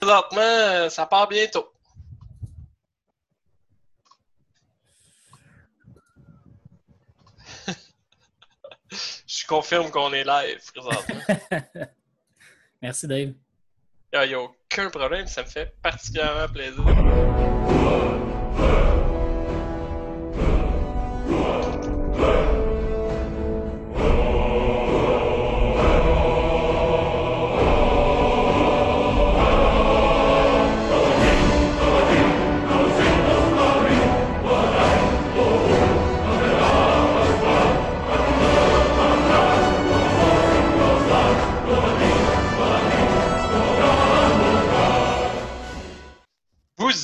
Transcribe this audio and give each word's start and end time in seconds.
présentement, 0.00 0.40
euh, 0.40 0.88
ça 0.88 1.06
part 1.06 1.28
bientôt. 1.28 1.70
Je 9.26 9.46
confirme 9.46 9.90
qu'on 9.90 10.12
est 10.12 10.24
live 10.24 10.60
présentement. 10.74 11.20
Merci, 12.82 13.06
Dave. 13.06 13.34
Il 14.12 14.28
n'y 14.28 14.34
a 14.34 14.40
aucun 14.40 14.90
problème, 14.90 15.28
ça 15.28 15.42
me 15.42 15.48
fait 15.48 15.76
particulièrement 15.82 16.48
plaisir. 16.52 16.82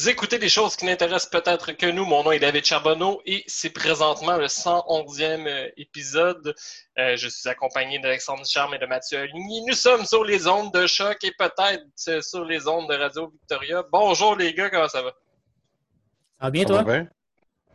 Vous 0.06 0.12
écoutez 0.12 0.38
des 0.38 0.48
choses 0.48 0.76
qui 0.76 0.84
n'intéressent 0.84 1.30
peut-être 1.30 1.72
que 1.72 1.86
nous. 1.86 2.04
Mon 2.04 2.22
nom 2.22 2.30
est 2.30 2.38
David 2.38 2.64
Charbonneau 2.64 3.20
et 3.26 3.42
c'est 3.48 3.70
présentement 3.70 4.36
le 4.36 4.46
111e 4.46 5.48
euh, 5.48 5.68
épisode. 5.76 6.54
Euh, 6.96 7.16
je 7.16 7.26
suis 7.26 7.48
accompagné 7.48 7.98
d'Alexandre 7.98 8.46
Charme 8.46 8.74
et 8.74 8.78
de 8.78 8.86
Mathieu 8.86 9.18
Aligny. 9.18 9.64
Nous 9.66 9.74
sommes 9.74 10.06
sur 10.06 10.22
les 10.22 10.46
ondes 10.46 10.72
de 10.72 10.86
choc 10.86 11.16
et 11.24 11.32
peut-être 11.36 11.82
euh, 12.06 12.20
sur 12.20 12.44
les 12.44 12.68
ondes 12.68 12.88
de 12.88 12.94
Radio 12.94 13.30
Victoria. 13.30 13.82
Bonjour 13.90 14.36
les 14.36 14.54
gars, 14.54 14.70
comment 14.70 14.86
ça 14.86 15.02
va? 15.02 15.10
Ça 15.10 16.44
va 16.44 16.50
bien, 16.52 16.64
toi? 16.64 16.84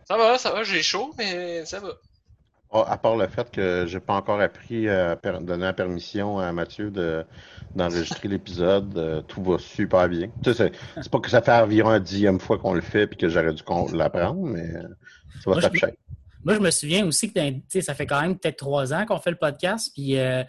Ça 0.07 0.15
va, 0.15 0.37
ça 0.37 0.51
va, 0.51 0.63
j'ai 0.63 0.83
chaud, 0.83 1.13
mais 1.17 1.65
ça 1.65 1.81
va. 1.81 1.89
Oh, 2.73 2.85
à 2.87 2.97
part 2.97 3.17
le 3.17 3.27
fait 3.27 3.51
que 3.51 3.85
j'ai 3.85 3.99
pas 3.99 4.13
encore 4.13 4.39
appris 4.39 4.87
à 4.87 5.17
donner 5.41 5.63
la 5.63 5.73
permission 5.73 6.39
à 6.39 6.53
Mathieu 6.53 6.89
de, 6.89 7.25
d'enregistrer 7.75 8.27
l'épisode, 8.29 8.97
euh, 8.97 9.21
tout 9.21 9.43
va 9.43 9.57
super 9.57 10.07
bien. 10.07 10.29
Tu 10.41 10.53
sais, 10.53 10.71
c'est, 10.95 11.11
pas 11.11 11.19
que 11.19 11.29
ça 11.29 11.41
fait 11.41 11.51
environ 11.51 11.89
un 11.89 11.99
dixième 11.99 12.39
fois 12.39 12.57
qu'on 12.57 12.73
le 12.73 12.81
fait 12.81 13.07
puis 13.07 13.17
que 13.17 13.27
j'aurais 13.27 13.53
dû 13.53 13.63
l'apprendre, 13.93 14.41
mais 14.41 14.73
euh, 14.73 14.87
ça 15.43 15.51
va 15.51 15.61
t'appeler. 15.61 15.93
Moi, 16.43 16.55
je 16.55 16.59
me 16.59 16.71
souviens 16.71 17.05
aussi 17.05 17.31
que 17.31 17.81
ça 17.81 17.93
fait 17.93 18.05
quand 18.07 18.21
même 18.21 18.37
peut-être 18.37 18.57
trois 18.57 18.93
ans 18.93 19.05
qu'on 19.05 19.19
fait 19.19 19.31
le 19.31 19.37
podcast. 19.37 19.91
Puis 19.93 20.17
euh, 20.17 20.43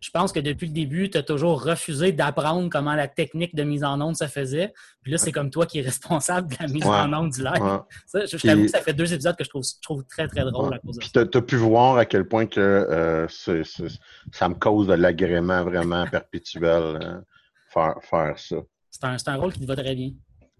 je 0.00 0.10
pense 0.10 0.32
que 0.32 0.40
depuis 0.40 0.66
le 0.66 0.72
début, 0.72 1.08
tu 1.08 1.16
as 1.16 1.22
toujours 1.22 1.62
refusé 1.62 2.12
d'apprendre 2.12 2.68
comment 2.70 2.94
la 2.94 3.08
technique 3.08 3.54
de 3.54 3.62
mise 3.62 3.84
en 3.84 4.00
onde 4.00 4.16
se 4.16 4.26
faisait. 4.26 4.72
Puis 5.02 5.12
là, 5.12 5.18
c'est 5.18 5.32
comme 5.32 5.50
toi 5.50 5.66
qui 5.66 5.78
es 5.78 5.82
responsable 5.82 6.50
de 6.50 6.56
la 6.60 6.68
mise 6.68 6.86
en 6.86 7.12
onde 7.12 7.30
du 7.30 7.42
live. 7.42 7.80
Ça, 8.06 8.26
je, 8.26 8.36
t'avoue 8.36 8.62
que 8.62 8.68
ça 8.68 8.80
fait 8.80 8.92
deux 8.92 9.12
épisodes 9.12 9.36
que 9.36 9.44
je 9.44 9.50
trouve, 9.82 10.04
très, 10.04 10.28
très 10.28 10.44
drôle 10.44 10.74
à 10.74 10.78
cause 10.78 10.96
de 10.96 11.02
ça. 11.02 11.26
Tu 11.26 11.38
as, 11.38 11.42
pu 11.42 11.56
voir 11.56 11.96
à 11.96 12.04
quel 12.04 12.26
point 12.26 12.46
que 12.46 12.60
euh, 12.60 13.26
ça 13.28 14.48
me 14.48 14.54
cause 14.54 14.86
de 14.86 14.94
l'agrément 14.94 15.64
vraiment 15.64 16.06
perpétuel 16.10 16.98
hein, 17.00 17.22
faire, 17.72 17.94
faire 18.02 18.38
ça. 18.38 18.56
C'est 18.90 19.04
un, 19.04 19.16
un 19.26 19.36
rôle 19.36 19.52
qui 19.52 19.60
te 19.60 19.64
va 19.66 19.76
très 19.76 19.94
bien 19.94 20.10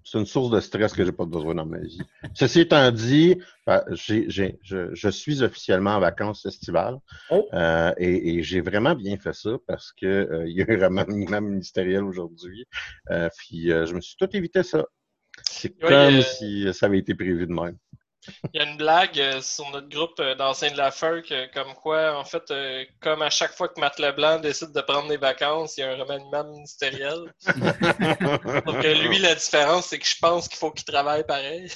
c'est 0.04 0.18
une 0.18 0.26
source 0.26 0.50
de 0.50 0.60
stress 0.60 0.92
que 0.92 1.04
j'ai 1.04 1.12
pas 1.12 1.24
besoin 1.24 1.54
dans 1.54 1.66
ma 1.66 1.78
vie. 1.78 2.00
Ceci 2.34 2.60
étant 2.60 2.90
dit, 2.90 3.38
ben, 3.66 3.82
je, 3.90 5.08
suis 5.10 5.42
officiellement 5.42 5.92
en 5.96 6.00
vacances 6.00 6.44
estivales 6.46 6.98
oh. 7.30 7.46
euh, 7.52 7.92
et, 7.96 8.42
j'ai 8.42 8.60
vraiment 8.60 8.94
bien 8.94 9.16
fait 9.18 9.34
ça 9.34 9.50
parce 9.66 9.92
que 9.92 10.06
euh, 10.06 10.48
il 10.48 10.56
y 10.56 10.62
a 10.62 10.64
eu 10.68 10.82
un 10.82 10.88
remaniement 10.88 11.40
ministériel 11.40 12.04
aujourd'hui. 12.04 12.66
Euh, 13.10 13.28
puis 13.38 13.68
je 13.68 13.94
me 13.94 14.00
suis 14.00 14.16
tout 14.16 14.28
évité 14.36 14.62
ça. 14.62 14.84
C'est 15.48 15.78
comme 15.78 16.20
si 16.22 16.72
ça 16.74 16.86
avait 16.86 16.98
été 16.98 17.14
prévu 17.14 17.46
de 17.46 17.52
même. 17.52 17.76
Il 18.54 18.60
y 18.60 18.64
a 18.64 18.70
une 18.70 18.76
blague 18.76 19.18
euh, 19.18 19.40
sur 19.40 19.68
notre 19.70 19.88
groupe 19.88 20.18
euh, 20.20 20.34
d'anciens 20.34 20.70
de 20.70 20.76
la 20.76 20.90
FERC, 20.90 21.50
comme 21.52 21.74
quoi, 21.74 22.16
en 22.16 22.24
fait, 22.24 22.50
euh, 22.50 22.84
comme 23.00 23.22
à 23.22 23.30
chaque 23.30 23.52
fois 23.52 23.68
que 23.68 23.80
Matt 23.80 23.98
Leblanc 23.98 24.38
décide 24.40 24.72
de 24.72 24.80
prendre 24.80 25.08
des 25.08 25.16
vacances, 25.16 25.76
il 25.76 25.80
y 25.80 25.84
a 25.84 25.90
un 25.90 25.96
remaniement 25.96 26.44
ministériel. 26.44 27.32
Donc, 28.66 28.84
lui, 28.84 29.18
la 29.18 29.34
différence, 29.34 29.86
c'est 29.86 29.98
que 29.98 30.06
je 30.06 30.16
pense 30.20 30.48
qu'il 30.48 30.58
faut 30.58 30.70
qu'il 30.70 30.84
travaille 30.84 31.24
pareil. 31.26 31.68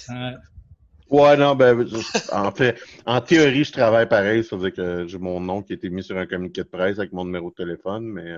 Ouais. 1.11 1.37
non, 1.37 1.55
ben, 1.57 1.87
en 2.33 2.53
fait, 2.53 2.81
en 3.05 3.21
théorie, 3.21 3.65
je 3.65 3.73
travaille 3.73 4.09
pareil. 4.09 4.45
C'est-à-dire 4.45 4.73
que 4.73 5.07
j'ai 5.09 5.19
mon 5.19 5.41
nom 5.41 5.63
qui 5.63 5.73
a 5.73 5.77
été 5.77 5.91
mis 5.91 6.05
sur 6.05 6.17
un 6.17 6.27
communiqué 6.27 6.63
de 6.63 6.69
presse 6.69 6.99
avec 6.99 7.13
mon 7.13 7.25
numéro 7.25 7.51
de 7.51 7.55
téléphone, 7.55 8.05
mais, 8.05 8.37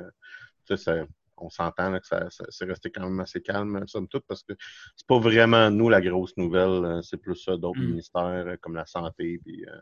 tu 0.66 0.76
sais, 0.76 1.04
on 1.42 1.50
s'entend 1.50 1.98
que 1.98 2.06
ça, 2.06 2.28
c'est 2.48 2.64
resté 2.64 2.90
quand 2.90 3.02
même 3.02 3.20
assez 3.20 3.40
calme, 3.40 3.82
somme 3.86 4.08
toute, 4.08 4.24
parce 4.26 4.42
que 4.42 4.54
c'est 4.96 5.06
pas 5.06 5.18
vraiment 5.18 5.70
nous 5.70 5.88
la 5.88 6.00
grosse 6.00 6.36
nouvelle, 6.36 6.84
euh, 6.84 7.02
c'est 7.02 7.16
plus 7.16 7.36
ça 7.36 7.56
d'autres 7.56 7.80
mm. 7.80 7.86
ministères 7.86 8.22
euh, 8.46 8.56
comme 8.60 8.74
la 8.74 8.86
santé 8.86 9.38
puis 9.44 9.64
euh, 9.66 9.78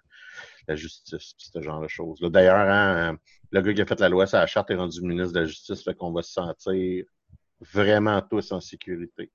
la 0.68 0.76
justice, 0.76 1.34
puis 1.34 1.50
ce 1.52 1.60
genre 1.60 1.80
de 1.80 1.88
choses. 1.88 2.20
D'ailleurs, 2.20 2.56
hein, 2.56 3.16
le 3.50 3.60
gars 3.60 3.74
qui 3.74 3.82
a 3.82 3.86
fait 3.86 4.00
la 4.00 4.08
loi, 4.08 4.26
c'est 4.26 4.36
la 4.36 4.46
charte 4.46 4.70
est 4.70 4.76
rendu 4.76 5.00
ministre 5.02 5.32
de 5.32 5.40
la 5.40 5.46
Justice, 5.46 5.82
fait 5.82 5.94
qu'on 5.94 6.12
va 6.12 6.22
se 6.22 6.32
sentir 6.32 7.04
vraiment 7.60 8.20
tous 8.22 8.52
en 8.52 8.60
sécurité. 8.60 9.30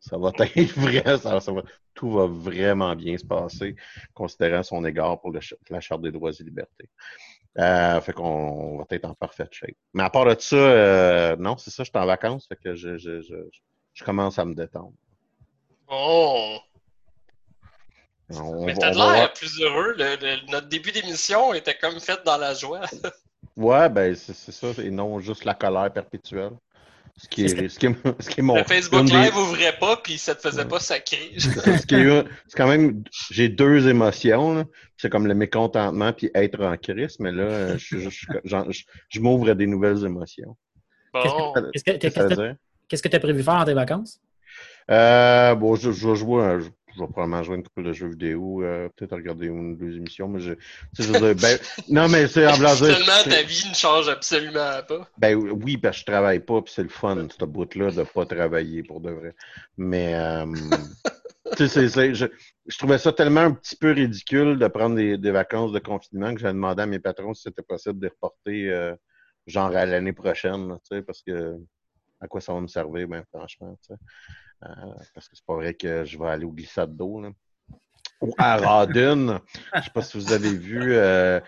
Ça 0.00 0.18
va 0.18 0.32
être 0.38 0.78
vrai, 0.78 1.18
ça, 1.18 1.38
va, 1.38 1.62
tout 1.94 2.10
va 2.10 2.26
vraiment 2.26 2.94
bien 2.94 3.16
se 3.16 3.24
passer, 3.24 3.74
considérant 4.12 4.62
son 4.62 4.84
égard 4.84 5.20
pour 5.20 5.32
la 5.32 5.80
Charte 5.80 6.02
des 6.02 6.12
droits 6.12 6.32
et 6.32 6.44
libertés. 6.44 6.90
Euh, 7.56 8.00
fait 8.00 8.12
qu'on 8.12 8.78
va 8.78 8.84
être 8.90 9.04
en 9.04 9.14
parfaite 9.14 9.52
shape. 9.52 9.76
Mais 9.92 10.02
à 10.02 10.10
part 10.10 10.24
de 10.24 10.34
ça, 10.38 10.56
euh, 10.56 11.36
non, 11.36 11.56
c'est 11.56 11.70
ça, 11.70 11.84
je 11.84 11.90
suis 11.90 11.98
en 11.98 12.06
vacances, 12.06 12.46
fait 12.48 12.56
que 12.56 12.74
je, 12.74 12.96
je, 12.98 13.20
je, 13.20 13.36
je 13.92 14.04
commence 14.04 14.38
à 14.40 14.44
me 14.44 14.54
détendre. 14.54 14.92
Oh! 15.88 16.58
Mais 18.28 18.74
t'as 18.74 18.90
l'air 18.90 19.32
plus 19.32 19.60
heureux. 19.60 19.94
notre 20.48 20.66
début 20.68 20.90
d'émission 20.90 21.54
était 21.54 21.76
comme 21.76 22.00
fait 22.00 22.24
dans 22.24 22.38
la 22.38 22.54
joie. 22.54 22.80
ouais, 23.56 23.88
ben 23.88 24.14
c'est 24.16 24.34
ça, 24.34 24.68
et 24.82 24.90
non 24.90 25.20
juste 25.20 25.44
la 25.44 25.54
colère 25.54 25.92
perpétuelle. 25.92 26.52
Ce 27.16 27.28
qui 27.28 27.44
est, 27.44 27.48
ce 27.68 27.78
qui 27.78 27.86
est, 27.86 27.94
ce 28.18 28.28
qui 28.28 28.40
est 28.40 28.42
mon. 28.42 28.56
Le 28.56 28.64
Facebook 28.64 29.08
Live 29.08 29.36
ouvrait 29.36 29.78
pas, 29.78 29.96
puis 29.98 30.18
ça 30.18 30.34
te 30.34 30.40
faisait 30.40 30.64
pas 30.64 30.80
sacrer. 30.80 31.32
c'est 31.36 32.56
quand 32.56 32.68
même. 32.68 33.04
J'ai 33.30 33.48
deux 33.48 33.88
émotions. 33.88 34.66
C'est 34.96 35.10
comme 35.10 35.26
le 35.26 35.34
mécontentement 35.34 36.12
puis 36.12 36.30
être 36.34 36.60
en 36.64 36.76
crise, 36.76 37.16
mais 37.20 37.30
là, 37.30 37.76
je, 37.76 37.98
je, 37.98 38.26
je, 39.08 39.20
m'ouvre 39.20 39.50
à 39.50 39.54
des 39.54 39.66
nouvelles 39.66 40.04
émotions. 40.04 40.56
Bon. 41.12 41.52
Qu'est-ce 41.72 43.02
que 43.02 43.08
tu 43.08 43.16
as 43.16 43.20
prévu 43.20 43.42
faire 43.42 43.54
en 43.54 43.64
tes 43.64 43.74
vacances? 43.74 44.20
Euh, 44.90 45.54
bon, 45.54 45.76
je, 45.76 45.92
je 45.92 46.08
vais 46.08 46.16
jouer 46.16 46.58
je 46.94 47.00
vais 47.00 47.08
probablement 47.08 47.42
jouer 47.42 47.56
une 47.56 47.62
couple 47.62 47.82
de 47.82 47.92
jeux 47.92 48.08
vidéo, 48.08 48.62
euh, 48.62 48.88
peut-être 48.96 49.14
regarder 49.14 49.46
une 49.46 49.72
ou 49.72 49.76
deux 49.76 49.96
émissions, 49.96 50.28
mais 50.28 50.40
je, 50.40 50.54
je 50.98 51.02
veux 51.04 51.18
dire, 51.18 51.34
ben, 51.34 51.58
non, 51.88 52.08
mais 52.08 52.28
c'est 52.28 52.46
en 52.46 52.56
blanc. 52.56 52.74
Seulement 52.74 53.22
ta 53.24 53.42
vie 53.42 53.68
ne 53.68 53.74
change 53.74 54.08
absolument 54.08 54.80
pas. 54.86 55.08
Ben 55.18 55.34
oui, 55.34 55.76
parce 55.76 55.96
que 55.96 56.00
je 56.00 56.06
travaille 56.06 56.40
pas, 56.40 56.62
puis 56.62 56.72
c'est 56.74 56.82
le 56.82 56.88
fun, 56.88 57.26
cette 57.30 57.48
bout-là, 57.48 57.90
de 57.90 58.02
pas 58.04 58.26
travailler 58.26 58.82
pour 58.82 59.00
de 59.00 59.10
vrai. 59.10 59.34
Mais, 59.76 60.14
euh, 60.14 60.46
tu 61.56 61.68
sais, 61.68 61.88
je, 61.88 62.26
je, 62.66 62.78
trouvais 62.78 62.98
ça 62.98 63.12
tellement 63.12 63.42
un 63.42 63.52
petit 63.52 63.76
peu 63.76 63.92
ridicule 63.92 64.58
de 64.58 64.68
prendre 64.68 64.96
des, 64.96 65.18
des 65.18 65.30
vacances 65.30 65.72
de 65.72 65.80
confinement 65.80 66.32
que 66.34 66.40
j'ai 66.40 66.48
demandé 66.48 66.82
à 66.82 66.86
mes 66.86 67.00
patrons 67.00 67.34
si 67.34 67.42
c'était 67.42 67.62
possible 67.62 67.98
de 67.98 68.08
reporter, 68.08 68.68
euh, 68.68 68.94
genre 69.46 69.74
à 69.74 69.84
l'année 69.84 70.12
prochaine, 70.12 70.78
tu 70.88 70.96
sais, 70.96 71.02
parce 71.02 71.22
que 71.22 71.56
à 72.20 72.28
quoi 72.28 72.40
ça 72.40 72.54
va 72.54 72.60
me 72.60 72.68
servir, 72.68 73.08
ben 73.08 73.24
franchement, 73.32 73.76
tu 73.82 73.88
sais. 73.88 74.00
Euh, 74.64 74.70
parce 75.14 75.28
que 75.28 75.36
c'est 75.36 75.44
pas 75.44 75.54
vrai 75.54 75.74
que 75.74 76.04
je 76.04 76.18
vais 76.18 76.28
aller 76.28 76.44
au 76.44 76.52
glissade 76.52 76.96
d'eau. 76.96 77.22
Ou 78.20 78.32
à 78.38 78.56
Radun. 78.56 79.40
je 79.74 79.82
sais 79.82 79.90
pas 79.90 80.02
si 80.02 80.16
vous 80.16 80.32
avez 80.32 80.56
vu, 80.56 80.94
euh, 80.94 81.40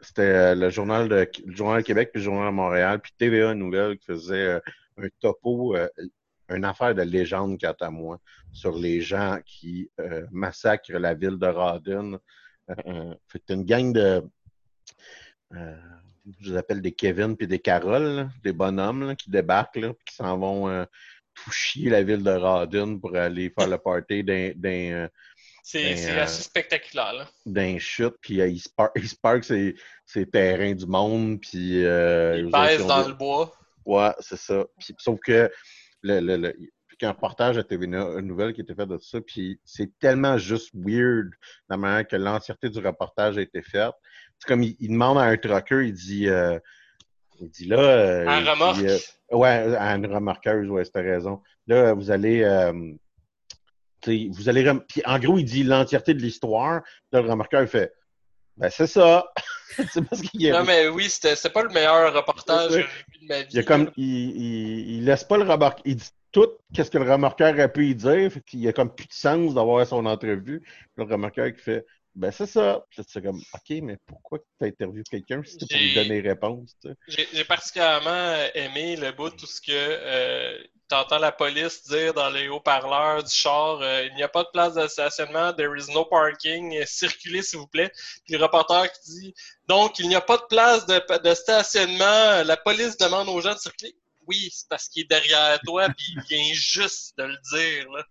c'était 0.00 0.22
euh, 0.22 0.54
le 0.54 0.70
journal 0.70 1.08
de 1.08 1.30
journal 1.46 1.84
Québec 1.84 2.10
puis 2.12 2.20
le 2.20 2.24
journal 2.24 2.52
Montréal 2.52 3.00
puis 3.00 3.12
TVA 3.16 3.54
Nouvelle 3.54 3.98
qui 3.98 4.06
faisait 4.06 4.60
un 4.96 5.08
topo, 5.20 5.76
une 6.48 6.64
affaire 6.64 6.94
de 6.94 7.02
légende 7.02 7.60
quant 7.60 7.74
à 7.80 7.90
moi 7.90 8.18
sur 8.52 8.76
les 8.76 9.00
gens 9.00 9.38
qui 9.44 9.90
massacrent 10.30 10.98
la 10.98 11.14
ville 11.14 11.38
de 11.38 11.46
Radun. 11.46 12.18
c'est 13.28 13.50
une 13.50 13.64
gang 13.64 13.92
de 13.92 14.24
je 16.40 16.50
les 16.50 16.56
appelle 16.56 16.80
des 16.80 16.92
Kevin 16.92 17.36
puis 17.36 17.46
des 17.46 17.58
Carole, 17.58 18.30
des 18.42 18.54
bonhommes 18.54 19.14
qui 19.14 19.30
débarquent 19.30 19.76
là, 19.76 19.92
qui 20.06 20.14
s'en 20.14 20.38
vont 20.38 20.86
tout 21.34 21.50
chier 21.50 21.90
la 21.90 22.02
ville 22.02 22.22
de 22.22 22.30
Radin 22.30 22.98
pour 22.98 23.14
aller 23.16 23.50
faire 23.50 23.68
le 23.68 23.78
party 23.78 24.24
d'un. 24.24 24.52
Euh, 24.66 25.08
c'est 25.62 25.92
assez 25.92 26.10
euh, 26.10 26.26
spectaculaire. 26.26 27.32
D'un 27.46 27.78
chute, 27.78 28.16
puis 28.20 28.40
euh, 28.40 28.48
il, 28.48 28.60
se 28.60 29.16
parque 29.16 29.44
ses, 29.44 29.74
terrains 30.30 30.74
du 30.74 30.86
monde, 30.86 31.40
puis. 31.40 31.80
il 31.80 32.50
pèse 32.52 32.86
dans 32.86 33.08
le 33.08 33.14
bois. 33.14 33.52
Ouais, 33.84 34.12
c'est 34.20 34.38
ça. 34.38 34.64
sauf 34.98 35.18
que 35.20 35.50
le, 36.02 36.20
le, 36.20 36.36
le 36.36 36.54
un 37.02 37.10
reportage 37.10 37.58
à 37.58 37.64
TV 37.64 37.84
une 37.84 38.20
nouvelle 38.20 38.54
qui 38.54 38.62
était 38.62 38.74
fait 38.74 38.86
de 38.86 38.96
ça, 38.96 39.20
puis 39.20 39.60
c'est 39.62 39.90
tellement 39.98 40.38
juste 40.38 40.70
weird 40.72 41.28
la 41.68 41.76
manière 41.76 42.06
que 42.06 42.16
l'entièreté 42.16 42.70
du 42.70 42.78
reportage 42.78 43.36
a 43.36 43.42
été 43.42 43.60
faite. 43.60 43.92
C'est 44.38 44.48
comme 44.48 44.62
il, 44.62 44.76
demande 44.88 45.18
à 45.18 45.24
un 45.24 45.36
trucker, 45.36 45.86
il 45.86 45.92
dit 45.92 46.28
il 47.40 47.50
dit 47.50 47.66
là. 47.66 48.24
un 48.30 48.50
remorque. 48.50 48.80
Ouais, 49.30 49.76
à 49.76 49.94
une 49.94 50.06
remarqueuse, 50.06 50.68
ouais, 50.68 50.84
c'était 50.84 51.00
raison. 51.00 51.40
Là, 51.66 51.92
vous 51.94 52.10
allez. 52.10 52.42
euh, 52.42 52.72
vous 54.06 54.48
allez. 54.48 54.70
Puis 54.88 55.02
en 55.04 55.18
gros, 55.18 55.38
il 55.38 55.44
dit 55.44 55.64
l'entièreté 55.64 56.14
de 56.14 56.20
l'histoire. 56.20 56.82
Là, 57.12 57.20
le 57.22 57.30
remarqueur 57.30 57.62
il 57.62 57.68
fait 57.68 57.92
Ben, 58.56 58.70
c'est 58.70 58.86
ça. 58.86 59.26
c'est 59.92 60.02
parce 60.02 60.22
qu'il 60.22 60.52
Non, 60.52 60.64
mais 60.64 60.88
oui, 60.88 61.08
c'était 61.08 61.48
pas 61.50 61.62
le 61.62 61.70
meilleur 61.70 62.12
reportage 62.14 62.68
que 62.68 62.74
j'ai 62.74 62.82
vu 62.82 63.22
de 63.22 63.26
ma 63.28 63.42
vie. 63.42 63.48
Il, 63.52 63.58
a 63.58 63.62
comme, 63.62 63.90
il, 63.96 64.04
il, 64.04 64.90
il 64.96 65.04
laisse 65.04 65.24
pas 65.24 65.36
le 65.36 65.44
remarqueur. 65.44 65.82
Il 65.84 65.96
dit 65.96 66.10
tout 66.32 66.50
qu'est-ce 66.74 66.90
que 66.90 66.98
le 66.98 67.10
remarqueur 67.10 67.54
aurait 67.54 67.72
pu 67.72 67.88
y 67.88 67.94
dire. 67.94 68.30
Fait 68.30 68.42
y 68.54 68.68
a 68.68 68.72
comme 68.72 68.94
plus 68.94 69.06
de 69.06 69.12
sens 69.12 69.54
d'avoir 69.54 69.86
son 69.86 70.04
entrevue. 70.04 70.62
Le 70.96 71.04
remarqueur 71.04 71.52
qui 71.52 71.60
fait 71.60 71.86
Ben, 72.14 72.30
c'est 72.30 72.46
ça. 72.46 72.84
Puis 72.88 73.00
là, 73.00 73.04
c'est 73.08 73.22
comme 73.22 73.40
OK, 73.54 73.82
mais 73.82 73.96
pourquoi 74.06 74.38
tu 74.38 74.66
interviewé 74.66 75.02
quelqu'un 75.10 75.42
si 75.44 75.56
c'est 75.58 75.68
pour 75.68 75.78
lui 75.78 75.94
donner 75.94 76.20
réponse? 76.20 76.76
tu 76.80 76.88
sais? 76.88 76.96
J'ai 77.08 77.28
j'ai 77.32 77.44
particulièrement 77.44 78.36
aimé 78.54 78.94
le 78.96 79.10
bout 79.10 79.30
tout 79.30 79.46
ce 79.46 79.60
que 79.60 79.72
euh, 79.72 80.62
t'entends 80.88 81.18
la 81.18 81.32
police 81.32 81.82
dire 81.88 82.14
dans 82.14 82.30
les 82.30 82.46
haut-parleurs 82.46 83.24
du 83.24 83.34
char 83.34 83.80
euh, 83.80 84.06
il 84.06 84.14
n'y 84.14 84.22
a 84.22 84.28
pas 84.28 84.44
de 84.44 84.48
place 84.52 84.74
de 84.74 84.86
stationnement, 84.86 85.52
there 85.54 85.76
is 85.76 85.92
no 85.92 86.04
parking, 86.04 86.76
euh, 86.76 86.84
circulez 86.86 87.42
s'il 87.42 87.58
vous 87.58 87.66
plaît. 87.66 87.90
Puis 88.24 88.36
le 88.36 88.44
reporter 88.44 88.92
qui 88.92 89.10
dit 89.10 89.34
donc 89.66 89.98
il 89.98 90.08
n'y 90.08 90.14
a 90.14 90.20
pas 90.20 90.36
de 90.36 90.46
place 90.48 90.86
de, 90.86 91.02
de 91.18 91.34
stationnement, 91.34 92.44
la 92.44 92.56
police 92.56 92.96
demande 92.96 93.28
aux 93.28 93.40
gens 93.40 93.54
de 93.54 93.58
circuler? 93.58 93.96
Oui, 94.26 94.50
c'est 94.52 94.68
parce 94.68 94.88
qu'il 94.88 95.02
est 95.02 95.10
derrière 95.10 95.58
toi 95.64 95.88
puis 95.88 96.14
il 96.14 96.22
vient 96.28 96.54
juste 96.54 97.18
de 97.18 97.24
le 97.24 97.36
dire 97.52 97.90
là. 97.90 98.04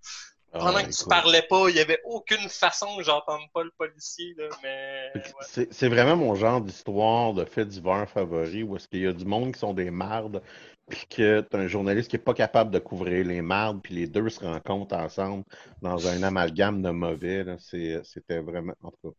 Pendant 0.59 0.77
Ah, 0.77 0.83
que 0.83 0.91
tu 0.91 1.05
parlais 1.07 1.41
pas, 1.41 1.69
il 1.69 1.75
y 1.75 1.79
avait 1.79 1.99
aucune 2.05 2.47
façon 2.49 2.97
que 2.97 3.03
j'entende 3.03 3.41
pas 3.53 3.63
le 3.63 3.71
policier 3.71 4.33
là, 4.37 4.49
mais 4.61 5.11
Fait 5.13 5.21
que 5.21 5.27
ouais. 5.27 5.67
C'est 5.71 5.87
vraiment 5.89 6.15
mon 6.15 6.35
genre 6.35 6.61
d'histoire 6.61 7.33
de 7.33 7.45
faits 7.45 7.67
divers 7.69 8.09
favori 8.09 8.63
où 8.63 8.75
est-ce 8.75 8.87
qu'il 8.87 9.01
y 9.01 9.07
a 9.07 9.13
du 9.13 9.25
monde 9.25 9.53
qui 9.53 9.59
sont 9.59 9.73
des 9.73 9.91
mardes 9.91 10.41
puis 10.89 11.05
que 11.09 11.41
t'as 11.41 11.59
un 11.59 11.67
journaliste 11.67 12.09
qui 12.09 12.17
est 12.17 12.19
pas 12.19 12.33
capable 12.33 12.71
de 12.71 12.79
couvrir 12.79 13.25
les 13.25 13.41
mardes 13.41 13.81
puis 13.81 13.95
les 13.95 14.07
deux 14.07 14.29
se 14.29 14.41
rencontrent 14.41 14.95
ensemble 14.95 15.43
dans 15.81 16.07
un 16.07 16.23
amalgame 16.23 16.81
de 16.81 16.89
mauvais. 16.89 17.45
C'était 17.59 18.39
vraiment... 18.39 18.73
En 18.83 18.91
tout 18.91 19.11
cas, 19.11 19.15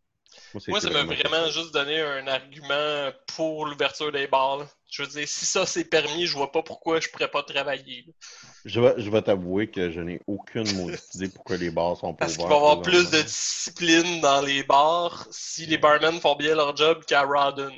moi, 0.55 0.63
Moi, 0.69 0.81
ça 0.81 0.91
m'a 0.91 1.03
vraiment 1.05 1.51
juste 1.51 1.73
donné 1.73 2.01
un 2.01 2.27
argument 2.27 3.11
pour 3.37 3.67
l'ouverture 3.67 4.11
des 4.13 4.27
bars. 4.27 4.59
là. 4.59 4.67
Je 4.91 5.03
veux 5.03 5.09
dire, 5.09 5.27
si 5.27 5.45
ça 5.45 5.67
c'est 5.67 5.85
permis, 5.85 6.27
je 6.27 6.35
vois 6.35 6.53
pas 6.53 6.63
pourquoi 6.63 7.01
je 7.01 7.09
pourrais 7.09 7.29
pas 7.31 7.43
travailler. 7.43 8.05
là. 8.07 8.13
Je 8.65 8.81
vais, 8.81 8.95
je 8.99 9.11
vais 9.11 9.23
t'avouer 9.23 9.69
que 9.71 9.91
je 9.91 10.01
n'ai 10.01 10.21
aucune 10.27 10.67
idée 11.15 11.29
pourquoi 11.29 11.57
les 11.57 11.71
bars 11.71 11.97
sont 11.97 12.15
pas 12.15 12.27
Parce 12.27 12.37
qu'il 12.37 12.47
va 12.47 12.53
y 12.55 12.57
avoir 12.57 12.81
plus 12.83 13.11
de 13.11 13.21
discipline 13.23 14.21
dans 14.21 14.41
les 14.41 14.63
bars 14.63 15.27
si 15.31 15.67
les 15.67 15.79
barmen 15.79 16.21
font 16.21 16.37
bien 16.37 16.55
leur 16.55 16.77
job 16.77 17.05
qu'à 17.05 17.23
Rawdon. 17.23 17.73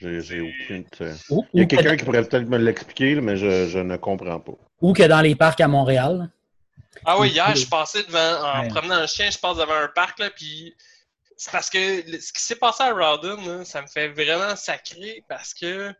J'ai 0.00 0.40
aucune... 0.40 0.84
Ou, 1.30 1.44
Il 1.54 1.60
y 1.60 1.62
a 1.62 1.66
quelqu'un 1.66 1.96
qui 1.96 2.04
pourrait 2.04 2.24
peut-être 2.24 2.48
me 2.48 2.58
l'expliquer, 2.58 3.14
mais 3.20 3.36
je, 3.36 3.68
je 3.68 3.78
ne 3.78 3.96
comprends 3.96 4.40
pas. 4.40 4.52
ou 4.80 4.92
que 4.92 5.04
dans 5.04 5.20
les 5.20 5.36
parcs 5.36 5.60
à 5.60 5.68
Montréal. 5.68 6.28
Ah 7.04 7.18
oui, 7.18 7.30
hier, 7.30 7.54
je 7.56 7.66
passais 7.66 8.02
devant, 8.02 8.18
en 8.42 8.62
Ouais. 8.62 8.68
promenant 8.68 9.00
le 9.00 9.06
chien, 9.06 9.30
je 9.30 9.38
passe 9.38 9.56
devant 9.56 9.74
un 9.74 9.88
parc, 9.88 10.18
là, 10.18 10.28
puis 10.30 10.74
c'est 11.42 11.50
parce 11.50 11.70
que 11.70 12.20
ce 12.20 12.32
qui 12.32 12.40
s'est 12.40 12.54
passé 12.54 12.84
à 12.84 12.92
là, 12.92 13.64
ça 13.64 13.82
me 13.82 13.88
fait 13.88 14.06
vraiment 14.10 14.54
sacré 14.54 15.24
parce 15.28 15.52
que, 15.52 15.90
tu 15.90 15.96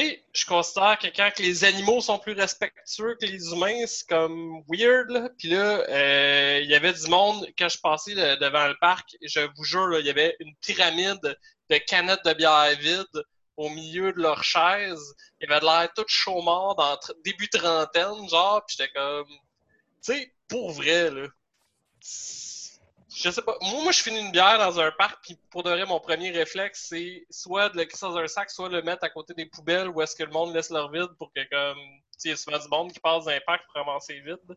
sais, 0.00 0.24
je 0.32 0.44
considère 0.44 0.98
que 0.98 1.06
quand 1.06 1.30
les 1.38 1.62
animaux 1.62 2.00
sont 2.00 2.18
plus 2.18 2.32
respectueux 2.32 3.16
que 3.20 3.26
les 3.26 3.52
humains, 3.52 3.86
c'est 3.86 4.08
comme 4.08 4.64
weird, 4.68 5.08
là. 5.10 5.28
Puis 5.38 5.50
là, 5.50 5.84
euh, 5.88 6.60
il 6.64 6.68
y 6.68 6.74
avait 6.74 6.92
du 6.92 7.06
monde, 7.06 7.46
quand 7.56 7.68
je 7.68 7.78
passais 7.78 8.16
devant 8.16 8.66
le 8.66 8.74
parc, 8.80 9.16
je 9.22 9.38
vous 9.56 9.62
jure, 9.62 10.00
il 10.00 10.06
y 10.06 10.10
avait 10.10 10.34
une 10.40 10.52
pyramide 10.56 11.38
de 11.70 11.78
canettes 11.86 12.24
de 12.24 12.32
bière 12.32 12.76
vides 12.80 13.22
au 13.56 13.70
milieu 13.70 14.12
de 14.12 14.20
leurs 14.20 14.42
chaises. 14.42 15.14
Ils 15.40 15.48
avaient 15.48 15.60
de 15.60 15.64
l'air 15.64 15.88
tout 15.94 16.06
chaud-mort 16.08 16.74
dans 16.74 16.96
tr- 16.96 17.14
début 17.24 17.48
trentaine, 17.48 18.28
genre, 18.28 18.64
puis 18.66 18.76
j'étais 18.76 18.90
comme... 18.92 19.28
Tu 20.02 20.12
sais, 20.12 20.34
pour 20.48 20.72
vrai, 20.72 21.12
là. 21.12 21.28
Je 23.14 23.30
sais 23.30 23.42
pas. 23.42 23.56
Moi, 23.60 23.82
moi, 23.84 23.92
je 23.92 24.02
finis 24.02 24.18
une 24.18 24.32
bière 24.32 24.58
dans 24.58 24.80
un 24.80 24.90
parc, 24.90 25.22
puis 25.22 25.38
pour 25.50 25.62
de 25.62 25.70
vrai, 25.70 25.86
mon 25.86 26.00
premier 26.00 26.30
réflexe, 26.32 26.86
c'est 26.88 27.24
soit 27.30 27.68
de 27.68 27.76
le 27.76 27.84
crisser 27.84 28.06
dans 28.06 28.16
un 28.16 28.26
sac, 28.26 28.50
soit 28.50 28.68
le 28.68 28.82
mettre 28.82 29.04
à 29.04 29.08
côté 29.10 29.34
des 29.34 29.46
poubelles 29.46 29.88
où 29.88 30.02
est-ce 30.02 30.16
que 30.16 30.24
le 30.24 30.32
monde 30.32 30.52
laisse 30.52 30.70
leur 30.70 30.90
vide 30.90 31.10
pour 31.16 31.32
que, 31.32 31.40
comme, 31.48 31.78
tu 31.78 32.18
sais, 32.18 32.28
il 32.28 32.30
y 32.30 32.34
a 32.34 32.36
souvent 32.36 32.58
du 32.58 32.68
monde 32.68 32.92
qui 32.92 32.98
passe 32.98 33.24
dans 33.24 33.30
un 33.30 33.40
parc 33.46 33.64
pour 33.66 33.74
ramasser 33.74 34.18
vide. 34.20 34.56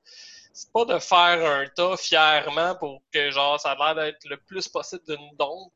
C'est 0.54 0.72
pas 0.72 0.86
de 0.86 0.98
faire 0.98 1.46
un 1.46 1.68
tas 1.68 1.98
fièrement 1.98 2.76
pour 2.76 3.02
que, 3.14 3.30
genre, 3.30 3.60
ça 3.60 3.74
a 3.74 3.94
l'air 3.94 3.96
d'être 3.96 4.26
le 4.26 4.38
plus 4.38 4.68
possible 4.68 5.04
d'une 5.08 5.36
dompe. 5.38 5.74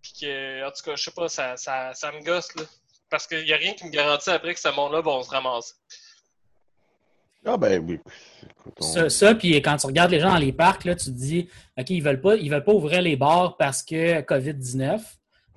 Puis 0.00 0.12
que, 0.22 0.66
en 0.66 0.70
tout 0.70 0.82
cas, 0.82 0.96
je 0.96 1.02
sais 1.02 1.10
pas, 1.10 1.28
ça, 1.28 1.58
ça, 1.58 1.92
ça 1.92 2.12
me 2.12 2.22
gosse, 2.22 2.54
là. 2.54 2.62
Parce 3.10 3.26
qu'il 3.26 3.46
y 3.46 3.52
a 3.52 3.56
rien 3.56 3.74
qui 3.74 3.84
me 3.84 3.90
garantit 3.90 4.30
après 4.30 4.54
que 4.54 4.60
ce 4.60 4.68
monde-là 4.68 5.02
va 5.02 5.22
se 5.22 5.30
ramasser. 5.30 5.74
Ah 7.44 7.56
ben 7.56 7.82
oui. 7.86 7.98
Écoute, 8.42 8.74
on- 8.80 8.82
Ça, 8.84 9.08
ça, 9.08 9.34
puis 9.34 9.54
quand 9.62 9.76
tu 9.76 9.86
regardes 9.86 10.10
les 10.10 10.20
gens 10.20 10.30
dans 10.30 10.38
les 10.38 10.52
parcs, 10.52 10.84
là, 10.84 10.94
tu 10.94 11.06
te 11.06 11.10
dis, 11.10 11.48
OK, 11.78 11.90
ils 11.90 12.02
veulent 12.02 12.20
pas, 12.20 12.36
ils 12.36 12.50
veulent 12.50 12.64
pas 12.64 12.72
ouvrir 12.74 13.00
les 13.02 13.16
bars 13.16 13.56
parce 13.56 13.82
que 13.82 14.20
COVID-19. 14.20 15.00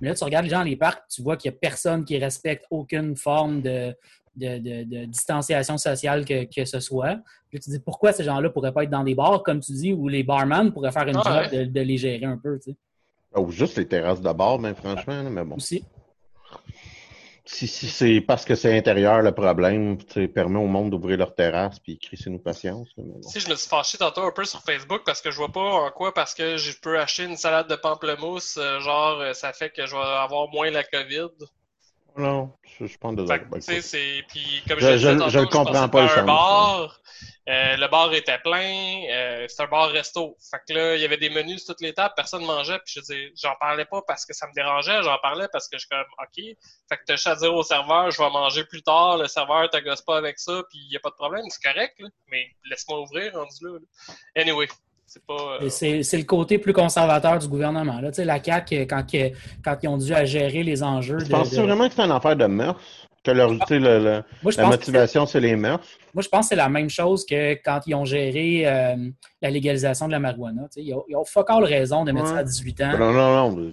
Mais 0.00 0.08
là, 0.08 0.14
tu 0.14 0.24
regardes 0.24 0.44
les 0.44 0.50
gens 0.50 0.58
dans 0.58 0.64
les 0.64 0.76
parcs, 0.76 1.02
tu 1.08 1.22
vois 1.22 1.36
qu'il 1.36 1.50
n'y 1.50 1.56
a 1.56 1.58
personne 1.60 2.04
qui 2.04 2.18
respecte 2.18 2.64
aucune 2.70 3.16
forme 3.16 3.62
de, 3.62 3.94
de, 4.34 4.58
de- 4.58 4.84
de 4.84 5.04
distanciation 5.04 5.76
sociale 5.78 6.24
que, 6.24 6.44
que 6.44 6.64
ce 6.64 6.80
soit. 6.80 7.16
Puis 7.48 7.58
là, 7.58 7.60
tu 7.60 7.66
te 7.66 7.70
dis, 7.70 7.78
pourquoi 7.78 8.12
ces 8.12 8.24
gens-là 8.24 8.50
pourraient 8.50 8.72
pas 8.72 8.84
être 8.84 8.90
dans 8.90 9.04
des 9.04 9.14
bars, 9.14 9.42
comme 9.42 9.60
tu 9.60 9.72
dis, 9.72 9.92
où 9.92 10.08
les 10.08 10.22
barman 10.24 10.72
pourraient 10.72 10.90
faire 10.92 11.06
une 11.06 11.20
Ah 11.24 11.42
job 11.50 11.52
de, 11.52 11.64
de 11.66 11.80
les 11.80 11.98
gérer 11.98 12.24
un 12.24 12.36
peu, 12.38 12.58
tu 12.58 12.72
sais, 12.72 12.76
Ou 13.36 13.50
juste 13.50 13.76
les 13.76 13.86
terrasses 13.86 14.20
de 14.20 14.32
bar, 14.32 14.58
mais 14.58 14.74
franchement, 14.74 15.22
là, 15.22 15.30
mais 15.30 15.44
bon. 15.44 15.56
aussi. 15.56 15.84
Si, 17.44 17.66
si 17.66 17.88
c'est 17.88 18.20
parce 18.20 18.44
que 18.44 18.54
c'est 18.54 18.76
intérieur 18.76 19.20
le 19.20 19.32
problème, 19.32 19.98
permet 20.32 20.60
au 20.60 20.66
monde 20.66 20.90
d'ouvrir 20.90 21.18
leur 21.18 21.34
terrasse 21.34 21.80
puis 21.80 21.98
crisser 21.98 22.30
nous 22.30 22.38
patience. 22.38 22.88
Si 23.22 23.40
je 23.40 23.50
me 23.50 23.56
suis 23.56 23.68
fâché 23.68 23.98
tantôt 23.98 24.22
un 24.22 24.30
peu 24.30 24.44
sur 24.44 24.62
Facebook 24.62 25.02
parce 25.04 25.20
que 25.20 25.30
je 25.32 25.36
vois 25.36 25.50
pas 25.50 25.60
en 25.60 25.90
quoi 25.90 26.14
parce 26.14 26.34
que 26.34 26.56
je 26.56 26.78
peux 26.80 26.98
acheter 27.00 27.24
une 27.24 27.36
salade 27.36 27.68
de 27.68 27.74
pamplemousse, 27.74 28.58
euh, 28.58 28.78
genre 28.78 29.20
euh, 29.20 29.32
ça 29.32 29.52
fait 29.52 29.70
que 29.70 29.86
je 29.86 29.96
vais 29.96 30.02
avoir 30.02 30.48
moins 30.50 30.70
la 30.70 30.84
COVID. 30.84 31.30
Non, 32.16 32.52
je, 32.78 32.86
je 32.86 32.98
pense 32.98 33.14
de 33.14 33.24
c'est 33.60 34.24
puis 34.28 34.62
comme 34.68 34.78
Je- 34.78 34.86
je, 34.86 34.90
je- 34.92 34.96
disais 34.98 35.16
tantôt, 35.16 35.30
je 35.30 35.38
le 35.38 35.46
comprends 35.46 35.88
pas, 35.88 36.02
le 36.02 36.18
un 36.18 36.24
bar, 36.24 37.00
euh, 37.48 37.76
le 37.76 37.88
bar 37.88 38.12
était 38.14 38.38
plein, 38.38 39.02
euh, 39.10 39.46
c'est 39.48 39.62
un 39.62 39.66
bar 39.66 39.90
resto. 39.90 40.36
Fait 40.50 40.58
que 40.68 40.74
là, 40.78 40.94
il 40.96 41.00
y 41.00 41.04
avait 41.04 41.16
des 41.16 41.30
menus 41.30 41.64
sur 41.64 41.74
toutes 41.74 41.80
les 41.82 41.94
tables, 41.94 42.12
personne 42.16 42.44
mangeait, 42.44 42.78
puis 42.84 42.94
je 42.96 43.00
dis 43.00 43.32
j'en 43.40 43.54
parlais 43.58 43.84
pas 43.86 44.02
parce 44.06 44.26
que 44.26 44.34
ça 44.34 44.46
me 44.46 44.52
dérangeait, 44.52 45.02
j'en 45.02 45.18
parlais 45.18 45.48
parce 45.52 45.68
que 45.68 45.78
je 45.78 45.86
suis 45.86 45.88
comme 45.88 46.04
OK. 46.18 46.56
Fait 46.88 46.96
que 46.98 47.02
t'as 47.06 47.14
juste 47.14 47.26
à 47.26 47.36
dire 47.36 47.54
au 47.54 47.62
serveur, 47.62 48.10
je 48.10 48.18
vais 48.18 48.30
manger 48.30 48.64
plus 48.64 48.82
tard, 48.82 49.16
le 49.18 49.26
serveur 49.26 49.70
te 49.70 49.78
gosse 49.78 50.02
pas 50.02 50.18
avec 50.18 50.38
ça, 50.38 50.62
puis 50.68 50.78
il 50.80 50.92
y 50.92 50.96
a 50.96 51.00
pas 51.00 51.10
de 51.10 51.14
problème, 51.16 51.44
c'est 51.48 51.62
correct, 51.72 51.94
là, 51.98 52.08
mais 52.28 52.46
laisse-moi 52.68 53.00
ouvrir 53.00 53.32
rendu 53.34 53.56
là. 53.64 53.78
là. 53.78 54.14
Anyway, 54.42 54.68
c'est 55.06 55.24
pas 55.26 55.58
euh, 55.60 55.68
C'est 55.68 56.02
c'est 56.02 56.16
le 56.18 56.24
côté 56.24 56.58
plus 56.58 56.72
conservateur 56.72 57.38
du 57.38 57.48
gouvernement. 57.48 58.00
Là. 58.00 58.10
Tu 58.10 58.16
sais, 58.16 58.24
La 58.24 58.42
CAQ, 58.42 58.86
quand, 58.86 59.02
que- 59.10 59.30
quand 59.64 59.76
ils 59.82 59.88
ont 59.88 59.98
dû 59.98 60.14
à 60.14 60.24
gérer 60.24 60.62
les 60.62 60.82
enjeux. 60.82 61.18
Tu 61.18 61.24
de- 61.26 61.30
penses-tu 61.30 61.56
de- 61.56 61.62
vraiment 61.62 61.88
que 61.88 61.94
c'est 61.94 62.02
une 62.02 62.10
affaire 62.12 62.36
de 62.36 62.46
mœurs? 62.46 62.76
Que 63.22 63.30
leur, 63.30 63.50
tu 63.50 63.58
sais, 63.68 63.78
le- 63.78 63.98
le- 63.98 64.22
Moi, 64.42 64.50
je 64.52 64.56
la 64.56 64.62
pense 64.64 64.76
que 64.76 64.80
motivation, 64.80 65.26
c'est 65.26 65.40
les 65.40 65.54
mœurs? 65.56 65.80
Moi, 66.14 66.22
je 66.22 66.28
pense 66.28 66.46
que 66.46 66.48
c'est 66.50 66.56
la 66.56 66.68
même 66.68 66.90
chose 66.90 67.24
que 67.24 67.54
quand 67.54 67.80
ils 67.86 67.94
ont 67.94 68.04
géré 68.04 68.62
euh, 68.66 68.96
la 69.42 69.50
légalisation 69.50 70.06
de 70.06 70.12
la 70.12 70.20
marijuana. 70.20 70.62
Tu 70.64 70.80
sais, 70.80 70.82
Ils 70.84 70.94
ont, 70.94 71.04
ils 71.08 71.16
ont 71.16 71.24
fuck 71.24 71.50
all 71.50 71.64
raison 71.64 72.04
de 72.04 72.12
mettre 72.12 72.26
Ouais. 72.26 72.32
ça 72.32 72.38
à 72.38 72.44
18 72.44 72.80
ans. 72.82 72.98
Non, 72.98 73.12
non, 73.12 73.50
non. 73.50 73.72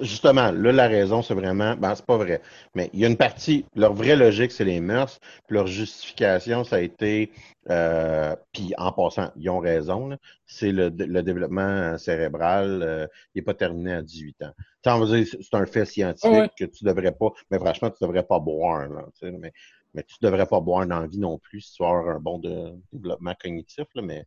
Justement, 0.00 0.50
là, 0.50 0.72
la 0.72 0.88
raison, 0.88 1.22
c'est 1.22 1.34
vraiment. 1.34 1.76
Ben, 1.76 1.94
c'est 1.94 2.04
pas 2.06 2.16
vrai. 2.16 2.40
Mais 2.74 2.90
il 2.92 3.00
y 3.00 3.04
a 3.04 3.08
une 3.08 3.16
partie. 3.16 3.64
Leur 3.74 3.92
vraie 3.94 4.16
logique, 4.16 4.52
c'est 4.52 4.64
les 4.64 4.80
mœurs. 4.80 5.18
Puis 5.46 5.54
leur 5.56 5.66
justification, 5.66 6.64
ça 6.64 6.76
a 6.76 6.80
été. 6.80 7.30
euh, 7.70 8.34
puis 8.52 8.72
en 8.78 8.92
passant, 8.92 9.30
ils 9.36 9.50
ont 9.50 9.58
raison. 9.58 10.08
là, 10.08 10.16
C'est 10.46 10.72
le, 10.72 10.88
le 10.96 11.22
développement 11.22 11.98
cérébral. 11.98 12.82
euh, 12.82 13.06
il 13.34 13.38
n'est 13.38 13.44
pas 13.44 13.54
terminé 13.54 13.92
à 13.92 14.02
18 14.02 14.42
ans. 14.42 14.52
C'est 14.84 15.54
un 15.54 15.66
fait 15.66 15.84
scientifique 15.84 16.30
ouais. 16.32 16.50
que 16.58 16.64
tu 16.64 16.84
devrais 16.84 17.12
pas. 17.12 17.32
Mais 17.50 17.58
franchement, 17.58 17.90
tu 17.90 17.96
devrais 18.02 18.22
pas 18.22 18.38
boire. 18.38 18.88
Là, 18.88 19.02
mais, 19.22 19.52
mais 19.94 20.02
tu 20.04 20.14
devrais 20.22 20.46
pas 20.46 20.60
boire 20.60 20.86
dans 20.86 21.00
la 21.00 21.06
vie 21.08 21.18
non 21.18 21.38
plus 21.38 21.60
si 21.60 21.72
tu 21.74 21.82
veux 21.82 21.88
avoir 21.88 22.08
un 22.16 22.20
bon 22.20 22.38
de- 22.38 22.72
développement 22.92 23.34
cognitif. 23.42 23.84
Là, 23.96 24.02
mais 24.02 24.24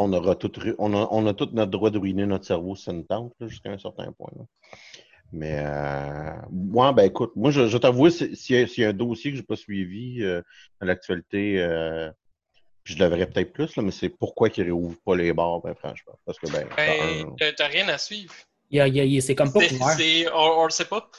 on 0.00 0.12
aura 0.12 0.34
tout, 0.34 0.50
on 0.78 0.94
a, 0.94 1.08
on 1.10 1.26
a 1.26 1.34
tout 1.34 1.48
notre 1.52 1.70
droit 1.70 1.90
de 1.90 1.98
ruiner 1.98 2.26
notre 2.26 2.44
cerveau 2.46 2.74
si 2.76 2.84
ça 2.84 2.92
nous 2.92 3.02
tente, 3.02 3.32
jusqu'à 3.40 3.70
un 3.70 3.78
certain 3.78 4.12
point. 4.12 4.30
là. 4.36 4.44
Mais, 5.32 5.56
euh, 5.58 6.30
moi, 6.50 6.92
ben 6.92 7.04
écoute, 7.04 7.32
moi, 7.34 7.50
je, 7.50 7.66
je 7.66 7.76
t'avoue, 7.78 8.08
si- 8.10 8.36
s'il 8.36 8.56
y, 8.56 8.62
a- 8.62 8.66
s'il 8.66 8.82
y 8.82 8.86
a 8.86 8.90
un 8.90 8.92
dossier 8.92 9.30
que 9.32 9.36
je 9.36 9.42
n'ai 9.42 9.46
pas 9.46 9.56
suivi 9.56 10.22
euh, 10.22 10.40
dans 10.80 10.86
l'actualité, 10.86 11.60
euh, 11.60 12.10
je 12.84 12.96
devrais 12.96 13.26
peut-être 13.26 13.52
plus, 13.52 13.74
là, 13.76 13.82
mais 13.82 13.90
c'est 13.90 14.10
pourquoi 14.10 14.50
qu'ils 14.50 14.64
ne 14.64 14.68
réouvrent 14.68 15.00
pas 15.04 15.16
les 15.16 15.32
bars, 15.32 15.60
ben 15.60 15.74
franchement. 15.74 16.18
Parce 16.24 16.38
que, 16.38 16.46
ben, 16.52 16.68
ben, 16.76 17.34
t'as- 17.56 17.66
rien 17.66 17.88
à 17.88 17.98
suivre. 17.98 18.34
il 18.70 18.76
y 18.76 18.80
a- 18.80 18.86
il 18.88 18.94
y 18.96 19.00
a- 19.00 19.04
il- 19.04 19.22
c'est 19.22 19.34
comme 19.34 19.52
pas 19.52 19.60
C'est- 19.96 20.30
on, 20.32 20.60
on 20.60 20.64
le 20.64 20.70
sait 20.70 20.84
pas. 20.84 21.10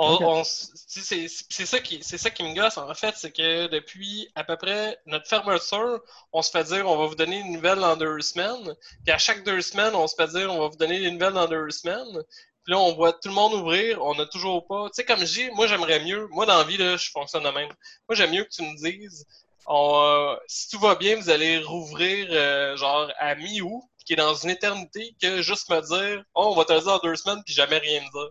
On, 0.00 0.12
Ok. 0.12 0.22
on 0.22 0.40
s- 0.42 0.72
tu 0.92 1.00
sais, 1.00 1.26
c'est 1.50 1.66
ça 1.66 1.80
qui 1.80 1.98
c'est 2.02 2.18
ça 2.18 2.30
qui 2.30 2.44
me 2.44 2.54
gosse 2.54 2.78
en 2.78 2.94
fait, 2.94 3.14
c'est 3.16 3.32
que 3.32 3.66
depuis 3.66 4.30
à 4.36 4.44
peu 4.44 4.56
près 4.56 4.96
notre 5.06 5.26
fermeture, 5.28 6.00
on 6.32 6.40
se 6.42 6.50
fait 6.50 6.64
dire 6.64 6.86
on 6.88 6.96
va 6.96 7.06
vous 7.06 7.16
donner 7.16 7.42
des 7.42 7.48
nouvelles 7.48 7.80
dans 7.80 7.96
deux 7.96 8.20
semaines. 8.20 8.74
Puis 9.04 9.12
à 9.12 9.18
chaque 9.18 9.44
deux 9.44 9.60
semaines, 9.60 9.94
on 9.96 10.06
se 10.06 10.14
fait 10.14 10.28
dire 10.28 10.52
on 10.54 10.60
va 10.60 10.68
vous 10.68 10.76
donner 10.76 11.00
des 11.00 11.10
nouvelles 11.10 11.32
dans 11.34 11.48
deux 11.48 11.70
semaines. 11.70 12.22
Puis 12.64 12.72
là, 12.74 12.78
on 12.78 12.94
voit 12.94 13.12
tout 13.14 13.28
le 13.28 13.34
monde 13.34 13.54
ouvrir, 13.54 14.02
on 14.04 14.14
n'a 14.14 14.26
toujours 14.26 14.66
pas. 14.66 14.86
Tu 14.88 14.94
sais, 14.96 15.04
comme 15.04 15.20
je 15.20 15.24
dis, 15.24 15.50
moi 15.52 15.66
j'aimerais 15.66 16.00
mieux. 16.04 16.28
Moi, 16.28 16.46
dans 16.46 16.58
la 16.58 16.64
vie, 16.64 16.76
là, 16.76 16.96
je 16.96 17.10
fonctionne 17.10 17.42
de 17.44 17.50
même. 17.50 17.68
Moi, 18.08 18.14
j'aime 18.16 18.30
mieux 18.32 18.44
que 18.44 18.50
tu 18.50 18.62
me 18.62 18.76
dises 18.76 19.26
on, 19.66 20.00
euh, 20.00 20.36
si 20.46 20.68
tout 20.70 20.78
va 20.78 20.94
bien, 20.94 21.16
vous 21.16 21.28
allez 21.30 21.58
rouvrir 21.58 22.28
euh, 22.30 22.76
genre 22.76 23.10
à 23.18 23.34
mi-août, 23.34 23.82
qui 24.06 24.14
est 24.14 24.16
dans 24.16 24.34
une 24.34 24.50
éternité, 24.50 25.14
que 25.20 25.42
juste 25.42 25.68
me 25.70 25.80
dire 25.80 26.24
Oh, 26.34 26.48
on 26.52 26.56
va 26.56 26.64
te 26.64 26.72
le 26.72 26.80
dire 26.80 26.92
en 26.92 26.98
deux 26.98 27.16
semaines, 27.16 27.42
puis 27.44 27.54
jamais 27.54 27.78
rien 27.78 28.00
me 28.00 28.10
dire. 28.10 28.30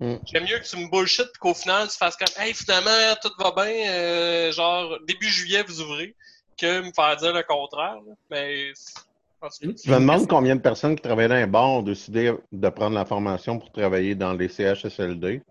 Mm. 0.00 0.14
J'aime 0.24 0.44
mieux 0.44 0.58
que 0.58 0.66
tu 0.66 0.76
me 0.78 0.90
bullshit 0.90 1.28
qu'au 1.38 1.54
final 1.54 1.86
tu 1.88 1.96
fasses 1.96 2.16
comme 2.16 2.42
Hey 2.42 2.54
finalement 2.54 3.14
tout 3.22 3.30
va 3.38 3.52
bien, 3.52 3.90
euh, 3.90 4.52
genre 4.52 4.98
début 5.06 5.28
juillet 5.28 5.62
vous 5.62 5.82
ouvrez, 5.82 6.14
que 6.56 6.80
me 6.80 6.90
faire 6.92 7.16
dire 7.16 7.34
le 7.34 7.42
contraire. 7.42 7.98
Mais 8.30 8.72
je 9.62 9.90
me 9.90 9.98
demande 9.98 10.28
combien 10.28 10.56
de 10.56 10.60
personnes 10.60 10.96
qui 10.96 11.02
travaillent 11.02 11.28
dans 11.28 11.34
un 11.34 11.46
bar 11.46 11.68
ont 11.68 11.82
décidé 11.82 12.32
de 12.52 12.68
prendre 12.68 12.94
la 12.94 13.04
formation 13.04 13.58
pour 13.58 13.72
travailler 13.72 14.14
dans 14.14 14.34
les 14.34 14.48
CHSLD. 14.48 15.42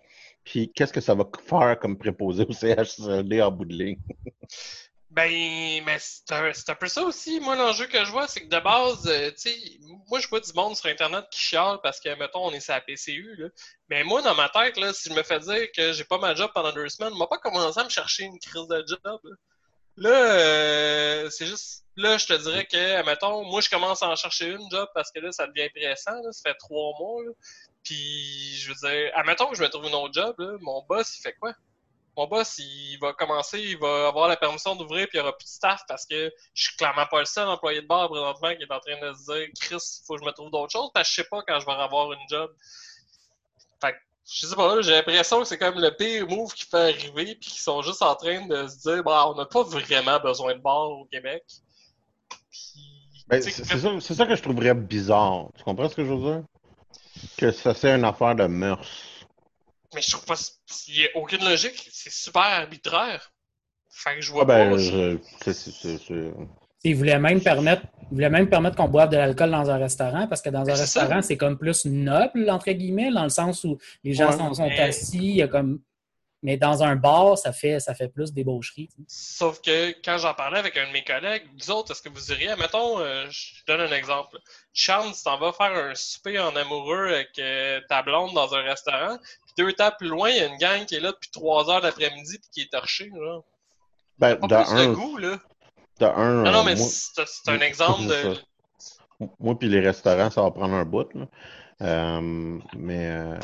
Puis 0.44 0.72
qu'est-ce 0.74 0.94
que 0.94 1.01
ça 1.01 1.15
va 1.15 1.25
faire 1.48 1.79
comme 1.79 1.98
préposé 1.98 2.46
au 2.48 2.53
CHSLD 2.53 3.41
en 3.41 3.51
bout 3.51 3.65
de 3.65 3.74
ligne? 3.74 4.00
Ben, 5.11 5.83
mais 5.85 5.97
c'est 5.99 6.69
un, 6.69 6.75
peu 6.75 6.87
ça 6.87 7.01
aussi. 7.01 7.39
Moi, 7.39 7.55
l'enjeu 7.55 7.87
que 7.87 8.05
je 8.05 8.11
vois, 8.11 8.27
c'est 8.27 8.41
que 8.41 8.47
de 8.47 8.59
base, 8.59 9.07
euh, 9.07 9.31
tu 9.31 9.49
sais, 9.49 9.57
moi, 10.07 10.19
je 10.19 10.27
vois 10.27 10.39
du 10.39 10.53
monde 10.53 10.75
sur 10.75 10.85
Internet 10.87 11.25
qui 11.31 11.41
chiale 11.41 11.79
parce 11.81 11.99
que, 11.99 12.13
mettons, 12.15 12.45
on 12.45 12.51
est 12.51 12.59
sur 12.59 12.73
la 12.73 12.81
PCU, 12.81 13.35
là. 13.37 13.47
Mais 13.89 14.03
moi, 14.03 14.21
dans 14.21 14.35
ma 14.35 14.49
tête, 14.49 14.77
là, 14.77 14.93
si 14.93 15.09
je 15.09 15.15
me 15.15 15.23
fais 15.23 15.39
dire 15.39 15.71
que 15.75 15.93
j'ai 15.93 16.03
pas 16.03 16.19
ma 16.19 16.35
job 16.35 16.51
pendant 16.53 16.71
deux 16.71 16.87
semaines, 16.89 17.13
on 17.13 17.17
m'a 17.17 17.25
pas 17.27 17.39
commencé 17.39 17.79
à 17.79 17.85
me 17.85 17.89
chercher 17.89 18.25
une 18.25 18.39
crise 18.39 18.67
de 18.67 18.85
job, 18.87 19.19
là. 19.23 19.35
euh, 20.09 21.29
c'est 21.31 21.47
juste, 21.47 21.85
là, 21.97 22.17
je 22.17 22.27
te 22.27 22.33
dirais 22.33 22.65
que, 22.65 23.03
mettons, 23.03 23.43
moi, 23.45 23.61
je 23.61 23.69
commence 23.69 24.03
à 24.03 24.09
en 24.09 24.15
chercher 24.15 24.49
une 24.51 24.69
job 24.71 24.87
parce 24.93 25.11
que 25.11 25.19
là, 25.19 25.31
ça 25.31 25.47
devient 25.47 25.69
pressant, 25.69 26.21
là. 26.21 26.31
Ça 26.31 26.51
fait 26.51 26.57
trois 26.59 26.93
mois. 26.99 27.23
Puis, 27.83 28.55
je 28.57 28.69
veux 28.69 28.75
dire, 28.75 29.11
admettons 29.15 29.49
que 29.49 29.57
je 29.57 29.63
me 29.63 29.69
trouve 29.69 29.85
une 29.85 29.95
autre 29.95 30.13
job, 30.13 30.35
là, 30.37 30.55
mon 30.61 30.83
boss, 30.87 31.17
il 31.17 31.21
fait 31.23 31.33
quoi? 31.33 31.53
Mon 32.17 32.27
boss, 32.27 32.57
il 32.59 32.97
va 32.99 33.13
commencer, 33.13 33.59
il 33.59 33.77
va 33.77 34.07
avoir 34.07 34.27
la 34.27 34.35
permission 34.35 34.75
d'ouvrir, 34.75 35.07
puis 35.07 35.17
il 35.17 35.21
n'y 35.21 35.27
aura 35.27 35.37
plus 35.37 35.45
de 35.45 35.49
staff 35.49 35.81
parce 35.87 36.05
que 36.05 36.31
je 36.53 36.63
suis 36.63 36.75
clairement 36.75 37.05
pas 37.05 37.19
le 37.19 37.25
seul 37.25 37.47
employé 37.47 37.81
de 37.81 37.87
bar 37.87 38.09
présentement 38.09 38.55
qui 38.55 38.63
est 38.63 38.71
en 38.71 38.79
train 38.79 39.09
de 39.09 39.13
se 39.13 39.31
dire 39.31 39.47
Chris, 39.59 39.99
il 40.01 40.05
faut 40.05 40.15
que 40.15 40.21
je 40.21 40.25
me 40.25 40.31
trouve 40.31 40.51
d'autres 40.51 40.71
choses 40.71 40.89
parce 40.93 41.07
que 41.07 41.15
je 41.15 41.21
sais 41.21 41.27
pas 41.29 41.41
quand 41.47 41.59
je 41.59 41.65
vais 41.65 41.71
avoir 41.71 42.11
une 42.11 42.29
job. 42.29 42.51
Fait 43.81 43.93
que, 43.93 43.97
je 44.29 44.47
sais 44.47 44.55
pas, 44.55 44.81
j'ai 44.81 44.91
l'impression 44.91 45.39
que 45.39 45.45
c'est 45.45 45.57
comme 45.57 45.79
le 45.79 45.95
pire 45.95 46.27
move 46.27 46.53
qui 46.53 46.65
fait 46.65 46.89
arriver, 46.89 47.35
puis 47.35 47.49
qu'ils 47.51 47.61
sont 47.61 47.81
juste 47.81 48.01
en 48.01 48.15
train 48.15 48.45
de 48.45 48.67
se 48.67 48.77
dire 48.79 49.03
bah, 49.03 49.27
on 49.29 49.35
n'a 49.35 49.45
pas 49.45 49.63
vraiment 49.63 50.19
besoin 50.19 50.55
de 50.55 50.59
bar 50.59 50.91
au 50.91 51.05
Québec. 51.05 51.43
Ben, 53.27 53.41
c'est 53.41 53.51
ça, 53.51 54.15
ça 54.15 54.25
que 54.25 54.35
je 54.35 54.41
trouverais 54.41 54.73
bizarre. 54.73 55.49
Tu 55.55 55.63
comprends 55.63 55.87
ce 55.87 55.95
que 55.95 56.03
je 56.03 56.11
veux 56.11 56.33
dire? 56.33 56.43
Que 57.37 57.51
ça, 57.51 57.75
c'est 57.75 57.91
une 57.91 58.03
affaire 58.03 58.33
de 58.33 58.47
mœurs. 58.47 59.08
Mais 59.93 60.01
je 60.01 60.12
trouve 60.12 60.25
pas. 60.25 60.36
Il 60.88 61.00
n'y 61.00 61.05
a 61.05 61.10
aucune 61.15 61.43
logique. 61.43 61.89
C'est 61.91 62.12
super 62.12 62.41
arbitraire. 62.41 63.31
Fait 63.89 64.15
que 64.15 64.22
je 64.22 64.31
vois 64.31 64.43
ah 64.43 64.46
ben, 64.46 64.72
pas. 64.72 64.77
Je... 64.77 65.17
Il 66.84 66.96
voulait 66.96 67.19
même 67.19 67.41
permettre, 67.41 67.84
voulait 68.10 68.29
même 68.29 68.48
permettre 68.48 68.77
qu'on 68.77 68.88
boive 68.88 69.10
de 69.10 69.17
l'alcool 69.17 69.51
dans 69.51 69.69
un 69.69 69.77
restaurant 69.77 70.27
parce 70.27 70.41
que 70.41 70.50
dans 70.50 70.67
un 70.69 70.75
restaurant, 70.75 71.22
c'est 71.22 71.36
comme 71.36 71.58
plus 71.58 71.86
noble, 71.86 72.50
entre 72.50 72.72
guillemets, 72.72 73.12
dans 73.12 73.24
le 73.24 73.29
sens 73.29 73.63
où 73.65 73.77
les 74.03 74.13
gens 74.13 74.31
sont, 74.31 74.69
assis, 74.79 75.17
il 75.17 75.36
y 75.36 75.41
a 75.41 75.48
comme 75.48 75.81
mais 76.41 76.55
dans 76.55 76.84
un 76.84 76.96
bar, 76.96 77.38
ça 77.38 77.51
fait, 77.51 77.79
ça 77.79 77.93
fait 77.93 78.08
plus 78.08 78.31
débaucherie. 78.31 78.89
Sauf 79.08 79.62
que 79.62 79.91
quand 80.03 80.17
j'en 80.17 80.34
parlais 80.34 80.60
avec 80.60 80.77
un 80.77 80.88
de 80.88 80.93
mes 80.93 81.03
collègues, 81.03 81.43
vous 81.60 81.69
autres, 81.72 81.91
est-ce 81.91 82.01
que 82.01 82.10
vous 82.10 82.31
iriez, 82.31 82.55
mettons, 82.55 83.00
euh, 83.00 83.25
je 83.29 83.65
donne 83.67 83.81
un 83.81 83.91
exemple. 83.91 84.39
Charles, 84.74 85.12
tu 85.13 85.24
t'en 85.24 85.38
vas 85.38 85.51
faire 85.51 85.74
un 85.74 85.96
souper 85.96 86.39
en 86.39 86.55
amoureux 86.55 87.08
avec 87.08 87.38
euh, 87.39 87.81
ta 87.89 88.03
blonde 88.03 88.34
dans 88.34 88.53
un 88.55 88.62
restaurant, 88.62 89.17
deux 89.63 89.73
tables 89.73 89.95
plus 89.99 90.07
loin, 90.07 90.29
il 90.29 90.37
y 90.37 90.39
a 90.39 90.45
une 90.47 90.57
gang 90.57 90.85
qui 90.85 90.95
est 90.95 90.99
là 90.99 91.11
depuis 91.11 91.29
trois 91.31 91.69
heures 91.69 91.81
d'après-midi 91.81 92.39
puis 92.39 92.49
qui 92.51 92.61
est 92.61 92.71
torchée. 92.71 93.11
Là. 93.13 93.39
Ben, 94.17 94.35
pas 94.35 94.65
plus 94.65 94.75
de 94.75 94.93
goût, 94.93 95.17
là. 95.17 95.39
Un, 96.01 96.43
non, 96.43 96.51
non, 96.51 96.63
mais 96.63 96.75
c'est 96.77 97.49
un 97.49 97.59
exemple 97.59 98.07
de. 98.07 98.37
Moi, 99.39 99.59
puis 99.59 99.67
les 99.67 99.81
restaurants, 99.81 100.29
ça 100.29 100.41
va 100.41 100.51
prendre 100.51 100.73
un 100.75 100.85
bout. 100.85 101.09
Là. 101.13 101.25
Euh, 101.81 102.59
mais 102.77 103.37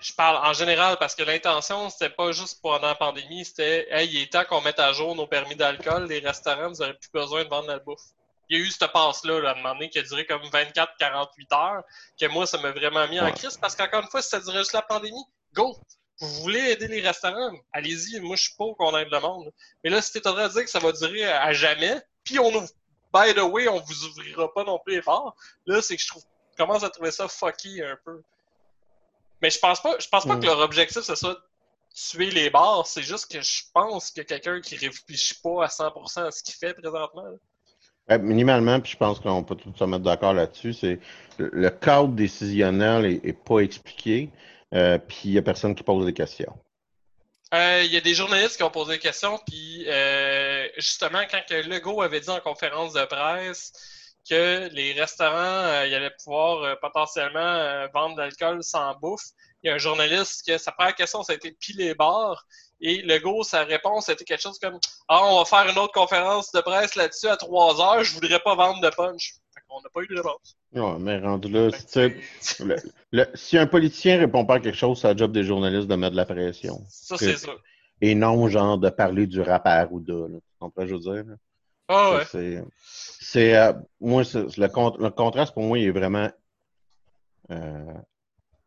je 0.00 0.12
parle 0.12 0.36
en 0.46 0.52
général 0.52 0.96
parce 0.98 1.14
que 1.14 1.22
l'intention, 1.22 1.90
c'était 1.90 2.10
pas 2.10 2.32
juste 2.32 2.60
pendant 2.62 2.86
la 2.86 2.94
pandémie, 2.94 3.44
c'était 3.44 3.88
Hey, 3.90 4.08
il 4.08 4.22
est 4.22 4.32
temps 4.32 4.44
qu'on 4.44 4.60
mette 4.60 4.78
à 4.78 4.92
jour 4.92 5.14
nos 5.16 5.26
permis 5.26 5.56
d'alcool, 5.56 6.06
les 6.08 6.20
restaurants, 6.20 6.68
vous 6.68 6.76
n'aurez 6.76 6.94
plus 6.94 7.10
besoin 7.12 7.44
de 7.44 7.48
vendre 7.48 7.68
la 7.68 7.78
bouffe. 7.78 8.00
Il 8.48 8.58
y 8.58 8.62
a 8.62 8.64
eu 8.64 8.70
cette 8.70 8.90
passe-là, 8.92 9.40
là, 9.40 9.50
à 9.50 9.52
un 9.52 9.56
moment 9.56 9.74
donné, 9.74 9.90
qui 9.90 9.98
a 9.98 10.02
duré 10.02 10.24
comme 10.24 10.40
24-48 10.42 11.54
heures, 11.54 11.82
que 12.18 12.26
moi, 12.28 12.46
ça 12.46 12.58
m'a 12.58 12.70
vraiment 12.70 13.06
mis 13.08 13.20
en 13.20 13.30
crise 13.32 13.58
parce 13.58 13.76
qu'encore 13.76 14.02
une 14.02 14.08
fois, 14.08 14.22
si 14.22 14.30
ça 14.30 14.40
durait 14.40 14.58
juste 14.58 14.72
la 14.72 14.82
pandémie, 14.82 15.24
go! 15.54 15.76
Vous 16.20 16.42
voulez 16.42 16.70
aider 16.70 16.88
les 16.88 17.00
restaurants? 17.00 17.52
Allez-y, 17.72 18.18
moi, 18.20 18.34
je 18.34 18.42
suis 18.42 18.54
pas 18.56 18.64
qu'on 18.76 18.96
aide 18.96 19.08
le 19.10 19.20
monde. 19.20 19.52
Mais 19.84 19.90
là, 19.90 20.02
si 20.02 20.12
t'es 20.12 20.26
en 20.26 20.32
train 20.32 20.48
de 20.48 20.52
dire 20.52 20.64
que 20.64 20.70
ça 20.70 20.80
va 20.80 20.90
durer 20.90 21.24
à 21.24 21.52
jamais, 21.52 22.00
puis 22.24 22.40
on 22.40 22.48
ouvre, 22.48 22.68
by 23.14 23.34
the 23.34 23.42
way, 23.42 23.68
on 23.68 23.80
vous 23.80 24.04
ouvrira 24.04 24.52
pas 24.52 24.64
non 24.64 24.80
plus 24.84 24.96
les 24.96 25.02
bars, 25.02 25.34
là, 25.66 25.80
c'est 25.80 25.96
que 25.96 26.02
je 26.02 26.08
trouve, 26.08 26.24
commence 26.56 26.82
à 26.82 26.90
trouver 26.90 27.12
ça 27.12 27.28
fucky 27.28 27.82
un 27.82 27.96
peu. 28.04 28.20
Mais 29.40 29.50
je 29.50 29.58
pense 29.60 29.80
pas, 29.80 29.96
je 30.00 30.08
pense 30.08 30.26
pas 30.26 30.34
que 30.36 30.42
mm. 30.42 30.46
leur 30.46 30.58
objectif, 30.58 31.02
ce 31.02 31.14
soit 31.14 31.38
tuer 31.94 32.30
les 32.30 32.50
bars. 32.50 32.86
C'est 32.86 33.02
juste 33.02 33.30
que 33.30 33.40
je 33.40 33.62
pense 33.72 34.10
que 34.10 34.22
quelqu'un 34.22 34.60
qui 34.60 34.76
réfléchit 34.76 35.36
pas 35.42 35.64
à 35.64 35.68
100% 35.68 36.26
à 36.26 36.30
ce 36.30 36.42
qu'il 36.42 36.54
fait 36.54 36.74
présentement. 36.74 37.24
minimalement, 38.20 38.80
puis 38.80 38.92
je 38.92 38.96
pense 38.96 39.20
qu'on 39.20 39.44
peut 39.44 39.54
tous 39.54 39.74
se 39.76 39.84
mettre 39.84 40.04
d'accord 40.04 40.34
là-dessus, 40.34 40.74
c'est 40.74 41.00
le 41.38 41.70
cadre 41.70 42.08
décisionnel 42.08 43.20
est, 43.22 43.32
pas 43.32 43.60
expliqué, 43.60 44.30
euh, 44.74 44.98
puis 44.98 45.20
il 45.24 45.32
y 45.32 45.38
a 45.38 45.42
personne 45.42 45.74
qui 45.74 45.82
pose 45.82 46.04
des 46.04 46.12
questions. 46.12 46.56
Euh, 47.54 47.82
il 47.84 47.92
y 47.92 47.96
a 47.96 48.00
des 48.00 48.14
journalistes 48.14 48.56
qui 48.56 48.62
ont 48.62 48.70
posé 48.70 48.94
des 48.94 48.98
questions, 48.98 49.38
puis 49.46 49.84
euh, 49.88 50.68
justement, 50.76 51.22
quand 51.30 51.42
Legault 51.50 52.02
avait 52.02 52.20
dit 52.20 52.28
en 52.28 52.40
conférence 52.40 52.92
de 52.92 53.04
presse 53.06 53.72
que 54.28 54.68
les 54.72 54.92
restaurants 54.92 55.64
allaient 55.64 56.14
pouvoir 56.22 56.78
potentiellement 56.80 57.86
vendre 57.94 58.16
de 58.16 58.20
l'alcool 58.20 58.62
sans 58.62 58.94
bouffe. 58.96 59.24
Il 59.62 59.68
y 59.68 59.70
a 59.70 59.74
un 59.74 59.78
journaliste 59.78 60.46
que 60.46 60.58
sa 60.58 60.70
première 60.72 60.94
question, 60.94 61.22
ça 61.22 61.32
a 61.32 61.36
été 61.36 61.52
pile 61.52 61.78
les 61.78 61.94
bars. 61.94 62.46
Et 62.80 63.02
le 63.02 63.18
go, 63.18 63.42
sa 63.42 63.64
réponse, 63.64 64.08
été 64.08 64.24
quelque 64.24 64.42
chose 64.42 64.58
comme 64.58 64.78
Ah, 65.08 65.24
on 65.24 65.38
va 65.38 65.44
faire 65.44 65.68
une 65.70 65.78
autre 65.78 65.94
conférence 65.94 66.52
de 66.52 66.60
presse 66.60 66.94
là-dessus 66.94 67.28
à 67.28 67.36
trois 67.36 67.80
heures, 67.80 68.04
je 68.04 68.12
voudrais 68.12 68.38
pas 68.40 68.54
vendre 68.54 68.80
de 68.80 68.90
punch. 68.90 69.34
On 69.70 69.82
n'a 69.82 69.88
pas 69.90 70.00
eu 70.02 70.06
de 70.06 70.16
réponse. 70.16 70.56
Non, 70.72 70.98
mais 70.98 71.18
rendu 71.18 71.50
là, 71.50 73.26
si 73.34 73.58
un 73.58 73.66
politicien 73.66 74.18
répond 74.18 74.44
pas 74.46 74.54
à 74.54 74.60
quelque 74.60 74.76
chose, 74.76 75.00
c'est 75.00 75.12
le 75.12 75.18
job 75.18 75.32
des 75.32 75.44
journalistes 75.44 75.88
de 75.88 75.94
mettre 75.94 76.12
de 76.12 76.16
la 76.16 76.24
pression. 76.24 76.80
Ça, 76.88 77.16
c'est 77.16 77.36
ça. 77.36 77.52
Et 78.00 78.14
non, 78.14 78.48
genre, 78.48 78.78
de 78.78 78.88
parler 78.90 79.26
du 79.26 79.40
rap 79.40 79.66
à 79.66 79.72
Arruda. 79.72 80.14
Tu 80.28 80.40
comprends, 80.58 80.86
je 80.86 80.94
veux 80.94 81.00
dire? 81.00 81.24
Ah 81.88 82.18
ouais. 82.32 82.62
C'est 82.82 83.56
euh, 83.56 83.72
moi 84.00 84.22
le, 84.22 85.08
contraste 85.08 85.54
pour 85.54 85.62
moi 85.62 85.78
il 85.78 85.86
est 85.86 85.90
vraiment 85.90 86.30
euh, 87.50 87.94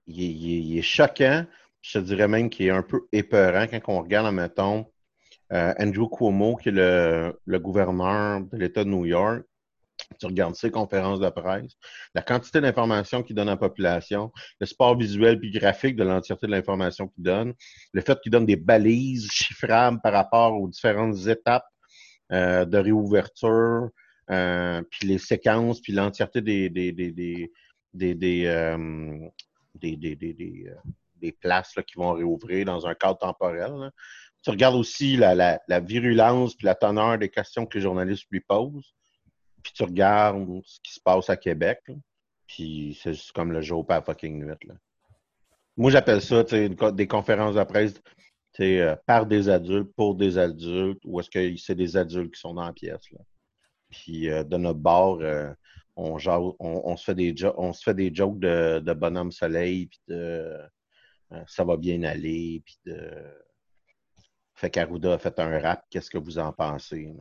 il, 0.08 0.78
est, 0.78 0.82
choquant. 0.82 1.46
Je 1.82 2.00
te 2.00 2.04
dirais 2.04 2.28
même 2.28 2.50
qu'il 2.50 2.66
est 2.68 2.72
un 2.72 2.82
peu 2.82 3.08
épeurant 3.12 3.68
quand 3.68 3.82
on 3.88 4.02
regarde, 4.02 4.34
mettons, 4.34 4.88
euh, 5.54 5.74
Andrew 5.80 6.08
Cuomo, 6.10 6.56
qui 6.56 6.70
est 6.70 6.74
le, 6.74 7.40
le 7.46 7.60
gouverneur 7.60 8.42
de 8.42 8.58
l'État 8.58 8.84
de 8.84 8.90
New 8.90 9.06
York. 9.06 9.44
Tu 10.20 10.26
regardes 10.26 10.56
ses 10.56 10.72
conférences 10.72 11.20
de 11.20 11.30
presse, 11.30 11.74
la 12.16 12.22
quantité 12.22 12.62
d'informations 12.62 13.24
qu'il 13.24 13.36
donne 13.36 13.50
à 13.50 13.52
la 13.52 13.58
population, 13.58 14.32
le 14.60 14.66
support 14.66 14.98
visuel 14.98 15.40
puis 15.40 15.52
graphique 15.52 15.96
de 15.96 16.04
l'entièreté 16.04 16.48
de 16.48 16.52
l'information 16.52 17.08
qu'il 17.08 17.24
donne, 17.24 17.54
le 17.94 18.02
fait 18.02 18.20
qu'il 18.22 18.32
donne 18.32 18.46
des 18.46 18.56
balises 18.56 19.30
chiffrables 19.32 20.00
par 20.02 20.14
rapport 20.14 20.60
aux 20.60 20.68
différentes 20.68 21.28
étapes 21.28 21.66
de 22.32 22.78
réouverture, 22.78 23.90
euh, 24.32 24.82
puis 24.90 25.08
les 25.08 25.18
séquences, 25.18 25.82
puis 25.82 25.92
l'entièreté 25.94 26.42
des 26.42 26.70
des 26.70 26.92
des 26.94 27.12
des 27.12 27.52
des 27.94 28.16
des, 28.16 28.46
euh, 28.46 29.28
des, 29.76 29.98
euh, 30.68 30.76
des, 31.18 31.32
places 31.34 31.76
là, 31.76 31.84
qui 31.84 31.98
vont 31.98 32.14
réouvrir 32.14 32.66
dans 32.66 32.88
un 32.88 32.94
cadre 32.96 33.18
temporel. 33.18 33.92
Tu 34.44 34.50
regardes 34.50 34.76
aussi 34.76 35.18
la, 35.18 35.36
la, 35.36 35.60
la 35.68 35.80
virulence 35.82 36.56
puis 36.56 36.66
la 36.66 36.76
teneur 36.76 37.18
des 37.18 37.30
questions 37.30 37.66
que 37.66 37.78
les 37.78 37.84
journalistes 37.84 38.26
lui 38.32 38.40
posent. 38.40 38.94
Puis 39.64 39.74
tu 39.74 39.84
regardes 39.84 40.62
ce 40.66 40.80
qui 40.84 40.94
se 40.94 41.00
passe 41.00 41.30
à 41.30 41.38
Québec. 41.38 41.80
puis 42.48 42.98
c'est 43.02 43.14
juste 43.14 43.32
comme 43.32 43.52
le 43.52 43.62
jour 43.62 43.86
pas 43.86 44.02
fucking 44.02 44.44
nuit. 44.44 44.68
Là. 44.68 44.76
Moi, 45.78 45.90
j'appelle 45.90 46.22
ça 46.22 46.44
des 46.44 47.08
conférences 47.08 47.56
de 47.56 47.64
presse 47.64 47.94
euh, 48.60 48.96
par 49.06 49.26
des 49.26 49.50
adultes, 49.50 49.94
pour 49.96 50.16
des 50.16 50.38
adultes, 50.38 51.02
ou 51.06 51.20
est-ce 51.20 51.30
que 51.30 51.56
c'est 51.58 51.76
des 51.76 51.96
adultes 51.96 52.34
qui 52.34 52.40
sont 52.40 52.54
dans 52.54 52.66
la 52.66 52.74
pièce. 52.74 53.10
Là. 53.12 53.20
Puis 53.90 54.30
euh, 54.30 54.44
de 54.44 54.58
notre 54.58 54.80
bord, 54.80 55.20
euh, 55.22 55.52
on, 55.96 56.18
se 56.20 57.04
fait 57.04 57.16
des 57.16 57.34
on 57.58 57.74
se 57.74 57.84
fait 57.84 57.94
des 57.94 58.14
jokes 58.14 58.40
de, 58.40 58.94
bonhomme 58.94 59.32
soleil, 59.32 59.88
puis 59.88 60.00
de 60.08 60.58
ça 61.48 61.64
va 61.64 61.78
bien 61.78 62.04
aller, 62.04 62.62
puis 62.66 62.78
de. 62.86 63.00
Fait 64.54 64.70
qu'Arruda 64.70 65.14
a 65.14 65.18
fait 65.18 65.40
un 65.40 65.60
rap, 65.60 65.86
qu'est-ce 65.90 66.12
que 66.12 66.18
vous 66.18 66.38
en 66.38 66.52
pensez? 66.52 67.12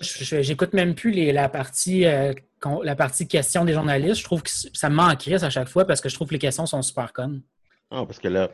J'écoute 0.00 0.72
même 0.72 0.94
plus 0.94 1.10
les, 1.10 1.32
la, 1.32 1.48
partie, 1.48 2.04
euh, 2.04 2.32
la 2.82 2.96
partie 2.96 3.28
questions 3.28 3.64
des 3.64 3.72
journalistes. 3.72 4.20
Je 4.20 4.24
trouve 4.24 4.42
que 4.42 4.50
ça 4.50 4.90
me 4.90 4.96
manquerait 4.96 5.42
à 5.44 5.50
chaque 5.50 5.68
fois 5.68 5.84
parce 5.84 6.00
que 6.00 6.08
je 6.08 6.14
trouve 6.14 6.28
que 6.28 6.34
les 6.34 6.38
questions 6.38 6.66
sont 6.66 6.82
super 6.82 7.12
connes. 7.12 7.42
Non, 7.92 8.06
parce 8.06 8.20
que 8.20 8.28
la, 8.28 8.48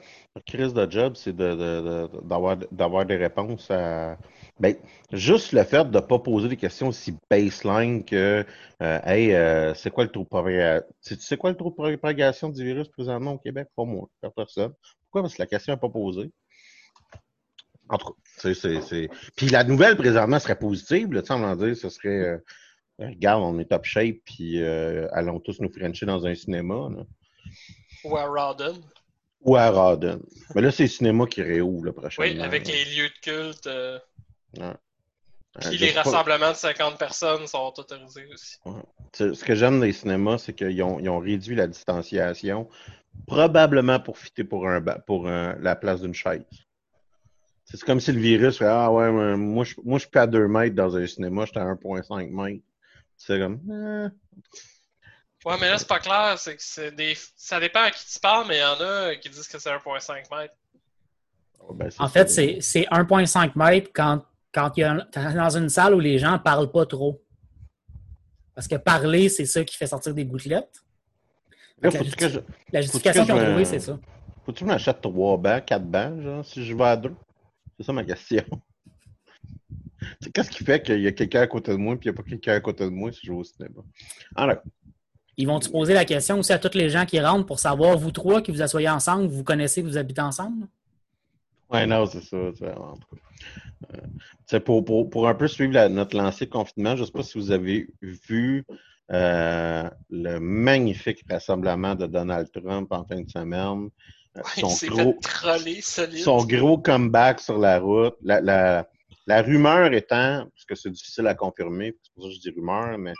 crise 0.46 0.72
de 0.72 0.90
job, 0.90 1.14
c'est 1.14 1.36
d'avoir 1.36 2.56
de, 2.56 3.04
des 3.04 3.16
réponses 3.16 3.70
à. 3.70 4.16
Ben, 4.58 4.74
juste 5.12 5.52
le 5.52 5.62
fait 5.64 5.84
de 5.84 5.98
ne 5.98 6.00
pas 6.00 6.18
poser 6.18 6.48
des 6.48 6.56
questions 6.56 6.88
aussi 6.88 7.14
baseline 7.30 8.02
que 8.02 8.46
euh, 8.82 9.00
Hey, 9.04 9.34
euh, 9.34 9.74
c'est 9.74 9.90
quoi 9.90 10.04
le 10.04 10.10
taux 10.10 10.22
de 10.22 10.28
propagation? 10.28 10.86
Tu 11.04 11.16
sais 11.16 11.36
quoi 11.36 11.50
le 11.50 11.56
taux 11.56 11.68
de 11.68 11.74
propagation 11.74 12.48
du 12.48 12.64
virus 12.64 12.88
présentement 12.88 13.32
au 13.32 13.38
Québec? 13.38 13.68
Pas 13.76 13.84
moi, 13.84 14.08
personne. 14.34 14.72
Pourquoi? 15.02 15.22
Parce 15.22 15.34
que 15.34 15.42
la 15.42 15.46
question 15.46 15.74
n'est 15.74 15.80
pas 15.80 15.90
posée. 15.90 16.32
Puis 18.42 19.48
la 19.48 19.64
nouvelle 19.64 19.96
présentement 19.96 20.38
serait 20.38 20.58
positive, 20.58 21.12
là, 21.12 21.22
on 21.30 21.56
dire, 21.56 21.76
ce 21.76 21.88
serait 21.88 22.08
euh, 22.08 22.38
regarde, 22.98 23.42
on 23.42 23.58
est 23.58 23.66
top 23.66 23.84
shape, 23.84 24.16
puis 24.24 24.62
allons 25.12 25.40
tous 25.40 25.60
nous 25.60 25.72
frencher 25.72 26.06
dans 26.06 26.26
un 26.26 26.34
cinéma. 26.34 26.88
Ou 28.04 28.16
à 28.16 28.24
Rawdon. 28.24 28.80
Ou 29.42 29.56
à 29.56 29.70
Rawdon. 29.70 30.20
Mais 30.54 30.62
là, 30.62 30.70
c'est 30.70 30.84
le 30.84 30.88
cinéma 30.88 31.26
qui 31.26 31.42
réouvre 31.42 31.84
le 31.84 31.92
prochain. 31.92 32.22
Oui, 32.22 32.40
avec 32.40 32.66
les 32.66 32.84
lieux 32.84 33.08
de 33.08 33.20
culte. 33.22 33.66
Euh... 33.66 33.98
Puis 35.60 35.78
les 35.78 35.92
rassemblements 35.92 36.50
de 36.50 36.56
50 36.56 36.98
personnes 36.98 37.46
sont 37.46 37.72
autorisés 37.76 38.26
aussi. 38.32 38.58
Ce 39.14 39.44
que 39.44 39.54
j'aime 39.54 39.80
des 39.80 39.92
cinémas, 39.92 40.38
c'est 40.38 40.52
qu'ils 40.52 40.82
ont, 40.82 40.98
ont, 40.98 41.18
réduit 41.18 41.56
la 41.56 41.66
distanciation, 41.66 42.68
probablement 43.26 43.98
pour 43.98 44.18
fitter 44.18 44.44
pour, 44.44 44.68
un, 44.68 44.82
pour 44.82 45.26
la 45.26 45.76
place 45.76 46.02
d'une 46.02 46.14
chaise. 46.14 46.44
C'est 47.66 47.82
comme 47.82 48.00
si 48.00 48.12
le 48.12 48.20
virus 48.20 48.58
fait 48.58 48.66
Ah 48.66 48.90
ouais, 48.92 49.10
moi 49.10 49.64
je, 49.64 49.74
moi, 49.84 49.98
je 49.98 50.04
suis 50.04 50.10
pas 50.10 50.22
à 50.22 50.26
2 50.26 50.46
mètres 50.46 50.76
dans 50.76 50.96
un 50.96 51.06
cinéma, 51.06 51.44
j'étais 51.44 51.58
à 51.58 51.64
1,5 51.64 52.30
mètres. 52.30 52.64
C'est 53.16 53.40
comme. 53.40 53.60
Eh. 53.68 54.08
Ouais, 55.46 55.54
mais 55.60 55.68
là, 55.70 55.78
c'est 55.78 55.88
pas 55.88 56.00
clair. 56.00 56.36
C'est 56.38 56.56
que 56.56 56.90
des... 56.90 57.16
Ça 57.36 57.60
dépend 57.60 57.82
à 57.82 57.90
qui 57.90 58.04
tu 58.04 58.18
parles, 58.18 58.46
mais 58.48 58.56
il 58.58 58.60
y 58.60 58.64
en 58.64 58.80
a 58.80 59.14
qui 59.16 59.28
disent 59.28 59.48
que 59.48 59.58
c'est 59.58 59.70
1,5 59.70 60.36
mètres. 60.36 60.54
Ben, 61.72 61.88
en 61.98 62.08
fait, 62.08 62.28
c'est 62.28 62.58
1,5 62.60 63.52
mètres 63.56 63.90
quand, 63.94 64.22
quand 64.52 64.72
il 64.76 64.80
y 64.80 64.84
a 64.84 65.06
dans 65.14 65.56
une 65.56 65.68
salle 65.68 65.94
où 65.94 66.00
les 66.00 66.18
gens 66.18 66.38
parlent 66.38 66.70
pas 66.70 66.86
trop. 66.86 67.22
Parce 68.54 68.68
que 68.68 68.76
parler, 68.76 69.28
c'est 69.28 69.44
ça 69.44 69.62
qui 69.64 69.76
fait 69.76 69.86
sortir 69.86 70.14
des 70.14 70.24
gouttelettes. 70.24 70.82
la, 71.80 72.80
justification 72.80 73.24
qu'ils 73.24 73.34
ont 73.34 73.44
trouvée, 73.44 73.64
c'est 73.64 73.80
ça. 73.80 73.98
Faut-tu 74.44 74.64
que 74.64 74.70
je 74.70 74.72
m'achète 74.72 75.00
3 75.00 75.36
bancs, 75.36 75.64
4 75.64 75.84
bancs, 75.84 76.20
genre, 76.22 76.44
si 76.44 76.64
je 76.64 76.74
vais 76.74 76.84
à 76.84 76.96
2? 76.96 77.14
C'est 77.76 77.84
ça 77.84 77.92
ma 77.92 78.04
question. 78.04 78.44
Qu'est-ce 80.32 80.50
qui 80.50 80.64
fait 80.64 80.82
qu'il 80.82 81.00
y 81.00 81.06
a 81.06 81.12
quelqu'un 81.12 81.42
à 81.42 81.46
côté 81.46 81.72
de 81.72 81.76
moi 81.76 81.94
et 81.94 81.98
il 82.00 82.04
n'y 82.04 82.10
a 82.10 82.12
pas 82.12 82.22
quelqu'un 82.22 82.54
à 82.54 82.60
côté 82.60 82.84
de 82.84 82.90
moi 82.90 83.12
si 83.12 83.20
je 83.24 83.32
vais 83.32 83.38
au 83.38 83.44
cinéma? 83.44 83.82
Alors, 84.34 84.56
ils 85.36 85.46
vont 85.46 85.60
te 85.60 85.68
poser 85.68 85.92
la 85.92 86.04
question 86.04 86.38
aussi 86.38 86.52
à 86.52 86.58
tous 86.58 86.76
les 86.76 86.88
gens 86.88 87.04
qui 87.04 87.20
rentrent 87.20 87.46
pour 87.46 87.58
savoir, 87.58 87.98
vous 87.98 88.10
trois 88.10 88.40
qui 88.40 88.50
vous 88.50 88.62
asseyez 88.62 88.88
ensemble, 88.88 89.28
vous 89.28 89.44
connaissez, 89.44 89.82
vous 89.82 89.98
habitez 89.98 90.22
ensemble? 90.22 90.66
Oui, 91.70 91.86
non, 91.86 92.06
c'est 92.06 92.22
ça. 92.22 92.36
Euh, 92.36 92.52
pour, 94.60 94.84
pour, 94.84 95.10
pour, 95.10 95.28
un 95.28 95.34
peu 95.34 95.48
suivre 95.48 95.88
notre 95.88 96.16
lancée 96.16 96.46
de 96.46 96.50
confinement, 96.50 96.96
je 96.96 97.02
ne 97.02 97.06
sais 97.06 97.12
pas 97.12 97.22
si 97.22 97.38
vous 97.38 97.50
avez 97.50 97.88
vu 98.00 98.64
euh, 99.12 99.90
le 100.10 100.38
magnifique 100.38 101.24
rassemblement 101.28 101.94
de 101.94 102.06
Donald 102.06 102.50
Trump 102.50 102.90
en 102.90 103.04
fin 103.04 103.20
de 103.20 103.28
semaine. 103.28 103.90
Son, 104.56 104.68
gros, 104.88 105.18
son 106.16 106.44
gros 106.44 106.78
comeback 106.78 107.40
sur 107.40 107.58
la 107.58 107.78
route. 107.78 108.16
La, 108.22 108.40
la, 108.40 108.88
la 109.26 109.42
rumeur 109.42 109.92
étant, 109.92 110.48
parce 110.52 110.64
que 110.66 110.74
c'est 110.74 110.90
difficile 110.90 111.26
à 111.26 111.34
confirmer, 111.34 111.96
c'est 112.02 112.12
pour 112.14 112.24
ça 112.24 112.28
que 112.28 112.34
je 112.36 112.40
dis 112.40 112.50
rumeur, 112.50 112.96
mais 112.96 113.12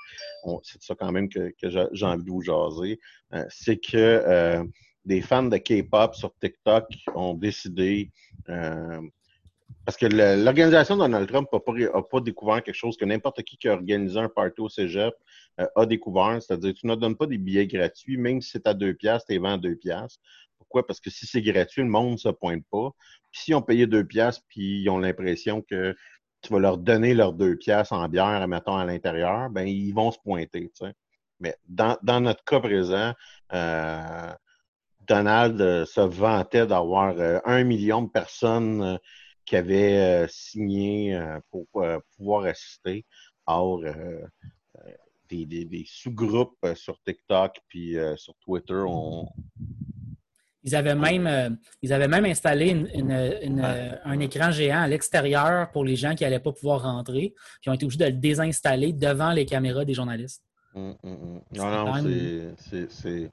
c'est 0.62 0.82
ça 0.82 0.94
quand 0.94 1.11
même 1.11 1.28
que, 1.28 1.52
j'ai 1.62 2.06
envie 2.06 2.25
de 2.25 2.30
vous 2.30 2.42
jaser, 2.42 3.00
euh, 3.35 3.44
c'est 3.49 3.76
que 3.76 3.96
euh, 3.96 4.64
des 5.04 5.20
fans 5.20 5.42
de 5.42 5.56
K-pop 5.56 6.14
sur 6.14 6.32
TikTok 6.38 6.85
ont 7.14 7.35
décidé, 7.35 8.12
euh, 8.49 9.00
parce 9.85 9.96
que 9.96 10.06
l'organisation 10.06 10.96
Donald 10.96 11.28
Trump 11.28 11.49
n'a 11.52 11.58
pas, 11.58 12.02
pas, 12.02 12.20
découvert 12.20 12.62
quelque 12.62 12.75
chose 12.75 12.96
que 12.96 13.04
n'importe 13.04 13.42
qui 13.42 13.56
qui 13.56 13.68
a 13.68 13.73
organisé 13.73 14.18
un 14.18 14.28
party 14.28 14.61
au 14.61 14.68
cégep 14.68 15.14
a 15.75 15.87
découvert, 15.87 16.40
c'est-à-dire 16.43 16.75
tu 16.75 16.86
ne 16.86 16.95
donnes 16.95 17.17
pas 17.17 17.26
des 17.26 17.38
billets 17.38 17.67
gratuits, 17.67 18.19
même 18.19 18.43
si 18.43 18.50
c'est 18.50 18.67
à 18.67 18.75
deux 18.75 18.93
piastres, 18.93 19.26
tu 19.28 19.38
vends 19.38 19.54
à 19.54 19.58
deux 19.58 19.75
piastres. 19.75 20.21
Pourquoi? 20.68 20.86
Parce 20.86 21.00
que 21.00 21.10
si 21.10 21.26
c'est 21.26 21.42
gratuit, 21.42 21.82
le 21.82 21.88
monde 21.88 22.12
ne 22.12 22.16
se 22.16 22.28
pointe 22.28 22.64
pas. 22.70 22.90
Puis 23.32 23.42
s'ils 23.42 23.54
ont 23.54 23.62
payé 23.62 23.86
deux 23.86 24.04
piastres, 24.04 24.42
puis 24.48 24.82
ils 24.82 24.88
ont 24.88 24.98
l'impression 24.98 25.62
que 25.62 25.94
tu 26.42 26.52
vas 26.52 26.58
leur 26.58 26.78
donner 26.78 27.14
leurs 27.14 27.32
deux 27.32 27.56
piastres 27.56 27.92
en 27.92 28.08
bière, 28.08 28.46
mettons, 28.48 28.76
à 28.76 28.84
l'intérieur, 28.84 29.50
ben 29.50 29.66
ils 29.66 29.92
vont 29.92 30.10
se 30.10 30.18
pointer. 30.18 30.70
Mais 31.40 31.56
dans, 31.66 32.20
notre 32.20 32.44
cas 32.44 32.60
présent, 32.60 33.12
euh, 33.52 34.32
Donald 35.00 35.60
euh, 35.60 35.84
se 35.86 36.00
vantait 36.00 36.66
d'avoir 36.66 37.18
euh, 37.18 37.38
un 37.44 37.64
million 37.64 38.02
de 38.02 38.10
personnes 38.10 38.98
qui 39.44 39.56
avaient 39.56 40.26
signé 40.28 41.20
pour 41.50 41.66
pouvoir 42.16 42.46
assister. 42.46 43.06
Or, 43.46 43.80
des, 45.28 45.46
des 45.46 45.84
sous-groupes 45.86 46.66
sur 46.74 47.00
TikTok 47.02 47.60
puis 47.68 47.96
sur 48.16 48.34
Twitter 48.38 48.74
ont, 48.74 49.28
ils 50.66 50.74
avaient 50.74 50.96
même, 50.96 51.26
euh, 51.28 51.48
ils 51.80 51.92
avaient 51.92 52.08
même 52.08 52.24
installé 52.24 52.74
euh, 52.96 53.90
un 54.04 54.18
écran 54.18 54.50
géant 54.50 54.80
à 54.80 54.88
l'extérieur 54.88 55.70
pour 55.70 55.84
les 55.84 55.94
gens 55.94 56.16
qui 56.16 56.24
n'allaient 56.24 56.40
pas 56.40 56.52
pouvoir 56.52 56.82
rentrer. 56.82 57.34
Puis 57.36 57.66
ils 57.66 57.70
ont 57.70 57.74
été 57.74 57.84
obligés 57.84 58.00
de 58.00 58.06
le 58.06 58.12
désinstaller 58.12 58.92
devant 58.92 59.30
les 59.30 59.46
caméras 59.46 59.84
des 59.84 59.94
journalistes. 59.94 60.42
Hum, 60.74 60.96
hum, 61.04 61.12
hum. 61.12 61.40
Non, 61.56 61.70
non, 61.70 61.92
c'est. 62.88 63.30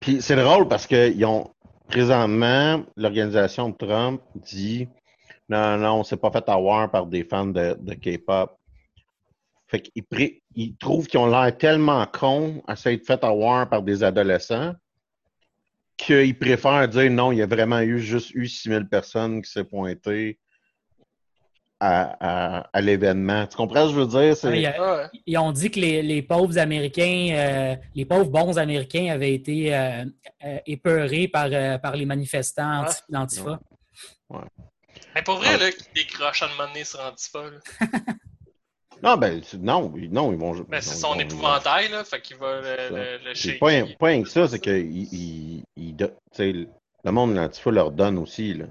Puis 0.00 0.22
c'est 0.22 0.36
drôle 0.36 0.66
parce 0.66 0.86
qu'ils 0.86 1.24
ont 1.26 1.50
présentement, 1.88 2.82
l'organisation 2.96 3.68
de 3.68 3.76
Trump 3.76 4.22
dit 4.34 4.88
non, 5.50 5.76
non, 5.76 5.92
on 5.94 5.98
ne 5.98 6.04
s'est 6.04 6.16
pas 6.16 6.30
fait 6.30 6.48
avoir 6.48 6.90
par 6.90 7.06
des 7.06 7.24
fans 7.24 7.46
de, 7.46 7.94
K-pop. 7.94 8.58
Fait 9.66 9.82
qu'ils 9.82 10.04
ils 10.54 10.76
trouvent 10.76 11.06
qu'ils 11.06 11.20
ont 11.20 11.26
l'air 11.26 11.54
tellement 11.58 12.06
cons 12.06 12.62
à 12.66 12.76
s'être 12.76 13.06
fait 13.06 13.22
avoir 13.22 13.68
par 13.68 13.82
des 13.82 14.02
adolescents 14.02 14.72
qu'ils 15.98 16.38
préfèrent 16.38 16.88
dire 16.88 17.10
non, 17.10 17.32
il 17.32 17.38
y 17.38 17.42
a 17.42 17.46
vraiment 17.46 17.80
eu 17.80 17.98
juste 17.98 18.30
eu 18.34 18.46
6000 18.46 18.88
personnes 18.88 19.42
qui 19.42 19.50
s'est 19.50 19.64
pointées 19.64 20.38
à, 21.80 22.80
l'événement. 22.80 23.46
Tu 23.46 23.56
comprends 23.56 23.88
ce 23.88 23.94
que 23.94 24.00
je 24.00 24.04
veux 24.04 24.32
dire? 24.32 25.10
ils 25.26 25.38
ont 25.38 25.52
dit 25.52 25.70
que 25.70 25.78
les, 25.78 26.22
pauvres 26.22 26.58
Américains, 26.58 27.28
euh, 27.32 27.76
les 27.94 28.04
pauvres 28.04 28.30
bons 28.30 28.58
Américains 28.58 29.12
avaient 29.12 29.34
été 29.34 29.74
euh, 29.74 30.04
euh, 30.44 30.58
épeurés 30.66 31.28
par, 31.28 31.50
par 31.80 31.94
les 31.94 32.06
manifestants 32.06 32.84
d'Antifa. 33.08 33.60
Ouais. 34.30 35.22
pour 35.24 35.36
vrai, 35.36 35.50
ah. 35.54 35.58
là, 35.58 35.70
qui 35.70 35.84
décrochent 35.94 36.42
à 36.42 36.46
un 36.46 36.50
moment 36.50 36.68
donné 36.68 36.84
sur 36.84 37.00
Antifa. 37.00 37.44
Non, 39.02 39.16
ben, 39.16 39.40
non, 39.60 39.92
non, 40.10 40.32
ils 40.32 40.38
vont. 40.38 40.52
Ben, 40.68 40.80
c'est 40.80 40.96
son 40.96 41.18
épouvantail, 41.18 41.90
là, 41.90 42.04
fait 42.04 42.20
qu'il 42.20 42.36
va 42.36 42.60
le, 42.60 43.28
le, 43.28 43.34
C'est 43.34 43.54
pas, 43.54 43.70
pas 43.98 44.06
rien 44.06 44.22
que 44.22 44.28
ça, 44.28 44.48
c'est 44.48 44.58
que 44.58 44.70
il, 44.70 45.62
il, 45.76 45.96
le 47.04 47.10
monde 47.12 47.34
l'Antifa 47.34 47.70
leur 47.70 47.90
donne 47.90 48.18
aussi, 48.18 48.54
là. 48.54 48.66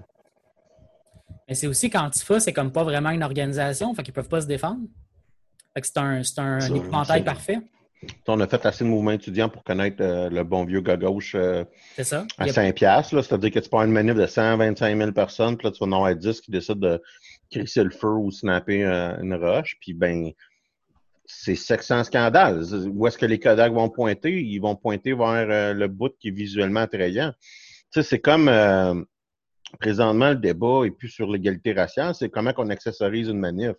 Mais 1.48 1.56
c'est 1.56 1.68
aussi 1.68 1.90
qu'Antifa, 1.90 2.40
c'est 2.42 2.52
comme 2.52 2.72
pas 2.72 2.84
vraiment 2.84 3.10
une 3.12 3.24
organisation, 3.24 3.94
fait 3.94 4.04
qu'ils 4.04 4.14
peuvent 4.14 4.28
pas 4.28 4.42
se 4.42 4.48
défendre. 4.48 4.82
Fait 5.74 5.82
que 5.82 5.88
c'est 5.88 5.98
un, 5.98 6.22
un, 6.38 6.60
un 6.60 6.76
épouvantail 6.76 7.24
parfait. 7.24 7.60
On 8.28 8.40
a 8.40 8.48
fait 8.48 8.66
assez 8.66 8.84
de 8.84 8.90
mouvements 8.90 9.12
étudiants 9.12 9.50
pour 9.50 9.64
connaître 9.64 9.98
euh, 10.02 10.30
le 10.30 10.44
bon 10.44 10.66
vieux 10.66 10.82
gars 10.82 10.98
gauche 10.98 11.34
euh, 11.36 11.64
à 12.38 12.48
5 12.48 12.76
piastres. 12.76 13.24
C'est-à-dire 13.24 13.52
que 13.52 13.60
tu 13.60 13.70
prends 13.70 13.84
une 13.84 13.92
manif 13.92 14.16
de 14.16 14.28
125 14.28 14.98
000 14.98 15.12
personnes, 15.14 15.58
puis 15.58 15.68
là, 15.68 15.72
tu 15.72 15.80
vas 15.80 15.88
en 15.88 15.94
avoir 15.94 16.16
10 16.16 16.42
qui 16.42 16.52
décident 16.52 16.76
de 16.76 17.02
crisser 17.50 17.84
le 17.84 17.90
feu 17.90 18.14
ou 18.14 18.32
snapper 18.32 18.84
euh, 18.84 19.18
une 19.22 19.34
roche, 19.36 19.78
puis 19.80 19.94
ben 19.94 20.32
c'est 21.26 21.56
sexant 21.56 22.04
scandale. 22.04 22.64
Où 22.94 23.06
est-ce 23.06 23.18
que 23.18 23.26
les 23.26 23.40
Kodak 23.40 23.74
vont 23.74 23.90
pointer? 23.90 24.42
Ils 24.42 24.60
vont 24.60 24.76
pointer 24.76 25.14
vers 25.14 25.50
euh, 25.50 25.74
le 25.74 25.88
bout 25.88 26.14
qui 26.20 26.30
est 26.30 26.32
visuellement 26.32 26.82
attrayant. 26.82 27.34
Tu 27.92 28.02
sais, 28.02 28.04
c'est 28.04 28.20
comme 28.20 28.48
euh, 28.48 28.96
présentement 29.80 30.30
le 30.30 30.38
débat 30.38 30.86
et 30.86 30.92
plus 30.92 31.10
sur 31.10 31.30
l'égalité 31.30 31.74
raciale, 31.74 32.16
c'est 32.16 32.30
comment 32.30 32.54
qu'on 32.54 32.70
accessorise 32.70 33.28
une 33.28 33.40
manif. 33.40 33.74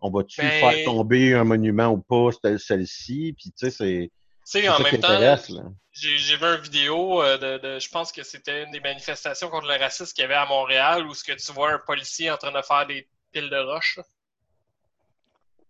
On 0.00 0.10
va-tu 0.10 0.40
ben 0.40 0.50
faire 0.50 0.84
tomber 0.84 1.34
un 1.34 1.42
monument 1.42 1.88
ou 1.88 1.98
pas, 1.98 2.30
celle-ci? 2.58 3.34
Puis 3.36 3.50
tu 3.50 3.52
sais, 3.56 3.70
c'est. 3.70 4.10
Tu 4.50 4.60
sais, 4.62 4.68
en 4.70 4.78
même 4.78 4.98
temps, 4.98 5.36
j'ai 5.92 6.36
vu 6.36 6.46
une 6.46 6.60
vidéo 6.62 7.22
de, 7.22 7.58
de, 7.58 7.78
je 7.78 7.88
pense 7.90 8.10
que 8.10 8.22
c'était 8.22 8.64
une 8.64 8.70
des 8.70 8.80
manifestations 8.80 9.50
contre 9.50 9.66
le 9.66 9.76
racisme 9.78 10.14
qu'il 10.14 10.22
y 10.22 10.24
avait 10.24 10.34
à 10.34 10.46
Montréal 10.46 11.06
où 11.06 11.12
ce 11.12 11.22
que 11.22 11.32
tu 11.32 11.52
vois 11.52 11.72
un 11.72 11.78
policier 11.78 12.30
en 12.30 12.38
train 12.38 12.52
de 12.52 12.62
faire 12.62 12.86
des 12.86 13.06
piles 13.30 13.50
de 13.50 13.58
roches. 13.58 14.00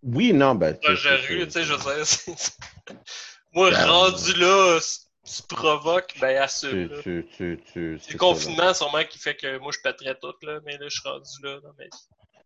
Oui, 0.05 0.33
non, 0.33 0.55
ben. 0.55 0.79
tu 0.79 0.97
sais, 0.97 1.64
je 1.64 2.05
sais. 2.05 2.33
Moi, 3.53 3.71
ben, 3.73 3.85
rendu 3.85 4.35
là, 4.35 4.79
tu 5.25 5.43
provoques, 5.49 6.14
ben, 6.21 6.41
assume. 6.41 6.91
Tu, 7.03 7.27
tu, 7.37 7.61
tu, 7.73 7.99
le 8.12 8.17
confinement, 8.17 8.73
sûrement, 8.75 9.03
qui 9.03 9.19
fait 9.19 9.35
que 9.35 9.59
moi, 9.59 9.73
je 9.75 9.81
pèterais 9.83 10.17
tout, 10.21 10.35
là, 10.43 10.61
mais 10.64 10.79
là, 10.79 10.87
je 10.88 11.01
suis 11.01 11.09
rendu 11.09 11.31
là 11.43 11.59
dans 11.61 11.75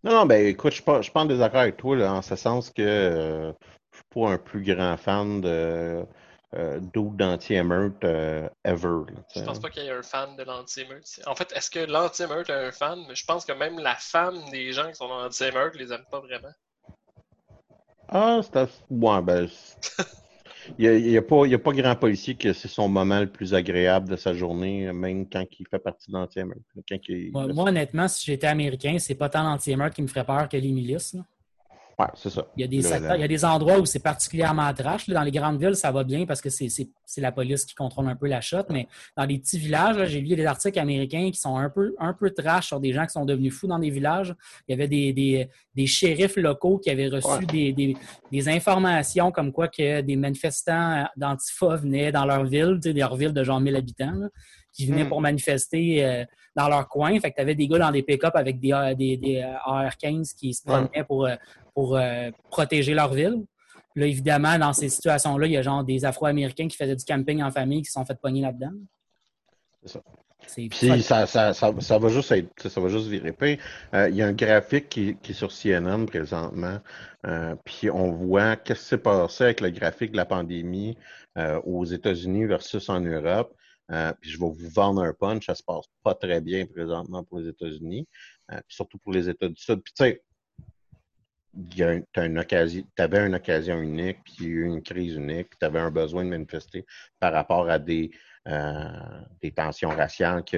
Non, 0.04 0.20
non, 0.20 0.26
ben 0.26 0.46
écoute, 0.46 0.70
je 0.70 0.76
suis 0.76 0.84
pas, 0.84 0.98
je 0.98 1.02
suis 1.02 1.12
pas 1.12 1.20
en 1.20 1.26
désaccord 1.26 1.60
avec 1.60 1.76
toi, 1.76 1.94
là, 1.94 2.14
en 2.14 2.22
ce 2.22 2.36
sens 2.36 2.70
que 2.70 2.80
euh, 2.80 3.52
je 3.90 3.96
suis 3.98 4.06
pas 4.14 4.30
un 4.30 4.38
plus 4.38 4.62
grand 4.62 4.96
fan 4.96 5.40
de 5.40 6.06
euh, 6.54 6.80
d'autres 6.80 7.16
d'anti-émeute 7.16 8.04
euh, 8.04 8.48
ever. 8.64 9.12
là, 9.14 9.22
Je 9.34 9.40
pense 9.42 9.58
pas 9.60 9.70
qu'il 9.70 9.84
y 9.84 9.86
ait 9.86 9.90
un 9.90 10.02
fan 10.02 10.36
de 10.36 10.42
l'anti-émeute. 10.42 11.20
En 11.26 11.34
fait, 11.34 11.52
est-ce 11.54 11.70
que 11.70 11.80
l'anti-émeute 11.80 12.50
a 12.50 12.58
un 12.66 12.72
fan? 12.72 12.98
Je 13.14 13.24
pense 13.24 13.44
que 13.44 13.52
même 13.52 13.78
la 13.78 13.94
femme 13.96 14.38
des 14.50 14.72
gens 14.72 14.88
qui 14.88 14.96
sont 14.96 15.08
dans 15.08 15.22
l'anti-émeute 15.22 15.74
les 15.76 15.92
aime 15.92 16.04
pas 16.10 16.20
vraiment. 16.20 16.52
Ah, 18.08 18.40
c'est 18.42 18.56
assez- 18.56 18.82
ouais, 18.90 19.22
ben, 19.22 19.48
il 20.78 20.82
n'y 20.82 20.88
a, 20.88 20.94
il 20.96 21.10
y 21.10 21.16
a 21.16 21.22
pas, 21.22 21.44
il 21.46 21.52
y 21.52 21.54
a 21.54 21.58
pas 21.58 21.72
grand 21.72 21.96
policier 21.96 22.36
que 22.36 22.52
c'est 22.52 22.68
son 22.68 22.88
moment 22.88 23.20
le 23.20 23.30
plus 23.30 23.54
agréable 23.54 24.08
de 24.08 24.16
sa 24.16 24.34
journée, 24.34 24.92
même 24.92 25.28
quand 25.28 25.44
il 25.58 25.66
fait 25.68 25.78
partie 25.78 26.10
de 26.10 26.16
l'anti-émeute. 26.16 26.62
Quand 26.88 26.96
il- 27.08 27.32
Moi, 27.32 27.48
moi, 27.48 27.68
honnêtement, 27.68 28.08
si 28.08 28.24
j'étais 28.26 28.46
américain, 28.46 28.96
c'est 28.98 29.14
pas 29.14 29.28
tant 29.28 29.42
l'anti-émeute 29.42 29.94
qui 29.94 30.02
me 30.02 30.06
ferait 30.06 30.24
peur 30.26 30.48
que 30.48 30.56
les 30.56 30.72
milices. 30.72 31.14
là. 31.14 31.22
Ouais, 31.98 32.06
c'est 32.14 32.30
ça. 32.30 32.46
Il 32.56 32.62
y, 32.62 32.64
a 32.64 32.66
des 32.66 32.80
secteurs- 32.82 33.16
il 33.16 33.20
y 33.20 33.24
a 33.24 33.28
des 33.28 33.44
endroits 33.44 33.78
où 33.78 33.84
c'est 33.84 34.02
particulièrement 34.02 34.72
trash. 34.72 35.08
Dans 35.08 35.22
les 35.22 35.30
grandes 35.30 35.60
villes, 35.60 35.76
ça 35.76 35.92
va 35.92 36.04
bien 36.04 36.24
parce 36.26 36.40
que 36.40 36.48
c'est 36.48 36.70
la 37.18 37.30
police 37.32 37.64
qui 37.66 37.74
contrôle 37.74 38.08
un 38.08 38.16
peu 38.16 38.26
la 38.28 38.40
shot. 38.40 38.64
Mais 38.70 38.88
dans 39.16 39.24
les 39.24 39.38
petits 39.38 39.58
villages, 39.58 40.08
j'ai 40.08 40.20
lu 40.20 40.34
des 40.34 40.46
articles 40.46 40.78
américains 40.78 41.30
qui 41.30 41.38
sont 41.38 41.56
un 41.56 41.68
peu, 41.68 41.94
un 41.98 42.14
peu 42.14 42.30
trash 42.30 42.68
sur 42.68 42.80
des 42.80 42.92
gens 42.92 43.04
qui 43.04 43.12
sont 43.12 43.24
devenus 43.26 43.52
fous 43.54 43.66
dans 43.66 43.78
des 43.78 43.90
villages. 43.90 44.34
Il 44.66 44.72
y 44.72 44.74
avait 44.74 44.88
des, 44.88 45.12
des, 45.12 45.48
des 45.74 45.86
shérifs 45.86 46.36
locaux 46.36 46.78
qui 46.78 46.90
avaient 46.90 47.08
reçu 47.08 47.28
Ouais. 47.28 47.46
des, 47.46 47.72
des, 47.72 47.96
des 48.30 48.48
informations 48.48 49.30
comme 49.30 49.52
quoi 49.52 49.68
que 49.68 50.00
des 50.00 50.16
manifestants 50.16 51.06
d'Antifa 51.16 51.76
venaient 51.76 52.10
dans 52.10 52.24
leur 52.24 52.44
ville, 52.44 52.78
tu 52.82 52.90
sais, 52.90 52.98
leur 52.98 53.16
ville 53.16 53.32
de 53.32 53.44
genre 53.44 53.60
1000 53.60 53.76
habitants, 53.76 54.12
là, 54.12 54.28
qui 54.72 54.86
venaient 54.86 55.04
Hmm. 55.04 55.08
pour 55.10 55.20
manifester 55.20 56.04
euh, 56.04 56.24
dans 56.56 56.68
leur 56.68 56.88
coin. 56.88 57.18
Fait 57.20 57.30
que 57.30 57.36
tu 57.36 57.42
avais 57.42 57.54
des 57.54 57.68
gars 57.68 57.78
dans 57.78 57.90
des 57.90 58.02
pick-up 58.02 58.34
avec 58.34 58.58
des, 58.58 58.94
des, 58.96 59.16
des 59.18 59.36
euh, 59.42 59.54
AR-15 59.66 60.34
qui 60.34 60.54
se 60.54 60.62
promenaient 60.64 61.04
pour, 61.06 61.26
euh, 61.26 61.34
pour 61.74 61.96
euh, 61.96 62.30
protéger 62.50 62.94
leur 62.94 63.12
ville. 63.12 63.44
Là, 63.94 64.06
évidemment, 64.06 64.58
dans 64.58 64.72
ces 64.72 64.88
situations-là, 64.88 65.46
il 65.46 65.52
y 65.52 65.56
a 65.56 65.62
genre 65.62 65.84
des 65.84 66.04
Afro-Américains 66.04 66.68
qui 66.68 66.76
faisaient 66.76 66.96
du 66.96 67.04
camping 67.04 67.42
en 67.42 67.50
famille 67.50 67.82
qui 67.82 67.86
se 67.86 67.92
sont 67.92 68.04
fait 68.04 68.18
pogner 68.20 68.40
là-dedans. 68.40 68.72
C'est 69.82 69.92
ça. 69.92 70.00
Puis 70.70 71.02
ça, 71.02 71.26
ça, 71.26 71.54
ça, 71.54 71.72
ça 71.80 71.98
va 71.98 72.08
juste 72.08 72.32
être, 72.32 72.68
ça 72.68 72.80
va 72.80 72.88
juste 72.88 73.06
virer 73.06 73.32
pire. 73.32 73.58
Euh, 73.94 74.08
Il 74.08 74.16
y 74.16 74.22
a 74.22 74.26
un 74.26 74.32
graphique 74.32 74.88
qui, 74.88 75.16
qui 75.22 75.30
est 75.32 75.34
sur 75.34 75.52
CNN 75.52 76.04
présentement, 76.04 76.78
euh, 77.26 77.54
puis 77.64 77.90
on 77.90 78.10
voit 78.10 78.56
qu'est-ce 78.56 78.80
qui 78.80 78.86
s'est 78.88 78.98
passé 78.98 79.44
avec 79.44 79.60
le 79.60 79.70
graphique 79.70 80.10
de 80.10 80.16
la 80.16 80.24
pandémie 80.24 80.98
euh, 81.38 81.60
aux 81.64 81.84
États-Unis 81.84 82.46
versus 82.46 82.88
en 82.88 83.00
Europe. 83.00 83.54
Puis 84.20 84.30
je 84.30 84.38
vais 84.38 84.46
vous 84.50 84.68
vendre 84.70 85.02
un 85.02 85.12
punch, 85.12 85.46
ça 85.46 85.54
se 85.54 85.62
passe 85.62 85.84
pas 86.02 86.14
très 86.14 86.40
bien 86.40 86.64
présentement 86.66 87.22
pour 87.24 87.38
les 87.38 87.48
États-Unis, 87.48 88.08
puis 88.48 88.58
surtout 88.68 88.98
pour 88.98 89.12
les 89.12 89.28
États 89.28 89.48
du 89.48 89.60
Sud. 89.60 89.80
Puis 89.82 89.92
tu 89.94 90.04
sais, 90.04 90.22
il 90.58 90.64
y 90.64 90.64
a 90.64 90.64
un- 90.64 90.64
t'as 90.64 90.66
une 90.66 90.70
occasion, 90.72 91.41
tu 91.74 91.82
avais 92.96 93.26
une 93.26 93.34
occasion 93.34 93.80
unique, 93.80 94.18
puis 94.24 94.34
il 94.40 94.44
y 94.44 94.48
a 94.48 94.50
eu 94.50 94.64
une 94.66 94.82
crise 94.82 95.14
unique, 95.14 95.50
puis 95.50 95.58
tu 95.60 95.66
avais 95.66 95.80
un 95.80 95.90
besoin 95.90 96.24
de 96.24 96.30
manifester 96.30 96.84
par 97.20 97.32
rapport 97.32 97.68
à 97.68 97.78
des, 97.78 98.10
euh, 98.48 98.88
des 99.42 99.52
tensions 99.52 99.90
raciales 99.90 100.42
qui, 100.44 100.56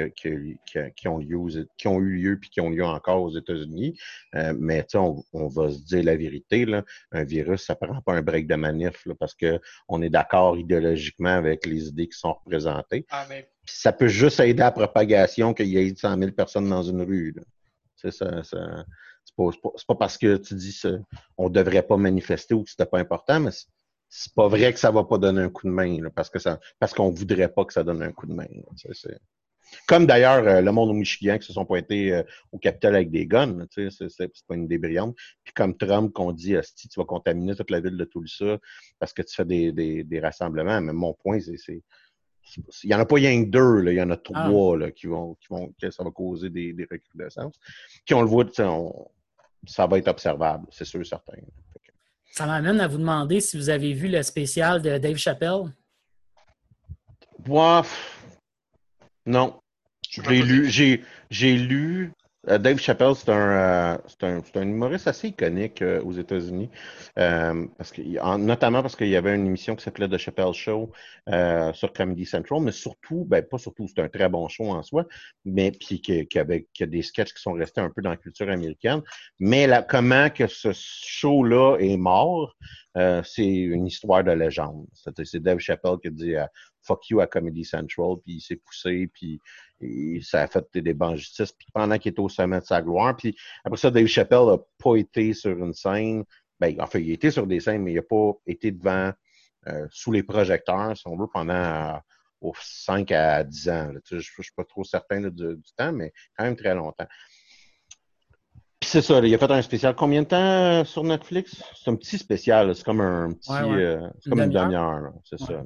ont, 1.08 1.18
lieu 1.18 1.36
aux- 1.36 1.48
qui 1.76 1.88
ont 1.88 1.98
eu 2.00 2.16
lieu 2.16 2.38
puis 2.40 2.48
qui 2.50 2.60
ont 2.60 2.70
lieu 2.70 2.84
encore 2.84 3.22
aux 3.22 3.36
États-Unis. 3.36 3.98
Euh, 4.36 4.54
mais 4.58 4.86
on, 4.94 5.22
on 5.32 5.48
va 5.48 5.70
se 5.70 5.84
dire 5.84 6.04
la 6.04 6.16
vérité, 6.16 6.64
là, 6.64 6.84
un 7.12 7.24
virus, 7.24 7.64
ça 7.66 7.74
prend 7.74 8.00
pas 8.00 8.14
un 8.14 8.22
break 8.22 8.46
de 8.46 8.54
manif 8.54 9.04
là, 9.04 9.14
parce 9.18 9.34
qu'on 9.34 10.02
est 10.02 10.10
d'accord 10.10 10.56
idéologiquement 10.56 11.34
avec 11.34 11.66
les 11.66 11.88
idées 11.88 12.08
qui 12.08 12.18
sont 12.18 12.34
représentées. 12.34 13.04
Ah, 13.10 13.26
mais 13.28 13.48
ça 13.66 13.92
peut 13.92 14.08
juste 14.08 14.40
aider 14.40 14.62
à 14.62 14.66
la 14.66 14.70
propagation 14.72 15.52
qu'il 15.54 15.66
y 15.68 15.78
ait 15.78 15.94
100 15.94 16.18
000 16.18 16.30
personnes 16.32 16.68
dans 16.68 16.82
une 16.82 17.02
rue. 17.02 17.32
là. 17.36 17.42
C'est 17.96 18.10
ça, 18.12 18.42
ça- 18.44 18.84
pas, 19.36 19.50
c'est 19.52 19.60
pas- 19.60 19.70
pas 19.88 19.94
parce 19.96 20.18
que 20.18 20.36
tu 20.36 20.54
dis 20.54 20.72
ça, 20.72 20.90
on 21.36 21.48
devrait 21.50 21.82
pas 21.82 21.96
manifester 21.96 22.54
ou 22.54 22.64
que 22.64 22.70
c'était 22.70 22.86
pas 22.86 22.98
important, 22.98 23.40
mais 23.40 23.50
c'est- 23.50 24.32
pas 24.34 24.46
vrai 24.48 24.72
que 24.72 24.78
ça 24.78 24.90
va 24.92 25.04
pas 25.04 25.18
donner 25.18 25.42
un 25.42 25.48
coup 25.50 25.66
de 25.66 25.72
main, 25.72 26.00
là, 26.02 26.10
parce 26.10 26.30
que 26.30 26.38
ça, 26.38 26.60
parce 26.78 26.94
qu'on 26.94 27.10
voudrait 27.10 27.48
pas 27.52 27.64
que 27.64 27.72
ça 27.72 27.82
donne 27.82 28.02
un 28.02 28.12
coup 28.12 28.26
de 28.26 28.32
main. 28.34 28.46
là. 28.52 28.62
Comme 29.88 30.06
d'ailleurs 30.06 30.46
euh, 30.46 30.60
le 30.60 30.70
monde 30.70 30.90
au 30.90 30.92
Michigan 30.92 31.36
qui 31.38 31.46
se 31.48 31.52
sont 31.52 31.64
pointés 31.64 32.12
euh, 32.12 32.22
au 32.52 32.58
Capitole 32.58 32.94
avec 32.94 33.10
des 33.10 33.26
guns, 33.26 33.66
c'est 33.70 34.28
pas 34.46 34.54
une 34.54 34.64
idée 34.64 34.78
brillante. 34.78 35.16
Puis 35.42 35.52
comme 35.52 35.76
Trump 35.76 36.12
qu'on 36.12 36.30
dit, 36.32 36.54
tu 36.76 36.88
vas 36.96 37.04
contaminer 37.04 37.56
toute 37.56 37.70
la 37.70 37.80
ville 37.80 37.96
de 37.96 38.04
Tulsa 38.04 38.58
parce 39.00 39.12
que 39.12 39.22
tu 39.22 39.34
fais 39.34 39.44
des, 39.44 39.72
des, 39.72 40.04
des 40.04 40.20
rassemblements. 40.20 40.80
Mais 40.80 40.92
mon 40.92 41.12
point, 41.14 41.40
c'est 41.40 41.56
c'est- 41.56 41.82
il 42.84 42.88
n'y 42.88 42.94
en 42.94 43.00
a 43.00 43.06
pas 43.06 43.16
rien 43.16 43.42
que 43.42 43.48
deux, 43.48 43.80
là. 43.80 43.90
il 43.90 43.96
y 43.96 44.02
en 44.02 44.10
a 44.10 44.16
trois 44.18 44.76
là, 44.78 44.90
qui 44.92 45.06
vont, 45.06 45.34
qui 45.36 45.46
vont, 45.48 45.72
que 45.80 45.90
ça 45.90 46.04
va 46.04 46.10
causer 46.10 46.50
des, 46.50 46.72
des 46.74 46.86
recrudescences. 46.88 47.58
Puis 48.04 48.14
on 48.14 48.20
le 48.20 48.28
voit, 48.28 48.44
tu 48.44 48.52
sais, 48.54 48.64
on- 48.64 49.10
ça 49.66 49.86
va 49.86 49.98
être 49.98 50.08
observable, 50.08 50.66
c'est 50.70 50.84
sûr, 50.84 51.04
certain. 51.06 51.34
Fait 51.72 51.78
que- 51.84 51.92
Ça 52.32 52.46
m'amène 52.46 52.80
à 52.80 52.88
vous 52.88 52.98
demander 52.98 53.40
si 53.40 53.56
vous 53.56 53.68
avez 53.70 53.92
vu 53.92 54.08
le 54.08 54.22
spécial 54.22 54.80
de 54.82 54.98
Dave 54.98 55.16
Chappelle. 55.16 55.72
Moi, 57.46 57.82
pff, 57.82 58.26
non. 59.26 59.60
je 60.08 60.22
J'ai 60.22 60.42
lu, 60.42 61.02
j'ai 61.30 61.56
lu. 61.56 62.12
Euh, 62.48 62.58
Dave 62.58 62.78
Chappelle, 62.78 63.14
c'est 63.14 63.30
un, 63.30 63.94
euh, 63.94 63.98
un, 64.22 64.42
un 64.54 64.62
humoriste 64.62 65.08
assez 65.08 65.28
iconique 65.28 65.82
euh, 65.82 66.02
aux 66.02 66.12
États-Unis, 66.12 66.70
notamment 67.16 68.82
parce 68.82 68.96
qu'il 68.96 69.08
y 69.08 69.16
avait 69.16 69.34
une 69.34 69.46
émission 69.46 69.76
qui 69.76 69.84
s'appelait 69.84 70.08
The 70.08 70.18
Chappelle 70.18 70.52
Show 70.52 70.92
sur 71.72 71.92
Comedy 71.92 72.26
Central, 72.26 72.60
mais 72.62 72.72
surtout, 72.72 73.24
ben 73.24 73.42
pas 73.42 73.58
surtout, 73.58 73.86
c'est 73.88 74.02
un 74.02 74.08
très 74.08 74.28
bon 74.28 74.48
show 74.48 74.64
en 74.64 74.82
soi, 74.82 75.06
mais 75.44 75.72
puis 75.72 76.00
qui, 76.00 76.26
qui 76.26 76.38
avait 76.38 76.66
a 76.80 76.86
des 76.86 77.02
sketchs 77.02 77.32
qui 77.32 77.42
sont 77.42 77.52
restés 77.52 77.80
un 77.80 77.90
peu 77.90 78.02
dans 78.02 78.10
la 78.10 78.16
culture 78.16 78.48
américaine. 78.50 79.02
Mais 79.38 79.68
comment 79.88 80.30
que 80.30 80.46
ce 80.46 80.70
show-là 80.74 81.76
est 81.78 81.96
mort, 81.96 82.56
c'est 83.24 83.46
une 83.46 83.86
histoire 83.86 84.24
de 84.24 84.32
légende. 84.32 84.86
C'est 84.92 85.42
Dave 85.42 85.58
Chappelle 85.58 85.96
qui 86.02 86.10
dit 86.10 86.36
euh, 86.36 86.46
fuck 86.84 87.08
you 87.08 87.20
à 87.20 87.26
Comedy 87.26 87.64
Central, 87.64 88.16
puis 88.24 88.34
il 88.34 88.40
s'est 88.40 88.56
poussé, 88.56 89.08
puis 89.12 89.40
et 89.80 90.20
ça 90.22 90.42
a 90.42 90.46
fait 90.46 90.66
des 90.78 90.94
bangistes 90.94 91.54
puis 91.58 91.66
pendant 91.74 91.98
qu'il 91.98 92.10
était 92.10 92.20
au 92.20 92.28
sommet 92.28 92.60
de 92.60 92.64
sa 92.64 92.80
gloire. 92.80 93.16
Puis 93.16 93.36
après 93.64 93.76
ça, 93.78 93.90
Dave 93.90 94.06
Chappelle 94.06 94.46
n'a 94.46 94.58
pas 94.82 94.96
été 94.96 95.32
sur 95.34 95.50
une 95.58 95.74
scène. 95.74 96.24
Ben, 96.60 96.74
enfin, 96.80 96.98
il 97.00 97.10
a 97.10 97.14
été 97.14 97.30
sur 97.30 97.46
des 97.46 97.60
scènes, 97.60 97.82
mais 97.82 97.92
il 97.92 97.96
n'a 97.96 98.02
pas 98.02 98.32
été 98.46 98.70
devant, 98.70 99.12
euh, 99.66 99.86
sous 99.90 100.12
les 100.12 100.22
projecteurs, 100.22 100.96
si 100.96 101.06
on 101.08 101.16
veut, 101.16 101.26
pendant 101.32 101.54
euh, 101.54 101.92
aux 102.40 102.54
5 102.60 103.10
à 103.12 103.42
10 103.44 103.68
ans. 103.70 103.92
Je 104.10 104.16
ne 104.16 104.20
suis 104.20 104.54
pas 104.56 104.64
trop 104.64 104.84
certain 104.84 105.20
là, 105.20 105.30
du, 105.30 105.56
du 105.56 105.72
temps, 105.76 105.92
mais 105.92 106.12
quand 106.36 106.44
même 106.44 106.56
très 106.56 106.74
longtemps. 106.74 107.06
Puis 108.80 108.90
c'est 108.90 109.02
ça, 109.02 109.20
là, 109.20 109.26
il 109.26 109.34
a 109.34 109.38
fait 109.38 109.50
un 109.50 109.62
spécial. 109.62 109.94
Combien 109.96 110.22
de 110.22 110.28
temps 110.28 110.36
euh, 110.36 110.84
sur 110.84 111.02
Netflix? 111.04 111.62
C'est 111.74 111.90
un 111.90 111.96
petit 111.96 112.18
spécial, 112.18 112.74
c'est 112.74 112.84
comme 112.84 113.00
un 113.00 113.32
petit. 113.32 113.50
Ouais, 113.50 113.62
ouais. 113.62 113.82
euh, 113.84 114.08
c'est 114.20 114.30
comme 114.30 114.40
Une 114.42 114.50
demi-heure. 114.50 115.12
c'est 115.24 115.40
Ouais. 115.40 115.46
ça. 115.46 115.52
là. 115.54 115.64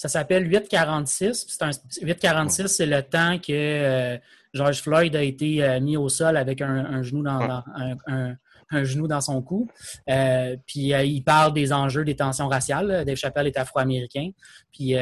Ça 0.00 0.08
s'appelle 0.08 0.50
846. 0.50 1.44
puis 1.44 1.54
c'est 1.58 1.62
un- 1.62 2.06
846, 2.06 2.68
c'est 2.68 2.86
le 2.86 3.02
temps 3.02 3.38
que 3.38 3.52
euh, 3.52 4.16
George 4.54 4.80
Floyd 4.80 5.14
a 5.14 5.22
été 5.22 5.62
euh, 5.62 5.78
mis 5.78 5.98
au 5.98 6.08
sol 6.08 6.38
avec 6.38 6.62
un, 6.62 6.86
un 6.86 7.02
genou 7.02 7.22
dans, 7.22 7.38
un, 7.38 7.96
un- 8.06 8.34
un 8.70 8.84
genou 8.84 9.06
dans 9.08 9.20
son 9.20 9.42
cou. 9.42 9.68
Euh, 10.08 10.56
puis 10.66 10.92
il 10.94 11.20
parle 11.22 11.52
des 11.52 11.70
enjeux 11.70 12.04
des 12.06 12.16
tensions 12.16 12.48
raciales. 12.48 13.04
Dave 13.04 13.16
Chappelle 13.16 13.46
est 13.46 13.58
afro-américain. 13.58 14.30
Puis 14.72 14.94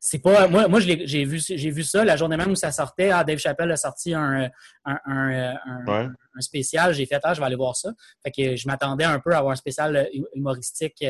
c'est 0.00 0.18
pas. 0.18 0.48
Moi, 0.48 0.68
moi 0.68 0.80
j'ai 0.80 1.24
vu, 1.24 1.40
j'ai 1.40 1.70
vu 1.70 1.82
ça 1.82 2.04
la 2.04 2.16
journée 2.16 2.36
même 2.36 2.50
où 2.50 2.56
ça 2.56 2.72
sortait. 2.72 3.10
Ah, 3.10 3.24
Dave 3.24 3.38
Chappelle 3.38 3.70
a 3.72 3.76
sorti 3.76 4.12
un, 4.12 4.50
un, 4.84 4.98
un- 5.06 5.54
un- 5.54 5.84
Ouais. 5.86 6.08
un 6.36 6.40
spécial. 6.40 6.92
J'ai 6.92 7.06
fait, 7.06 7.20
ah, 7.22 7.32
je 7.32 7.40
vais 7.40 7.46
aller 7.46 7.56
voir 7.56 7.74
ça. 7.74 7.90
Fait 8.22 8.30
que 8.30 8.54
je 8.56 8.66
m'attendais 8.66 9.04
un 9.04 9.18
peu 9.18 9.32
à 9.34 9.38
avoir 9.38 9.52
un 9.52 9.56
spécial 9.56 10.08
humoristique 10.34 11.02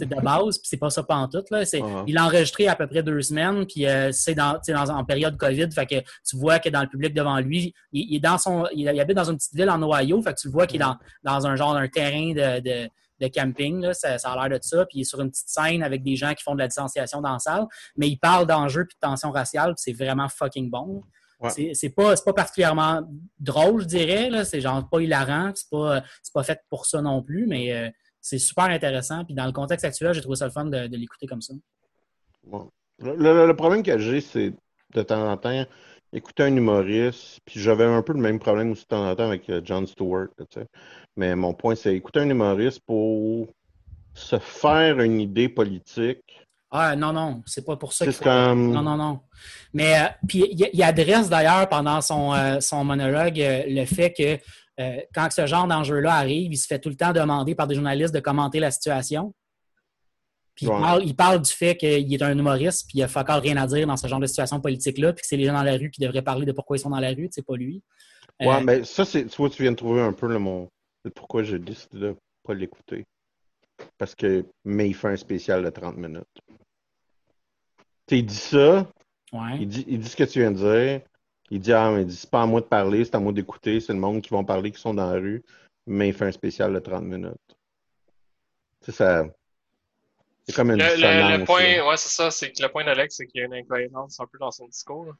de 0.00 0.20
base, 0.20 0.58
puis 0.58 0.68
c'est 0.68 0.76
pas 0.76 0.90
ça 0.90 1.02
pantoute. 1.02 1.50
Là. 1.50 1.64
C'est. 1.64 1.82
Il 2.06 2.14
l'a 2.14 2.26
enregistré 2.26 2.68
à 2.68 2.76
peu 2.76 2.86
près 2.86 3.02
deux 3.02 3.20
semaines, 3.22 3.66
puis 3.66 3.86
euh, 3.86 4.12
c'est 4.12 4.34
dans, 4.34 4.60
dans, 4.68 4.90
en 4.90 5.04
période 5.04 5.36
COVID. 5.36 5.70
Fait 5.72 5.86
que 5.86 6.00
tu 6.28 6.36
vois 6.36 6.58
que 6.58 6.68
dans 6.68 6.82
le 6.82 6.88
public 6.88 7.14
devant 7.14 7.38
lui, 7.38 7.74
il, 7.92 8.06
il 8.10 8.16
est 8.16 8.20
dans 8.20 8.38
son, 8.38 8.66
il, 8.72 8.82
il 8.82 9.00
habite 9.00 9.16
dans 9.16 9.30
une 9.30 9.36
petite 9.36 9.54
ville 9.54 9.70
en 9.70 9.82
Ohio. 9.82 10.20
Fait 10.22 10.34
que 10.34 10.40
tu 10.40 10.48
le 10.48 10.52
vois 10.52 10.66
qu'il 10.66 10.76
est 10.76 10.84
dans, 10.84 10.96
dans 11.24 11.46
un 11.46 11.56
genre 11.56 11.74
d'un 11.74 11.88
terrain 11.88 12.32
de, 12.32 12.60
de, 12.60 12.88
de 13.20 13.28
camping. 13.28 13.80
Là. 13.80 13.94
Ça, 13.94 14.18
ça 14.18 14.30
a 14.32 14.48
l'air 14.48 14.58
de 14.58 14.64
ça. 14.64 14.86
Puis 14.86 14.98
il 14.98 15.00
est 15.00 15.04
sur 15.04 15.20
une 15.20 15.30
petite 15.30 15.48
scène 15.48 15.82
avec 15.82 16.02
des 16.02 16.16
gens 16.16 16.32
qui 16.34 16.42
font 16.44 16.54
de 16.54 16.60
la 16.60 16.68
distanciation 16.68 17.20
dans 17.20 17.32
la 17.32 17.38
salle. 17.38 17.66
Mais 17.96 18.08
il 18.08 18.18
parle 18.18 18.46
d'enjeux 18.46 18.84
puis 18.84 18.96
de 19.02 19.06
tension 19.06 19.30
raciale, 19.30 19.74
puis 19.74 19.82
c'est 19.84 20.04
vraiment 20.04 20.28
fucking 20.28 20.70
bon. 20.70 21.02
Ouais. 21.40 21.50
C'est, 21.50 21.70
c'est 21.74 21.90
pas, 21.90 22.16
c'est 22.16 22.24
pas 22.24 22.32
particulièrement 22.32 23.02
drôle, 23.38 23.82
je 23.82 23.86
dirais. 23.86 24.28
Là. 24.30 24.44
C'est 24.44 24.60
genre 24.60 24.88
pas 24.88 25.00
hilarant. 25.00 25.52
C'est 25.54 25.70
pas, 25.70 26.02
c'est 26.22 26.32
pas 26.32 26.42
fait 26.42 26.60
pour 26.68 26.86
ça 26.86 27.00
non 27.00 27.22
plus, 27.22 27.46
mais 27.46 27.72
euh, 27.72 27.90
c'est 28.28 28.38
super 28.38 28.64
intéressant. 28.64 29.24
Puis 29.24 29.34
dans 29.34 29.46
le 29.46 29.52
contexte 29.52 29.84
actuel, 29.84 30.12
j'ai 30.14 30.20
trouvé 30.20 30.36
ça 30.36 30.44
le 30.44 30.50
fun 30.52 30.64
de, 30.66 30.86
de 30.86 30.96
l'écouter 30.96 31.26
comme 31.26 31.40
ça. 31.42 31.54
Bon. 32.44 32.70
Le, 33.00 33.14
le- 33.16 33.46
le 33.46 33.56
problème 33.56 33.82
que 33.82 33.98
j'ai, 33.98 34.20
c'est 34.20 34.52
de 34.94 35.02
temps 35.02 35.30
en 35.30 35.36
temps, 35.36 35.64
écouter 36.12 36.42
un 36.44 36.56
humoriste, 36.56 37.40
puis 37.44 37.60
j'avais 37.60 37.84
un 37.84 38.02
peu 38.02 38.12
le 38.12 38.20
même 38.20 38.38
problème 38.38 38.72
aussi 38.72 38.82
de 38.84 38.88
temps 38.88 39.08
en 39.08 39.14
temps 39.14 39.26
avec 39.28 39.48
euh, 39.50 39.60
Jon 39.64 39.86
Stewart, 39.86 40.28
là, 40.38 40.44
tu 40.50 40.60
sais. 40.60 40.66
Mais 41.16 41.34
mon 41.36 41.52
point, 41.54 41.74
c'est 41.74 41.94
écouter 41.94 42.20
un 42.20 42.28
humoriste 42.30 42.80
pour 42.86 43.48
se 44.14 44.38
faire 44.38 44.98
une 45.00 45.20
idée 45.20 45.48
politique. 45.48 46.22
Ah 46.70 46.96
non, 46.96 47.12
non, 47.12 47.42
c'est 47.46 47.64
pas 47.64 47.76
pour 47.76 47.92
ça 47.92 48.10
faut... 48.10 48.24
comme- 48.24 48.72
Non, 48.72 48.82
non, 48.82 48.96
non. 48.96 49.20
Mais 49.72 49.98
euh, 50.00 50.06
puis 50.26 50.44
il, 50.50 50.68
il 50.72 50.82
adresse 50.82 51.28
d'ailleurs 51.28 51.68
pendant 51.68 52.00
son, 52.00 52.34
euh, 52.34 52.60
son 52.60 52.84
monologue 52.84 53.40
euh, 53.40 53.62
le 53.68 53.84
fait 53.84 54.12
que 54.12 54.38
euh, 54.80 55.00
quand 55.14 55.30
ce 55.30 55.46
genre 55.46 55.66
d'enjeu-là 55.66 56.14
arrive, 56.14 56.52
il 56.52 56.56
se 56.56 56.66
fait 56.66 56.78
tout 56.78 56.88
le 56.88 56.96
temps 56.96 57.12
demander 57.12 57.54
par 57.54 57.66
des 57.66 57.74
journalistes 57.74 58.14
de 58.14 58.20
commenter 58.20 58.60
la 58.60 58.70
situation. 58.70 59.34
Puis 60.54 60.66
il, 61.04 61.14
parle, 61.14 61.40
du 61.40 61.52
fait 61.52 61.76
qu'il 61.76 62.12
est 62.12 62.22
un 62.22 62.36
humoriste, 62.36 62.88
puis 62.88 62.98
il 62.98 63.02
a 63.04 63.06
encore 63.06 63.40
rien 63.40 63.56
à 63.56 63.66
dire 63.68 63.86
dans 63.86 63.96
ce 63.96 64.08
genre 64.08 64.18
de 64.18 64.26
situation 64.26 64.60
politique-là, 64.60 65.12
puis 65.12 65.22
que 65.22 65.28
c'est 65.28 65.36
les 65.36 65.44
gens 65.44 65.52
dans 65.52 65.62
la 65.62 65.76
rue 65.76 65.88
qui 65.88 66.00
devraient 66.00 66.22
parler 66.22 66.46
de 66.46 66.52
pourquoi 66.52 66.76
ils 66.76 66.80
sont 66.80 66.90
dans 66.90 66.98
la 66.98 67.10
rue, 67.10 67.28
c'est 67.30 67.46
pas 67.46 67.54
lui. 67.54 67.80
Ouais, 68.40 68.56
euh, 68.56 68.60
mais 68.64 68.84
ça, 68.84 69.04
c'est. 69.04 69.26
Tu 69.26 69.36
vois, 69.36 69.50
tu 69.50 69.62
viens 69.62 69.70
de 69.70 69.76
trouver 69.76 70.00
un 70.00 70.12
peu 70.12 70.26
le 70.26 70.38
mon. 70.38 70.68
Pourquoi 71.14 71.44
j'ai 71.44 71.60
décidé 71.60 71.98
de 71.98 72.16
pas 72.42 72.54
l'écouter. 72.54 73.04
Parce 73.96 74.16
que. 74.16 74.44
Mais 74.64 74.88
il 74.88 74.94
fait 74.94 75.08
un 75.08 75.16
spécial 75.16 75.64
de 75.64 75.70
30 75.70 75.96
minutes. 75.96 76.24
Tu 78.08 78.16
il 78.16 78.26
dit 78.26 78.34
ça. 78.34 78.90
Ouais. 79.32 79.58
Il, 79.60 79.68
dit, 79.68 79.84
il 79.86 80.00
dit 80.00 80.08
ce 80.08 80.16
que 80.16 80.24
tu 80.24 80.40
viens 80.40 80.50
de 80.50 80.56
dire. 80.56 81.00
Il 81.50 81.60
dit, 81.60 81.72
ah, 81.72 81.90
mais 81.90 82.08
c'est 82.10 82.30
pas 82.30 82.42
à 82.42 82.46
moi 82.46 82.60
de 82.60 82.66
parler, 82.66 83.04
c'est 83.04 83.14
à 83.14 83.20
moi 83.20 83.32
d'écouter, 83.32 83.80
c'est 83.80 83.92
le 83.92 83.98
monde 83.98 84.20
qui 84.20 84.30
vont 84.30 84.44
parler 84.44 84.70
qui 84.70 84.80
sont 84.80 84.94
dans 84.94 85.10
la 85.10 85.18
rue. 85.18 85.42
Mais 85.86 86.08
il 86.08 86.14
fait 86.14 86.26
un 86.26 86.32
spécial 86.32 86.72
de 86.72 86.78
30 86.78 87.04
minutes. 87.04 87.56
C'est 88.82 88.92
ça. 88.92 89.26
C'est 90.46 90.54
comme 90.54 90.70
une 90.70 90.78
le, 90.78 91.38
le, 91.38 91.44
point, 91.44 91.86
ouais, 91.86 91.96
c'est 91.96 92.08
ça. 92.08 92.30
C'est 92.30 92.52
que 92.52 92.62
le 92.62 92.68
point 92.68 92.84
d'Alex, 92.84 93.16
c'est 93.16 93.26
qu'il 93.26 93.40
y 93.40 93.44
a 93.44 93.46
une 93.46 93.54
incohérence 93.54 94.18
un 94.20 94.26
peu 94.26 94.38
dans 94.38 94.50
son 94.50 94.66
discours. 94.66 95.14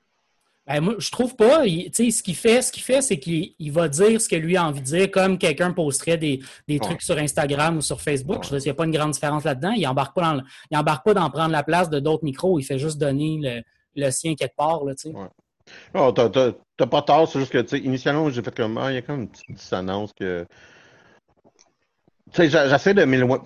Ben, 0.66 0.82
moi, 0.82 0.94
je 0.98 1.10
trouve 1.10 1.34
pas. 1.34 1.64
ce 1.64 2.22
qu'il 2.22 2.34
fait, 2.34 2.60
ce 2.60 2.70
qu'il 2.70 2.82
fait, 2.82 3.00
c'est 3.00 3.18
qu'il 3.18 3.72
va 3.72 3.88
dire 3.88 4.20
ce 4.20 4.28
que 4.28 4.36
lui 4.36 4.56
a 4.56 4.64
envie 4.64 4.80
de 4.80 4.86
dire, 4.86 5.10
comme 5.10 5.38
quelqu'un 5.38 5.72
posterait 5.72 6.18
des, 6.18 6.40
des 6.66 6.78
trucs 6.78 7.00
sur 7.00 7.16
Instagram 7.16 7.78
ou 7.78 7.80
sur 7.80 8.02
Facebook. 8.02 8.44
Je 8.44 8.50
veux 8.50 8.58
dire, 8.58 8.66
il 8.66 8.68
n'y 8.68 8.72
a 8.72 8.74
pas 8.74 8.84
une 8.84 8.92
grande 8.92 9.12
différence 9.12 9.44
là-dedans. 9.44 9.72
Il 9.72 9.86
embarque 9.86 10.14
pas 10.14 10.34
dans, 10.34 10.42
il 10.70 10.76
embarque 10.76 11.04
pas 11.06 11.14
d'en 11.14 11.30
prendre 11.30 11.52
la 11.52 11.62
place 11.62 11.88
de 11.88 12.00
d'autres 12.00 12.24
micros. 12.24 12.58
Il 12.58 12.64
fait 12.64 12.78
juste 12.78 12.98
donner 12.98 13.38
le, 13.40 13.62
le 13.96 14.10
sien 14.10 14.34
quelque 14.34 14.56
part, 14.56 14.84
là, 14.84 14.94
tu 14.94 15.10
sais. 15.10 15.14
Non, 15.94 16.12
t'as 16.12 16.86
pas 16.86 17.02
tort, 17.02 17.28
c'est 17.28 17.38
juste 17.38 17.52
que, 17.52 17.58
tu 17.58 17.68
sais, 17.68 17.78
initialement, 17.78 18.30
j'ai 18.30 18.42
fait 18.42 18.54
comme, 18.54 18.78
ah, 18.78 18.90
il 18.90 18.94
y 18.94 18.98
a 18.98 19.02
quand 19.02 19.14
même 19.14 19.22
une 19.22 19.28
petite 19.28 19.50
dissonance 19.50 20.12
que. 20.12 20.46
Tu 22.32 22.48
sais, 22.48 22.68
j'essaie 22.68 22.92
de 22.92 23.04
m'éloigner, 23.04 23.42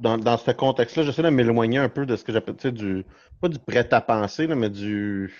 dans, 0.00 0.18
dans 0.18 0.36
ce 0.36 0.50
contexte-là, 0.50 1.04
j'essaie 1.04 1.22
de 1.22 1.28
m'éloigner 1.28 1.78
un 1.78 1.88
peu 1.88 2.06
de 2.06 2.16
ce 2.16 2.24
que 2.24 2.32
j'appelle, 2.32 2.56
tu 2.56 2.62
sais, 2.62 2.72
du, 2.72 3.04
pas 3.40 3.48
du 3.48 3.58
prêt 3.58 3.88
à 3.92 4.00
penser, 4.00 4.46
là, 4.48 4.56
mais 4.56 4.68
du, 4.68 5.32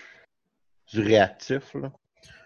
du 0.93 1.01
réactif. 1.01 1.73
Là. 1.73 1.91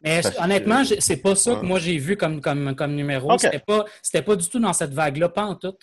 Mais 0.03 0.21
honnêtement, 0.39 0.83
c'est 0.99 1.17
pas 1.17 1.35
ça 1.35 1.55
que 1.55 1.65
moi 1.65 1.79
j'ai 1.79 1.97
vu 1.97 2.17
comme, 2.17 2.41
comme, 2.41 2.75
comme 2.75 2.95
numéro. 2.95 3.37
C'était 3.37 3.59
pas, 3.59 3.85
pas 4.25 4.35
du 4.35 4.49
tout 4.49 4.59
dans 4.59 4.73
cette 4.73 4.93
vague-là, 4.93 5.29
pas 5.29 5.45
en 5.45 5.55
tout. 5.55 5.75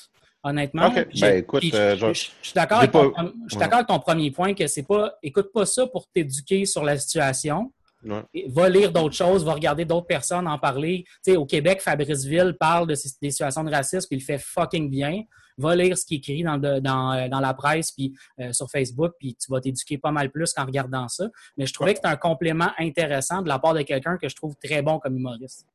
Honnêtement. 0.43 0.91
Ben, 0.91 1.37
écoute, 1.37 1.65
euh, 1.75 1.97
je, 1.97 2.13
suis 2.13 2.55
d'accord 2.55 2.79
avec, 2.79 2.95
avec, 2.95 3.87
ton 3.87 3.99
premier 3.99 4.31
point 4.31 4.55
que 4.55 4.67
c'est 4.67 4.85
pas. 4.85 5.15
Écoute 5.23 5.51
pas 5.53 5.67
ça 5.67 5.87
pour 5.87 6.07
t'éduquer 6.09 6.65
sur 6.65 6.85
la 6.85 6.97
situation. 6.97 7.73
Va 8.03 8.69
lire 8.69 8.93
d'autres 8.93 9.15
choses, 9.15 9.45
va 9.45 9.55
regarder 9.55 9.85
d'autres 9.85 10.07
personnes 10.07 10.47
en 10.47 10.59
parler. 10.59 11.05
Tu 11.25 11.33
sais, 11.33 11.37
au 11.37 11.47
Québec, 11.47 11.81
Fabrice 11.81 12.25
Ville 12.25 12.57
parle 12.59 12.87
de 12.87 12.95
des 13.21 13.31
situations 13.31 13.65
de 13.65 13.71
racisme, 13.71 14.07
puis 14.09 14.19
il 14.19 14.23
fait 14.23 14.39
fucking 14.39 14.91
bien 14.91 15.25
va 15.59 15.75
lire 15.75 15.99
ce 15.99 16.07
qui 16.07 16.15
est 16.15 16.19
écrit 16.19 16.43
dans, 16.43 16.63
euh, 16.63 16.81
dans, 16.81 17.41
la 17.41 17.55
presse 17.55 17.91
puis 17.93 18.15
euh, 18.41 18.53
sur 18.53 18.71
Facebook, 18.71 19.13
puis 19.19 19.35
tu 19.35 19.51
vas 19.51 19.61
t'éduquer 19.61 19.99
pas 19.99 20.13
mal 20.13 20.31
plus 20.31 20.53
qu'en 20.53 20.65
regardant 20.65 21.09
ça. 21.09 21.29
Mais 21.57 21.67
je 21.67 21.75
trouvais 21.75 21.95
que 21.95 22.01
c'est 22.03 22.09
un 22.09 22.17
complément 22.17 22.71
intéressant 22.79 23.43
de 23.43 23.49
la 23.49 23.59
part 23.59 23.75
de 23.75 23.83
quelqu'un 23.83 24.17
que 24.17 24.29
je 24.29 24.37
trouve 24.37 24.55
très 24.57 24.81
bon 24.81 24.99
comme 24.99 25.17
humoriste. 25.17 25.67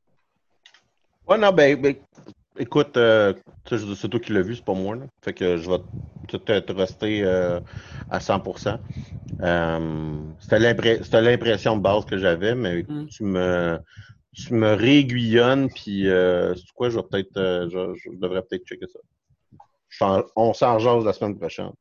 Ouais, 1.27 1.37
non, 1.37 1.51
ben, 1.51 1.79
ben 1.79 1.95
écoute, 2.57 2.97
euh, 2.97 3.33
c'est 3.65 4.09
toi 4.09 4.19
qui 4.19 4.33
l'as 4.33 4.41
vu, 4.41 4.55
c'est 4.55 4.65
pas 4.65 4.73
moi. 4.73 4.95
Là. 4.95 5.03
Fait 5.23 5.33
que 5.33 5.57
je 5.57 5.69
vais 5.69 5.79
tout 6.27 6.41
être 6.47 6.73
resté 6.73 7.23
à 8.09 8.19
100%. 8.19 8.79
c'était 10.39 11.21
l'impression 11.21 11.77
de 11.77 11.81
base 11.81 12.05
que 12.05 12.17
j'avais, 12.17 12.55
mais 12.55 12.83
mm. 12.83 13.07
tu 13.07 13.23
me 13.23 13.79
tu 14.35 14.55
me 14.55 14.73
réaiguillonnes, 14.73 15.69
puis 15.69 16.05
c'est 16.07 16.73
quoi, 16.73 16.89
je 16.89 16.97
vais 16.97 17.03
peut-être, 17.03 17.69
je, 17.71 18.17
devrais 18.19 18.41
peut-être 18.41 18.65
checker 18.65 18.87
ça 18.87 18.99
on 20.35 20.53
s'en 20.53 20.79
jase 20.79 21.05
la 21.05 21.13
semaine 21.13 21.37
prochaine. 21.37 21.71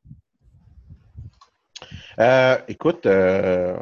Euh, 2.18 2.58
écoute, 2.68 3.06
euh, 3.06 3.76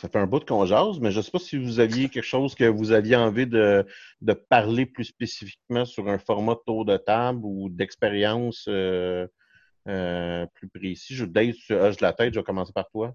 ça 0.00 0.08
fait 0.08 0.18
un 0.18 0.26
bout 0.26 0.40
de 0.40 0.44
qu'on 0.44 0.64
jase, 0.66 0.98
mais 1.00 1.10
je 1.10 1.18
ne 1.18 1.22
sais 1.22 1.30
pas 1.30 1.38
si 1.38 1.58
vous 1.58 1.80
aviez 1.80 2.08
quelque 2.08 2.22
chose 2.22 2.54
que 2.54 2.64
vous 2.64 2.92
aviez 2.92 3.16
envie 3.16 3.46
de, 3.46 3.84
parler 4.48 4.86
plus 4.86 5.04
spécifiquement 5.04 5.84
sur 5.84 6.08
un 6.08 6.18
format 6.18 6.54
de 6.54 6.60
tour 6.66 6.84
de 6.84 6.96
table 6.96 7.40
ou 7.42 7.68
d'expérience 7.68 8.66
euh, 8.68 9.26
plus 9.86 10.68
précis. 10.68 11.14
Je, 11.14 11.24
Dave, 11.24 11.54
tu 11.54 11.74
hoches 11.74 12.00
la 12.00 12.12
tête, 12.12 12.34
je 12.34 12.40
vais 12.40 12.44
commencer 12.44 12.72
par 12.72 12.88
toi. 12.90 13.14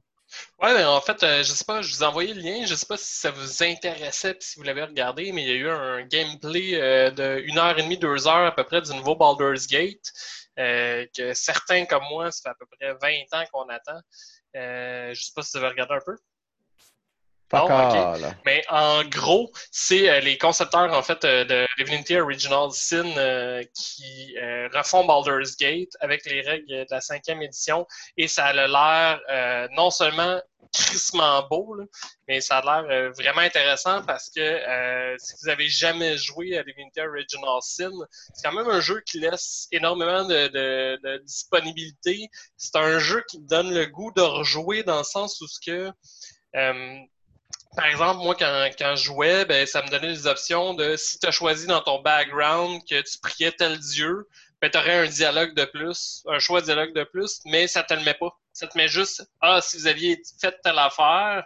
Ouais, 0.61 0.75
ben, 0.75 0.87
en 0.87 1.01
fait, 1.01 1.21
je 1.21 1.43
sais 1.43 1.65
pas, 1.65 1.81
je 1.81 1.95
vous 1.95 2.03
ai 2.03 2.05
envoyé 2.05 2.33
le 2.35 2.41
lien. 2.41 2.65
Je 2.65 2.75
sais 2.75 2.85
pas 2.85 2.97
si 2.97 3.15
ça 3.19 3.31
vous 3.31 3.63
intéressait 3.63 4.37
si 4.39 4.59
vous 4.59 4.63
l'avez 4.63 4.83
regardé, 4.83 5.31
mais 5.31 5.41
il 5.41 5.49
y 5.49 5.51
a 5.53 5.55
eu 5.55 5.69
un 5.69 6.03
gameplay 6.03 6.73
de 7.11 7.43
1 7.49 7.57
heure 7.57 7.79
et 7.79 7.83
demie, 7.83 7.97
2 7.97 8.27
heures 8.27 8.45
à 8.45 8.53
peu 8.53 8.63
près 8.63 8.81
du 8.81 8.93
nouveau 8.93 9.15
Baldur's 9.15 9.65
Gate. 9.67 10.11
Que 10.57 11.33
certains 11.33 11.85
comme 11.85 12.03
moi, 12.11 12.29
ça 12.29 12.41
fait 12.43 12.49
à 12.49 12.53
peu 12.53 12.65
près 12.77 12.93
20 13.01 13.41
ans 13.41 13.45
qu'on 13.51 13.69
attend. 13.69 14.01
Euh, 14.55 15.13
je 15.13 15.23
sais 15.23 15.31
pas 15.35 15.41
si 15.43 15.51
vous 15.57 15.63
avez 15.63 15.69
regardé 15.69 15.93
un 15.95 16.01
peu. 16.05 16.15
Non, 17.53 17.67
Mais 18.45 18.63
en 18.69 19.03
gros, 19.05 19.51
c'est 19.71 20.09
euh, 20.09 20.19
les 20.19 20.37
concepteurs 20.37 20.93
en 20.93 21.01
fait 21.01 21.23
de 21.23 21.65
Divinity 21.77 22.17
Original 22.17 22.69
Sin 22.71 23.13
qui 23.73 24.35
refont 24.73 25.05
Baldur's 25.05 25.57
Gate 25.57 25.91
avec 25.99 26.25
les 26.25 26.41
règles 26.41 26.67
de 26.67 26.85
la 26.89 27.01
cinquième 27.01 27.41
édition. 27.41 27.85
Et 28.17 28.27
ça 28.27 28.45
a 28.45 28.53
l'air 28.53 29.69
non 29.75 29.89
seulement 29.89 30.39
crissement 30.73 31.47
beau, 31.47 31.75
mais 32.27 32.41
ça 32.41 32.57
a 32.57 32.81
l'air 32.81 32.91
euh, 32.91 33.11
vraiment 33.11 33.41
intéressant 33.41 34.03
parce 34.03 34.29
que 34.29 34.39
euh, 34.39 35.15
si 35.17 35.33
vous 35.41 35.49
avez 35.49 35.67
jamais 35.67 36.17
joué 36.17 36.57
à 36.57 36.63
Divinity 36.63 37.01
Original 37.01 37.57
Sin, 37.61 37.91
c'est 38.33 38.47
quand 38.47 38.55
même 38.55 38.69
un 38.69 38.81
jeu 38.81 39.01
qui 39.05 39.19
laisse 39.19 39.67
énormément 39.71 40.25
de, 40.25 41.17
disponibilité. 41.23 42.27
C'est 42.57 42.75
un 42.75 42.99
jeu 42.99 43.23
qui 43.29 43.39
donne 43.39 43.73
le 43.73 43.85
goût 43.87 44.11
de 44.15 44.21
rejouer 44.21 44.83
dans 44.83 44.99
le 44.99 45.03
sens 45.03 45.41
où 45.41 45.47
ce 45.47 45.59
que 45.59 45.91
euh, 46.55 46.97
par 47.75 47.85
exemple, 47.85 48.23
moi, 48.23 48.35
quand, 48.35 48.69
quand 48.77 48.95
je 48.95 49.03
jouais, 49.03 49.45
ben, 49.45 49.65
ça 49.65 49.81
me 49.81 49.89
donnait 49.89 50.07
des 50.13 50.27
options 50.27 50.73
de 50.73 50.95
si 50.95 51.19
tu 51.19 51.27
as 51.27 51.31
choisi 51.31 51.67
dans 51.67 51.81
ton 51.81 52.01
background 52.01 52.81
que 52.89 53.01
tu 53.01 53.19
priais 53.21 53.51
tel 53.51 53.77
dieu, 53.79 54.27
ben, 54.61 54.69
tu 54.71 54.77
aurais 54.77 55.05
un 55.05 55.07
dialogue 55.07 55.53
de 55.55 55.65
plus, 55.65 56.23
un 56.27 56.39
choix 56.39 56.61
de 56.61 56.65
dialogue 56.65 56.93
de 56.93 57.03
plus, 57.03 57.39
mais 57.45 57.67
ça 57.67 57.83
te 57.83 57.93
le 57.93 58.03
met 58.03 58.15
pas. 58.15 58.31
Ça 58.53 58.67
te 58.67 58.77
met 58.77 58.87
juste 58.87 59.23
Ah, 59.41 59.61
si 59.61 59.77
vous 59.77 59.87
aviez 59.87 60.21
fait 60.41 60.55
telle 60.63 60.79
affaire, 60.79 61.43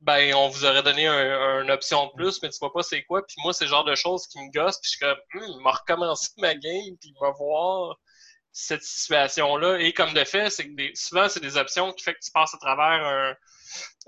ben 0.00 0.34
on 0.34 0.48
vous 0.48 0.64
aurait 0.64 0.82
donné 0.82 1.06
une 1.06 1.70
option 1.70 2.06
de 2.06 2.12
plus, 2.16 2.42
mais 2.42 2.50
tu 2.50 2.58
vois 2.58 2.72
pas 2.72 2.82
c'est 2.82 3.04
quoi. 3.04 3.24
Puis 3.26 3.36
moi, 3.42 3.52
c'est 3.52 3.64
le 3.64 3.70
genre 3.70 3.84
de 3.84 3.94
choses 3.94 4.26
qui 4.26 4.38
me 4.40 4.50
gossent, 4.52 4.80
puis 4.80 4.90
je 4.90 4.96
suis 4.96 4.98
comme 4.98 5.16
hum, 5.54 5.62
m'a 5.62 5.70
recommencé 5.70 6.30
ma 6.38 6.54
game, 6.54 6.96
puis 7.00 7.14
va 7.20 7.30
voir 7.30 7.96
cette 8.52 8.82
situation-là. 8.82 9.78
Et 9.78 9.92
comme 9.92 10.12
de 10.12 10.24
fait, 10.24 10.50
c'est 10.50 10.68
que 10.68 10.74
des, 10.74 10.92
souvent, 10.94 11.28
c'est 11.28 11.40
des 11.40 11.56
options 11.56 11.92
qui 11.92 12.04
fait 12.04 12.14
que 12.14 12.20
tu 12.20 12.30
passes 12.30 12.54
à 12.54 12.58
travers 12.58 13.06
un, 13.06 13.34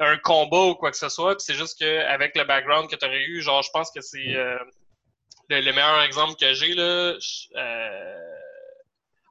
un 0.01 0.19
combat 0.19 0.65
ou 0.65 0.75
quoi 0.75 0.91
que 0.91 0.97
ce 0.97 1.09
soit. 1.09 1.37
Puis 1.37 1.45
c'est 1.47 1.55
juste 1.55 1.79
qu'avec 1.79 2.37
le 2.37 2.45
background 2.45 2.91
que 2.91 2.97
tu 2.97 3.07
aurais 3.07 3.25
eu, 3.25 3.41
genre, 3.41 3.63
je 3.63 3.71
pense 3.73 3.91
que 3.91 4.01
c'est 4.01 4.37
euh, 4.37 4.59
le, 5.49 5.73
meilleur 5.73 6.03
exemple 6.03 6.35
que 6.39 6.53
j'ai, 6.53 6.75
là. 6.75 7.17
Euh, 7.57 8.35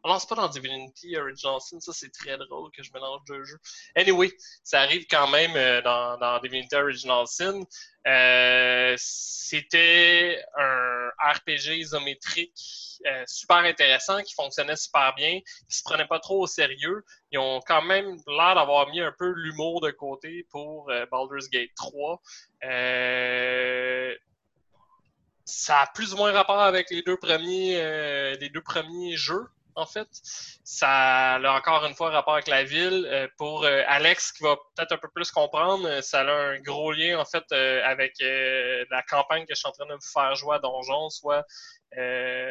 on 0.04 0.10
lance 0.10 0.26
pas 0.26 0.36
dans 0.36 0.50
Divinity 0.50 1.16
Original 1.18 1.62
Sin, 1.62 1.80
ça 1.80 1.94
c'est 1.94 2.12
très 2.12 2.38
drôle 2.38 2.70
que 2.72 2.84
je 2.84 2.92
mélange 2.94 3.22
deux 3.28 3.44
jeux. 3.46 3.60
Anyway, 3.96 4.32
ça 4.64 4.82
arrive 4.82 5.06
quand 5.10 5.28
même 5.30 5.56
euh, 5.56 5.82
dans, 5.82 6.40
Divinity 6.42 6.76
Original 6.76 7.26
Sin. 7.26 7.62
Euh, 8.06 8.96
c'était 8.98 10.44
un 10.58 11.10
RPG 11.32 11.78
isométrique 11.78 13.00
euh, 13.06 13.24
super 13.28 13.58
intéressant 13.58 14.22
qui 14.24 14.34
fonctionnait 14.34 14.76
super 14.76 15.16
bien, 15.16 15.40
qui 15.70 15.78
se 15.78 15.84
prenait 15.84 16.08
pas 16.08 16.20
trop 16.20 16.42
au 16.42 16.48
sérieux. 16.48 17.06
Ils 17.32 17.40
ont 17.40 17.62
quand 17.66 17.82
même 17.82 18.18
l'air 18.28 18.56
d'avoir 18.56 18.90
mis 18.90 19.00
un 19.00 19.14
peu 19.18 19.32
l'humour 19.32 19.80
de 19.80 19.92
côté 19.92 20.46
pour 20.50 20.92
Baldur's 21.12 21.50
Gate 21.50 21.72
3. 21.78 22.22
ça 25.46 25.82
a 25.82 25.88
plus 25.94 26.14
ou 26.14 26.18
moins 26.18 26.34
rapport 26.34 26.60
avec 26.60 26.90
les 26.90 27.04
deux 27.04 27.18
premiers, 27.18 28.36
les 28.38 28.50
deux 28.50 28.62
premiers 28.62 29.16
jeux 29.16 29.48
en 29.76 29.86
fait. 29.86 30.08
Ça 30.64 31.36
a 31.36 31.58
encore 31.58 31.86
une 31.86 31.94
fois 31.94 32.10
rapport 32.10 32.34
avec 32.34 32.48
la 32.48 32.64
ville. 32.64 33.08
Euh, 33.10 33.28
pour 33.38 33.64
euh, 33.64 33.84
Alex, 33.88 34.32
qui 34.32 34.44
va 34.44 34.56
peut-être 34.76 34.94
un 34.94 34.98
peu 34.98 35.10
plus 35.14 35.32
comprendre, 35.32 35.88
euh, 35.88 36.02
ça 36.02 36.22
a 36.22 36.32
un 36.32 36.60
gros 36.60 36.92
lien 36.92 37.20
en 37.20 37.26
fait 37.26 37.44
avec 37.52 38.16
la 38.20 39.02
campagne 39.04 39.46
que 39.46 39.54
je 39.54 39.60
suis 39.60 39.68
en 39.68 39.72
train 39.72 39.86
de 39.86 39.94
vous 39.94 40.12
faire 40.14 40.36
jouer 40.36 40.56
à 40.56 40.60
Donjon, 40.60 41.10
soit 41.10 41.46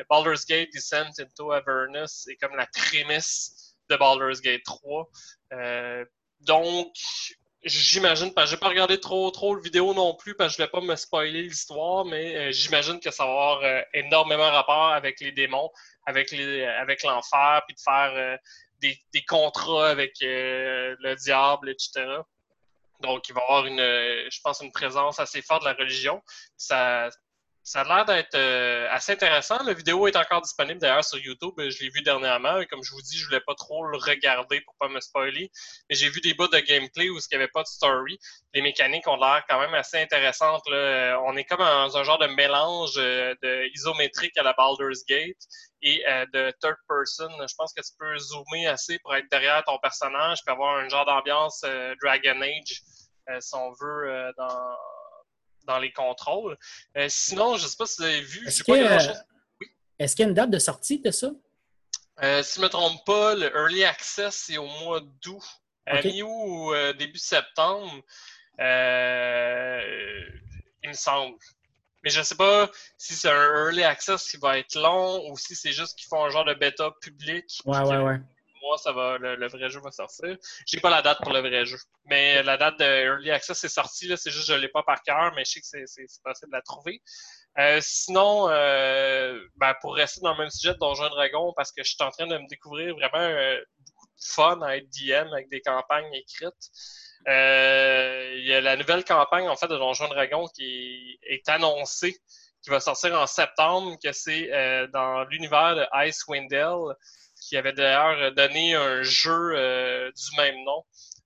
Baldur's 0.08 0.46
Gate 0.46 0.68
Descent 0.72 1.10
into 1.18 1.52
Avernus, 1.52 2.10
c'est 2.24 2.36
comme 2.36 2.56
la 2.56 2.66
prémisse 2.66 3.74
de 3.88 3.96
Baldur's 3.96 4.40
Gate 4.40 4.62
3. 4.64 5.08
donc, 6.40 6.92
J'imagine, 7.64 8.34
parce 8.34 8.50
que 8.50 8.56
j'ai 8.56 8.60
pas 8.60 8.68
regardé 8.68 8.98
trop 8.98 9.30
trop 9.30 9.54
le 9.54 9.62
vidéo 9.62 9.94
non 9.94 10.14
plus, 10.14 10.34
parce 10.34 10.56
que 10.56 10.62
je 10.62 10.68
voulais 10.68 10.80
pas 10.80 10.80
me 10.80 10.96
spoiler 10.96 11.42
l'histoire, 11.42 12.04
mais 12.04 12.52
j'imagine 12.52 12.98
que 12.98 13.10
ça 13.12 13.24
va 13.24 13.30
avoir 13.30 13.84
énormément 13.94 14.50
rapport 14.50 14.88
avec 14.88 15.20
les 15.20 15.30
démons, 15.30 15.70
avec 16.06 16.30
les 16.32 16.64
avec 16.64 17.02
l'enfer, 17.02 17.62
puis 17.66 17.74
de 17.74 17.80
faire 17.80 18.12
euh, 18.14 18.36
des, 18.80 18.98
des, 19.12 19.24
contrats 19.24 19.90
avec 19.90 20.14
euh, 20.22 20.96
le 21.00 21.14
diable, 21.16 21.70
etc. 21.70 22.04
Donc, 23.00 23.28
il 23.28 23.34
va 23.34 23.40
y 23.40 23.44
avoir 23.44 23.66
une, 23.66 23.78
je 23.78 24.40
pense, 24.42 24.60
une 24.60 24.72
présence 24.72 25.18
assez 25.18 25.42
forte 25.42 25.62
de 25.62 25.68
la 25.68 25.74
religion. 25.74 26.22
Ça, 26.56 27.08
Ça 27.64 27.82
a 27.82 27.84
l'air 27.84 28.04
d'être 28.04 28.34
euh, 28.34 28.88
assez 28.90 29.12
intéressant. 29.12 29.62
La 29.62 29.72
vidéo 29.72 30.08
est 30.08 30.16
encore 30.16 30.42
disponible 30.42 30.80
d'ailleurs 30.80 31.04
sur 31.04 31.18
YouTube. 31.18 31.54
Je 31.58 31.84
l'ai 31.84 31.90
vu 31.90 32.02
dernièrement. 32.02 32.60
Comme 32.68 32.82
je 32.82 32.90
vous 32.90 33.00
dis, 33.02 33.16
je 33.16 33.24
voulais 33.26 33.40
pas 33.40 33.54
trop 33.54 33.86
le 33.86 33.98
regarder 33.98 34.60
pour 34.62 34.74
pas 34.80 34.88
me 34.88 34.98
spoiler. 34.98 35.48
Mais 35.88 35.94
j'ai 35.94 36.08
vu 36.08 36.20
des 36.20 36.34
bouts 36.34 36.48
de 36.48 36.58
gameplay 36.58 37.08
où 37.08 37.18
il 37.18 37.22
n'y 37.30 37.36
avait 37.36 37.52
pas 37.52 37.62
de 37.62 37.68
story. 37.68 38.18
Les 38.52 38.62
mécaniques 38.62 39.06
ont 39.06 39.16
l'air 39.16 39.44
quand 39.48 39.60
même 39.60 39.74
assez 39.74 39.96
intéressantes. 39.96 40.62
On 40.66 41.36
est 41.36 41.44
comme 41.44 41.60
dans 41.60 41.96
un 41.96 42.02
genre 42.02 42.18
de 42.18 42.26
mélange 42.26 42.94
euh, 42.96 43.32
de 43.42 43.70
isométrique 43.74 44.36
à 44.38 44.42
la 44.42 44.54
Baldur's 44.54 45.04
Gate 45.06 45.38
et 45.82 46.04
euh, 46.08 46.26
de 46.34 46.52
third 46.60 46.78
person. 46.88 47.28
Je 47.46 47.54
pense 47.56 47.72
que 47.74 47.80
tu 47.80 47.92
peux 47.96 48.18
zoomer 48.18 48.66
assez 48.66 48.98
pour 48.98 49.14
être 49.14 49.30
derrière 49.30 49.62
ton 49.62 49.78
personnage 49.78 50.38
et 50.48 50.50
avoir 50.50 50.78
un 50.78 50.88
genre 50.88 51.06
d'ambiance 51.06 51.64
Dragon 52.02 52.42
Age, 52.42 52.82
si 53.38 53.54
on 53.54 53.70
veut, 53.80 54.32
dans 54.36 54.76
dans 55.66 55.78
les 55.78 55.92
contrôles. 55.92 56.58
Euh, 56.96 57.06
sinon, 57.08 57.56
je 57.56 57.64
ne 57.64 57.68
sais 57.68 57.76
pas 57.76 57.86
si 57.86 57.96
vous 57.98 58.08
avez 58.08 58.20
vu. 58.20 58.46
Est-ce 58.46 58.62
qu'il 58.62 58.76
y, 60.22 60.26
a 60.26 60.28
une 60.28 60.34
date 60.34 60.50
de 60.50 60.58
sortie 60.58 61.00
de 61.00 61.10
ça? 61.10 61.30
Euh, 62.22 62.42
si 62.42 62.56
je 62.56 62.60
ne 62.60 62.64
me 62.64 62.70
trompe 62.70 63.04
pas, 63.04 63.34
le 63.34 63.46
Early 63.54 63.84
Access, 63.84 64.34
c'est 64.46 64.58
au 64.58 64.66
mois 64.66 65.00
d'août. 65.22 65.44
À 65.86 66.00
mi 66.02 66.22
ou 66.22 66.72
euh, 66.72 66.92
début 66.92 67.18
septembre, 67.18 67.90
il 68.58 68.64
me 70.88 70.92
semble. 70.92 71.36
Mais 72.04 72.10
je 72.10 72.18
ne 72.18 72.24
sais 72.24 72.36
pas 72.36 72.70
si 72.98 73.14
c'est 73.14 73.30
un 73.30 73.66
Early 73.66 73.82
Access 73.82 74.28
qui 74.28 74.36
va 74.36 74.58
être 74.58 74.74
long 74.76 75.30
ou 75.30 75.36
si 75.36 75.54
c'est 75.54 75.72
juste 75.72 75.98
qu'ils 75.98 76.08
font 76.08 76.24
un 76.24 76.30
genre 76.30 76.44
de 76.44 76.54
bêta 76.54 76.90
public. 77.00 77.60
Ouais, 77.64 77.80
ouais, 77.80 77.98
ouais 77.98 78.20
mois, 78.62 78.78
ça 78.78 78.92
va, 78.92 79.18
le, 79.18 79.48
vrai 79.48 79.68
jeu 79.68 79.80
va 79.80 79.90
sortir. 79.90 80.36
J'ai 80.66 80.80
pas 80.80 80.90
la 80.90 81.02
date 81.02 81.18
pour 81.22 81.32
le 81.32 81.40
vrai 81.40 81.66
jeu. 81.66 81.78
Mais 82.06 82.42
la 82.42 82.56
date 82.56 82.78
de 82.78 82.84
Early 82.84 83.30
Access 83.30 83.62
est 83.64 83.68
sortie, 83.68 84.08
là, 84.08 84.16
c'est 84.16 84.30
juste 84.30 84.48
que 84.48 84.54
je 84.54 84.58
l'ai 84.58 84.68
pas 84.68 84.82
par 84.82 85.02
cœur, 85.02 85.32
mais 85.34 85.44
je 85.44 85.52
sais 85.52 85.60
que 85.60 85.86
c'est, 85.86 86.06
possible 86.24 86.50
de 86.50 86.56
la 86.56 86.62
trouver. 86.62 87.02
Euh, 87.58 87.80
sinon, 87.82 88.48
euh, 88.48 89.38
ben, 89.56 89.74
pour 89.80 89.94
rester 89.94 90.20
dans 90.22 90.32
le 90.32 90.38
même 90.38 90.50
sujet 90.50 90.72
de 90.72 90.78
Donjon 90.78 91.08
Dragon, 91.10 91.52
parce 91.54 91.70
que 91.70 91.82
je 91.82 91.90
suis 91.90 92.02
en 92.02 92.10
train 92.10 92.26
de 92.26 92.38
me 92.38 92.48
découvrir 92.48 92.94
vraiment 92.94 93.18
euh, 93.18 93.60
beaucoup 93.86 94.06
de 94.06 94.24
fun 94.24 94.62
à 94.62 94.76
être 94.76 94.88
DM 94.88 95.32
avec 95.32 95.50
des 95.50 95.60
campagnes 95.60 96.12
écrites. 96.14 96.70
Il 97.26 98.44
y 98.46 98.54
a 98.54 98.60
la 98.60 98.76
nouvelle 98.76 99.04
campagne 99.04 99.48
en 99.48 99.56
fait 99.56 99.68
de 99.68 99.76
Donjon 99.76 100.08
Dragon 100.08 100.48
qui 100.48 101.18
est, 101.22 101.48
annoncée, 101.48 102.16
qui 102.62 102.70
va 102.70 102.80
sortir 102.80 103.20
en 103.20 103.26
septembre, 103.26 103.96
que 104.02 104.12
c'est 104.12 104.48
dans 104.92 105.24
l'univers 105.24 105.76
de 105.76 105.86
Icewind 106.06 106.48
Dale 106.48 106.96
qui 107.52 107.58
avait 107.58 107.74
d'ailleurs 107.74 108.32
donné 108.32 108.74
un 108.74 109.02
jeu 109.02 109.52
euh, 109.54 110.10
du 110.10 110.36
même 110.38 110.54
nom 110.64 110.84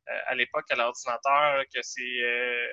euh, 0.09 0.13
à 0.27 0.35
l'époque 0.35 0.65
à 0.71 0.75
l'ordinateur, 0.75 1.63
que 1.73 1.79
c'est 1.83 2.03
euh, 2.03 2.67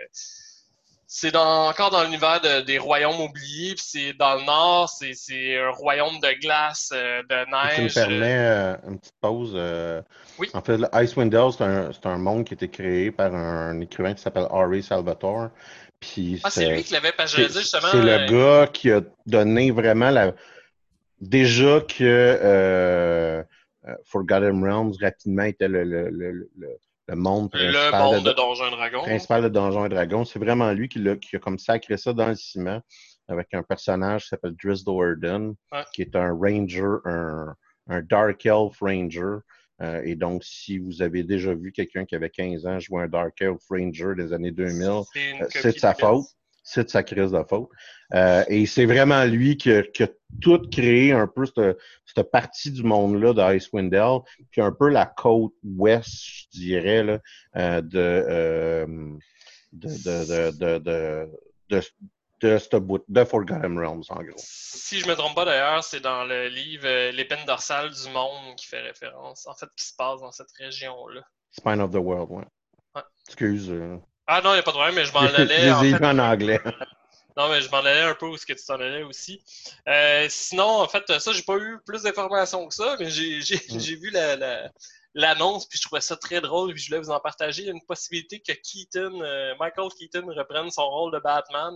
c'est 1.06 1.36
encore 1.36 1.92
dans 1.92 2.04
l'univers 2.04 2.42
des 2.66 2.80
royaumes 2.80 3.22
oubliés, 3.22 3.76
puis 3.76 3.86
c'est 3.86 4.14
dans 4.14 4.34
le 4.34 4.44
nord, 4.46 4.90
c'est 4.90 5.60
un 5.60 5.70
royaume 5.70 6.20
de 6.20 6.42
glace, 6.42 6.90
de 6.92 7.52
neige. 7.52 7.94
Tu 7.94 8.00
me 8.00 8.08
permets 8.08 8.80
une 8.88 8.98
petite 8.98 9.14
pause. 9.22 9.56
oui. 10.40 10.50
En 10.56 10.62
fait, 10.64 10.80
Icewind 10.92 11.30
Dale, 11.30 11.52
c'est 11.54 12.08
un, 12.08 12.18
monde 12.18 12.46
qui 12.46 12.54
a 12.54 12.56
été 12.56 12.68
créé 12.68 13.12
par 13.12 13.36
un, 13.36 13.80
écrivain 13.80 14.16
qui 14.16 14.24
s'appelle 14.24 14.48
Henry 14.50 14.82
Salvatore. 14.82 15.50
Puis 16.00 16.42
ah, 16.44 16.50
c'est 16.50 16.68
lui 16.68 16.84
qui 16.84 16.94
l'avait 16.94 17.12
pas 17.12 17.28
justement. 17.28 17.90
C'est 17.92 18.02
le 18.02 18.26
gars 18.32 18.66
qui 18.66 18.90
a 18.90 19.02
donné 19.28 19.70
vraiment 19.70 20.10
la, 20.10 20.34
déjà 21.24 21.82
que 21.82 22.04
euh, 22.04 23.44
euh, 23.88 23.96
Forgotten 24.06 24.64
Realms 24.64 24.94
rapidement 25.02 25.44
était 25.44 25.68
le, 25.68 25.84
le, 25.84 26.10
le, 26.10 26.50
le 27.08 27.16
monde 27.16 27.52
principal 27.52 27.92
le 27.92 27.98
monde 27.98 28.24
de, 28.24 28.30
de 28.30 28.36
Donjons 28.36 28.68
et 28.68 28.72
Dragons. 28.72 29.02
Principal 29.02 29.44
de 29.44 29.50
Donjons 29.50 29.86
et 29.86 29.90
Dragons. 29.90 30.26
C'est 30.26 30.40
vraiment 30.40 30.72
lui 30.72 30.88
qui, 30.88 31.08
a, 31.08 31.16
qui 31.16 31.36
a 31.36 31.40
comme 31.40 31.60
sacré 31.60 31.98
ça 31.98 32.14
dans 32.14 32.28
le 32.28 32.36
ciment 32.36 32.82
avec 33.28 33.54
un 33.54 33.64
personnage 33.64 34.24
qui 34.24 34.30
s'appelle 34.30 34.56
Driss 34.62 34.84
Doerden, 34.84 35.56
qui 35.94 36.02
est 36.02 36.16
un 36.16 36.34
ranger, 36.34 36.98
un, 37.06 37.56
un 37.88 38.02
Dark 38.02 38.46
Elf 38.46 38.80
Ranger. 38.82 39.38
Euh, 39.82 40.02
et 40.04 40.16
donc, 40.16 40.44
si 40.44 40.78
vous 40.78 41.02
avez 41.02 41.24
déjà 41.24 41.54
vu 41.54 41.72
quelqu'un 41.72 42.06
qui 42.06 42.16
avait 42.16 42.30
15 42.30 42.66
ans 42.68 42.80
jouer 42.80 43.04
un 43.04 43.08
Dark 43.08 43.42
Elf 43.42 43.62
Ranger 43.70 44.14
des 44.16 44.34
années 44.34 44.52
2000, 44.52 45.04
c'est 45.50 45.74
de 45.74 45.80
sa 45.80 45.94
faute 45.94 46.26
c'est 46.64 46.86
de 46.86 46.90
sa 46.90 47.04
crise 47.04 47.32
de 47.32 47.44
faute. 47.44 47.70
Euh, 48.14 48.44
et 48.48 48.66
c'est 48.66 48.86
vraiment 48.86 49.24
lui 49.26 49.58
qui 49.58 49.72
a, 49.72 49.84
qui 49.84 50.04
a, 50.04 50.08
tout 50.42 50.62
créé 50.72 51.12
un 51.12 51.28
peu 51.28 51.46
cette, 51.46 51.78
cette 52.06 52.32
partie 52.32 52.72
du 52.72 52.82
monde-là 52.82 53.34
d'Icewind 53.34 53.92
Dale, 53.92 54.20
puis 54.50 54.62
un 54.62 54.72
peu 54.72 54.90
la 54.90 55.06
côte 55.06 55.54
ouest, 55.64 56.10
je 56.10 56.60
dirais, 56.60 57.04
là, 57.04 57.20
euh, 57.56 57.82
de, 57.82 58.00
euh, 58.00 58.86
de, 59.72 59.88
de, 59.88 60.52
de, 60.52 60.80
de, 60.80 61.12
de, 61.70 61.82
de, 62.42 62.58
ce 62.58 62.78
bout, 62.78 63.04
de 63.08 63.24
Forgotten 63.24 63.78
Realms, 63.78 64.04
en 64.10 64.24
gros. 64.24 64.38
Si 64.38 65.00
je 65.00 65.08
me 65.08 65.14
trompe 65.14 65.36
pas 65.36 65.46
d'ailleurs, 65.46 65.84
c'est 65.84 66.02
dans 66.02 66.26
le 66.26 66.48
livre 66.48 67.12
L'épine 67.12 67.46
dorsale 67.46 67.92
du 67.92 68.10
monde 68.10 68.56
qui 68.58 68.66
fait 68.66 68.82
référence, 68.82 69.46
en 69.48 69.54
fait, 69.54 69.70
qui 69.78 69.86
se 69.86 69.94
passe 69.96 70.20
dans 70.20 70.32
cette 70.32 70.52
région-là. 70.60 71.22
Spine 71.52 71.80
of 71.80 71.92
the 71.92 71.98
World, 71.98 72.32
ouais. 72.32 72.46
ouais. 72.96 73.04
Excuse. 73.28 73.72
Ah 74.26 74.42
non, 74.44 74.52
il 74.52 74.54
n'y 74.54 74.60
a 74.60 74.64
pas 74.64 74.72
de 74.72 74.78
problème, 74.78 74.96
mais 74.96 75.06
je 75.06 75.14
m'en 75.14 75.20
allais. 75.20 75.72
en, 75.72 75.82
fait, 75.82 76.04
en 76.04 76.18
anglais. 76.18 76.60
Non, 77.38 77.50
mais 77.50 77.62
je 77.62 77.70
m'en 77.70 77.80
allais 77.80 78.02
un 78.02 78.16
peu 78.16 78.28
où 78.28 78.38
ce 78.38 78.46
que 78.46 78.54
tu 78.54 78.66
t'en 78.66 78.76
allais 78.76 79.04
aussi. 79.04 79.44
Euh, 79.88 80.28
sinon, 80.30 80.82
en 80.82 80.88
fait, 80.88 81.20
ça, 81.20 81.32
j'ai 81.32 81.44
pas 81.44 81.58
eu 81.58 81.80
plus 81.86 82.04
d'informations 82.04 82.68
que 82.68 82.74
ça, 82.74 82.96
mais 83.00 83.10
j'ai 83.10 83.40
mm. 83.40 84.00
vu 84.00 84.10
la, 84.12 84.70
l'annonce, 85.16 85.68
puis 85.68 85.78
je 85.78 85.84
trouvais 85.84 86.02
ça 86.02 86.16
très 86.16 86.42
drôle, 86.42 86.74
puis 86.74 86.82
je 86.82 86.90
voulais 86.90 87.02
vous 87.02 87.12
en 87.12 87.20
partager. 87.20 87.64
Il 87.64 87.66
y 87.66 87.70
a 87.70 87.74
une 87.74 87.86
possibilité 87.86 88.40
que 88.40 88.54
Keaton, 88.54 89.22
euh, 89.22 89.54
Michael 89.60 89.90
Keaton 89.98 90.26
reprenne 90.28 90.70
son 90.72 90.90
rôle 90.90 91.12
de 91.12 91.20
Batman 91.20 91.76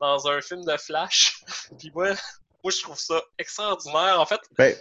dans 0.00 0.28
un 0.28 0.40
film 0.40 0.64
de 0.64 0.76
Flash. 0.76 1.40
puis 1.78 1.90
moi, 1.94 2.14
moi, 2.62 2.72
je 2.72 2.82
trouve 2.82 2.98
ça 2.98 3.22
extraordinaire. 3.38 4.20
En 4.20 4.26
fait, 4.26 4.40
ben, 4.56 4.74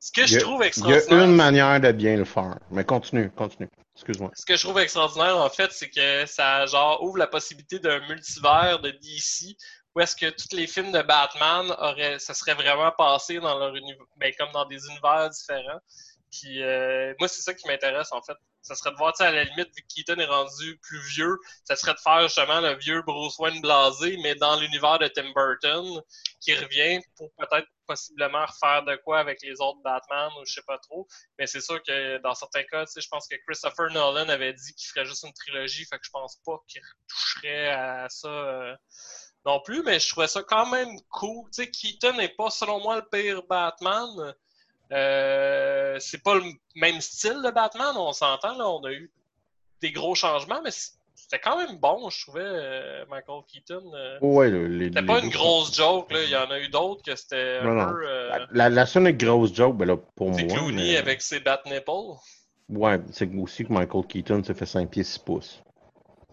ce 0.00 0.12
que 0.12 0.26
je 0.26 0.38
trouve 0.38 0.62
extraordinaire... 0.62 1.04
Il 1.10 1.16
y 1.16 1.20
a 1.20 1.24
une 1.24 1.36
manière 1.36 1.80
de 1.80 1.92
bien 1.92 2.16
le 2.16 2.24
faire, 2.24 2.58
mais 2.70 2.84
continue, 2.84 3.30
continue. 3.30 3.68
Excuse-moi. 3.94 4.30
Ce 4.34 4.46
que 4.46 4.56
je 4.56 4.62
trouve 4.62 4.78
extraordinaire, 4.78 5.36
en 5.36 5.50
fait, 5.50 5.70
c'est 5.72 5.90
que 5.90 6.24
ça 6.26 6.64
genre 6.66 7.02
ouvre 7.02 7.18
la 7.18 7.26
possibilité 7.26 7.78
d'un 7.78 8.00
multivers 8.08 8.80
de 8.80 8.90
DC 8.90 9.56
où 9.94 10.00
est-ce 10.00 10.14
que 10.14 10.30
tous 10.30 10.56
les 10.56 10.66
films 10.66 10.92
de 10.92 11.02
Batman 11.02 11.70
auraient, 11.78 12.18
ça 12.18 12.34
serait 12.34 12.54
vraiment 12.54 12.92
passé 12.92 13.40
dans 13.40 13.58
leur 13.58 13.74
univers, 13.74 14.04
ben, 14.16 14.32
comme 14.38 14.52
dans 14.52 14.64
des 14.64 14.86
univers 14.86 15.28
différents. 15.30 15.80
Puis 16.30 16.62
euh, 16.62 17.12
moi, 17.18 17.26
c'est 17.26 17.42
ça 17.42 17.54
qui 17.54 17.66
m'intéresse 17.66 18.12
en 18.12 18.22
fait. 18.22 18.36
Ça 18.62 18.74
serait 18.74 18.92
de 18.92 18.96
voir, 18.96 19.12
tu 19.14 19.18
sais, 19.18 19.24
à 19.24 19.32
la 19.32 19.44
limite, 19.44 19.68
vu 19.74 19.82
que 19.82 19.86
Keaton 19.88 20.20
est 20.20 20.26
rendu 20.26 20.78
plus 20.82 21.00
vieux, 21.08 21.36
ça 21.64 21.76
serait 21.76 21.94
de 21.94 21.98
faire 21.98 22.22
justement 22.22 22.60
le 22.60 22.76
vieux 22.76 23.02
Bruce 23.02 23.38
Wayne 23.38 23.60
blasé, 23.60 24.18
mais 24.22 24.34
dans 24.34 24.60
l'univers 24.60 24.98
de 24.98 25.08
Tim 25.08 25.32
Burton, 25.34 26.00
qui 26.40 26.54
revient 26.54 27.00
pour 27.16 27.30
peut-être 27.38 27.66
possiblement 27.90 28.46
refaire 28.46 28.84
de 28.84 28.94
quoi 28.96 29.18
avec 29.18 29.42
les 29.42 29.60
autres 29.60 29.80
Batman 29.82 30.30
ou 30.40 30.44
je 30.44 30.54
sais 30.54 30.62
pas 30.62 30.78
trop. 30.78 31.08
Mais 31.38 31.46
c'est 31.48 31.60
sûr 31.60 31.82
que 31.82 32.18
dans 32.18 32.34
certains 32.34 32.62
cas, 32.62 32.84
je 32.84 33.08
pense 33.08 33.26
que 33.26 33.34
Christopher 33.46 33.90
Nolan 33.90 34.28
avait 34.28 34.52
dit 34.52 34.74
qu'il 34.74 34.88
ferait 34.88 35.04
juste 35.04 35.24
une 35.24 35.32
trilogie, 35.32 35.84
fait 35.86 35.98
que 35.98 36.04
je 36.04 36.10
pense 36.10 36.36
pas 36.46 36.56
qu'il 36.68 36.82
toucherait 37.08 37.68
à 37.70 38.08
ça. 38.08 38.28
Euh, 38.28 38.76
non 39.46 39.58
plus, 39.60 39.82
mais 39.82 39.98
je 39.98 40.08
trouvais 40.10 40.28
ça 40.28 40.42
quand 40.42 40.66
même 40.66 41.00
cool. 41.08 41.46
Tu 41.46 41.64
sais, 41.64 41.70
Keaton 41.70 42.12
n'est 42.12 42.28
pas, 42.28 42.50
selon 42.50 42.78
moi, 42.80 42.96
le 42.96 43.08
pire 43.10 43.42
Batman, 43.48 44.34
euh, 44.92 45.98
c'est 45.98 46.22
pas 46.22 46.34
le 46.34 46.44
même 46.74 47.00
style 47.00 47.40
de 47.42 47.50
Batman, 47.50 47.96
on 47.96 48.12
s'entend, 48.12 48.56
là, 48.56 48.68
on 48.68 48.84
a 48.84 48.92
eu 48.92 49.10
des 49.80 49.92
gros 49.92 50.14
changements, 50.14 50.60
mais 50.62 50.70
c'était 51.30 51.42
quand 51.48 51.58
même 51.58 51.78
bon, 51.78 52.10
je 52.10 52.22
trouvais, 52.22 52.42
euh, 52.42 53.04
Michael 53.08 53.42
Keaton. 53.46 53.92
Euh. 53.94 54.18
ouais, 54.20 54.50
c'était 54.86 55.06
pas 55.06 55.20
une 55.20 55.30
grosse 55.30 55.76
joke, 55.76 56.12
là. 56.12 56.24
il 56.24 56.30
y 56.30 56.36
en 56.36 56.50
a 56.50 56.58
eu 56.58 56.68
d'autres 56.68 57.02
que 57.04 57.14
c'était 57.14 57.58
un 57.62 57.86
peu... 57.88 58.04
La, 58.50 58.68
la, 58.68 58.86
seule 58.86 59.16
grosse 59.16 59.54
joke, 59.54 59.76
ben 59.76 59.86
là, 59.86 59.96
pour 60.16 60.30
moi... 60.30 60.38
C'est 60.40 60.48
Clooney 60.48 60.96
avec 60.96 61.22
ses 61.22 61.38
bat 61.38 61.62
nipples. 61.66 62.16
Ouais, 62.68 62.98
c'est 63.12 63.32
aussi 63.36 63.64
que 63.64 63.72
Michael 63.72 64.06
Keaton 64.08 64.42
s'est 64.42 64.54
fait 64.54 64.66
5 64.66 64.90
pieds 64.90 65.04
6 65.04 65.18
pouces. 65.18 65.62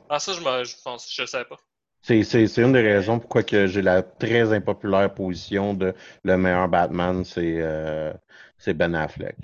Ah 0.09 0.17
ça, 0.17 0.33
je, 0.33 0.39
me, 0.39 0.63
je 0.63 0.75
pense, 0.83 1.13
je 1.13 1.25
sais 1.25 1.45
pas. 1.45 1.57
C'est 2.01 2.57
une 2.57 2.73
des 2.73 2.81
raisons 2.81 3.19
pourquoi 3.19 3.43
que 3.43 3.67
j'ai 3.67 3.81
la 3.83 4.01
très 4.01 4.51
impopulaire 4.51 5.13
position 5.13 5.73
de 5.73 5.93
le 6.23 6.37
meilleur 6.37 6.69
Batman, 6.69 7.23
c'est 7.23 7.57
euh, 7.59 8.13
Ben 8.65 8.95
Affleck. 8.95 9.35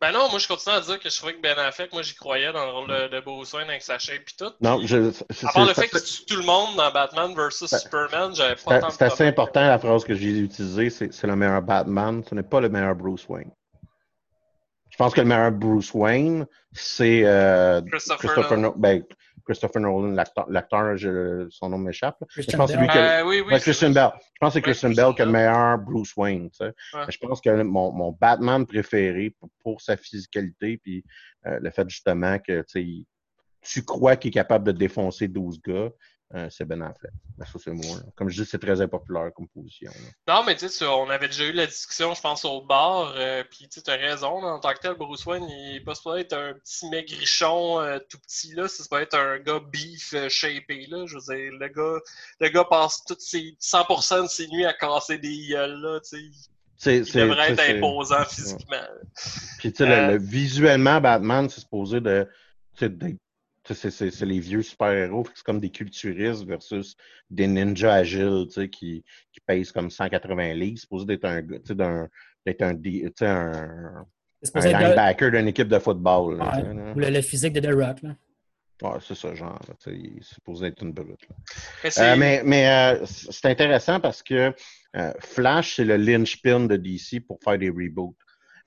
Ben 0.00 0.12
non, 0.12 0.28
moi 0.28 0.38
je 0.38 0.46
continue 0.46 0.74
à 0.74 0.80
dire 0.80 1.00
que 1.00 1.08
je 1.08 1.16
trouvais 1.16 1.34
que 1.34 1.40
Ben 1.40 1.58
Affleck, 1.58 1.90
moi 1.92 2.02
j'y 2.02 2.14
croyais 2.14 2.52
dans 2.52 2.66
le 2.66 2.70
rôle 2.70 2.88
de, 2.88 3.08
de 3.08 3.20
Bruce 3.20 3.54
Wayne 3.54 3.70
avec 3.70 3.80
sa 3.80 3.98
shape 3.98 4.20
et 4.20 4.36
tout. 4.36 4.52
Non, 4.60 4.80
je, 4.84 5.10
à 5.46 5.52
part 5.52 5.66
le 5.66 5.72
fait 5.72 5.88
que 5.88 5.98
tue 5.98 6.26
tout 6.26 6.36
le 6.36 6.44
monde 6.44 6.76
dans 6.76 6.92
Batman 6.92 7.34
vs 7.34 7.66
Superman, 7.66 8.34
j'avais 8.34 8.56
pas 8.56 8.78
tant 8.78 8.90
C'est 8.90 9.04
assez 9.04 9.26
important 9.26 9.66
la 9.66 9.78
phrase 9.78 10.04
que 10.04 10.14
j'ai 10.14 10.38
utilisée, 10.38 10.90
c'est 10.90 11.26
le 11.26 11.36
meilleur 11.36 11.62
Batman, 11.62 12.22
ce 12.28 12.34
n'est 12.34 12.42
pas 12.42 12.60
le 12.60 12.68
meilleur 12.68 12.94
Bruce 12.94 13.26
Wayne. 13.28 13.50
Je 14.90 14.96
pense 14.98 15.14
que 15.14 15.20
le 15.20 15.26
meilleur 15.26 15.52
Bruce 15.52 15.92
Wayne, 15.94 16.46
c'est 16.72 17.22
euh, 17.24 17.80
Christopher, 17.82 18.18
Christopher 18.18 18.58
no 18.58 18.74
ben, 18.76 19.02
Christopher 19.46 19.80
Nolan, 19.80 20.14
l'acteur, 20.48 20.96
son 21.50 21.68
nom 21.68 21.78
m'échappe. 21.78 22.22
Je 22.36 22.56
pense 22.56 22.72
Bell. 22.72 22.86
Que, 22.88 22.98
euh, 22.98 23.24
oui, 23.24 23.42
oui, 23.46 23.58
Christian 23.60 23.90
Bell. 23.90 24.10
Je 24.14 24.38
pense 24.40 24.50
que 24.50 24.54
c'est 24.54 24.62
Christian 24.62 24.90
Bell 24.90 25.14
qui 25.14 25.22
est 25.22 25.26
le 25.26 25.30
meilleur 25.30 25.78
Bruce 25.78 26.14
Wayne. 26.16 26.50
Tu 26.50 26.58
sais. 26.58 26.72
Je 27.08 27.18
pense 27.18 27.40
que 27.40 27.62
mon, 27.62 27.92
mon 27.92 28.12
Batman 28.12 28.66
préféré 28.66 29.34
pour, 29.62 29.80
sa 29.80 29.96
physicalité, 29.96 30.78
puis 30.82 31.04
euh, 31.46 31.58
le 31.60 31.70
fait 31.70 31.88
justement 31.88 32.38
que 32.38 32.64
tu 33.62 33.84
crois 33.84 34.16
qu'il 34.16 34.28
est 34.28 34.32
capable 34.32 34.64
de 34.64 34.72
défoncer 34.72 35.28
12 35.28 35.60
gars, 35.62 35.90
euh, 36.34 36.48
c'est 36.50 36.64
Ben 36.64 36.82
Affleck. 36.82 37.12
Ça, 37.38 37.58
c'est 37.62 37.70
moi. 37.70 37.98
Comme 38.16 38.28
je 38.28 38.42
dis, 38.42 38.48
c'est 38.48 38.58
très 38.58 38.80
impopulaire 38.80 39.32
comme 39.32 39.46
position. 39.46 39.92
Non, 40.26 40.42
mais 40.44 40.56
tu 40.56 40.68
sais, 40.68 40.84
on 40.84 41.08
avait 41.08 41.28
déjà 41.28 41.44
eu 41.44 41.52
la 41.52 41.66
discussion, 41.66 42.14
je 42.14 42.20
pense, 42.20 42.44
au 42.44 42.62
bar, 42.62 43.14
euh, 43.16 43.44
puis 43.48 43.68
tu 43.68 43.80
as 43.88 43.94
raison, 43.94 44.42
en 44.42 44.58
tant 44.58 44.72
que 44.72 44.80
tel, 44.80 44.94
Bruce 44.94 45.24
Wayne, 45.24 45.44
il 45.48 45.76
est 45.76 45.80
pas 45.80 45.94
supposé 45.94 46.22
être 46.22 46.32
un 46.32 46.54
petit 46.54 46.88
maigrichon 46.90 47.80
euh, 47.80 47.98
tout 48.10 48.18
petit, 48.18 48.54
là, 48.54 48.66
c'est 48.66 48.82
supposé 48.82 49.02
être 49.02 49.16
un 49.16 49.38
gars 49.38 49.60
beef 49.60 50.14
shapé, 50.28 50.86
là, 50.88 51.06
je 51.06 51.14
veux 51.14 51.36
dire, 51.36 51.52
le 51.52 51.68
gars, 51.68 52.00
le 52.40 52.48
gars 52.48 52.64
passe 52.64 53.04
toutes 53.04 53.20
ses 53.20 53.56
100% 53.60 54.24
de 54.24 54.28
ses 54.28 54.48
nuits 54.48 54.66
à 54.66 54.72
casser 54.72 55.18
des 55.18 55.48
gueules, 55.48 55.80
là, 55.80 56.00
tu 56.00 56.32
sais. 56.78 56.96
Il 56.96 57.04
devrait 57.04 57.52
être 57.52 57.76
imposant 57.76 58.24
physiquement. 58.24 58.76
Puis, 59.58 59.72
tu 59.72 59.84
sais, 59.84 60.18
visuellement, 60.18 61.00
Batman, 61.00 61.48
c'est 61.48 61.60
supposé 61.60 62.00
de, 62.00 62.28
d'être 62.80 63.16
c'est 63.74 64.20
les 64.22 64.40
vieux 64.40 64.62
super-héros, 64.62 65.26
c'est 65.34 65.44
comme 65.44 65.60
des 65.60 65.70
culturistes 65.70 66.44
versus 66.44 66.96
des 67.30 67.46
ninjas 67.46 67.94
agiles, 67.94 68.46
qui, 68.70 69.04
qui 69.32 69.40
pèsent 69.46 69.72
comme 69.72 69.90
180 69.90 70.54
livres. 70.54 70.76
C'est 70.76 70.82
supposé 70.82 71.06
d'être 71.06 71.24
un, 71.24 71.42
d'être 71.42 72.62
un, 72.62 72.74
un, 73.20 74.06
un 74.54 74.60
linebacker 74.60 75.30
d'une 75.30 75.48
équipe 75.48 75.68
de 75.68 75.78
football. 75.78 76.40
ou 76.94 76.98
le, 76.98 77.20
physique 77.22 77.52
de 77.52 77.60
The 77.60 77.74
Rock. 77.74 78.02
Là. 78.02 78.16
Ouais, 78.82 78.98
c'est 79.00 79.14
ça, 79.14 79.34
genre. 79.34 79.58
il 79.86 80.18
est 80.18 80.22
supposé 80.22 80.66
être 80.66 80.82
une 80.82 80.92
brute. 80.92 81.26
Mais, 81.82 81.90
euh, 81.98 82.42
mais, 82.44 82.68
euh, 82.68 83.06
c'est 83.06 83.46
intéressant 83.46 84.00
parce 84.00 84.22
que 84.22 84.52
euh, 84.96 85.12
Flash, 85.20 85.76
c'est 85.76 85.84
le 85.84 85.96
linchpin 85.96 86.60
de 86.60 86.76
DC 86.76 87.20
pour 87.26 87.38
faire 87.42 87.58
des 87.58 87.70
reboots. 87.70 88.14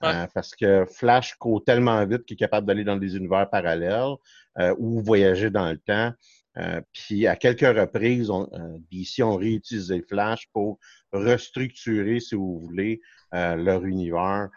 Euh, 0.04 0.28
parce 0.34 0.56
que 0.56 0.86
Flash 0.86 1.36
court 1.36 1.64
tellement 1.64 2.06
vite 2.06 2.24
qu'il 2.24 2.36
est 2.36 2.38
capable 2.38 2.66
d'aller 2.66 2.86
dans 2.86 2.95
des 2.95 3.18
univers 3.18 3.50
parallèles 3.50 4.16
euh, 4.58 4.74
ou 4.78 5.02
voyager 5.02 5.50
dans 5.50 5.70
le 5.70 5.78
temps. 5.78 6.14
Euh, 6.58 6.82
puis 6.93 7.28
à 7.28 7.36
quelques 7.36 7.78
reprises, 7.78 8.30
on, 8.30 8.50
DC 8.91 9.22
ont 9.24 9.36
réutilisé 9.36 10.02
Flash 10.02 10.47
pour 10.54 10.80
restructurer, 11.12 12.20
si 12.20 12.36
vous 12.36 12.60
voulez, 12.60 13.02
leur 13.32 13.86
univers. 13.86 14.50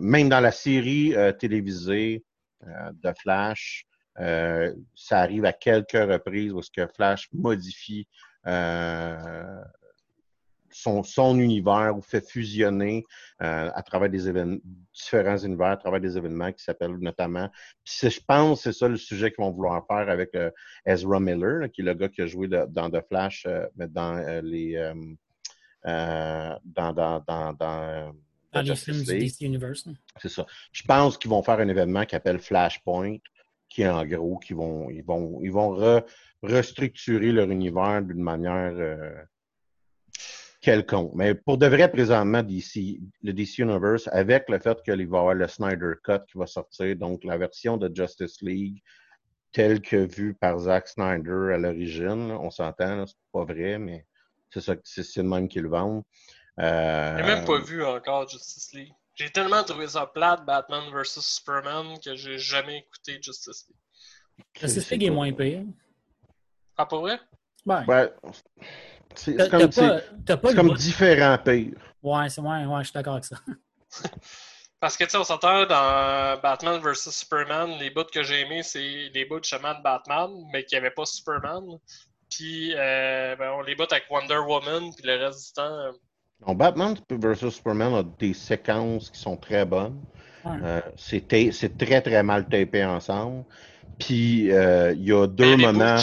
même 0.00 0.28
dans 0.28 0.40
la 0.40 0.50
série 0.50 1.14
télévisée 1.38 2.24
de 2.64 3.12
Flash, 3.20 3.86
ça 4.16 5.20
arrive 5.20 5.44
à 5.44 5.52
quelques 5.52 5.92
reprises 5.92 6.52
où 6.52 6.62
ce 6.62 6.70
que 6.70 6.86
Flash 6.88 7.28
modifie 7.32 8.08
son, 10.76 11.02
son 11.02 11.38
univers 11.38 11.96
ou 11.96 12.02
fait 12.02 12.26
fusionner 12.28 13.04
euh, 13.42 13.70
à 13.74 13.82
travers 13.82 14.10
des 14.10 14.28
événements, 14.28 14.58
différents 14.92 15.38
univers, 15.38 15.68
à 15.68 15.76
travers 15.76 16.00
des 16.00 16.18
événements 16.18 16.52
qui 16.52 16.62
s'appellent 16.62 16.98
notamment. 17.00 17.48
Puis 17.82 18.10
je 18.10 18.20
pense 18.26 18.62
c'est 18.62 18.72
ça 18.72 18.86
le 18.86 18.96
sujet 18.96 19.30
qu'ils 19.30 19.42
vont 19.42 19.50
vouloir 19.50 19.86
faire 19.86 20.08
avec 20.10 20.34
euh, 20.34 20.50
Ezra 20.84 21.18
Miller, 21.18 21.70
qui 21.72 21.80
est 21.80 21.84
le 21.84 21.94
gars 21.94 22.08
qui 22.08 22.20
a 22.20 22.26
joué 22.26 22.48
dans 22.48 22.90
The 22.90 23.00
Flash, 23.08 23.46
euh, 23.46 23.66
mais 23.76 23.88
dans 23.88 24.42
les 24.42 24.92
dans, 25.84 26.58
dans, 26.64 26.92
dans, 26.92 27.52
dans 27.52 28.14
dans 28.52 28.62
les 28.62 28.76
films 28.76 29.02
du 29.02 29.18
DC 29.18 29.40
Universe. 29.42 29.88
C'est 30.20 30.30
ça. 30.30 30.46
Je 30.72 30.82
pense 30.82 31.18
qu'ils 31.18 31.30
vont 31.30 31.42
faire 31.42 31.58
un 31.58 31.68
événement 31.68 32.04
qui 32.04 32.12
s'appelle 32.12 32.38
Flashpoint, 32.38 33.18
qui 33.68 33.82
est 33.82 33.88
en 33.88 34.04
gros, 34.06 34.38
qui 34.38 34.54
vont, 34.54 34.88
ils 34.88 35.04
vont, 35.04 35.40
ils 35.42 35.52
vont 35.52 36.02
restructurer 36.42 37.32
leur 37.32 37.50
univers 37.50 38.02
d'une 38.02 38.22
manière 38.22 38.74
quelconque. 40.66 41.12
Mais 41.14 41.32
pour 41.32 41.58
de 41.58 41.66
vrai, 41.68 41.88
présentement, 41.88 42.42
DC, 42.42 42.98
le 43.22 43.32
DC 43.32 43.58
Universe, 43.58 44.08
avec 44.10 44.48
le 44.48 44.58
fait 44.58 44.76
qu'il 44.82 45.06
va 45.06 45.18
y 45.18 45.20
avoir 45.20 45.34
le 45.34 45.46
Snyder 45.46 45.92
Cut 46.02 46.26
qui 46.28 46.38
va 46.38 46.46
sortir, 46.46 46.96
donc 46.96 47.22
la 47.22 47.38
version 47.38 47.76
de 47.76 47.88
Justice 47.94 48.42
League 48.42 48.82
telle 49.52 49.80
que 49.80 49.96
vue 49.96 50.34
par 50.34 50.58
Zack 50.58 50.88
Snyder 50.88 51.54
à 51.54 51.58
l'origine, 51.58 52.32
on 52.32 52.50
s'entend, 52.50 53.06
c'est 53.06 53.16
pas 53.32 53.44
vrai, 53.44 53.78
mais 53.78 54.04
c'est 54.50 54.60
ça, 54.60 54.74
c'est 54.82 55.16
le 55.18 55.22
même 55.22 55.48
qu'ils 55.48 55.62
le 55.62 55.68
vendent. 55.68 56.02
Euh... 56.58 57.16
J'ai 57.16 57.22
même 57.22 57.44
pas 57.44 57.60
vu 57.60 57.84
encore 57.84 58.28
Justice 58.28 58.72
League. 58.74 58.92
J'ai 59.14 59.30
tellement 59.30 59.62
trouvé 59.62 59.86
ça 59.86 60.04
plate, 60.04 60.44
Batman 60.44 60.90
vs 60.92 61.20
Superman, 61.20 61.96
que 62.04 62.16
j'ai 62.16 62.38
jamais 62.38 62.78
écouté 62.78 63.22
Justice 63.22 63.66
League. 63.68 64.44
Justice 64.60 64.90
League 64.90 65.04
est 65.04 65.10
moins 65.10 65.32
pire. 65.32 65.62
Ah, 66.76 66.86
pas 66.86 66.98
vrai? 66.98 67.20
Ben, 67.64 67.84
ouais. 67.86 68.12
C'est 69.16 69.50
comme, 69.50 69.70
pas, 69.70 70.54
comme 70.54 70.74
différent 70.74 71.38
pire. 71.44 71.72
Ouais, 72.02 72.28
c'est 72.28 72.40
ouais, 72.40 72.64
ouais, 72.64 72.78
je 72.80 72.84
suis 72.84 72.92
d'accord 72.92 73.14
avec 73.14 73.24
ça. 73.24 73.36
Parce 74.80 74.96
que, 74.96 75.04
tu 75.04 75.10
sais, 75.10 75.16
on 75.16 75.24
s'entend 75.24 75.64
dans 75.64 76.38
Batman 76.40 76.80
vs 76.80 77.10
Superman, 77.10 77.70
les 77.80 77.90
bouts 77.90 78.04
que 78.12 78.22
j'ai 78.22 78.42
aimés, 78.42 78.62
c'est 78.62 79.10
les 79.14 79.24
bouts 79.24 79.42
justement 79.42 79.74
de 79.74 79.82
Batman, 79.82 80.30
mais 80.52 80.64
qui 80.64 80.76
avait 80.76 80.90
pas 80.90 81.06
Superman. 81.06 81.64
Puis, 82.30 82.74
euh, 82.76 83.34
ben, 83.36 83.52
on 83.56 83.62
les 83.62 83.74
botte 83.74 83.92
avec 83.92 84.04
Wonder 84.10 84.38
Woman, 84.46 84.92
puis 84.94 85.06
le 85.06 85.24
reste 85.24 85.46
du 85.46 85.52
temps. 85.54 85.62
Euh, 85.62 85.92
non, 86.46 86.54
Batman 86.54 86.94
vs 87.08 87.50
Superman 87.50 87.94
a 87.94 88.02
des 88.02 88.34
séquences 88.34 89.10
qui 89.10 89.18
sont 89.18 89.36
très 89.36 89.64
bonnes. 89.64 89.98
Euh, 90.46 90.80
c'est 90.96 91.26
très, 91.26 92.00
très 92.00 92.22
mal 92.22 92.46
tapé 92.46 92.84
ensemble. 92.84 93.44
Puis 93.98 94.52
euh, 94.52 94.92
il 94.92 95.04
y 95.04 95.12
a 95.12 95.26
deux 95.26 95.56
moments. 95.56 95.96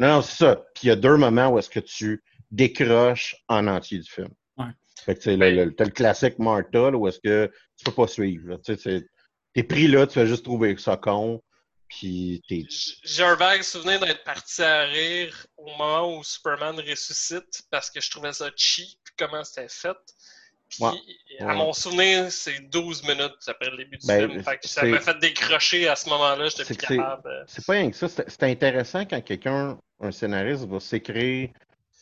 non, 0.00 0.08
non, 0.08 0.22
c'est 0.22 0.36
ça. 0.36 0.56
Puis 0.74 0.84
il 0.84 0.88
y 0.88 0.90
a 0.90 0.96
deux 0.96 1.16
moments 1.16 1.48
où 1.48 1.58
est-ce 1.58 1.70
que 1.70 1.80
tu 1.80 2.22
décroches 2.50 3.36
en 3.48 3.66
entier 3.66 3.98
du 3.98 4.10
film. 4.10 4.30
Ouais. 4.56 4.66
Fait 5.04 5.14
que 5.14 5.20
tu 5.20 5.36
ben, 5.36 5.54
le, 5.54 5.64
le, 5.66 5.90
classique 5.90 6.38
Martha, 6.38 6.90
là, 6.90 6.96
où 6.96 7.06
est-ce 7.06 7.20
que 7.20 7.50
tu 7.76 7.84
peux 7.84 7.92
pas 7.92 8.08
suivre. 8.08 8.56
Tu 8.64 8.76
t'es 9.54 9.62
pris 9.62 9.88
là, 9.88 10.06
tu 10.06 10.18
vas 10.18 10.26
juste 10.26 10.44
trouver 10.44 10.76
ça 10.78 10.96
con. 10.96 11.40
Puis 11.88 12.40
t'es. 12.48 12.64
J'ai 13.02 13.24
un 13.24 13.34
vague 13.34 13.62
souvenir 13.62 13.98
d'être 13.98 14.22
parti 14.22 14.62
à 14.62 14.84
rire 14.84 15.46
au 15.56 15.66
moment 15.70 16.16
où 16.16 16.22
Superman 16.22 16.78
ressuscite 16.78 17.62
parce 17.70 17.90
que 17.90 18.00
je 18.00 18.10
trouvais 18.10 18.32
ça 18.32 18.48
cheap 18.54 18.98
comment 19.18 19.42
c'était 19.42 19.68
fait. 19.68 19.96
Puis, 20.70 20.84
à 21.40 21.54
mon 21.54 21.72
souvenir, 21.72 22.30
c'est 22.30 22.60
12 22.70 23.02
minutes 23.02 23.36
après 23.46 23.70
le 23.70 23.78
début 23.78 23.98
du 23.98 24.06
ben, 24.06 24.30
film. 24.30 24.42
ça 24.62 24.84
m'a 24.84 25.00
fait 25.00 25.18
décrocher 25.18 25.88
à 25.88 25.96
ce 25.96 26.08
moment-là. 26.08 26.48
J'étais 26.48 26.64
plus 26.64 26.76
capable. 26.76 27.44
C'est 27.46 27.64
pas 27.64 27.72
rien 27.72 27.90
que 27.90 27.96
ça. 27.96 28.08
C'est 28.08 28.42
intéressant 28.44 29.04
quand 29.04 29.20
quelqu'un, 29.22 29.78
un 30.00 30.12
scénariste, 30.12 30.66
va 30.66 30.80
s'écrire. 30.80 31.50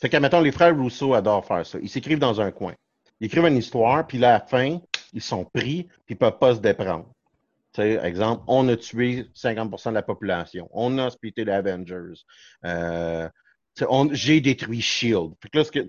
Fait 0.00 0.08
que, 0.08 0.16
mettons, 0.18 0.40
les 0.40 0.52
frères 0.52 0.76
Rousseau 0.76 1.14
adorent 1.14 1.46
faire 1.46 1.66
ça. 1.66 1.78
Ils 1.82 1.88
s'écrivent 1.88 2.18
dans 2.18 2.40
un 2.40 2.50
coin. 2.50 2.74
Ils 3.20 3.26
écrivent 3.26 3.46
une 3.46 3.56
histoire, 3.56 4.06
puis 4.06 4.18
à 4.18 4.32
la 4.32 4.40
fin, 4.40 4.78
ils 5.12 5.22
sont 5.22 5.44
pris, 5.44 5.84
puis 6.06 6.14
ils 6.14 6.16
peuvent 6.16 6.38
pas 6.38 6.54
se 6.54 6.60
déprendre. 6.60 7.06
exemple, 7.76 8.44
on 8.46 8.68
a 8.68 8.76
tué 8.76 9.26
50% 9.34 9.90
de 9.90 9.94
la 9.94 10.02
population. 10.02 10.68
On 10.72 10.98
a 10.98 11.10
splitté 11.10 11.44
les 11.44 11.52
Avengers. 11.52 12.22
Euh, 12.64 13.28
j'ai 14.12 14.40
détruit 14.40 14.80
Shield. 14.80 15.32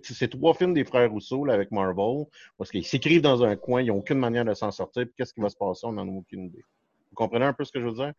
c'est 0.03 0.29
trois 0.29 0.53
films 0.53 0.73
des 0.73 0.83
frères 0.83 1.09
Rousseau 1.11 1.45
là, 1.45 1.53
avec 1.53 1.71
Marvel, 1.71 2.25
parce 2.57 2.69
qu'ils 2.71 2.85
s'écrivent 2.85 3.21
dans 3.21 3.43
un 3.43 3.55
coin, 3.55 3.81
ils 3.81 3.87
n'ont 3.87 3.97
aucune 3.97 4.19
manière 4.19 4.45
de 4.45 4.53
s'en 4.53 4.71
sortir, 4.71 5.05
puis 5.05 5.13
qu'est-ce 5.17 5.33
qui 5.33 5.41
va 5.41 5.49
se 5.49 5.57
passer, 5.57 5.85
on 5.85 5.93
n'en 5.93 6.07
a 6.07 6.11
aucune 6.11 6.45
idée. 6.45 6.63
Vous 7.09 7.15
comprenez 7.15 7.45
un 7.45 7.53
peu 7.53 7.63
ce 7.63 7.71
que 7.71 7.79
je 7.79 7.87
veux 7.87 7.93
dire? 7.93 8.13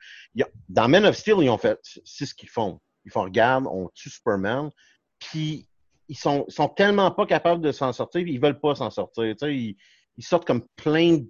dans 0.69 0.89
Men 0.89 1.05
of 1.05 1.17
Steel, 1.17 1.37
ils 1.41 1.51
ont 1.51 1.59
fait, 1.59 1.79
c'est 2.05 2.27
ce 2.27 2.35
qu'ils 2.35 2.49
font. 2.49 2.81
Ils 3.05 3.13
font, 3.13 3.23
regarde, 3.23 3.67
on 3.67 3.89
tue 3.95 4.11
Superman, 4.11 4.71
puis 5.19 5.67
ils 6.09 6.19
sont, 6.19 6.45
sont 6.49 6.69
tellement 6.69 7.11
pas 7.11 7.27
capables 7.27 7.63
de 7.63 7.73
s'en 7.73 7.93
sortir, 7.93 8.27
ils 8.27 8.41
veulent 8.41 8.61
pas 8.61 8.75
s'en 8.75 8.91
sortir. 8.91 9.35
Ils, 9.43 9.77
ils, 10.17 10.25
sortent 10.25 10.47
comme 10.47 10.67
plein 10.77 11.19
de 11.19 11.29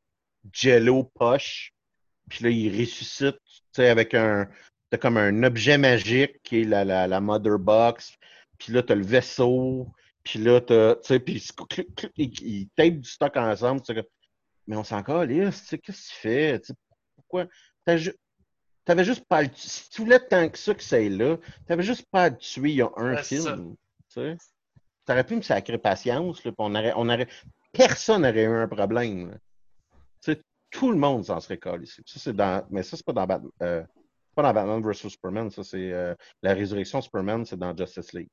jello 0.53 1.05
poche, 1.15 1.73
puis 2.29 2.45
là, 2.45 2.51
ils 2.51 2.81
ressuscitent 2.81 3.37
avec 3.77 4.15
un, 4.15 4.49
comme 4.99 5.17
un 5.17 5.43
objet 5.43 5.79
magique 5.79 6.43
qui 6.43 6.63
est 6.63 6.65
la, 6.65 6.85
la, 6.85 7.07
la 7.07 7.21
Mother 7.21 7.59
Box, 7.59 8.17
puis 8.59 8.73
là, 8.73 8.83
tu 8.83 8.93
as 8.93 8.97
le 8.97 9.05
vaisseau, 9.05 9.89
puis 10.23 10.39
là, 10.39 10.61
tu 10.61 10.75
sais, 11.03 11.21
puis 11.21 11.43
ils 12.17 12.69
tapent 12.77 13.01
du 13.01 13.09
stock 13.09 13.37
ensemble. 13.37 13.83
Mais 14.67 14.77
on 14.77 14.85
s'en 14.85 15.03
calisse, 15.03 15.63
tu 15.63 15.69
sais, 15.69 15.79
qu'est-ce 15.79 16.09
que 16.09 16.15
tu 16.15 16.21
fais? 16.21 16.61
pourquoi? 17.17 17.47
T'avais 17.85 19.05
juste 19.05 19.25
pas 19.27 19.39
à 19.39 19.43
le 19.43 19.51
Si 19.55 19.89
tu 19.91 20.03
voulais 20.03 20.21
tant 20.21 20.49
que 20.49 20.59
ça 20.59 20.75
que 20.75 20.83
c'est 20.83 21.09
là, 21.09 21.37
t'avais 21.67 21.83
juste 21.83 22.07
pas 22.11 22.25
à 22.25 22.29
le 22.31 22.37
tuer 22.37 22.71
il 22.71 22.77
y 22.77 22.83
a 22.83 22.91
un 22.97 23.17
film. 23.23 23.77
Tu 24.09 24.15
sais? 24.15 24.37
T'aurais 25.07 25.25
pu 25.25 25.37
me 25.37 25.43
sacrer 25.43 25.79
patience, 25.79 26.45
là, 26.45 26.53
on 26.59 26.75
aurait, 26.75 26.93
on 26.97 27.09
aurait, 27.09 27.29
personne 27.73 28.23
n'aurait 28.23 28.45
eu 28.45 28.55
un 28.55 28.69
problème. 28.69 29.39
Tout 30.71 30.93
le 30.93 30.99
monde 30.99 31.25
s'en 31.25 31.41
serait 31.41 31.59
collé 31.59 31.85
ici. 31.85 32.01
Ça, 32.07 32.21
c'est 32.21 32.33
dans, 32.33 32.65
mais 32.71 32.85
ça, 32.85 32.97
c'est 32.97 33.05
pas 33.05 33.13
dans, 33.13 33.27
euh, 33.63 33.83
pas 34.35 34.43
dans 34.43 34.53
Batman 34.53 34.83
vs 34.83 35.09
Superman, 35.09 35.51
ça, 35.51 35.63
c'est 35.65 35.93
euh, 35.93 36.15
la 36.43 36.55
résurrection 36.55 37.01
Superman, 37.01 37.45
c'est 37.45 37.59
dans 37.59 37.77
Justice 37.77 38.13
League. 38.13 38.29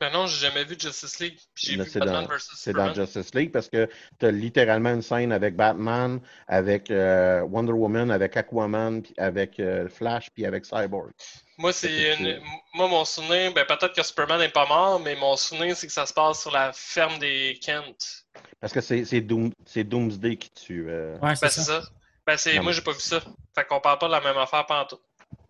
Ben 0.00 0.12
non, 0.12 0.28
j'ai 0.28 0.46
jamais 0.46 0.64
vu 0.64 0.76
Justice 0.78 1.18
League. 1.18 1.38
J'ai 1.56 1.76
vu 1.76 1.98
Batman 1.98 2.26
vs 2.26 2.50
C'est 2.54 2.72
dans 2.72 2.94
Justice 2.94 3.34
League 3.34 3.50
parce 3.50 3.68
que 3.68 3.88
tu 4.20 4.26
as 4.26 4.30
littéralement 4.30 4.90
une 4.90 5.02
scène 5.02 5.32
avec 5.32 5.56
Batman, 5.56 6.20
avec 6.46 6.88
euh, 6.90 7.40
Wonder 7.42 7.72
Woman, 7.72 8.12
avec 8.12 8.36
Aquaman, 8.36 9.02
puis 9.02 9.12
avec 9.18 9.58
euh, 9.58 9.88
Flash, 9.88 10.30
puis 10.30 10.46
avec 10.46 10.64
Cyborg. 10.66 11.10
Moi, 11.56 11.72
c'est 11.72 12.16
une... 12.16 12.40
moi 12.74 12.86
mon 12.86 13.04
souvenir, 13.04 13.52
ben 13.52 13.64
peut-être 13.66 13.92
que 13.92 14.02
Superman 14.04 14.38
n'est 14.38 14.50
pas 14.50 14.66
mort, 14.66 15.00
mais 15.00 15.16
mon 15.16 15.36
souvenir, 15.36 15.76
c'est 15.76 15.88
que 15.88 15.92
ça 15.92 16.06
se 16.06 16.12
passe 16.12 16.42
sur 16.42 16.52
la 16.52 16.72
ferme 16.72 17.18
des 17.18 17.58
Kent. 17.60 18.24
Parce 18.60 18.72
que 18.72 18.80
c'est 18.80 19.20
Doom... 19.20 19.50
Doomsday 19.74 20.36
qui 20.36 20.50
tue. 20.50 20.86
Euh... 20.88 21.18
Ouais, 21.18 21.34
c'est 21.34 21.46
ben, 21.46 21.50
ça. 21.50 21.82
Ben, 22.28 22.36
c'est... 22.36 22.60
Moi, 22.60 22.72
j'ai 22.72 22.82
pas 22.82 22.92
vu 22.92 23.00
ça. 23.00 23.20
Fait 23.54 23.64
qu'on 23.64 23.80
parle 23.80 23.98
pas 23.98 24.06
de 24.06 24.12
la 24.12 24.20
même 24.20 24.36
affaire 24.36 24.66
pendant 24.66 24.84
tout. 24.84 24.98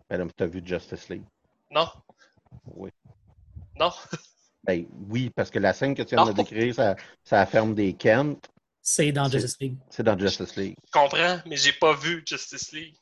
Ben, 0.09 0.25
tu 0.35 0.43
as 0.43 0.47
vu 0.47 0.61
Justice 0.63 1.09
League. 1.09 1.23
Non. 1.69 1.89
Oui. 2.73 2.89
Non? 3.77 3.91
Ben 4.63 4.85
oui, 5.09 5.29
parce 5.33 5.49
que 5.49 5.57
la 5.57 5.71
scène 5.73 5.95
que 5.95 6.03
tu 6.03 6.15
viens 6.15 6.25
de 6.25 6.33
décrire, 6.33 6.75
ça, 6.75 6.95
ça 7.23 7.45
ferme 7.45 7.73
des 7.73 7.93
Kent. 7.93 8.49
C'est 8.81 9.11
dans 9.11 9.27
Justice 9.29 9.57
League. 9.59 9.77
C'est 9.89 10.03
dans 10.03 10.17
Justice 10.19 10.55
League. 10.57 10.75
Je 10.85 10.91
comprends, 10.91 11.39
mais 11.45 11.55
j'ai 11.55 11.71
pas 11.71 11.93
vu 11.95 12.21
Justice 12.25 12.71
League. 12.73 12.93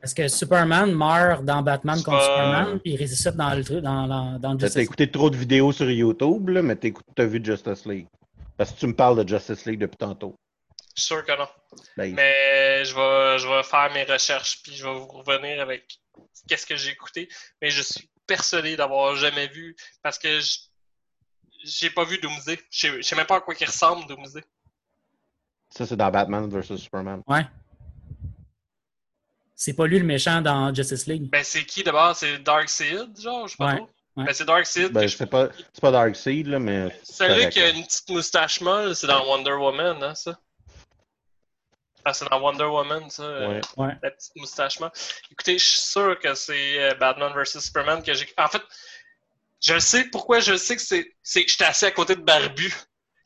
Parce 0.00 0.14
que 0.14 0.28
Superman 0.28 0.90
meurt 0.92 1.44
dans 1.44 1.62
Batman 1.62 1.96
C'est 1.96 2.04
contre 2.04 2.18
pas- 2.18 2.24
Superman, 2.24 2.80
puis 2.80 2.92
il 2.94 3.00
ressuscite 3.02 3.36
dans, 3.36 3.54
le, 3.54 3.62
truc- 3.62 3.82
dans, 3.82 4.06
dans, 4.08 4.38
dans 4.38 4.56
T'as 4.56 4.66
Justice 4.66 4.76
League. 4.76 4.84
écouté 4.86 5.10
trop 5.10 5.28
de 5.30 5.36
vidéos 5.36 5.70
sur 5.70 5.88
YouTube, 5.90 6.48
là, 6.48 6.62
mais 6.62 6.76
t'as 6.76 7.24
vu 7.24 7.40
Justice 7.44 7.84
League. 7.86 8.06
Parce 8.56 8.72
que 8.72 8.78
tu 8.80 8.86
me 8.86 8.94
parles 8.94 9.22
de 9.22 9.28
Justice 9.28 9.64
League 9.66 9.78
depuis 9.80 9.98
tantôt. 9.98 10.34
Je 10.94 11.00
suis 11.02 11.06
sûr 11.08 11.24
que 11.24 11.36
non. 11.38 11.48
Ben, 11.96 12.14
Mais 12.14 12.84
je 12.84 12.94
vais, 12.94 13.38
je 13.38 13.48
vais 13.48 13.62
faire 13.62 13.90
mes 13.92 14.04
recherches 14.04 14.62
puis 14.62 14.74
je 14.76 14.84
vais 14.86 14.92
vous 14.92 15.06
revenir 15.06 15.60
avec 15.62 15.98
qu'est-ce 16.48 16.66
que 16.66 16.76
j'ai 16.76 16.90
écouté. 16.90 17.28
Mais 17.60 17.70
je 17.70 17.80
suis 17.82 18.08
persuadé 18.26 18.76
d'avoir 18.76 19.16
jamais 19.16 19.48
vu 19.48 19.74
parce 20.02 20.18
que 20.18 20.40
je- 20.40 20.58
j'ai 21.64 21.90
pas 21.90 22.04
vu 22.04 22.18
Doomsday. 22.18 22.58
Je 22.70 23.00
sais- 23.02 23.16
même 23.16 23.26
pas 23.26 23.36
à 23.36 23.40
quoi 23.40 23.54
il 23.58 23.64
ressemble 23.66 24.06
Doomsday. 24.06 24.44
Ça, 25.70 25.86
c'est 25.86 25.96
dans 25.96 26.10
Batman 26.10 26.46
vs 26.50 26.76
Superman. 26.76 27.22
Ouais. 27.26 27.46
C'est 29.54 29.74
pas 29.74 29.86
lui 29.86 29.98
le 29.98 30.04
méchant 30.04 30.40
dans 30.42 30.74
Justice 30.74 31.06
League? 31.06 31.30
Ben 31.30 31.44
c'est 31.44 31.64
qui 31.64 31.82
d'abord? 31.84 32.16
C'est 32.16 32.38
Darkseid, 32.38 33.18
genre? 33.20 33.46
Je 33.46 33.52
sais 33.52 33.56
pas 33.56 33.66
Ouais, 33.66 33.76
trop. 33.76 33.90
ouais. 34.16 34.24
Ben 34.26 34.32
c'est 34.34 34.44
Darkseid. 34.44 34.92
Ben, 34.92 35.08
c'est 35.08 35.26
pas, 35.26 35.48
c'est 35.72 35.80
pas 35.80 35.90
Darkseid, 35.92 36.46
là, 36.48 36.58
mais. 36.58 36.88
c'est 37.04 37.28
Celui 37.28 37.48
qui 37.48 37.60
a 37.60 37.70
là. 37.70 37.78
une 37.78 37.84
petite 37.84 38.08
moustache 38.10 38.60
molle, 38.60 38.96
c'est 38.96 39.06
dans 39.06 39.24
Wonder 39.24 39.52
Woman, 39.52 40.02
hein, 40.02 40.14
ça? 40.14 40.38
Ah, 42.04 42.12
c'est 42.12 42.28
dans 42.28 42.40
Wonder 42.40 42.64
Woman, 42.64 43.08
ça. 43.10 43.22
euh, 43.22 43.48
Ouais. 43.48 43.60
Ouais. 43.76 43.92
la 44.02 44.10
petite 44.10 44.34
moustache 44.36 44.80
molle. 44.80 44.90
Écoutez, 45.30 45.58
je 45.58 45.64
suis 45.64 45.80
sûr 45.80 46.18
que 46.18 46.34
c'est 46.34 46.82
euh, 46.82 46.94
Batman 46.94 47.32
vs 47.34 47.60
Superman 47.60 48.02
que 48.02 48.12
j'ai. 48.14 48.26
En 48.38 48.48
fait, 48.48 48.62
je 49.60 49.78
sais 49.78 50.04
pourquoi 50.10 50.40
je 50.40 50.56
sais 50.56 50.76
que 50.76 50.82
c'est. 50.82 51.12
C'est 51.22 51.44
que 51.44 51.50
j'étais 51.50 51.64
assis 51.64 51.84
à 51.86 51.90
côté 51.90 52.16
de 52.16 52.22
Barbu. 52.22 52.72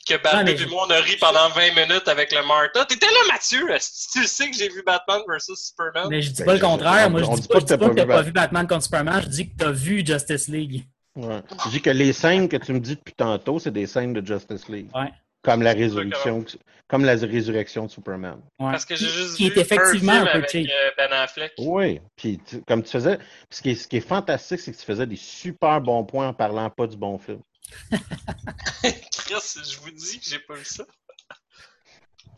Que 0.09 0.15
Barbu 0.23 0.39
Ah, 0.41 0.45
mais- 0.45 0.53
et 0.63 0.67
moi, 0.67 0.85
on 0.87 0.91
a 0.91 1.01
ri 1.01 1.17
pendant 1.17 1.49
20 1.49 1.75
minutes 1.75 2.07
avec 2.07 2.31
le 2.33 2.47
Martha. 2.47 2.85
T'étais 2.85 3.07
là, 3.07 3.33
Mathieu! 3.33 3.69
Est-ce 3.73 4.07
que 4.09 4.13
Tu 4.13 4.21
le 4.21 4.27
sais 4.29 4.51
que 4.51 4.57
j'ai 4.57 4.69
vu 4.69 4.83
Batman 4.87 5.21
vs 5.27 5.55
Superman? 5.57 6.07
Mais 6.11 6.23
je 6.23 6.31
dis 6.31 6.43
Ben, 6.43 6.47
pas 6.47 6.55
le 6.55 6.61
contraire. 6.61 7.07
on- 7.09 7.11
Moi, 7.11 7.23
je 7.23 7.41
dis 7.41 7.49
pas, 7.49 7.61
que 7.61 7.65
t'as 7.65 7.79
pas 7.79 7.89
que 7.91 8.03
pas 8.03 8.23
vu 8.23 8.31
Batman 8.33 8.67
contre 8.69 8.85
Superman. 8.85 9.21
Je 9.23 9.29
dis 9.29 9.51
que 9.51 9.57
t'as 9.57 9.71
vu 9.73 10.05
Justice 10.07 10.47
League. 10.49 10.85
Ouais. 11.17 11.41
Je 11.65 11.71
dis 11.71 11.81
que 11.83 11.91
les 11.91 12.13
scènes 12.13 12.49
que 12.49 12.57
tu 12.59 12.73
me 12.75 12.79
dis 12.79 12.95
depuis 12.95 13.15
tantôt, 13.15 13.59
c'est 13.59 13.71
des 13.73 13.87
scènes 13.87 14.13
de 14.13 14.25
Justice 14.25 14.69
League. 14.69 14.91
Ouais. 14.95 15.11
Comme 15.47 15.63
la 15.63 15.73
résurrection, 15.73 16.45
comme 16.89 17.05
la 17.05 17.13
résurrection 17.13 17.87
de 17.87 17.91
Superman. 17.91 18.41
Ouais. 18.59 18.71
Parce 18.73 18.85
que 18.85 18.95
j'ai 18.97 19.09
juste 19.09 19.37
Qui 19.37 19.49
vu 19.51 19.57
est 19.59 19.61
effectivement 19.63 20.13
un 20.13 20.17
un 20.23 20.27
film 20.27 20.33
peu 20.33 20.39
avec 20.39 20.51
cheap. 20.51 20.69
euh, 20.71 20.91
Ben 20.97 21.13
Affleck. 21.13 21.53
Oui. 21.59 22.01
Puis, 22.17 22.39
tu- 22.47 22.63
comme 22.63 22.83
tu 22.83 22.91
faisais. 22.91 23.19
Ce 23.51 23.63
qui, 23.63 23.71
est, 23.71 23.75
ce 23.77 23.89
qui 23.89 23.97
est 23.97 24.01
fantastique, 24.07 24.61
c'est 24.61 24.73
que 24.73 24.77
tu 24.77 24.85
faisais 24.85 25.07
des 25.07 25.17
super 25.17 25.81
bons 25.81 26.05
points 26.05 26.29
en 26.29 26.35
parlant 26.35 26.69
pas 26.71 26.87
du 26.87 26.97
bon 26.97 27.17
film. 27.19 27.41
Chris, 28.83 29.59
je 29.71 29.79
vous 29.81 29.91
dis 29.91 30.19
que 30.21 30.25
j'ai 30.29 30.39
pas 30.39 30.55
vu 30.55 30.65
ça. 30.65 30.85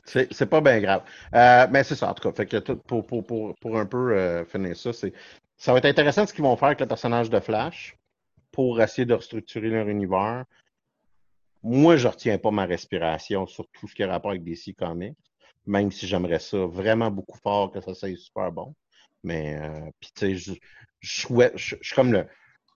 C'est 0.04 0.32
c'est 0.32 0.46
pas 0.46 0.60
bien 0.62 0.80
grave. 0.80 1.02
Euh, 1.34 1.66
mais 1.70 1.84
c'est 1.84 1.94
ça, 1.96 2.08
en 2.10 2.14
tout 2.14 2.26
cas. 2.28 2.34
Fait 2.34 2.46
que 2.46 2.56
tout- 2.58 2.76
pour, 2.76 3.06
pour, 3.06 3.26
pour, 3.26 3.54
pour 3.56 3.78
un 3.78 3.84
peu 3.84 4.16
euh, 4.16 4.44
finir 4.46 4.74
ça, 4.76 4.92
c'est 4.92 5.12
ça 5.56 5.72
va 5.72 5.78
être 5.78 5.84
intéressant 5.86 6.26
ce 6.26 6.32
qu'ils 6.32 6.44
vont 6.44 6.56
faire 6.56 6.68
avec 6.68 6.80
le 6.80 6.86
personnage 6.86 7.28
de 7.28 7.40
Flash 7.40 7.96
pour 8.52 8.80
essayer 8.80 9.04
de 9.04 9.12
restructurer 9.14 9.68
leur 9.68 9.88
univers. 9.88 10.44
Moi, 11.62 11.96
je 11.96 12.08
retiens 12.08 12.38
pas 12.38 12.50
ma 12.50 12.66
respiration 12.66 13.46
sur 13.46 13.66
tout 13.72 13.88
ce 13.88 13.94
qui 13.94 14.02
a 14.02 14.08
rapport 14.08 14.30
avec 14.30 14.44
DC 14.44 14.74
Comics, 14.76 15.16
même 15.66 15.90
si 15.90 16.06
j'aimerais 16.06 16.38
ça 16.38 16.58
vraiment 16.58 17.10
beaucoup 17.10 17.38
fort 17.38 17.70
que 17.72 17.80
ça 17.80 17.94
soit 17.94 18.16
super 18.16 18.52
bon. 18.52 18.74
Mais, 19.24 19.58
euh, 19.60 19.90
puis 20.00 20.10
tu 20.14 20.20
sais, 20.20 20.34
je, 20.36 20.54
souhaite- 21.00 21.56
je, 21.56 21.76
suis 21.80 21.94
comme 21.94 22.12
le. 22.12 22.26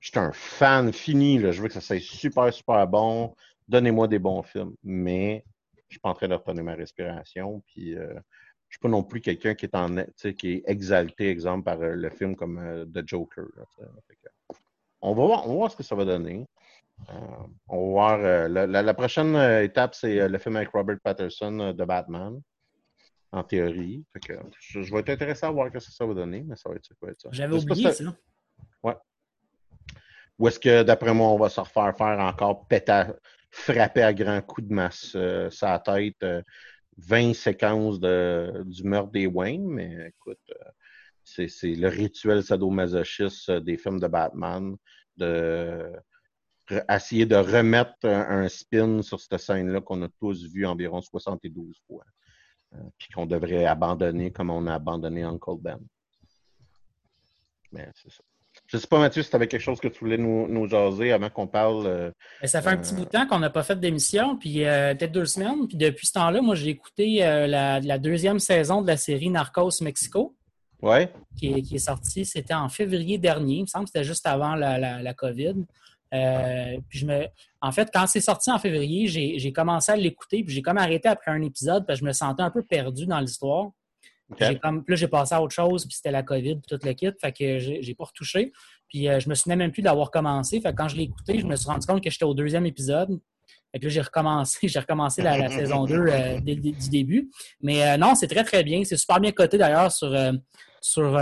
Je 0.01 0.09
suis 0.11 0.19
un 0.19 0.33
fan 0.33 0.93
fini, 0.93 1.39
là. 1.39 1.53
Je 1.53 1.63
veux 1.63 1.69
que 1.69 1.75
ça 1.75 1.81
soit 1.81 2.01
super, 2.01 2.53
super 2.53 2.87
bon. 2.89 3.35
Donnez-moi 3.69 4.09
des 4.09 4.19
bons 4.19 4.43
films. 4.43 4.75
Mais 4.83 5.45
je 5.89 5.95
suis 5.95 6.01
pas 6.01 6.11
en 6.11 6.15
train 6.15 6.29
de 6.29 6.35
retenir 6.35 6.65
ma 6.65 6.75
respiration. 6.75 7.63
Puis 7.69 7.97
euh, 7.97 8.13
je 8.69 8.77
suis 8.77 8.81
pas 8.81 8.89
non 8.89 9.05
plus 9.05 9.21
quelqu'un 9.21 9.55
qui 9.55 9.67
est 9.67 9.77
en 9.77 9.95
qui 10.39 10.53
est 10.55 10.63
exalté, 10.67 11.29
exemple, 11.29 11.65
par 11.65 11.81
euh, 11.83 11.95
le 11.95 12.11
film 12.11 12.35
comme 12.35 12.59
euh, 12.59 12.87
The 12.87 13.07
Joker. 13.07 13.45
là, 13.55 13.65
on, 15.03 15.15
va 15.15 15.27
voir, 15.27 15.47
on 15.47 15.51
va 15.51 15.55
voir 15.55 15.71
ce 15.71 15.77
que 15.77 15.83
ça 15.83 15.95
va 15.95 16.05
donner. 16.05 16.47
Euh, 17.11 17.15
on 17.69 17.79
va 17.87 17.91
voir. 17.91 18.21
euh, 18.21 18.49
la, 18.49 18.67
la- 18.67 18.83
la 18.83 18.95
prochaine 18.95 19.35
euh, 19.37 19.63
étape, 19.65 19.95
c'est 19.95 20.29
le 20.29 20.39
film 20.39 20.57
avec 20.57 20.69
Robert 20.71 20.99
Patterson 21.03 21.73
de 21.77 21.85
Batman. 21.85 22.41
En 23.35 23.43
théorie. 23.43 24.05
Fait 24.13 24.21
que, 24.21 24.33
je, 24.61 24.83
je 24.83 24.93
vais 24.93 25.01
être 25.01 25.09
intéressé 25.09 25.47
à 25.47 25.51
voir 25.51 25.69
ce 25.69 25.73
que 25.73 25.81
ça 25.81 26.05
va 26.05 26.13
donner, 26.13 26.43
mais 26.47 26.55
ça 26.55 26.69
va 26.69 26.75
être 26.77 26.85
ça. 26.85 26.95
ça. 27.17 27.29
J'avais 27.33 27.57
oublié 27.57 27.91
ça. 27.93 28.05
ou 30.39 30.49
est-ce 30.49 30.61
que, 30.61 30.83
d'après 30.83 31.15
moi, 31.15 31.29
on 31.29 31.39
va 31.39 31.49
se 31.49 31.61
refaire 31.61 31.97
faire 31.97 32.19
encore 32.21 32.67
péter, 32.67 33.05
frapper 33.51 34.03
à 34.03 34.13
grands 34.13 34.43
coups 34.43 34.69
de 34.69 34.75
masse 34.75 35.13
euh, 35.15 35.49
sa 35.51 35.79
tête 35.79 36.17
euh, 36.23 36.43
20 36.99 37.35
séquences 37.35 38.01
de, 38.01 38.63
du 38.67 38.83
meurtre 38.85 39.13
des 39.13 39.27
Wayne, 39.27 39.67
mais 39.67 40.09
écoute, 40.09 40.39
euh, 40.51 40.71
c'est 41.25 41.49
le 41.75 41.89
rituel 41.89 42.43
sadomasochiste 42.43 43.51
des 43.51 43.79
films 43.79 44.01
de 44.01 44.09
Batman 44.09 44.77
de 45.17 45.91
essayer 46.89 47.27
de 47.27 47.37
remettre 47.37 47.95
un, 48.05 48.43
un 48.45 48.49
spin 48.49 49.03
sur 49.03 49.21
cette 49.21 49.39
scène-là 49.39 49.81
qu'on 49.81 50.03
a 50.03 50.09
tous 50.21 50.45
vu 50.53 50.67
environ 50.67 51.01
72 51.01 51.77
fois. 51.87 52.05
Euh, 52.75 52.79
puis 52.97 53.09
qu'on 53.15 53.27
devrait 53.27 53.67
abandonner 53.67 54.31
comme 54.33 54.49
on 54.51 54.67
a 54.67 54.75
abandonné 54.75 55.23
Uncle 55.23 55.57
Ben. 55.61 55.79
Mais 57.73 57.89
c'est 57.95 58.11
ça. 58.11 58.23
Je 58.67 58.77
sais 58.77 58.87
pas, 58.87 58.99
Mathieu, 58.99 59.23
si 59.23 59.31
tu 59.31 59.37
avais 59.37 59.49
quelque 59.49 59.61
chose 59.63 59.81
que 59.81 59.89
tu 59.89 60.01
voulais 60.01 60.19
nous, 60.19 60.47
nous 60.47 60.69
jaser 60.69 61.13
avant 61.13 61.31
qu'on 61.31 61.47
parle. 61.47 61.87
euh, 61.87 62.11
Mais 62.43 62.49
ça 62.49 62.61
fait 62.63 62.69
un 62.71 62.77
petit 62.77 62.95
bout 62.95 63.05
de 63.07 63.11
temps 63.11 63.27
qu'on 63.27 63.39
n'a 63.39 63.49
pas 63.51 63.63
fait 63.63 63.79
d'émission, 63.81 64.37
puis 64.37 64.65
euh, 64.65 64.95
peut-être 64.95 65.13
deux 65.13 65.25
semaines. 65.27 65.67
Puis 65.69 65.77
depuis 65.77 66.07
ce 66.07 66.13
temps-là, 66.13 66.41
moi, 66.43 66.55
j'ai 66.55 66.69
écouté 66.69 67.19
la, 67.19 67.81
la 67.81 67.99
deuxième 67.99 68.39
saison 68.39 68.83
de 68.83 68.87
la 68.87 68.97
série 68.97 69.31
Narcos 69.31 69.81
Mexico, 69.83 70.35
Ouais. 70.83 71.13
qui 71.39 71.53
est, 71.53 71.63
qui 71.63 71.77
est 71.77 71.79
sortie. 71.79 72.25
C'était 72.25 72.55
en 72.55 72.69
février 72.69 73.17
dernier. 73.17 73.57
Il 73.57 73.63
me 73.63 73.67
semble 73.67 73.85
que 73.85 73.91
c'était 73.95 74.05
juste 74.05 74.27
avant 74.27 74.55
la, 74.55 74.79
la, 74.79 75.01
la 75.03 75.15
COVID. 75.15 75.65
Euh, 76.13 76.79
puis 76.89 76.99
je 76.99 77.07
me... 77.07 77.27
En 77.61 77.73
fait, 77.73 77.91
quand 77.93 78.07
c'est 78.07 78.21
sorti 78.21 78.51
en 78.51 78.59
février, 78.59 79.07
j'ai 79.09 79.53
commencé 79.53 79.93
à 79.93 79.97
l'écouter, 79.97 80.43
puis 80.45 80.55
j'ai 80.55 80.63
comme 80.63 80.79
arrêté 80.79 81.09
après 81.09 81.31
un 81.31 81.43
épisode, 81.43 81.87
parce 81.87 82.01
que 82.01 82.05
je 82.05 82.09
me 82.09 82.13
sentais 82.13 82.43
un 82.43 82.51
peu 82.51 82.63
perdu 82.63 83.07
dans 83.07 83.21
l'histoire. 83.21 83.71
Comme, 84.63 84.83
puis 84.83 84.95
là, 84.95 84.97
j'ai 84.97 85.09
passé 85.09 85.35
à 85.35 85.43
autre 85.43 85.55
chose, 85.55 85.85
puis 85.85 85.95
c'était 85.95 86.11
la 86.11 86.23
COVID, 86.23 86.57
puis 86.57 86.77
tout 86.79 86.79
le 86.83 86.93
kit. 86.95 87.11
Fait 87.21 87.33
que 87.33 87.59
j'ai 87.59 87.95
pas 87.95 88.05
retouché. 88.05 88.53
Puis 88.89 89.09
euh, 89.09 89.21
je 89.21 89.29
me 89.29 89.35
souvenais 89.35 89.57
même 89.57 89.73
plus 89.73 89.83
d'avoir 89.83 90.11
commencé. 90.11 90.61
Fait 90.61 90.71
que 90.71 90.77
quand 90.77 90.89
je 90.89 90.97
l'ai 90.97 91.05
écouté, 91.05 91.39
je 91.39 91.47
me 91.47 91.55
suis 91.57 91.69
rendu 91.69 91.87
compte 91.87 92.03
que 92.03 92.11
j'étais 92.11 92.25
au 92.25 92.35
deuxième 92.35 92.65
épisode. 92.65 93.21
Fait 93.73 93.79
que 93.79 93.87
là, 93.87 93.91
j'ai 93.91 94.01
recommencé, 94.01 94.59
j'ai 94.69 94.79
recommencé 94.79 95.23
la, 95.23 95.39
la 95.39 95.49
saison 95.49 95.85
2 95.85 95.95
euh, 95.95 96.41
dès 96.43 96.57
du 96.57 96.91
début. 96.91 97.31
Mais 97.61 97.83
euh, 97.87 97.97
non, 97.97 98.15
c'est 98.15 98.29
très, 98.29 98.45
très 98.45 98.63
bien. 98.63 98.85
C'est 98.85 98.97
super 98.97 99.21
bien 99.21 99.33
coté 99.33 99.59
d'ailleurs 99.59 99.91
sur, 99.91 100.13
euh, 100.13 100.33
sur 100.81 101.13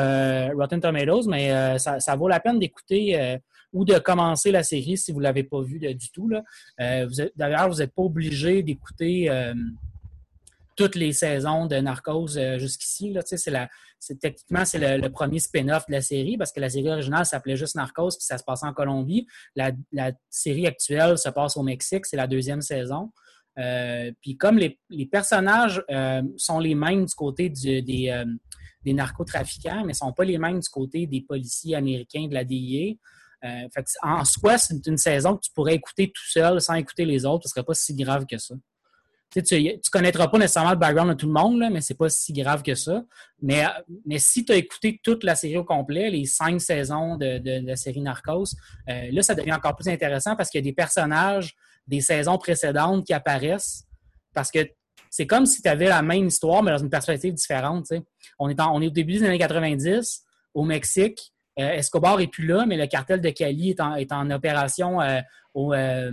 Rotten 0.56 0.80
Tomatoes, 0.80 1.28
mais 1.28 1.78
ça, 1.78 2.00
ça 2.00 2.16
vaut 2.16 2.28
la 2.28 2.40
peine 2.40 2.58
d'écouter 2.58 3.38
ou 3.72 3.84
de 3.84 3.98
commencer 3.98 4.50
la 4.50 4.62
série 4.62 4.96
si 4.96 5.12
vous 5.12 5.18
ne 5.18 5.24
l'avez 5.24 5.44
pas 5.44 5.62
vue 5.62 5.78
de- 5.78 5.92
du 5.92 6.10
tout. 6.10 6.30
Euh, 6.80 7.08
D'ailleurs, 7.36 7.68
vous 7.68 7.78
n'êtes 7.78 7.94
pas 7.94 8.02
obligé 8.02 8.62
d'écouter 8.62 9.30
euh, 9.30 9.54
toutes 10.76 10.94
les 10.94 11.12
saisons 11.12 11.66
de 11.66 11.76
Narcos 11.76 12.36
euh, 12.36 12.58
jusqu'ici. 12.58 13.14
techniquement 14.20 14.64
c'est 14.64 14.98
le, 14.98 15.08
premier 15.10 15.38
spin-off 15.38 15.86
de 15.86 15.92
la 15.92 16.00
série 16.00 16.38
parce 16.38 16.52
que 16.52 16.60
la 16.60 16.70
série 16.70 16.88
originale 16.90 17.26
s'appelait 17.26 17.56
juste 17.56 17.74
Narcos 17.74 18.10
puis 18.16 18.24
ça 18.24 18.38
se 18.38 18.44
passe 18.44 18.62
en 18.62 18.72
Colombie. 18.72 19.26
La, 19.54 19.72
la 19.92 20.12
série 20.30 20.66
actuelle 20.66 21.18
se 21.18 21.28
passe 21.28 21.56
au 21.56 21.62
Mexique, 21.62 22.06
c'est 22.06 22.16
la 22.16 22.26
deuxième 22.26 22.62
saison. 22.62 23.12
Euh, 23.58 24.10
puis 24.22 24.36
comme 24.36 24.58
les, 24.58 24.78
les 24.88 25.06
personnages 25.06 25.82
euh, 25.90 26.22
sont 26.36 26.60
les 26.60 26.74
mêmes 26.74 27.04
du 27.04 27.14
côté 27.14 27.48
des, 27.50 28.08
euh, 28.08 28.24
des 28.84 28.92
narcotrafiquants, 28.92 29.82
mais 29.82 29.88
ne 29.88 29.92
sont 29.92 30.12
pas 30.12 30.24
les 30.24 30.38
mêmes 30.38 30.60
du 30.60 30.68
côté 30.68 31.06
des 31.06 31.20
policiers 31.20 31.76
américains 31.76 32.26
de 32.26 32.34
la 32.34 32.44
DIA. 32.44 32.94
Euh, 33.44 33.68
en 34.02 34.24
soi, 34.24 34.58
c'est 34.58 34.86
une 34.86 34.98
saison 34.98 35.36
que 35.36 35.42
tu 35.42 35.52
pourrais 35.52 35.74
écouter 35.74 36.08
tout 36.08 36.30
seul 36.30 36.60
sans 36.60 36.74
écouter 36.74 37.04
les 37.04 37.24
autres, 37.24 37.48
ce 37.48 37.50
serait 37.50 37.64
pas 37.64 37.74
si 37.74 37.94
grave 37.94 38.26
que 38.26 38.38
ça. 38.38 38.54
Tu 39.32 39.40
ne 39.40 39.90
connaîtras 39.92 40.26
pas 40.26 40.38
nécessairement 40.38 40.72
le 40.72 40.76
background 40.76 41.10
de 41.10 41.14
tout 41.14 41.26
le 41.26 41.32
monde, 41.32 41.60
là, 41.60 41.70
mais 41.70 41.80
c'est 41.80 41.94
pas 41.94 42.08
si 42.08 42.32
grave 42.32 42.62
que 42.62 42.74
ça. 42.74 43.04
Mais, 43.40 43.64
mais 44.04 44.18
si 44.18 44.44
tu 44.44 44.50
as 44.50 44.56
écouté 44.56 45.00
toute 45.04 45.22
la 45.22 45.36
série 45.36 45.56
au 45.56 45.64
complet, 45.64 46.10
les 46.10 46.26
cinq 46.26 46.60
saisons 46.60 47.16
de, 47.16 47.40
la 47.64 47.76
série 47.76 48.00
Narcos, 48.00 48.56
euh, 48.88 49.08
là, 49.12 49.22
ça 49.22 49.36
devient 49.36 49.52
encore 49.52 49.76
plus 49.76 49.88
intéressant 49.88 50.34
parce 50.34 50.50
qu'il 50.50 50.58
y 50.58 50.64
a 50.64 50.68
des 50.68 50.74
personnages 50.74 51.54
des 51.86 52.00
saisons 52.00 52.38
précédentes 52.38 53.06
qui 53.06 53.12
apparaissent. 53.12 53.84
Parce 54.34 54.50
que 54.50 54.68
c'est 55.10 55.26
comme 55.26 55.46
si 55.46 55.62
tu 55.62 55.68
avais 55.68 55.88
la 55.88 56.02
même 56.02 56.26
histoire, 56.26 56.62
mais 56.62 56.72
dans 56.72 56.78
une 56.78 56.90
perspective 56.90 57.34
différente. 57.34 57.86
On 58.38 58.48
est, 58.48 58.60
on 58.60 58.82
est 58.82 58.86
au 58.88 58.90
début 58.90 59.14
des 59.14 59.24
années 59.24 59.38
90, 59.38 60.24
au 60.54 60.64
Mexique. 60.64 61.32
Euh, 61.60 61.72
Escobar 61.74 62.20
est 62.20 62.26
plus 62.26 62.46
là, 62.46 62.64
mais 62.66 62.76
le 62.76 62.86
cartel 62.86 63.20
de 63.20 63.30
Cali 63.30 63.70
est 63.70 63.80
en, 63.80 63.94
est 63.94 64.12
en 64.12 64.30
opération 64.30 65.00
euh, 65.00 65.20
au, 65.54 65.74
euh, 65.74 66.10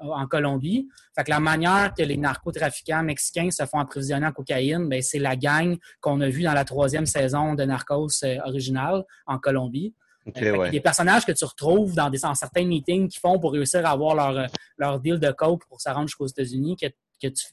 en 0.00 0.26
Colombie. 0.26 0.88
Fait 1.16 1.24
que 1.24 1.30
la 1.30 1.40
manière 1.40 1.92
que 1.96 2.02
les 2.02 2.16
narcotrafiquants 2.16 3.02
mexicains 3.02 3.50
se 3.50 3.64
font 3.66 3.78
approvisionner 3.78 4.26
en 4.26 4.32
cocaïne, 4.32 4.88
ben, 4.88 5.02
c'est 5.02 5.18
la 5.18 5.36
gang 5.36 5.76
qu'on 6.00 6.20
a 6.20 6.28
vue 6.28 6.42
dans 6.42 6.52
la 6.52 6.64
troisième 6.64 7.06
saison 7.06 7.54
de 7.54 7.64
Narcos 7.64 8.24
originale 8.44 9.04
en 9.26 9.38
Colombie. 9.38 9.94
Ouais. 10.36 10.70
Des 10.70 10.80
personnages 10.80 11.24
que 11.24 11.32
tu 11.32 11.44
retrouves 11.44 11.94
dans, 11.94 12.10
des, 12.10 12.18
dans 12.18 12.34
certains 12.34 12.66
meetings 12.66 13.08
qu'ils 13.08 13.20
font 13.20 13.38
pour 13.38 13.52
réussir 13.52 13.86
à 13.86 13.90
avoir 13.90 14.14
leur, 14.14 14.46
leur 14.76 15.00
deal 15.00 15.18
de 15.18 15.30
coke 15.30 15.64
pour 15.66 15.80
se 15.80 15.88
rendre 15.88 16.06
jusqu'aux 16.06 16.26
États-Unis. 16.26 16.76
Que, 16.76 16.86
que 17.20 17.28
tu, 17.28 17.44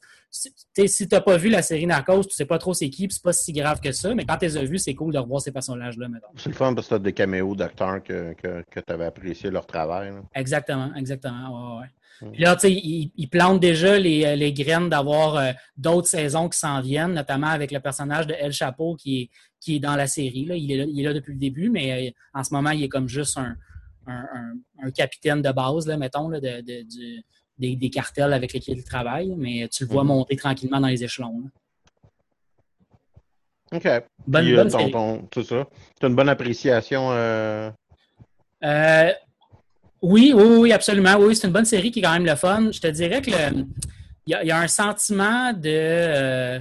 si 0.87 1.07
t'as 1.07 1.21
pas 1.21 1.37
vu 1.37 1.49
la 1.49 1.61
série 1.61 1.85
Narcos, 1.85 2.23
tu 2.25 2.35
sais 2.35 2.45
pas 2.45 2.57
trop 2.57 2.73
c'est 2.73 2.89
qui, 2.89 3.07
c'est 3.09 3.21
pas 3.23 3.33
si 3.33 3.53
grave 3.53 3.79
que 3.79 3.91
ça, 3.91 4.13
mais 4.13 4.25
quand 4.25 4.37
tu 4.37 4.45
les 4.45 4.57
as 4.57 4.63
vus, 4.63 4.79
c'est 4.79 4.93
cool 4.93 5.13
de 5.13 5.19
revoir 5.19 5.41
ces 5.41 5.51
personnages-là, 5.51 6.07
mettons. 6.09 6.27
C'est 6.35 6.49
le 6.49 6.55
fun 6.55 6.73
parce 6.73 6.87
que 6.87 6.95
as 6.95 6.99
des 6.99 7.13
caméos 7.13 7.55
d'acteurs 7.55 8.03
que, 8.03 8.33
que, 8.33 8.63
que 8.69 8.79
tu 8.79 8.93
avais 8.93 9.05
apprécié 9.05 9.49
leur 9.49 9.65
travail. 9.65 10.09
là. 10.09 10.21
Exactement, 10.35 10.93
exactement. 10.95 11.77
Ouais, 11.77 11.81
ouais. 11.81 11.87
Mm. 12.21 12.31
Puis 12.31 12.41
là, 12.43 12.55
tu 12.55 12.61
sais, 12.61 12.71
ils 12.73 13.11
il 13.15 13.29
plantent 13.29 13.59
déjà 13.61 13.97
les, 13.97 14.25
euh, 14.25 14.35
les 14.35 14.51
graines 14.53 14.89
d'avoir 14.89 15.35
euh, 15.35 15.51
d'autres 15.77 16.07
saisons 16.07 16.47
qui 16.49 16.57
s'en 16.59 16.81
viennent, 16.81 17.13
notamment 17.13 17.47
avec 17.47 17.71
le 17.71 17.79
personnage 17.79 18.27
de 18.27 18.33
El 18.33 18.51
Chapeau 18.51 18.95
qui 18.95 19.21
est, 19.21 19.29
qui 19.59 19.75
est 19.77 19.79
dans 19.79 19.95
la 19.95 20.07
série. 20.07 20.45
Là. 20.45 20.55
Il, 20.55 20.71
est 20.71 20.77
là, 20.77 20.85
il 20.87 20.99
est 20.99 21.03
là 21.03 21.13
depuis 21.13 21.33
le 21.33 21.39
début, 21.39 21.69
mais 21.69 22.07
euh, 22.09 22.11
en 22.33 22.43
ce 22.43 22.53
moment, 22.53 22.71
il 22.71 22.83
est 22.83 22.89
comme 22.89 23.07
juste 23.09 23.37
un, 23.37 23.55
un, 24.07 24.13
un- 24.33 24.87
un 24.87 24.91
capitaine 24.91 25.41
de 25.41 25.51
base, 25.51 25.87
là, 25.87 25.97
mettons, 25.97 26.29
là, 26.29 26.39
de, 26.39 26.61
de- 26.61 26.83
du- 26.83 27.23
des, 27.57 27.75
des 27.75 27.89
cartels 27.89 28.33
avec 28.33 28.53
lesquels 28.53 28.77
il 28.77 28.83
travaille. 28.83 29.33
Mais 29.37 29.67
tu 29.69 29.83
le 29.85 29.89
vois 29.89 30.03
Mhm. 30.03 30.07
monter 30.09 30.35
tranquillement 30.35 30.79
dans 30.79 30.87
les 30.87 31.03
échelons. 31.03 31.41
là. 31.43 31.49
OK. 33.73 34.03
Bonne, 34.27 34.43
Puis, 34.45 34.53
euh, 34.53 34.55
bonne 34.57 34.71
ton- 34.71 34.79
série. 34.79 34.91
ton- 34.91 35.27
c'est 35.33 35.43
ça. 35.43 35.67
Tu 35.99 36.05
as 36.05 36.09
une 36.09 36.15
bonne 36.15 36.29
appréciation. 36.29 37.09
euh, 37.11 37.71
Euh, 38.63 39.11
oui, 40.01 40.33
oui, 40.35 40.43
oui, 40.59 40.71
absolument. 40.71 41.15
Oui, 41.17 41.35
c'est 41.35 41.47
une 41.47 41.53
bonne 41.53 41.65
série 41.65 41.91
qui 41.91 41.99
est 41.99 42.03
quand 42.03 42.13
même 42.13 42.25
le 42.25 42.35
fun. 42.35 42.71
Je 42.71 42.79
te 42.79 42.87
dirais 42.87 43.21
que 43.21 43.31
il 43.31 44.31
y, 44.31 44.33
a- 44.33 44.43
il 44.43 44.47
y 44.47 44.51
a 44.51 44.59
un 44.59 44.67
sentiment 44.67 45.51
de, 45.53 45.69
euh, 45.69 46.59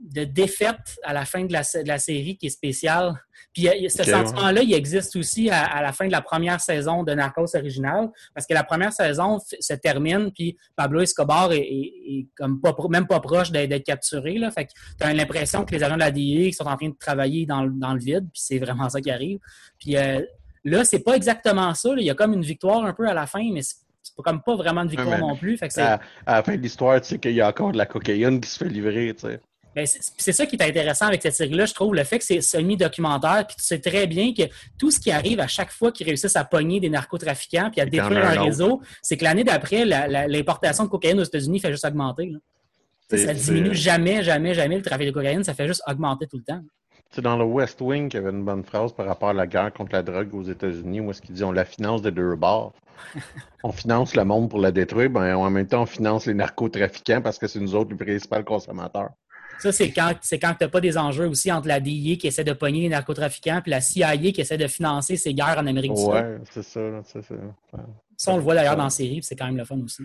de 0.00 0.24
défaite 0.24 0.98
à 1.02 1.12
la 1.12 1.24
fin 1.24 1.44
de 1.44 1.52
la, 1.52 1.60
de 1.62 1.86
la 1.88 1.98
série 1.98 2.36
qui 2.36 2.46
est 2.46 2.50
spécial. 2.50 3.14
Puis 3.52 3.68
a- 3.68 3.72
a 3.72 3.88
ce 3.88 4.02
sentiment-là, 4.24 4.62
il 4.62 4.72
existe 4.74 5.16
aussi 5.16 5.50
à, 5.50 5.64
à 5.64 5.82
la 5.82 5.92
fin 5.92 6.06
de 6.06 6.12
la 6.12 6.20
première 6.22 6.60
saison 6.60 7.02
de 7.02 7.12
Narcos 7.12 7.56
original, 7.56 8.08
parce 8.34 8.46
que 8.46 8.54
la 8.54 8.62
première 8.64 8.92
saison 8.92 9.38
se 9.40 9.74
termine, 9.74 10.30
puis 10.32 10.56
Pablo 10.76 11.00
Escobar 11.00 11.52
est, 11.52 11.58
est- 11.58 11.92
est 12.06 12.26
comme 12.36 12.60
pas, 12.60 12.74
même 12.88 13.06
pas 13.06 13.20
proche 13.20 13.50
d'être 13.50 13.84
capturé. 13.84 14.38
Là. 14.38 14.50
Fait 14.50 14.66
que 14.66 14.70
tu 14.98 15.04
as 15.06 15.12
l'impression 15.12 15.64
que 15.64 15.74
les 15.74 15.82
agents 15.82 15.94
de 15.94 16.00
la 16.00 16.10
DEA 16.12 16.52
sont 16.52 16.64
en 16.66 16.76
train 16.76 16.88
de 16.90 16.96
travailler 16.98 17.44
dans, 17.46 17.64
le- 17.64 17.72
dans 17.72 17.92
le 17.94 18.00
vide, 18.00 18.28
puis 18.32 18.40
c'est 18.42 18.58
vraiment 18.58 18.88
ça 18.88 19.00
qui 19.00 19.10
arrive. 19.10 19.38
Puis 19.78 19.96
euh, 19.96 20.20
Là, 20.62 20.84
c'est 20.84 20.98
pas 20.98 21.14
exactement 21.14 21.72
ça. 21.72 21.88
là. 21.88 21.96
Il 22.00 22.04
y 22.04 22.10
a 22.10 22.14
comme 22.14 22.34
une 22.34 22.42
victoire 22.42 22.84
un 22.84 22.92
peu 22.92 23.08
à 23.08 23.14
la 23.14 23.26
fin, 23.26 23.42
mais 23.50 23.62
c'est 23.62 23.76
c'est 24.02 24.14
pas 24.16 24.22
comme 24.22 24.42
pas 24.42 24.56
vraiment 24.56 24.84
de 24.84 24.90
victoire 24.90 25.08
Ouais, 25.14 25.18
non 25.20 25.36
plus. 25.36 25.56
Fait 25.58 25.68
que 25.68 25.74
à, 25.82 26.00
à 26.26 26.36
la 26.36 26.42
fin 26.42 26.54
de 26.56 26.60
l'histoire, 26.62 27.00
tu 27.00 27.08
sais 27.08 27.18
qu'il 27.18 27.32
y 27.32 27.40
a 27.40 27.48
encore 27.48 27.72
de 27.72 27.78
la 27.78 27.84
cocaïne 27.86 28.40
qui 28.40 28.48
se 28.50 28.58
fait 28.58 28.68
livrer. 28.68 29.14
Tu 29.14 29.26
sais. 29.26 29.40
Ben, 29.74 29.86
c'est- 29.86 30.32
ça 30.32 30.46
qui 30.46 30.56
est 30.56 30.62
intéressant 30.62 31.06
avec 31.06 31.22
cette 31.22 31.34
série-là, 31.34 31.64
je 31.66 31.74
trouve, 31.74 31.94
le 31.94 32.02
fait 32.04 32.18
que 32.18 32.24
c'est 32.24 32.40
semi-documentaire, 32.40 33.46
puis 33.46 33.56
tu 33.56 33.64
sais 33.64 33.78
très 33.78 34.06
bien 34.06 34.32
que 34.34 34.42
tout 34.78 34.90
ce 34.90 34.98
qui 34.98 35.10
arrive 35.10 35.40
à 35.40 35.46
chaque 35.46 35.70
fois 35.70 35.92
qu'ils 35.92 36.06
réussissent 36.06 36.36
à 36.36 36.44
pogner 36.44 36.80
des 36.80 36.88
narcotrafiquants 36.90 37.70
puis 37.70 37.80
à 37.80 37.84
détruire 37.90 38.24
un 38.26 38.34
réseau, 38.44 38.80
c'est 39.02 39.16
que 39.16 39.24
l'année 39.24 39.44
d'après, 39.44 39.84
la- 39.84 40.08
la- 40.08 40.26
l'importation 40.28 40.84
de 40.84 40.88
cocaïne 40.88 41.20
aux 41.20 41.24
États-Unis 41.24 41.60
fait 41.60 41.70
juste 41.70 41.84
augmenter. 41.84 42.26
là. 42.26 42.38
Ça 43.18 43.32
diminue 43.34 43.74
jamais, 43.74 44.22
jamais, 44.22 44.54
jamais 44.54 44.76
le 44.76 44.82
trafic 44.82 45.06
de 45.06 45.12
cocaïne, 45.12 45.42
ça 45.44 45.52
fait 45.54 45.66
juste 45.66 45.82
augmenter 45.86 46.26
tout 46.28 46.36
le 46.36 46.44
temps. 46.44 46.60
C'est 47.12 47.22
dans 47.22 47.36
le 47.36 47.44
West 47.44 47.80
Wing 47.80 48.08
qu'il 48.08 48.20
y 48.20 48.22
avait 48.22 48.30
une 48.36 48.44
bonne 48.44 48.62
phrase 48.62 48.92
par 48.92 49.06
rapport 49.06 49.30
à 49.30 49.32
la 49.32 49.48
guerre 49.48 49.72
contre 49.72 49.92
la 49.92 50.02
drogue 50.02 50.32
aux 50.32 50.44
États-Unis, 50.44 51.00
où 51.00 51.10
est-ce 51.10 51.20
qu'il 51.20 51.34
dit 51.34 51.42
on 51.42 51.50
la 51.50 51.64
finance 51.64 52.02
des 52.02 52.12
deux 52.12 52.36
bords. 52.36 52.72
on 53.64 53.72
finance 53.72 54.14
le 54.14 54.24
monde 54.24 54.48
pour 54.48 54.60
la 54.60 54.70
détruire, 54.70 55.10
ben 55.10 55.34
en 55.34 55.50
même 55.50 55.66
temps 55.66 55.82
on 55.82 55.86
finance 55.86 56.26
les 56.26 56.34
narcotrafiquants 56.34 57.20
parce 57.20 57.38
que 57.38 57.48
c'est 57.48 57.58
nous 57.58 57.74
autres 57.74 57.90
les 57.90 57.96
principaux 57.96 58.44
consommateurs. 58.44 59.10
Ça, 59.60 59.72
c'est 59.72 59.90
quand, 59.92 60.14
c'est 60.22 60.38
quand 60.38 60.54
tu 60.54 60.64
n'as 60.64 60.68
pas 60.68 60.80
des 60.80 60.96
enjeux 60.96 61.28
aussi 61.28 61.52
entre 61.52 61.68
la 61.68 61.80
DIA 61.80 62.16
qui 62.16 62.26
essaie 62.26 62.44
de 62.44 62.52
pogner 62.52 62.80
les 62.82 62.88
narcotrafiquants 62.88 63.60
puis 63.62 63.70
la 63.70 63.80
CIA 63.80 64.16
qui 64.16 64.40
essaie 64.40 64.56
de 64.58 64.66
financer 64.66 65.16
ces 65.16 65.34
guerres 65.34 65.58
en 65.58 65.66
Amérique 65.66 65.92
du 65.94 66.00
Sud. 66.00 66.10
Ouais, 66.10 66.38
c'est 66.50 66.62
ça, 66.62 66.80
ça. 67.04 67.18
Ouais. 67.18 67.80
Ça, 68.16 68.32
on 68.32 68.36
le 68.36 68.42
voit 68.42 68.54
d'ailleurs 68.54 68.76
dans 68.76 68.84
la 68.84 68.90
série, 68.90 69.16
puis 69.20 69.22
c'est 69.24 69.36
quand 69.36 69.46
même 69.46 69.56
le 69.56 69.64
fun 69.64 69.78
aussi. 69.84 70.02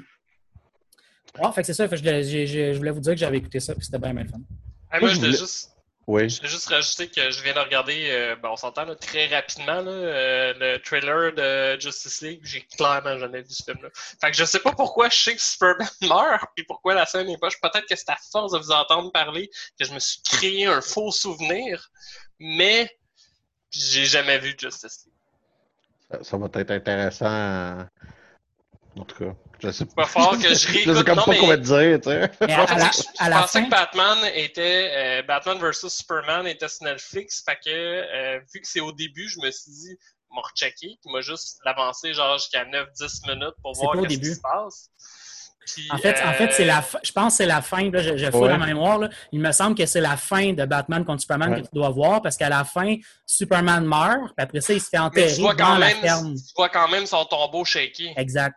Ouais, 1.38 1.52
fait 1.54 1.62
que 1.62 1.68
c'est 1.68 1.74
ça. 1.74 1.88
fait 1.88 1.98
que 1.98 2.02
je, 2.02 2.22
je- 2.24 2.46
je- 2.46 2.74
je 2.74 2.78
voulais 2.78 2.92
vous 2.92 3.02
dire 3.02 3.14
que 3.14 3.20
j'avais 3.20 3.38
écouté 3.38 3.60
ça, 3.60 3.76
puis 3.76 3.84
c'était 3.86 4.00
bien, 4.00 4.14
bien 4.14 4.24
le 4.24 4.30
fun. 4.30 4.40
Ah, 4.90 5.00
Moi, 5.02 5.10
je 5.10 5.16
voulais- 5.20 5.32
juste, 5.32 5.72
Oui. 6.08 6.30
je 6.30 6.38
voulais 6.38 6.50
juste 6.50 6.68
rajouter 6.70 7.10
que 7.10 7.32
je 7.32 7.42
viens 7.42 7.54
de 7.54 7.60
regarder, 7.60 8.10
euh, 8.12 8.36
ben, 8.36 8.50
on 8.50 8.56
s'entend 8.56 8.86
très 8.96 9.26
rapidement, 9.28 9.82
là, 9.82 9.92
euh, 9.92 10.54
le 10.60 10.78
trailer 10.78 11.34
de 11.34 11.80
Justice 11.82 12.22
League. 12.22 12.42
J'ai 12.44 12.62
clairement 12.62 13.18
jamais 13.18 13.42
vu 13.42 13.50
ce 13.50 13.64
film-là. 13.64 13.90
Fait 14.22 14.30
que 14.30 14.38
je 14.38 14.46
sais 14.46 14.60
pas 14.60 14.72
pourquoi 14.72 15.10
je 15.10 15.18
sais 15.18 15.36
que 15.36 15.42
Superman 15.42 15.88
meurt, 16.02 16.46
puis 16.56 16.64
pourquoi 16.66 16.94
la 16.94 17.08
scène 17.08 17.28
est 17.30 17.40
poche. 17.40 17.60
Peut-être 17.60 17.88
que 17.88 17.96
c'est 17.96 18.10
à 18.10 18.18
force 18.32 18.52
de 18.54 18.60
vous 18.60 18.72
entendre 18.72 19.12
parler 19.12 19.50
que 19.80 19.86
je 19.86 19.94
me 19.94 20.00
suis 20.00 20.22
créé 20.22 20.68
un 20.68 20.82
faux 20.82 21.12
souvenir, 21.12 21.90
mais 22.40 22.96
j'ai 23.72 24.06
jamais 24.06 24.38
vu 24.38 24.56
Justice 24.60 25.06
League. 25.06 25.14
Ça, 26.12 26.24
ça 26.24 26.38
va 26.38 26.48
être 26.54 26.72
intéressant. 26.72 27.26
euh, 27.26 27.84
En 28.98 29.04
tout 29.04 29.16
cas, 29.26 29.32
je 29.60 29.72
sais 29.72 29.84
Il 29.84 29.96
va 29.96 30.06
falloir 30.06 30.38
que 30.38 30.44
je 30.44 30.48
Je 30.50 30.56
sais 30.56 30.72
réécoute. 30.72 31.06
comme 31.06 31.16
Non, 31.18 31.24
pas 31.26 31.32
mais- 31.32 31.38
quoi 31.40 31.58
te 31.58 31.62
dire, 31.64 32.00
tu 32.02 32.10
sais. 32.10 32.32
Mais 32.42 32.54
Je 32.54 32.54
à, 32.54 32.62
à 32.64 32.66
pensais, 32.68 32.80
la, 32.80 32.90
que, 32.90 32.96
je 32.96 33.02
à 33.24 33.30
la 33.30 33.42
pensais 33.42 33.60
fin, 33.60 33.66
que 33.66 33.70
Batman 33.70 34.18
était 34.36 34.92
euh, 34.96 35.22
Batman 35.24 35.58
vs 35.58 35.90
Superman 35.90 36.48
était 36.48 36.68
sur 36.70 36.86
Netflix, 36.86 37.44
fait 37.46 37.58
que 37.64 37.70
euh, 37.70 38.40
vu 38.54 38.62
que 38.62 38.68
c'est 38.68 38.80
au 38.80 38.92
début, 38.94 39.28
je 39.28 39.40
me 39.46 39.52
suis 39.52 39.72
dit 39.72 39.98
m'a 40.34 40.42
rechecké, 40.42 40.98
puis 41.02 41.14
m'a 41.14 41.22
juste 41.22 41.60
l'avancé 41.66 42.14
genre 42.14 42.38
jusqu'à 42.38 42.66
9-10 42.66 43.28
minutes 43.30 43.56
pour 43.62 43.74
voir 43.74 43.94
pas 43.94 44.00
au 44.00 44.02
qu'est-ce 44.04 44.14
qui 44.16 44.20
début. 44.20 44.36
se 44.36 44.42
passe. 44.42 44.90
Puis, 45.66 45.88
en 45.92 45.98
fait, 45.98 46.22
en 46.24 46.34
fait 46.34 46.52
c'est 46.52 46.64
euh, 46.64 46.68
la 46.68 46.84
je 47.04 47.12
pense 47.12 47.34
que 47.34 47.38
c'est 47.38 47.46
la 47.48 47.62
fin, 47.62 47.90
là, 47.90 48.00
je, 48.02 48.18
je 48.18 48.26
Ouais. 48.28 48.48
la 48.50 48.58
mémoire, 48.58 49.00
là. 49.00 49.10
il 49.32 49.40
me 49.40 49.52
semble 49.52 49.76
que 49.76 49.86
c'est 49.88 50.00
la 50.02 50.16
fin 50.16 50.54
de 50.54 50.64
Batman 50.64 51.04
contre 51.04 51.22
Superman 51.22 51.50
Ouais. 51.54 51.62
que 51.62 51.66
tu 51.68 51.74
dois 51.74 51.90
voir, 51.90 52.22
parce 52.22 52.38
qu'à 52.38 52.50
la 52.50 52.64
fin, 52.64 52.98
Superman 53.26 53.84
meurt, 53.84 54.20
puis 54.36 54.44
après 54.44 54.62
ça, 54.62 54.74
il 54.74 54.80
se 54.82 54.90
fait 54.90 54.98
mais 54.98 55.04
enterrer 55.06 55.34
tu 55.34 55.42
vois 55.42 55.56
dans 55.56 55.76
la 55.80 55.90
ferme. 55.90 56.36
tu 56.36 56.54
vois 56.56 56.70
quand 56.70 56.88
même 56.90 57.08
son 57.08 57.26
tombeau 57.26 57.66
shaky. 57.66 58.14
Exact, 58.16 58.56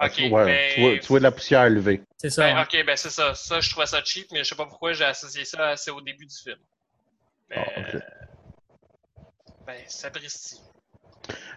Ok, 0.00 0.18
Ouais, 0.30 0.44
mais- 0.44 0.74
tu, 0.74 0.80
vois, 0.80 0.98
tu 0.98 1.06
vois 1.08 1.18
de 1.18 1.24
la 1.24 1.30
poussière 1.32 1.68
levée. 1.68 2.02
c'est 2.18 2.30
ça. 2.30 2.42
Ben, 2.46 2.56
ouais. 2.56 2.62
ok, 2.62 2.86
ben 2.86 2.96
c'est 2.96 3.10
ça. 3.10 3.34
Ça, 3.34 3.60
je 3.60 3.70
trouvais 3.70 3.86
ça 3.86 4.02
cheap, 4.04 4.26
mais 4.32 4.44
je 4.44 4.48
sais 4.50 4.54
pas 4.54 4.66
pourquoi 4.66 4.92
j'ai 4.92 5.04
associé 5.04 5.44
ça 5.44 5.68
assez 5.70 5.90
au 5.90 6.00
début 6.00 6.26
du 6.26 6.34
film. 6.36 6.58
Mais, 7.50 7.56
Ah, 7.58 7.80
ok. 7.80 8.02
ben, 9.66 9.76
sapristi. 9.88 10.60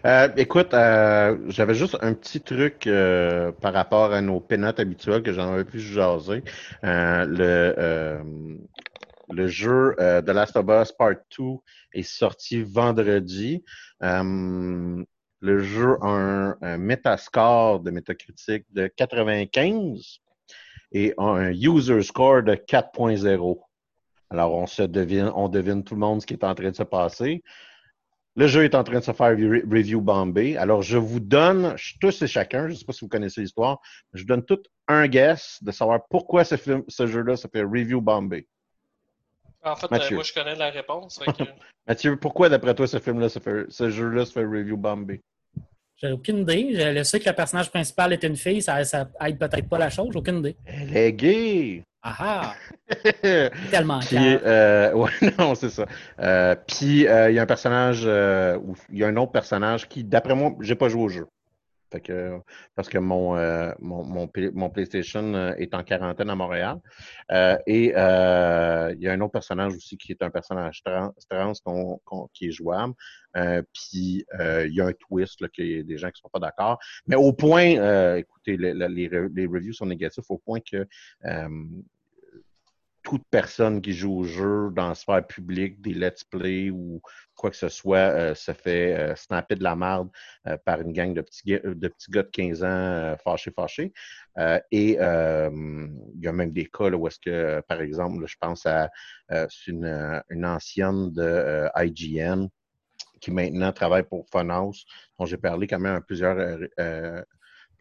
Euh, 0.04 0.28
écoute, 0.36 0.74
euh, 0.74 1.38
j'avais 1.48 1.74
juste 1.74 1.96
un 2.02 2.12
petit 2.14 2.40
truc 2.42 2.86
euh, 2.88 3.52
par 3.52 3.72
rapport 3.72 4.12
à 4.12 4.20
nos 4.20 4.40
pénates 4.40 4.80
habituels 4.80 5.22
que 5.22 5.32
j'en 5.32 5.52
avais 5.52 5.64
plus 5.64 5.80
jaser. 5.80 6.42
Euh, 6.84 7.24
le, 7.24 7.74
euh, 7.78 8.22
le 9.28 9.46
jeu 9.46 9.94
euh, 10.00 10.20
The 10.20 10.28
Last 10.30 10.56
of 10.56 10.66
Us 10.68 10.92
Part 10.92 11.14
2 11.38 11.44
est 11.94 12.02
sorti 12.02 12.62
vendredi. 12.62 13.64
Euh, 14.02 15.04
le 15.42 15.58
jeu 15.60 15.98
a 16.02 16.06
un, 16.06 16.56
un 16.62 16.78
Metascore 16.78 17.80
de 17.80 17.90
Metacritic 17.90 18.64
de 18.72 18.86
95 18.86 20.20
et 20.92 21.12
a 21.18 21.22
un 21.24 21.50
User 21.50 22.00
Score 22.02 22.44
de 22.44 22.54
4.0. 22.54 23.60
Alors, 24.30 24.54
on 24.54 24.66
se 24.66 24.82
devine, 24.82 25.30
on 25.34 25.48
devine 25.48 25.82
tout 25.82 25.94
le 25.94 26.00
monde 26.00 26.22
ce 26.22 26.26
qui 26.26 26.34
est 26.34 26.44
en 26.44 26.54
train 26.54 26.70
de 26.70 26.76
se 26.76 26.84
passer. 26.84 27.42
Le 28.36 28.46
jeu 28.46 28.64
est 28.64 28.74
en 28.74 28.84
train 28.84 29.00
de 29.00 29.04
se 29.04 29.12
faire 29.12 29.32
re- 29.36 29.62
review 29.70 30.00
bombé. 30.00 30.56
Alors, 30.56 30.80
je 30.80 30.96
vous 30.96 31.20
donne, 31.20 31.74
tous 32.00 32.22
et 32.22 32.26
chacun, 32.28 32.66
je 32.68 32.72
ne 32.72 32.76
sais 32.78 32.84
pas 32.84 32.92
si 32.92 33.04
vous 33.04 33.08
connaissez 33.08 33.40
l'histoire, 33.42 33.80
je 34.14 34.22
vous 34.22 34.26
donne 34.28 34.44
tout 34.44 34.62
un 34.88 35.06
guess 35.08 35.58
de 35.62 35.70
savoir 35.72 36.06
pourquoi 36.08 36.44
ce, 36.44 36.56
film, 36.56 36.82
ce 36.88 37.06
jeu-là 37.06 37.36
se 37.36 37.48
fait 37.48 37.62
review 37.62 38.00
bombé. 38.00 38.46
En 39.64 39.76
fait, 39.76 39.90
Mathieu. 39.90 40.14
euh, 40.14 40.18
moi, 40.18 40.24
je 40.24 40.32
connais 40.32 40.54
la 40.54 40.70
réponse. 40.70 41.18
que- 41.18 41.42
Mathieu, 41.86 42.16
pourquoi 42.16 42.48
d'après 42.48 42.74
toi 42.74 42.86
ce 42.86 42.98
film-là 43.00 43.28
ce 43.28 43.90
jeu-là 43.90 44.24
se 44.24 44.32
fait 44.32 44.44
review 44.44 44.76
bombé? 44.76 45.20
J'ai 46.02 46.10
aucune 46.10 46.38
idée. 46.38 46.74
Je 46.74 46.88
le 46.88 47.04
sais 47.04 47.20
que 47.20 47.28
le 47.28 47.34
personnage 47.34 47.70
principal 47.70 48.12
est 48.12 48.24
une 48.24 48.34
fille, 48.34 48.60
ça, 48.60 48.82
ça 48.82 49.08
aide 49.24 49.38
peut-être 49.38 49.68
pas 49.68 49.78
la 49.78 49.88
chose, 49.88 50.08
j'ai 50.12 50.18
aucune 50.18 50.38
idée. 50.38 50.56
Elle 50.66 50.96
est 50.96 51.12
gay! 51.12 51.84
Ah 52.02 52.16
ah! 52.18 52.54
Tellement 53.70 54.00
Puis, 54.00 54.16
euh, 54.18 54.92
ouais, 54.94 55.10
non, 55.38 55.54
c'est 55.54 55.70
ça. 55.70 55.86
Euh, 56.18 56.56
puis, 56.66 57.06
euh, 57.06 57.30
il 57.30 57.36
y 57.36 57.38
a 57.38 57.42
un 57.42 57.46
personnage, 57.46 58.02
euh, 58.04 58.58
ou 58.58 58.74
il 58.90 58.98
y 58.98 59.04
a 59.04 59.06
un 59.06 59.16
autre 59.16 59.30
personnage 59.30 59.88
qui, 59.88 60.02
d'après 60.02 60.34
moi, 60.34 60.52
j'ai 60.60 60.74
pas 60.74 60.88
joué 60.88 61.02
au 61.02 61.08
jeu. 61.08 61.26
Fait 61.92 62.00
que, 62.00 62.38
parce 62.74 62.88
que 62.88 62.98
mon, 62.98 63.36
euh, 63.36 63.70
mon, 63.78 64.02
mon, 64.04 64.26
Play- 64.26 64.50
mon 64.52 64.70
PlayStation 64.70 65.34
euh, 65.34 65.52
est 65.58 65.74
en 65.74 65.82
quarantaine 65.84 66.30
à 66.30 66.34
Montréal. 66.34 66.78
Euh, 67.30 67.56
et 67.66 67.92
euh, 67.96 68.94
il 68.96 69.02
y 69.02 69.08
a 69.08 69.12
un 69.12 69.20
autre 69.20 69.32
personnage 69.32 69.74
aussi 69.74 69.98
qui 69.98 70.12
est 70.12 70.22
un 70.22 70.30
personnage 70.30 70.82
trans, 70.82 71.12
trans 71.28 72.30
qui 72.32 72.48
est 72.48 72.50
jouable. 72.50 72.94
Euh, 73.36 73.62
puis 73.72 74.24
euh, 74.40 74.66
il 74.66 74.74
y 74.74 74.80
a 74.80 74.86
un 74.86 74.92
twist, 74.92 75.40
là, 75.42 75.48
qu'il 75.48 75.66
y 75.66 75.78
a 75.78 75.82
des 75.82 75.98
gens 75.98 76.10
qui 76.10 76.20
sont 76.20 76.30
pas 76.32 76.40
d'accord. 76.40 76.78
Mais 77.06 77.16
au 77.16 77.32
point, 77.32 78.16
écoutez, 78.16 78.56
le- 78.56 78.72
le- 78.72 78.86
les, 78.88 79.08
re- 79.08 79.30
les 79.34 79.46
reviews 79.46 79.72
sont 79.74 79.86
négatifs 79.86 80.24
au 80.30 80.38
point 80.38 80.60
que 80.60 80.86
euh, 83.12 83.16
toute 83.16 83.24
personne 83.30 83.80
qui 83.82 83.92
joue 83.92 84.20
au 84.20 84.24
jeu 84.24 84.70
dans 84.72 84.88
la 84.88 84.94
sphère 84.94 85.26
publique, 85.26 85.80
des 85.80 85.94
let's 85.94 86.24
play 86.24 86.70
ou 86.70 87.00
quoi 87.36 87.50
que 87.50 87.56
ce 87.56 87.68
soit, 87.68 87.98
euh, 87.98 88.34
se 88.34 88.52
fait 88.52 88.96
euh, 88.96 89.16
snapper 89.16 89.56
de 89.56 89.64
la 89.64 89.76
merde 89.76 90.08
euh, 90.46 90.56
par 90.64 90.80
une 90.80 90.92
gang 90.92 91.12
de 91.12 91.20
petits, 91.20 91.58
de 91.62 91.88
petits 91.88 92.10
gars 92.10 92.22
de 92.22 92.28
15 92.28 92.64
ans 92.64 93.16
fâchés, 93.22 93.50
fâchés. 93.50 93.92
Et 94.70 94.92
il 94.92 96.20
y 96.20 96.28
a 96.28 96.32
même 96.32 96.52
des 96.52 96.66
cas 96.66 96.90
où 96.90 97.06
est-ce 97.06 97.18
que, 97.18 97.60
par 97.68 97.80
exemple, 97.80 98.24
je 98.26 98.36
pense 98.40 98.64
à 98.66 98.90
une, 99.66 100.22
une 100.30 100.46
ancienne 100.46 101.12
de 101.12 101.68
IGN 101.76 102.46
qui 103.20 103.30
maintenant 103.30 103.72
travaille 103.72 104.04
pour 104.04 104.26
Funhouse, 104.30 104.84
dont 105.18 105.26
j'ai 105.26 105.36
parlé 105.36 105.66
quand 105.66 105.80
même 105.80 105.96
à 105.96 106.00
plusieurs 106.00 106.58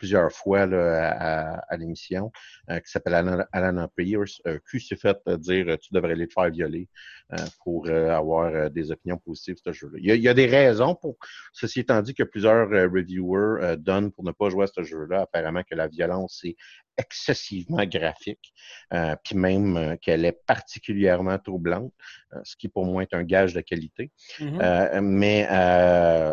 plusieurs 0.02 0.32
fois 0.32 0.62
à, 0.62 1.78
l'émission, 1.78 2.32
euh, 2.72 2.80
qui 2.80 2.89
s'appelle 2.89 3.14
Alana, 3.14 3.88
Pierce, 3.95 4.41
euh, 4.47 4.58
qui 4.68 4.80
s'est 4.80 4.95
fait 4.95 5.16
dire 5.38 5.78
tu 5.78 5.93
devrais 5.93 6.14
aller 6.14 6.28
te 6.28 6.34
faire 6.34 6.49
violer 6.49 6.89
euh, 7.34 7.38
pour 7.64 7.88
avoir 7.88 8.72
des 8.72 8.89
opinions 8.89 9.20
positives 9.20 9.58
sur 9.58 9.76
ce 9.76 9.80
jeu-là. 9.80 9.99
Il, 10.02 10.22
y 10.22 10.28
a 10.28 10.34
des 10.34 10.47
raisons 10.47 10.95
pour. 10.95 11.18
Ceci 11.54 11.82
étant 11.82 12.02
dit 12.02 12.16
que 12.16 12.24
plusieurs 12.24 12.68
reviewers 12.68 13.78
donnent 13.78 14.12
pour 14.12 14.24
ne 14.24 14.32
pas 14.32 14.49
jouer 14.49 14.64
à 14.64 14.68
ce 14.68 14.82
jeu-là, 14.82 15.22
apparemment 15.22 15.62
que 15.62 15.76
la 15.76 15.88
violence 15.88 16.41
est 16.45 16.56
excessivement 17.02 17.84
graphique, 17.86 18.54
euh, 18.93 19.16
puis 19.24 19.36
même 19.36 19.76
euh, 19.78 19.95
qu'elle 19.97 20.24
est 20.26 20.39
particulièrement 20.45 21.38
troublante, 21.39 21.93
euh, 22.34 22.39
ce 22.43 22.56
qui 22.56 22.68
pour 22.70 22.86
moi 22.86 23.02
est 23.04 23.14
un 23.14 23.24
gage 23.24 23.54
de 23.54 23.62
qualité. 23.62 24.12
Mm-hmm. 24.39 25.02
mais 25.02 25.45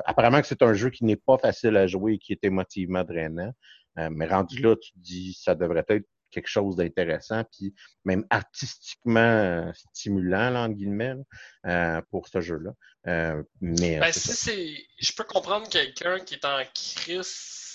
apparemment 0.07 0.41
que 0.41 0.47
c'est 0.47 0.63
un 0.63 0.75
jeu 0.75 0.91
qui 0.91 1.05
n'est 1.05 1.17
pas 1.17 1.39
facile 1.39 1.77
à 1.77 1.87
jouer 1.87 2.15
et 2.15 2.19
qui 2.19 2.33
est 2.33 2.45
émotivement 2.45 3.05
drainant. 3.05 3.53
mais 3.97 4.27
rendu 4.27 4.61
là, 4.63 4.77
tu 4.77 4.93
te 4.93 4.99
dis 4.99 5.39
ça 5.41 5.55
devrait 5.55 5.85
être 5.89 6.07
quelque 6.31 6.49
chose 6.49 6.77
d'intéressant, 6.77 7.43
puis 7.53 7.75
même 8.05 8.25
artistiquement 8.29 9.73
stimulant, 9.95 10.51
là, 10.51 10.63
entre 10.65 10.75
guillemets, 10.75 11.15
pour 12.11 12.29
ce 12.29 12.41
jeu-là. 12.41 12.73
mais 13.61 13.99
ben, 13.99 14.13
si 14.13 14.33
c'est, 14.33 14.77
je 14.99 15.13
peux 15.17 15.25
comprendre 15.25 15.69
quelqu'un 15.69 16.19
qui 16.21 16.35
est 16.35 16.45
en 16.45 16.63
crise 16.75 17.68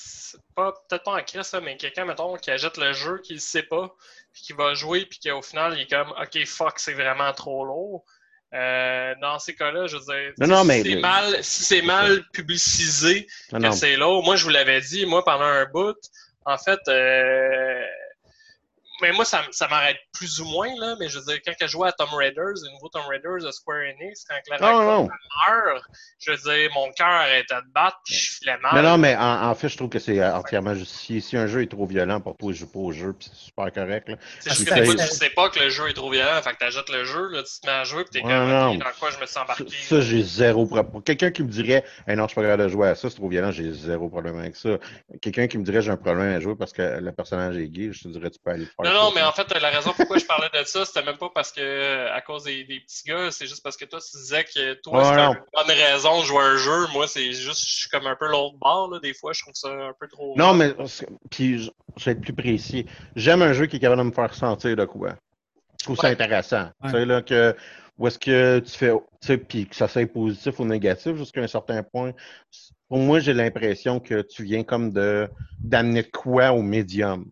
pas 0.56 0.74
peut-être 0.88 1.04
pas 1.04 1.14
en 1.14 1.24
crise, 1.24 1.56
mais 1.64 1.78
quelqu'un, 1.78 2.06
mettons, 2.06 2.36
qui 2.36 2.52
achète 2.52 2.78
le 2.78 2.94
jeu, 2.94 3.20
qui 3.20 3.34
ne 3.34 3.40
sait 3.40 3.64
pas, 3.64 3.96
puis 4.32 4.42
qui 4.44 4.54
va 4.54 4.74
jouer, 4.74 5.06
puis 5.06 5.20
qui 5.20 5.32
au 5.32 5.42
final, 5.42 5.74
il 5.76 5.82
est 5.82 5.90
comme 5.90 6.12
OK, 6.12 6.46
fuck, 6.46 6.80
c'est 6.80 6.94
vraiment 6.94 7.32
trop 7.34 7.66
lourd. 7.66 8.06
Euh, 8.54 9.16
dans 9.20 9.40
ces 9.40 9.56
cas-là, 9.56 9.88
je 9.88 9.98
veux 9.98 10.04
dire, 10.04 10.34
si 10.64 10.84
c'est 10.84 10.96
mal, 11.02 11.44
si 11.44 11.64
c'est 11.64 11.82
mal 11.82 12.24
publicisé 12.34 13.28
que 13.52 13.72
c'est 13.72 13.96
lourd, 13.96 14.24
moi 14.24 14.36
je 14.36 14.44
vous 14.44 14.52
l'avais 14.52 14.80
dit, 14.80 15.08
moi 15.08 15.24
pendant 15.24 15.46
un 15.46 15.66
bout, 15.66 15.98
en 16.46 16.58
fait, 16.58 16.80
euh, 16.88 17.73
mais 19.04 19.12
moi, 19.12 19.26
ça, 19.26 19.42
ça 19.52 19.68
m'arrête 19.68 19.98
plus 20.14 20.40
ou 20.40 20.46
moins, 20.46 20.70
là, 20.80 20.96
mais 20.98 21.10
je 21.10 21.20
veux 21.20 21.26
dire, 21.26 21.40
quand 21.46 21.54
je 21.60 21.68
jouais 21.68 21.90
à 21.90 21.92
Tomb 21.92 22.14
Raiders, 22.14 22.54
le 22.64 22.72
nouveau 22.72 22.88
Tomb 22.88 23.04
Raiders 23.10 23.46
de 23.46 23.52
Square 23.52 23.82
Enix, 24.00 24.24
quand 24.24 24.36
Clara 24.46 25.04
meurt, 25.48 25.84
je 26.20 26.32
veux 26.32 26.38
dire, 26.38 26.70
mon 26.74 26.90
cœur 26.94 27.08
arrêtait 27.08 27.54
de 27.56 27.72
battre, 27.74 28.00
puis 28.06 28.16
je 28.16 28.38
filais 28.38 28.58
mal. 28.60 28.76
Non, 28.76 28.92
non, 28.92 28.98
mais 28.98 29.16
en, 29.18 29.54
fait, 29.56 29.68
je 29.68 29.76
trouve 29.76 29.90
que 29.90 30.00
c'est 30.00 30.24
entièrement 30.24 30.74
justifié. 30.74 31.20
Si 31.20 31.36
un 31.36 31.48
jeu 31.48 31.64
est 31.64 31.72
trop 31.72 31.86
violent 31.86 32.22
pour 32.22 32.38
toi, 32.38 32.54
je 32.54 32.60
joue 32.60 32.72
pas 32.72 32.80
au 32.80 32.92
jeu, 32.94 33.14
puis 33.14 33.30
c'est 33.30 33.46
super 33.46 33.72
correct. 33.74 34.08
Là. 34.08 34.16
C'est 34.40 34.52
juste 34.52 34.70
que 34.70 34.74
des 34.74 34.86
fois, 34.86 34.96
tu 34.96 35.08
sais 35.08 35.30
pas 35.32 35.50
que 35.50 35.60
le 35.60 35.70
jeu 35.70 35.90
est 35.90 35.94
trop 35.94 36.10
violent, 36.10 36.42
fait 36.42 36.54
que 36.54 36.60
t'ajoutes 36.60 36.90
le 36.90 37.04
jeu, 37.04 37.28
là, 37.30 37.44
tu 37.44 37.60
te 37.60 37.68
mets 37.68 37.74
à 37.74 37.84
jouer, 37.84 38.06
puis 38.06 38.22
t'es 38.22 38.22
comme, 38.22 38.30
dans 38.30 38.86
quoi 39.00 39.10
je 39.12 39.20
me 39.20 39.26
sens 39.26 39.44
embarqué. 39.44 39.66
Ça, 39.70 40.00
j'ai 40.00 40.24
zéro 40.24 40.66
problème. 40.66 41.02
Quelqu'un 41.04 41.32
qui 41.32 41.44
me 41.44 41.50
dirait, 41.50 41.84
hey, 42.08 42.16
non, 42.16 42.24
je 42.24 42.30
suis 42.30 42.36
pas 42.36 42.44
capable 42.44 42.64
de 42.64 42.70
jouer 42.70 42.88
à 42.88 42.96
ça, 42.96 43.10
c'est 43.10 43.16
trop 43.18 43.28
violent, 43.28 43.52
j'ai 43.52 43.74
zéro 43.74 44.08
problème 44.08 44.40
avec 44.40 44.56
ça. 44.56 44.78
Quelqu'un 45.22 45.48
qui 45.48 45.58
me 45.58 45.64
dirait, 45.64 45.82
j'ai 45.82 45.92
un 45.92 45.98
problème 45.98 46.34
à 46.34 46.40
jouer 46.40 46.56
parce 46.56 46.72
que 46.72 47.00
le 47.02 47.12
personnage 47.12 47.58
est 47.58 47.68
gay, 47.68 47.90
je 47.92 48.04
te 48.04 48.08
dirais, 48.08 48.30
tu 48.30 48.40
peux 48.40 48.52
aller 48.52 48.66
faire. 48.66 48.93
Non, 48.94 49.06
non, 49.06 49.12
mais 49.16 49.22
en 49.22 49.32
fait, 49.32 49.52
la 49.60 49.70
raison 49.70 49.92
pourquoi 49.96 50.18
je 50.18 50.26
parlais 50.26 50.50
de 50.54 50.64
ça, 50.66 50.86
c'était 50.86 51.04
même 51.04 51.18
pas 51.18 51.30
parce 51.34 51.52
que 51.52 52.08
à 52.12 52.22
cause 52.22 52.44
des, 52.44 52.64
petits 52.66 53.04
gars, 53.08 53.32
c'est 53.32 53.48
juste 53.48 53.64
parce 53.64 53.76
que 53.76 53.86
toi, 53.86 54.00
tu 54.00 54.18
disais 54.18 54.44
que 54.44 54.74
toi, 54.82 55.04
c'était 55.04 55.22
une 55.22 55.44
bonne 55.54 55.78
raison 55.78 56.20
de 56.20 56.26
jouer 56.26 56.44
un 56.44 56.58
jeu. 56.58 56.88
Moi, 56.94 57.08
c'est 57.08 57.32
juste, 57.34 57.68
je 57.68 57.76
suis 57.82 57.90
comme 57.90 58.08
un 58.08 58.16
peu 58.16 58.28
l'autre 58.28 58.58
bord, 58.58 58.92
là. 58.92 59.00
Des 59.00 59.14
fois, 59.14 59.34
je 59.34 59.42
trouve 59.42 59.56
ça 59.56 59.70
un 59.70 59.94
peu 60.00 60.08
trop. 60.08 60.36
Non, 60.38 60.54
mais, 60.54 60.74
puis, 61.30 61.64
je 61.98 62.06
vais 62.06 62.12
être 62.12 62.22
plus 62.22 62.34
précis. 62.34 62.86
J'aime 63.16 63.42
un 63.42 63.54
jeu 63.54 63.66
qui 63.66 63.78
est 63.78 63.80
capable 63.80 64.02
de 64.02 64.08
me 64.08 64.14
faire 64.14 64.34
sentir 64.34 64.76
de 64.76 64.86
quoi. 64.86 65.16
Je 65.80 65.86
trouve 65.86 65.98
ça 65.98 66.08
intéressant. 66.08 66.70
Tu 66.84 66.92
sais, 66.92 67.06
là, 67.06 67.22
que, 67.22 67.56
où 67.98 68.08
est-ce 68.08 68.20
que 68.20 68.60
tu 68.60 68.72
fais, 68.72 68.92
tu 68.92 69.28
sais, 69.28 69.38
puis 69.38 69.68
que 69.68 69.76
ça 69.76 69.88
soit 69.88 70.06
positif 70.06 70.60
ou 70.60 70.66
négatif 70.66 71.16
jusqu'à 71.16 71.42
un 71.42 71.48
certain 71.48 71.84
point. 71.84 72.12
Pour 72.88 73.00
moi, 73.00 73.20
j'ai 73.20 73.34
l'impression 73.34 74.00
que 74.00 74.22
tu 74.22 74.44
viens 74.44 74.64
comme 74.64 74.92
de, 74.92 75.28
d'amener 75.60 76.04
quoi 76.04 76.52
au 76.52 76.62
médium. 76.62 77.26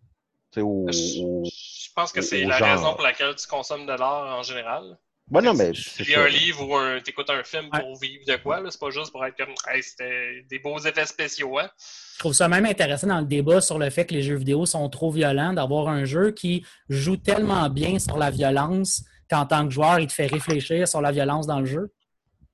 Au, 0.58 0.88
je, 0.92 1.94
pense 1.96 2.12
que 2.12 2.22
c'est 2.22 2.44
la 2.44 2.58
raison 2.58 2.94
pour 2.94 3.04
laquelle 3.04 3.36
tu 3.36 3.48
consommes 3.48 3.86
de 3.86 3.94
l'art 3.94 4.38
en 4.38 4.44
général. 4.44 4.98
Non, 5.30 5.54
mais 5.54 5.72
tu 5.72 6.04
lis 6.04 6.16
un 6.16 6.28
livre 6.28 6.68
ou 6.68 7.00
tu 7.02 7.12
écoutes 7.12 7.30
un 7.30 7.44
film 7.44 7.70
pour 7.70 7.98
vivre 7.98 8.26
de 8.28 8.36
quoi, 8.36 8.62
c'est 8.70 8.80
pas 8.80 8.90
juste 8.90 9.12
pour 9.12 9.24
être 9.26 9.38
comme 9.38 9.54
c'était 9.82 10.46
des 10.50 10.60
beaux 10.60 10.78
effets 10.80 11.06
spéciaux. 11.06 11.58
Hein? 11.58 11.70
Je 12.16 12.20
trouve 12.20 12.34
ça 12.34 12.50
même 12.50 12.66
intéressant 12.66 13.08
dans 13.08 13.22
le 13.22 13.26
débat 13.26 13.62
sur 13.62 13.80
le 13.80 13.90
fait 13.90 14.06
que 14.06 14.14
les 14.14 14.22
jeux 14.22 14.36
vidéo 14.36 14.66
sont 14.66 14.90
trop 14.90 15.10
violents, 15.10 15.54
d'avoir 15.54 15.88
un 15.88 16.04
jeu 16.04 16.32
qui 16.32 16.66
joue 16.90 17.16
tellement 17.16 17.70
bien 17.70 17.98
sur 17.98 18.18
la 18.18 18.30
violence 18.30 19.04
qu'en 19.30 19.46
tant 19.46 19.66
que 19.66 19.74
joueur, 19.74 20.00
il 20.00 20.08
te 20.08 20.14
fait 20.14 20.28
réfléchir 20.28 20.86
sur 20.86 21.00
la 21.02 21.14
violence 21.14 21.48
dans 21.48 21.62
le 21.62 21.66
jeu. 21.66 21.94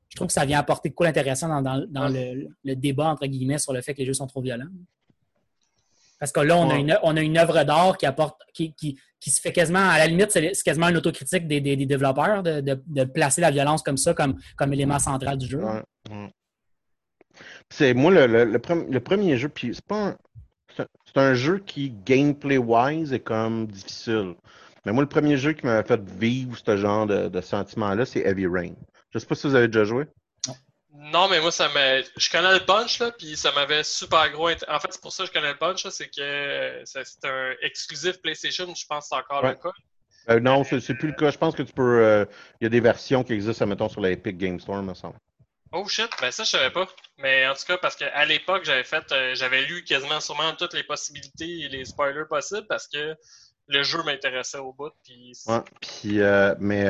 Je 0.10 0.16
trouve 0.16 0.28
que 0.28 0.34
ça 0.34 0.45
vient 0.45 0.60
apporter 0.60 0.91
quoi 0.91 1.08
d'intéressant 1.08 1.62
dans, 1.62 1.84
dans, 1.89 2.08
le, 2.08 2.48
le, 2.64 2.76
débat, 2.76 3.08
entre 3.08 3.26
guillemets, 3.26 3.58
sur 3.58 3.74
le 3.74 3.82
fait 3.82 3.93
que 3.93 4.00
les 4.00 4.06
jeux 4.06 4.14
sont 4.14 4.28
trop 4.28 4.41
violents. 4.41 4.70
Parce 6.20 6.32
que 6.32 6.39
là, 6.39 6.57
on, 6.57 6.70
a, 6.70 6.76
une, 6.76 6.97
on 7.03 7.15
a 7.15 7.22
une 7.22 7.38
œuvre 7.38 7.63
d'art 7.63 7.97
qui 7.97 8.05
apporte, 8.05 8.41
qui, 8.53 8.74
qui, 8.74 8.99
qui, 9.20 9.30
se 9.30 9.39
fait 9.39 9.51
quasiment, 9.51 9.88
à 9.89 9.97
la 9.97 10.07
limite, 10.07 10.32
c'est 10.32 10.51
quasiment 10.63 10.89
une 10.89 10.97
autocritique 10.97 11.47
des, 11.47 11.61
des, 11.61 11.76
développeurs 11.86 12.41
de, 12.41 12.61
de, 12.61 12.82
de, 12.88 13.03
placer 13.03 13.41
la 13.41 13.51
violence 13.51 13.84
comme 13.84 13.97
ça, 13.97 14.13
comme, 14.13 14.36
comme 14.55 14.74
élément 14.74 14.99
central 14.99 15.38
du 15.38 15.47
jeu. 15.47 15.61
C'est 17.70 17.93
moi 17.93 18.11
le, 18.11 18.26
le, 18.26 18.45
le, 18.45 18.99
premier 18.99 19.38
jeu, 19.38 19.49
puis 19.49 19.76
c'est 19.76 19.86
pas 19.86 20.07
un, 20.07 20.18
c'est 20.76 21.18
un 21.18 21.34
jeu 21.34 21.59
qui, 21.59 21.91
gameplay-wise, 22.05 23.13
est 23.13 23.20
comme 23.20 23.68
difficile. 23.68 24.36
Mais 24.86 24.91
moi, 24.93 25.03
le 25.03 25.09
premier 25.09 25.38
jeu 25.38 25.53
qui 25.53 25.65
m'a 25.65 25.84
fait 25.84 26.01
vivre 26.09 26.57
ce 26.57 26.78
genre 26.78 27.05
de, 27.05 27.28
de 27.28 27.41
sentiment-là, 27.41 28.05
c'est 28.05 28.22
Heavy 28.22 28.47
Rain. 28.47 28.74
Je 29.11 29.20
sais 29.20 29.26
pas 29.26 29.36
si 29.36 29.47
vous 29.47 29.55
avez 29.55 29.68
déjà 29.68 29.84
joué. 29.84 30.05
Non, 30.94 31.28
mais 31.28 31.40
moi, 31.42 31.52
ça 31.52 31.68
m'a. 31.70 32.02
Je 32.02 32.30
connais 32.30 32.54
le 32.54 32.66
punch, 32.66 33.00
là, 33.00 33.12
puis 33.12 33.36
ça 33.36 33.52
m'avait 33.52 33.84
super 33.84 34.32
gros. 34.32 34.50
En 34.50 34.80
fait, 34.80 34.88
c'est 34.92 35.02
pour 35.02 35.12
ça 35.12 35.24
que 35.24 35.28
je 35.30 35.34
connais 35.34 35.52
le 35.52 35.58
punch, 35.58 35.88
c'est 35.90 36.10
que 36.10 36.82
c'est 36.86 37.26
un 37.26 37.54
exclusif 37.62 38.22
PlayStation, 38.22 38.74
je 38.74 38.86
pense 38.86 39.04
que 39.04 39.10
c'est 39.10 39.16
encore 39.16 39.44
le 39.44 39.56
cas. 39.56 39.72
Euh, 40.30 40.40
non, 40.40 40.64
c'est 40.64 40.94
plus 40.94 41.10
le 41.10 41.14
cas. 41.14 41.32
Je 41.32 41.38
pense 41.38 41.56
que 41.56 41.64
tu 41.64 41.74
peux. 41.74 42.04
Euh, 42.04 42.26
il 42.60 42.66
y 42.66 42.68
a 42.68 42.70
des 42.70 42.80
versions 42.80 43.24
qui 43.24 43.34
existent, 43.34 43.66
mettons, 43.66 43.90
sur 43.90 44.02
la 44.02 44.12
Epic 44.12 44.38
Game 44.38 44.60
Store, 44.60 44.82
me 44.82 44.94
semble. 44.94 45.18
Oh 45.74 45.86
shit, 45.88 46.10
ben 46.22 46.32
ça 46.32 46.46
je 46.46 46.50
savais 46.50 46.72
pas. 46.72 46.88
Mais 47.18 47.46
en 47.46 47.54
tout 47.54 47.66
cas, 47.68 47.78
parce 47.78 47.96
qu'à 47.96 48.26
l'époque, 48.26 48.64
j'avais 48.64 48.86
fait 48.86 49.12
euh, 49.12 49.36
j'avais 49.36 49.64
lu 49.64 49.84
quasiment 49.84 50.22
sûrement 50.22 50.54
toutes 50.56 50.74
les 50.74 50.84
possibilités 50.84 51.62
et 51.62 51.70
les 51.70 51.84
spoilers 51.84 52.26
possibles 52.30 52.66
parce 52.68 52.88
que 52.88 53.16
le 53.68 53.84
jeu 53.84 54.02
m'intéressait 54.04 54.60
au 54.60 54.72
bout. 54.72 54.94
Puis... 55.04 55.34
Ouais, 55.46 55.62
puis 55.82 56.20
mais 56.60 56.86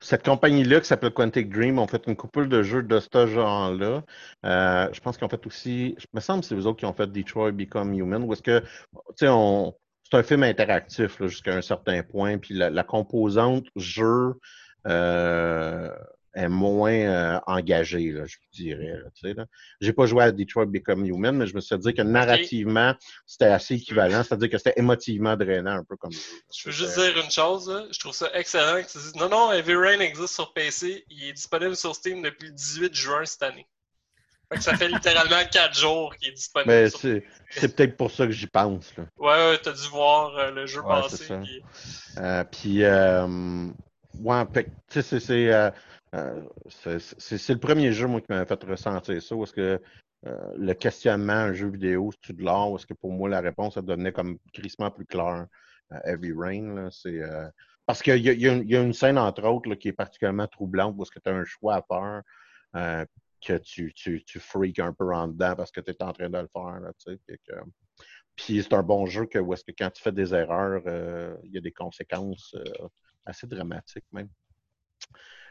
cette 0.00 0.24
compagnie-là, 0.24 0.80
qui 0.80 0.86
s'appelle 0.86 1.12
Quantic 1.12 1.50
Dream, 1.50 1.78
ont 1.78 1.86
fait 1.86 2.06
une 2.06 2.16
couple 2.16 2.48
de 2.48 2.62
jeux 2.62 2.82
de 2.82 3.00
ce 3.00 3.26
genre-là. 3.26 4.02
Euh, 4.46 4.88
je 4.92 5.00
pense 5.00 5.16
qu'ils 5.16 5.26
ont 5.26 5.28
fait 5.28 5.46
aussi, 5.46 5.94
je 5.98 6.06
me 6.14 6.20
semble 6.20 6.40
que 6.40 6.46
c'est 6.46 6.54
eux 6.54 6.66
autres 6.66 6.78
qui 6.78 6.86
ont 6.86 6.94
fait 6.94 7.10
Detroit 7.10 7.52
Become 7.52 7.92
Human, 7.94 8.22
où 8.24 8.32
est-ce 8.32 8.42
que, 8.42 8.60
tu 8.60 8.66
sais, 9.16 9.28
on, 9.28 9.74
c'est 10.10 10.16
un 10.18 10.22
film 10.22 10.42
interactif 10.42 11.22
jusqu'à 11.22 11.54
un 11.56 11.62
certain 11.62 12.02
point, 12.02 12.38
puis 12.38 12.54
la, 12.54 12.70
la 12.70 12.82
composante 12.84 13.66
jeu, 13.76 14.34
euh, 14.86 15.94
moins 16.36 16.92
euh, 16.92 17.40
engagé, 17.46 18.12
là, 18.12 18.24
je 18.26 18.36
dirais. 18.52 18.98
Là, 19.02 19.10
tu 19.14 19.28
sais, 19.28 19.34
là. 19.34 19.46
J'ai 19.80 19.92
pas 19.92 20.06
joué 20.06 20.24
à 20.24 20.32
Detroit 20.32 20.66
Become 20.66 21.04
Human, 21.04 21.36
mais 21.36 21.46
je 21.46 21.54
me 21.54 21.60
suis 21.60 21.76
dit 21.78 21.94
que 21.94 22.02
narrativement, 22.02 22.94
c'était 23.26 23.46
assez 23.46 23.74
équivalent, 23.74 24.22
c'est-à-dire 24.22 24.50
que 24.50 24.58
c'était 24.58 24.78
émotivement 24.78 25.36
drainant, 25.36 25.78
un 25.78 25.84
peu 25.84 25.96
comme 25.96 26.12
Je 26.12 26.66
veux 26.66 26.72
juste 26.72 26.98
dire 26.98 27.16
une 27.18 27.30
chose, 27.30 27.88
je 27.92 27.98
trouve 27.98 28.14
ça 28.14 28.30
excellent 28.34 28.82
que 28.82 28.90
tu 28.90 28.98
dises 28.98 29.14
non, 29.16 29.28
non, 29.28 29.52
Heavy 29.52 29.74
Rain 29.74 30.00
existe 30.00 30.34
sur 30.34 30.52
PC, 30.52 31.04
il 31.10 31.28
est 31.28 31.32
disponible 31.32 31.76
sur 31.76 31.94
Steam 31.94 32.22
depuis 32.22 32.48
le 32.48 32.54
18 32.54 32.94
juin 32.94 33.24
cette 33.24 33.42
année. 33.42 33.66
Fait 34.50 34.58
que 34.58 34.64
ça 34.64 34.76
fait 34.76 34.88
littéralement 34.88 35.44
4 35.52 35.78
jours 35.78 36.14
qu'il 36.16 36.28
est 36.28 36.32
disponible. 36.32 36.70
Mais 36.72 36.90
c'est, 36.90 37.24
c'est 37.50 37.74
peut-être 37.74 37.96
pour 37.96 38.10
ça 38.10 38.26
que 38.26 38.32
j'y 38.32 38.48
pense. 38.48 38.96
Là. 38.96 39.04
Ouais, 39.18 39.50
ouais 39.50 39.58
t'as 39.58 39.72
dû 39.72 39.88
voir 39.88 40.36
euh, 40.36 40.50
le 40.50 40.66
jeu 40.66 40.80
ouais, 40.80 40.88
passer. 40.88 41.26
Puis, 41.42 41.62
euh, 42.18 42.44
puis 42.44 42.84
euh, 42.84 43.66
ouais, 44.18 44.44
c'est, 44.88 45.72
euh, 46.14 46.42
euh, 46.86 46.98
c'est 46.98 47.52
le 47.52 47.60
premier 47.60 47.92
jeu, 47.92 48.06
moi, 48.06 48.20
qui 48.20 48.26
m'a 48.30 48.44
fait 48.44 48.62
ressentir 48.64 49.22
ça. 49.22 49.36
Est-ce 49.36 49.52
que 49.52 49.80
euh, 50.26 50.52
le 50.56 50.74
questionnement, 50.74 51.32
un 51.32 51.52
jeu 51.52 51.68
vidéo, 51.68 52.10
c'est-tu 52.12 52.34
de 52.34 52.44
l'art? 52.44 52.74
Est-ce 52.74 52.86
que 52.86 52.94
pour 52.94 53.12
moi, 53.12 53.28
la 53.28 53.40
réponse, 53.40 53.74
ça 53.74 53.82
devenait 53.82 54.12
comme 54.12 54.38
crissement 54.52 54.90
plus 54.90 55.06
clair. 55.06 55.46
Euh, 55.92 55.98
Heavy 56.04 56.32
Rain, 56.36 56.88
c'est. 56.90 57.20
Parce 57.86 58.02
qu'il 58.02 58.18
y, 58.18 58.76
a 58.76 58.82
une 58.82 58.92
scène, 58.92 59.18
entre 59.18 59.42
autres, 59.44 59.74
qui 59.74 59.88
est 59.88 59.92
particulièrement 59.92 60.46
troublante, 60.46 60.96
est-ce 61.00 61.10
que 61.10 61.18
tu 61.18 61.28
as 61.28 61.34
un 61.34 61.44
choix 61.44 61.74
à 61.74 61.82
faire, 61.82 63.02
que 63.44 63.58
tu, 63.58 63.92
tu, 63.94 64.22
tu 64.22 64.38
freaks 64.38 64.78
un 64.78 64.92
peu 64.92 65.12
en 65.12 65.26
dedans 65.26 65.56
parce 65.56 65.72
que 65.72 65.80
tu 65.80 65.90
es 65.90 66.02
en 66.02 66.12
train 66.12 66.30
de 66.30 66.38
le 66.38 66.48
faire. 66.52 66.78
Là, 66.78 66.92
que, 67.04 67.54
puis 68.36 68.62
c'est 68.62 68.74
un 68.74 68.84
bon 68.84 69.06
jeu 69.06 69.26
que, 69.26 69.40
où 69.40 69.52
est-ce 69.54 69.64
que 69.64 69.72
quand 69.76 69.90
tu 69.90 70.00
fais 70.00 70.12
des 70.12 70.32
erreurs, 70.32 70.82
il 71.42 71.50
y 71.52 71.58
a 71.58 71.60
des 71.60 71.72
conséquences 71.72 72.54
assez 73.26 73.48
dramatiques 73.48 74.04
même. 74.12 74.28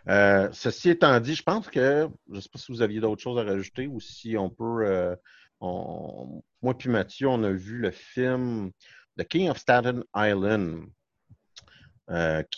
Euh, 0.07 0.49
ceci 0.53 0.91
étant 0.91 1.19
dit, 1.19 1.35
je 1.35 1.43
pense 1.43 1.67
que, 1.67 2.07
je 2.29 2.35
ne 2.35 2.39
sais 2.39 2.49
pas 2.51 2.59
si 2.59 2.71
vous 2.71 2.81
aviez 2.81 2.99
d'autres 2.99 3.21
choses 3.21 3.39
à 3.39 3.43
rajouter 3.43 3.87
ou 3.87 3.99
si 3.99 4.37
on 4.37 4.49
peut. 4.49 4.85
Euh, 4.85 5.15
moi 5.61 6.77
puis 6.77 6.89
Mathieu, 6.89 7.27
on 7.27 7.43
a 7.43 7.51
vu 7.51 7.79
le 7.79 7.91
film 7.91 8.71
The 9.17 9.25
King 9.25 9.49
of 9.49 9.57
Staten 9.57 10.03
Island. 10.15 10.85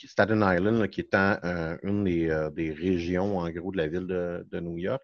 Staten 0.06 0.46
Island, 0.48 0.88
qui 0.88 1.02
étant 1.02 1.38
une 1.84 2.06
des, 2.06 2.72
régions, 2.72 3.40
en 3.40 3.50
gros, 3.50 3.72
de 3.72 3.78
la 3.78 3.88
ville 3.88 4.08
de, 4.08 4.60
New 4.62 4.78
York. 4.78 5.04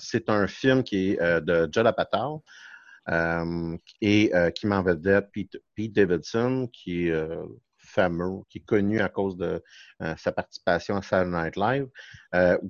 c'est 0.00 0.28
un 0.30 0.48
film 0.48 0.82
qui 0.82 1.10
est 1.10 1.40
de 1.42 1.68
Judd 1.70 1.86
Apatow 1.86 2.42
et 4.00 4.32
qui 4.56 4.66
m'en 4.66 4.82
vedette 4.82 5.30
Pete, 5.32 5.58
Pete, 5.76 5.92
Davidson, 5.92 6.68
qui 6.72 7.06
est 7.06 7.14
fameux, 7.92 8.42
qui 8.48 8.58
est 8.58 8.64
connu 8.64 9.00
à 9.00 9.08
cause 9.08 9.36
de 9.36 9.62
sa 10.16 10.32
participation 10.32 10.96
à 10.96 11.02
Saturday 11.02 11.30
Night 11.30 11.56
Live. 11.56 11.88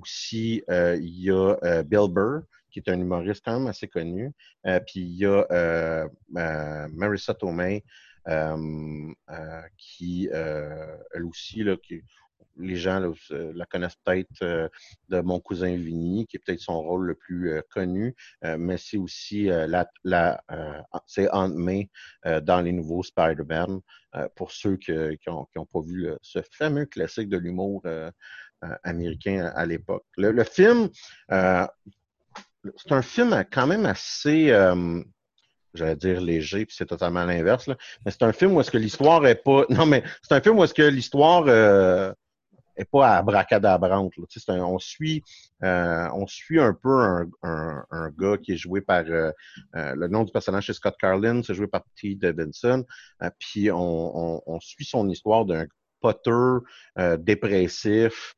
aussi, 0.01 0.63
il 0.69 1.21
y 1.21 1.31
a 1.31 1.83
Bill 1.83 2.07
Burr, 2.09 2.41
qui 2.71 2.79
est 2.79 2.89
un 2.89 2.99
humoriste 2.99 3.43
quand 3.45 3.59
même 3.59 3.67
assez 3.67 3.87
connu. 3.87 4.31
puis 4.63 4.99
il 5.01 5.17
y 5.17 5.25
a 5.25 6.07
Marissa 6.29 7.33
Tomei, 7.33 7.83
qui, 9.77 10.29
elle 10.31 11.25
aussi, 11.25 11.63
là, 11.63 11.77
qui, 11.77 12.01
les 12.57 12.75
gens 12.75 13.01
la 13.29 13.65
connaissent 13.65 13.97
peut-être 14.03 14.69
de 15.09 15.21
Mon 15.21 15.39
cousin 15.39 15.75
Vinny, 15.75 16.25
qui 16.27 16.37
est 16.37 16.39
peut-être 16.39 16.59
son 16.59 16.81
rôle 16.81 17.05
le 17.07 17.15
plus 17.15 17.61
connu, 17.69 18.15
mais 18.41 18.77
c'est 18.77 18.97
aussi 18.97 19.45
la, 19.45 19.87
c'est 21.07 21.29
May 21.49 21.89
dans 22.41 22.61
les 22.61 22.71
nouveaux 22.71 23.03
Spider-Man, 23.03 23.79
pour 24.35 24.51
ceux 24.51 24.77
qui 24.77 24.91
n'ont 25.27 25.65
pas 25.65 25.81
vu 25.81 26.09
ce 26.21 26.39
fameux 26.51 26.85
classique 26.85 27.29
de 27.29 27.37
l'humour 27.37 27.83
américain 28.83 29.51
à, 29.55 29.65
l'époque. 29.65 30.05
Le, 30.17 30.43
film, 30.43 30.89
c'est 31.29 32.91
un 32.91 33.01
film 33.01 33.43
quand 33.51 33.67
même 33.67 33.85
assez 33.85 34.51
j'allais 35.73 35.95
dire 35.95 36.21
léger, 36.21 36.65
puis 36.65 36.75
c'est 36.77 36.85
totalement 36.85 37.25
l'inverse. 37.25 37.67
Mais 38.05 38.11
c'est 38.11 38.23
un 38.23 38.33
film 38.33 38.53
où 38.53 38.61
est-ce 38.61 38.71
que 38.71 38.77
l'histoire 38.77 39.25
est 39.25 39.43
pas. 39.43 39.65
Non, 39.69 39.85
mais 39.85 40.03
c'est 40.21 40.33
un 40.33 40.41
film 40.41 40.59
où 40.59 40.63
est-ce 40.63 40.73
que 40.73 40.83
l'histoire 40.83 41.45
est 42.75 42.89
pas 42.89 43.17
à 43.17 43.21
bracadabrante. 43.21 44.13
on 44.47 44.79
suit 44.79 45.23
euh, 45.63 46.09
on 46.13 46.27
suit 46.27 46.59
un 46.59 46.73
peu 46.73 47.01
un, 47.01 47.85
un, 47.91 48.09
gars 48.17 48.37
qui 48.37 48.53
est 48.53 48.57
joué 48.57 48.81
par 48.81 49.03
euh, 49.07 49.31
euh, 49.75 49.95
le 49.95 50.07
nom 50.07 50.23
du 50.23 50.31
personnage 50.31 50.67
c'est 50.67 50.73
Scott 50.73 50.95
Carlin, 50.99 51.41
c'est 51.43 51.53
joué 51.53 51.67
par 51.67 51.83
T. 51.95 52.15
Davidson. 52.15 52.85
puis 53.39 53.69
on, 53.71 54.59
suit 54.59 54.85
son 54.85 55.09
histoire 55.09 55.45
d'un 55.45 55.65
potter 56.01 56.31
dépressif 57.19 58.35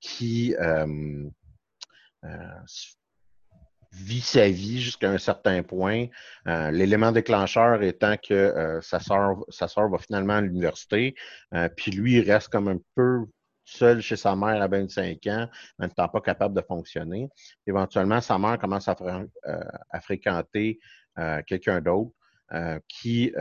qui 0.00 0.54
vit 3.92 4.20
sa 4.20 4.48
vie 4.48 4.82
jusqu'à 4.82 5.10
un 5.10 5.18
certain 5.18 5.62
point. 5.62 6.06
L'élément 6.44 7.12
déclencheur 7.12 7.82
étant 7.82 8.16
que 8.16 8.78
sa 8.82 9.00
sœur 9.00 9.36
sa 9.48 9.68
soeur 9.68 9.88
va 9.88 9.98
finalement 9.98 10.34
à 10.34 10.40
l'université, 10.42 11.14
puis 11.76 11.92
lui 11.92 12.20
reste 12.20 12.48
comme 12.48 12.68
un 12.68 12.78
peu 12.94 13.26
seul 13.66 14.00
chez 14.00 14.16
sa 14.16 14.34
mère 14.34 14.62
à 14.62 14.68
25 14.68 15.26
ans, 15.26 15.48
n'étant 15.78 16.08
pas 16.08 16.20
capable 16.20 16.54
de 16.54 16.62
fonctionner. 16.62 17.28
Éventuellement, 17.66 18.20
sa 18.20 18.38
mère 18.38 18.58
commence 18.58 18.88
à, 18.88 18.96
euh, 19.00 19.60
fréquenter 20.00 20.78
euh, 21.18 21.42
quelqu'un 21.46 21.80
d'autre 21.80 22.12
euh, 22.52 22.78
qui, 22.88 23.32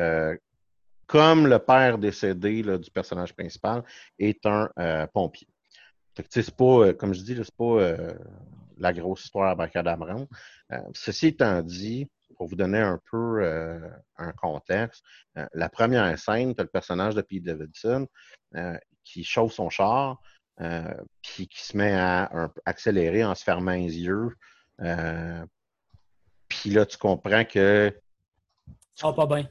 comme 1.07 1.47
le 1.47 1.59
père 1.59 1.97
décédé 1.97 2.63
du 2.63 2.91
personnage 2.91 3.34
principal, 3.34 3.84
est 4.19 4.45
un 4.45 4.69
pompier. 5.13 5.47
C'est 6.30 6.55
pas, 6.55 6.93
comme 6.93 7.13
je 7.13 7.21
dis, 7.21 7.36
c'est 7.36 7.55
pas 7.55 7.95
la 8.78 8.93
grosse 8.93 9.26
histoire 9.26 9.51
à 9.51 9.55
Bacadabran. 9.55 10.28
ceci 10.93 11.28
étant 11.28 11.61
dit, 11.61 12.09
pour 12.36 12.47
vous 12.47 12.55
donner 12.55 12.79
un 12.79 12.99
peu 13.09 13.43
un 14.17 14.31
contexte, 14.33 15.03
la 15.53 15.69
première 15.69 16.17
scène, 16.19 16.55
tu 16.55 16.61
as 16.61 16.63
le 16.63 16.69
personnage 16.69 17.15
de 17.15 17.21
Pete 17.21 17.43
Davidson 17.43 18.07
qui 19.05 19.23
chauffe 19.23 19.53
son 19.53 19.69
char, 19.69 20.19
euh, 20.61 20.93
puis 21.21 21.47
qui 21.47 21.63
se 21.65 21.77
met 21.77 21.93
à 21.93 22.49
accélérer 22.65 23.23
en 23.23 23.36
se 23.36 23.43
fermant 23.43 23.73
les 23.73 23.99
yeux. 23.99 24.29
Euh, 24.81 25.45
puis 26.49 26.69
là, 26.69 26.86
tu 26.86 26.97
comprends 26.97 27.45
que. 27.45 27.93
Ça 28.95 29.07
va 29.07 29.13
pas 29.13 29.27
bien. 29.27 29.49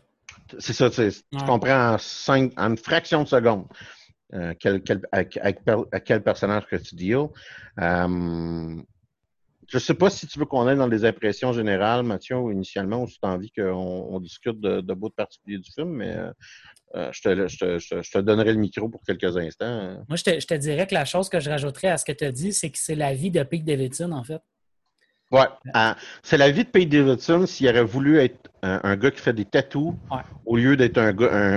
C'est 0.58 0.72
ça, 0.72 0.90
tu, 0.90 1.10
comprends 1.46 1.94
en, 1.94 1.98
cinq, 1.98 2.52
en 2.56 2.70
une 2.70 2.76
fraction 2.76 3.22
de 3.22 3.28
seconde 3.28 3.66
euh, 4.34 4.52
quel, 4.58 4.82
avec, 5.12 5.38
quel 6.04 6.22
personnage 6.22 6.66
que 6.66 6.76
tu 6.76 6.94
deals. 6.96 7.28
Euh, 7.80 8.82
je 9.68 9.76
ne 9.76 9.80
sais 9.80 9.94
pas 9.94 10.10
si 10.10 10.26
tu 10.26 10.38
veux 10.38 10.44
qu'on 10.44 10.66
aille 10.66 10.76
dans 10.76 10.86
les 10.86 11.04
impressions 11.04 11.52
générales, 11.52 12.02
Mathieu, 12.02 12.36
initialement, 12.52 13.02
ou 13.02 13.08
si 13.08 13.18
tu 13.18 13.26
as 13.26 13.30
envie 13.30 13.50
qu'on 13.50 14.20
discute 14.20 14.60
de, 14.60 14.80
de 14.80 14.94
bouts 14.94 15.10
particuliers 15.10 15.58
du 15.58 15.70
film, 15.70 15.90
mais 15.90 16.16
euh, 16.96 17.10
je, 17.12 17.22
te, 17.22 18.18
donnerai 18.18 18.52
le 18.52 18.58
micro 18.58 18.88
pour 18.88 19.02
quelques 19.02 19.36
instants. 19.36 20.04
Moi, 20.08 20.16
je 20.16 20.46
te, 20.46 20.54
dirais 20.54 20.86
que 20.86 20.94
la 20.94 21.04
chose 21.04 21.28
que 21.28 21.40
je 21.40 21.50
rajouterais 21.50 21.88
à 21.88 21.98
ce 21.98 22.04
que 22.04 22.12
tu 22.12 22.24
as 22.24 22.30
dit, 22.30 22.52
c'est 22.52 22.70
que 22.70 22.78
c'est 22.78 22.94
la 22.94 23.14
vie 23.14 23.30
de 23.30 23.42
Pete 23.42 23.64
Davidson, 23.64 24.12
en 24.12 24.22
fait. 24.22 24.40
Oui, 25.32 25.42
ah, 25.72 25.96
c'est 26.22 26.36
la 26.36 26.50
vie 26.50 26.64
de 26.64 26.68
Pete 26.68 26.88
Davidson 26.88 27.46
s'il 27.46 27.68
aurait 27.68 27.82
voulu 27.82 28.18
être 28.18 28.50
un, 28.62 28.96
gars 28.96 29.10
qui 29.10 29.20
fait 29.20 29.32
des 29.32 29.44
tatous 29.44 29.94
au 30.46 30.56
lieu 30.56 30.76
d'être 30.76 30.98
un, 30.98 31.14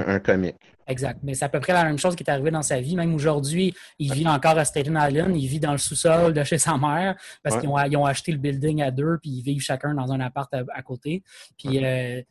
un, 0.08 0.20
comique. 0.20 0.55
Exact. 0.88 1.19
Mais 1.21 1.33
c'est 1.33 1.45
à 1.45 1.49
peu 1.49 1.59
près 1.59 1.73
la 1.73 1.83
même 1.83 1.97
chose 1.97 2.15
qui 2.15 2.23
est 2.23 2.29
arrivée 2.29 2.51
dans 2.51 2.61
sa 2.61 2.79
vie. 2.79 2.95
Même 2.95 3.13
aujourd'hui, 3.13 3.73
il 3.99 4.13
vit 4.13 4.27
encore 4.27 4.57
à 4.57 4.63
Staten 4.63 4.97
Island. 4.99 5.35
Il 5.35 5.47
vit 5.47 5.59
dans 5.59 5.73
le 5.73 5.77
sous-sol 5.77 6.33
de 6.33 6.43
chez 6.43 6.57
sa 6.57 6.77
mère 6.77 7.15
parce 7.43 7.57
qu'ils 7.57 7.69
ont, 7.69 8.05
acheté 8.05 8.31
le 8.31 8.38
building 8.38 8.81
à 8.81 8.91
deux 8.91 9.17
puis 9.21 9.31
ils 9.31 9.41
vivent 9.41 9.61
chacun 9.61 9.93
dans 9.93 10.11
un 10.13 10.19
appart 10.21 10.53
à, 10.53 10.81
côté. 10.81 11.23
Puis 11.57 11.83
euh, 11.83 12.21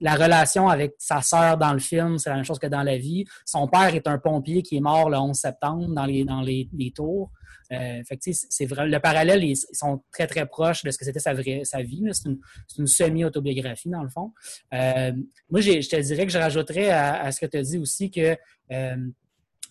la 0.00 0.14
relation 0.14 0.68
avec 0.68 0.94
sa 0.98 1.22
sœur 1.22 1.56
dans 1.56 1.72
le 1.72 1.78
film, 1.78 2.18
c'est 2.18 2.30
la 2.30 2.36
même 2.36 2.44
chose 2.44 2.58
que 2.58 2.66
dans 2.66 2.82
la 2.82 2.96
vie. 2.96 3.24
Son 3.44 3.66
père 3.68 3.94
est 3.94 4.06
un 4.06 4.18
pompier 4.18 4.62
qui 4.62 4.76
est 4.76 4.80
mort 4.80 5.08
le 5.08 5.16
11 5.16 5.36
septembre 5.36 5.88
dans 5.88 6.04
les, 6.06 6.92
tours. 6.94 7.30
Euh, 7.72 8.02
c'est 8.26 8.66
vrai, 8.66 8.86
le 8.86 9.00
parallèle, 9.00 9.42
ils, 9.44 9.56
sont 9.56 10.02
très, 10.12 10.26
très 10.26 10.46
proches 10.46 10.82
de 10.84 10.90
ce 10.90 10.98
que 10.98 11.04
c'était 11.04 11.20
sa, 11.20 11.34
sa 11.64 11.82
vie. 11.82 12.04
C'est 12.12 12.78
une, 12.78 12.86
semi-autobiographie, 12.86 13.88
dans 13.88 14.02
le 14.02 14.10
fond. 14.10 14.32
Euh, 14.74 15.12
moi, 15.50 15.60
je 15.60 15.88
te 15.88 16.00
dirais 16.00 16.26
que 16.26 16.32
je 16.32 16.38
rajouterais 16.38 16.90
à, 16.90 17.30
ce 17.32 17.40
que 17.40 17.46
tu 17.46 17.56
as 17.56 17.62
dit 17.62 17.78
aussi 17.78 18.10
que 18.10 18.36
euh, 18.72 18.96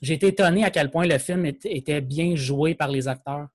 j'ai 0.02 0.16
été 0.16 0.28
étonné 0.28 0.64
à 0.64 0.72
quel 0.72 0.90
point 0.90 1.06
le 1.06 1.18
film 1.20 1.46
était 1.46 2.02
bien 2.02 2.36
joué 2.36 2.74
par 2.74 2.90
les 2.90 3.08
acteurs. 3.08 3.48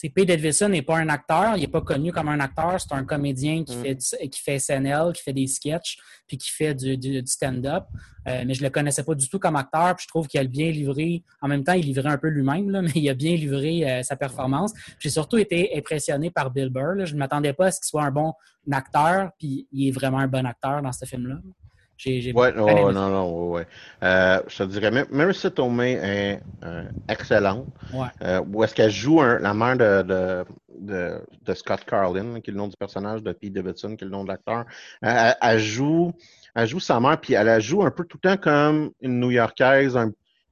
Pete 0.00 0.28
Davidson 0.28 0.68
n'est 0.68 0.82
pas 0.82 0.96
un 0.96 1.08
acteur, 1.08 1.56
il 1.56 1.60
n'est 1.60 1.66
pas 1.66 1.80
connu 1.80 2.12
comme 2.12 2.28
un 2.28 2.38
acteur, 2.38 2.80
c'est 2.80 2.92
un 2.92 3.04
comédien 3.04 3.64
qui, 3.64 3.76
mm. 3.76 3.82
fait, 3.82 4.28
qui 4.28 4.40
fait 4.40 4.58
SNL, 4.60 5.12
qui 5.12 5.22
fait 5.22 5.32
des 5.32 5.48
sketchs, 5.48 5.98
puis 6.28 6.38
qui 6.38 6.50
fait 6.50 6.74
du, 6.74 7.20
stand-up. 7.26 7.84
Euh, 8.28 8.44
mais 8.46 8.54
je 8.54 8.62
ne 8.62 8.68
le 8.68 8.70
connaissais 8.70 9.02
pas 9.02 9.14
du 9.14 9.28
tout 9.28 9.38
comme 9.38 9.56
acteur, 9.56 9.96
puis 9.96 10.04
je 10.04 10.08
trouve 10.08 10.28
qu'il 10.28 10.38
a 10.38 10.44
bien 10.44 10.70
livré, 10.70 11.24
en 11.40 11.48
même 11.48 11.64
temps, 11.64 11.72
il 11.72 11.84
livrait 11.84 12.10
un 12.10 12.18
peu 12.18 12.28
lui-même, 12.28 12.70
mais 12.82 12.92
il 12.94 13.08
a 13.08 13.14
bien 13.14 13.34
livré 13.34 13.90
euh, 13.90 14.02
sa 14.02 14.14
performance. 14.16 14.72
J'ai 15.00 15.10
surtout 15.10 15.38
été 15.38 15.76
impressionné 15.76 16.30
par 16.30 16.50
Bill 16.50 16.68
Burr. 16.68 17.04
Je 17.04 17.14
ne 17.14 17.18
m'attendais 17.18 17.52
pas 17.52 17.66
à 17.66 17.70
ce 17.72 17.80
qu'il 17.80 17.88
soit 17.88 18.04
un 18.04 18.12
bon 18.12 18.34
acteur, 18.70 19.30
puis 19.38 19.66
il 19.72 19.88
est 19.88 19.92
vraiment 19.92 20.18
un 20.18 20.28
bon 20.28 20.46
acteur 20.46 20.80
dans 20.80 20.92
ce 20.92 21.04
film-là. 21.06 21.36
Oui, 22.06 22.48
non, 22.54 22.92
non, 22.92 23.50
ouais. 23.50 23.66
Euh, 24.04 24.40
je 24.46 24.58
te 24.58 24.62
dirais, 24.64 24.90
Marissa 25.10 25.50
Tomei 25.50 25.94
est 25.94 26.40
euh, 26.62 26.84
excellente. 27.08 27.66
Ouais. 27.92 28.06
Euh, 28.22 28.40
où 28.52 28.62
est-ce 28.62 28.74
qu'elle 28.74 28.90
joue 28.90 29.20
la 29.20 29.52
mère 29.52 29.76
de, 29.76 30.44
de, 30.78 31.20
de, 31.44 31.54
Scott 31.54 31.84
Carlin, 31.84 32.40
qui 32.40 32.50
est 32.50 32.52
le 32.52 32.58
nom 32.58 32.68
du 32.68 32.76
personnage, 32.76 33.22
de 33.22 33.32
Pete 33.32 33.52
Davidson, 33.52 33.96
qui 33.96 34.04
est 34.04 34.06
le 34.06 34.12
nom 34.12 34.22
de 34.22 34.28
l'acteur. 34.28 34.64
Elle, 35.02 35.58
joue, 35.58 36.12
elle 36.54 36.68
joue 36.68 36.78
sa 36.78 37.00
mère, 37.00 37.20
puis 37.20 37.34
elle 37.34 37.46
la 37.46 37.58
joue 37.58 37.82
un 37.82 37.90
peu 37.90 38.04
tout 38.04 38.18
le 38.22 38.30
temps 38.30 38.40
comme 38.40 38.92
une 39.00 39.18
New-Yorkaise 39.18 39.98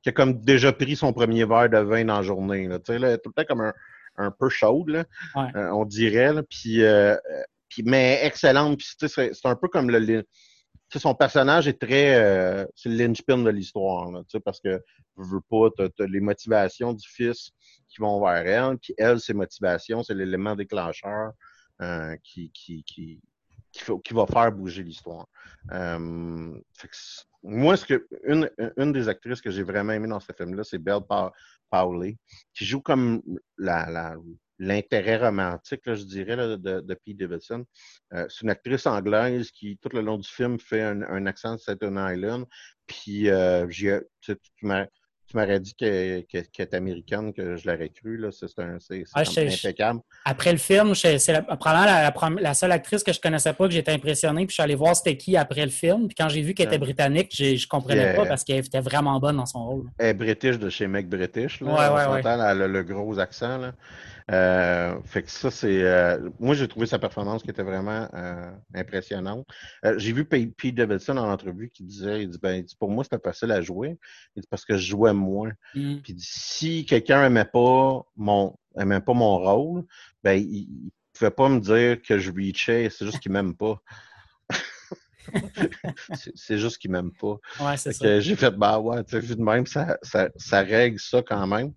qui 0.02 0.08
a 0.08 0.12
comme 0.12 0.40
déjà 0.40 0.72
pris 0.72 0.96
son 0.96 1.12
premier 1.12 1.44
verre 1.44 1.70
de 1.70 1.78
vin 1.78 2.04
dans 2.04 2.16
la 2.16 2.22
journée. 2.22 2.66
Là, 2.66 2.78
là, 2.88 3.18
tout 3.18 3.30
le 3.36 3.42
temps 3.42 3.46
comme 3.48 3.60
un, 3.60 3.72
un 4.16 4.32
peu 4.32 4.48
chaude, 4.48 4.88
là, 4.88 5.04
on 5.72 5.84
dirait. 5.84 6.32
Là, 6.32 6.42
puis, 6.42 6.82
puis, 7.68 7.82
mais 7.84 8.18
excellente. 8.24 8.78
Puis, 8.78 8.88
c'est 9.08 9.46
un 9.46 9.54
peu 9.54 9.68
comme 9.68 9.90
le 9.90 10.24
son 10.94 11.14
personnage 11.14 11.68
est 11.68 11.80
très. 11.80 12.16
Euh, 12.16 12.64
c'est 12.74 12.88
le 12.88 12.96
linchpin 12.96 13.38
de 13.38 13.50
l'histoire, 13.50 14.10
parce 14.44 14.60
que 14.60 14.82
je 15.18 15.24
veux 15.24 15.40
pas, 15.40 15.70
tu 15.76 16.02
as, 16.02 16.06
les 16.06 16.20
motivations 16.20 16.92
du 16.92 17.06
fils 17.06 17.50
qui 17.88 18.00
vont 18.00 18.20
vers 18.20 18.46
elle, 18.46 18.78
puis 18.78 18.94
elle, 18.98 19.20
ses 19.20 19.34
motivations, 19.34 20.02
c'est 20.02 20.14
l'élément 20.14 20.54
déclencheur 20.54 21.32
euh, 21.82 22.16
qui, 22.22 22.50
qui, 22.52 22.84
qui, 22.84 23.20
qui, 23.72 24.14
va 24.14 24.26
faire 24.26 24.52
bouger 24.52 24.82
l'histoire. 24.82 25.26
Euh, 25.72 26.58
moi, 27.42 27.76
ce 27.76 27.86
que, 27.86 28.06
une, 28.24 28.50
une 28.76 28.92
des 28.92 29.08
actrices 29.08 29.40
que 29.40 29.50
j'ai 29.50 29.62
vraiment 29.62 29.92
aimé 29.92 30.08
dans 30.08 30.20
ce 30.20 30.32
film-là, 30.32 30.64
c'est 30.64 30.78
Belle 30.78 31.02
Pauley, 31.70 32.16
qui 32.54 32.64
joue 32.64 32.80
comme 32.80 33.22
la, 33.58 33.90
la 33.90 34.16
l'intérêt 34.58 35.18
romantique, 35.18 35.82
je 35.84 36.04
dirais, 36.04 36.36
de, 36.36 36.56
de 36.80 36.94
Pete 36.94 37.18
Davidson. 37.18 37.64
Euh, 38.12 38.26
c'est 38.28 38.42
une 38.42 38.50
actrice 38.50 38.86
anglaise 38.86 39.50
qui, 39.50 39.78
tout 39.78 39.90
le 39.92 40.00
long 40.00 40.18
du 40.18 40.28
film, 40.28 40.58
fait 40.58 40.82
un, 40.82 41.26
accent 41.26 41.54
de 41.54 41.60
Staten 41.60 41.98
Island. 41.98 42.46
Puis, 42.86 43.28
euh, 43.28 43.66
tu, 44.20 44.36
tu 45.28 45.36
m'aurais 45.36 45.58
dit 45.58 45.74
qu'elle 45.74 46.24
est 46.32 46.74
américaine, 46.74 47.32
que 47.32 47.56
je 47.56 47.68
l'aurais 47.68 47.88
cru. 47.88 48.24
C'est 48.30 48.46
ah, 49.14 49.22
impeccable. 49.22 50.00
après 50.24 50.52
le 50.52 50.58
film, 50.58 50.94
c'est 50.94 51.42
probablement 51.58 52.40
la, 52.40 52.54
seule 52.54 52.72
actrice 52.72 53.02
que 53.02 53.12
je 53.12 53.20
connaissais 53.20 53.52
pas, 53.52 53.66
que 53.66 53.72
j'étais 53.72 53.92
impressionné. 53.92 54.46
Puis 54.46 54.50
je 54.50 54.54
suis 54.54 54.62
allé 54.62 54.76
voir 54.76 54.94
c'était 54.94 55.16
qui 55.16 55.36
après 55.36 55.64
le 55.64 55.70
film. 55.70 56.06
Puis 56.06 56.14
quand 56.14 56.28
j'ai 56.28 56.42
vu 56.42 56.54
qu'elle 56.54 56.68
était 56.68 56.78
britannique, 56.78 57.34
je 57.34 57.52
ne 57.52 57.68
comprenais 57.68 58.14
pas 58.14 58.26
parce 58.26 58.44
qu'elle 58.44 58.64
était 58.64 58.80
vraiment 58.80 59.18
bonne 59.18 59.36
dans 59.36 59.46
son 59.46 59.64
rôle. 59.64 59.90
Elle 59.98 60.08
est 60.08 60.14
british 60.14 60.58
de 60.58 60.70
chez 60.70 60.86
Mec 60.86 61.08
British. 61.08 61.60
Là, 61.60 61.94
ouais, 61.94 62.14
ouais, 62.14 62.20
Elle 62.24 62.62
a 62.62 62.68
le, 62.68 62.82
gros 62.84 63.18
accent. 63.18 63.58
Là. 63.58 63.72
Euh, 64.32 65.00
fait 65.04 65.22
que 65.22 65.30
ça, 65.30 65.50
c'est. 65.50 65.82
Euh, 65.82 66.30
moi, 66.40 66.54
j'ai 66.54 66.66
trouvé 66.66 66.86
sa 66.86 66.98
performance 66.98 67.42
qui 67.42 67.50
était 67.50 67.62
vraiment 67.62 68.08
euh, 68.14 68.50
impressionnante. 68.74 69.46
j'ai 69.96 70.12
vu 70.12 70.24
Pete 70.24 70.74
Davidson 70.74 71.16
en 71.16 71.30
entrevue 71.30 71.70
qui 71.70 71.84
disait, 71.84 72.22
il 72.22 72.30
dit, 72.30 72.38
ben, 72.42 72.64
pour 72.80 72.90
moi, 72.90 73.04
c'était 73.04 73.22
facile 73.22 73.52
à 73.52 73.60
jouer. 73.60 73.98
Il 74.34 74.42
dit, 74.42 74.48
parce 74.50 74.64
que 74.64 74.76
je 74.76 74.88
jouais 74.88 75.12
moins. 75.12 75.52
Mm. 75.74 75.98
Puis 75.98 76.16
si 76.18 76.84
quelqu'un 76.86 77.24
aimait 77.24 77.44
pas 77.44 78.04
mon 78.16 78.56
aimait 78.76 79.00
pas 79.00 79.14
mon 79.14 79.38
rôle, 79.38 79.84
ben, 80.24 80.34
il, 80.34 80.68
ne 80.84 80.90
pouvait 81.12 81.30
pas 81.30 81.48
me 81.48 81.60
dire 81.60 82.02
que 82.02 82.18
je 82.18 82.32
reachais, 82.32 82.90
c'est 82.90 83.06
juste 83.06 83.20
qu'il 83.20 83.32
m'aime 83.32 83.54
pas. 83.54 83.80
c'est 86.34 86.58
juste 86.58 86.78
qu'il 86.78 86.90
m'aime 86.90 87.12
pas. 87.12 87.38
Ouais, 87.60 87.76
c'est 87.76 87.92
ça. 87.92 88.20
J'ai 88.20 88.36
fait, 88.36 88.50
bah 88.50 88.80
ouais, 88.80 89.02
tu 89.04 89.12
sais, 89.12 89.20
vu 89.20 89.36
de 89.36 89.42
même, 89.42 89.66
ça, 89.66 89.98
ça, 90.02 90.30
ça 90.36 90.62
règle 90.62 90.98
ça 90.98 91.22
quand 91.22 91.46
même. 91.46 91.72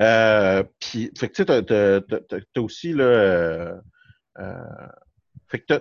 Euh, 0.00 0.62
puis, 0.78 1.10
fait 1.16 1.28
que 1.28 1.42
tu 1.42 1.44
sais, 1.44 2.44
t'as 2.54 2.60
aussi, 2.60 2.92
là, 2.92 3.04
euh, 3.04 3.80
euh, 4.38 4.86
fait 5.48 5.60
que 5.60 5.74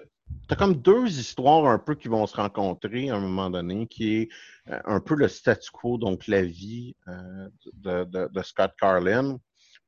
t'as 0.47 0.55
comme 0.55 0.76
deux 0.76 1.07
histoires 1.07 1.65
un 1.65 1.80
peu 1.80 1.95
qui 1.95 2.07
vont 2.07 2.28
se 2.28 2.36
rencontrer 2.36 3.09
à 3.09 3.15
un 3.15 3.20
moment 3.20 3.49
donné, 3.49 3.88
qui 3.88 4.15
est 4.17 4.30
un 4.67 4.99
peu 4.99 5.15
le 5.15 5.28
statu 5.28 5.72
quo, 5.72 5.97
donc 5.97 6.28
la 6.28 6.41
vie 6.41 6.95
de, 7.74 8.03
de, 8.03 8.43
Scott 8.43 8.74
Carlin, 8.80 9.38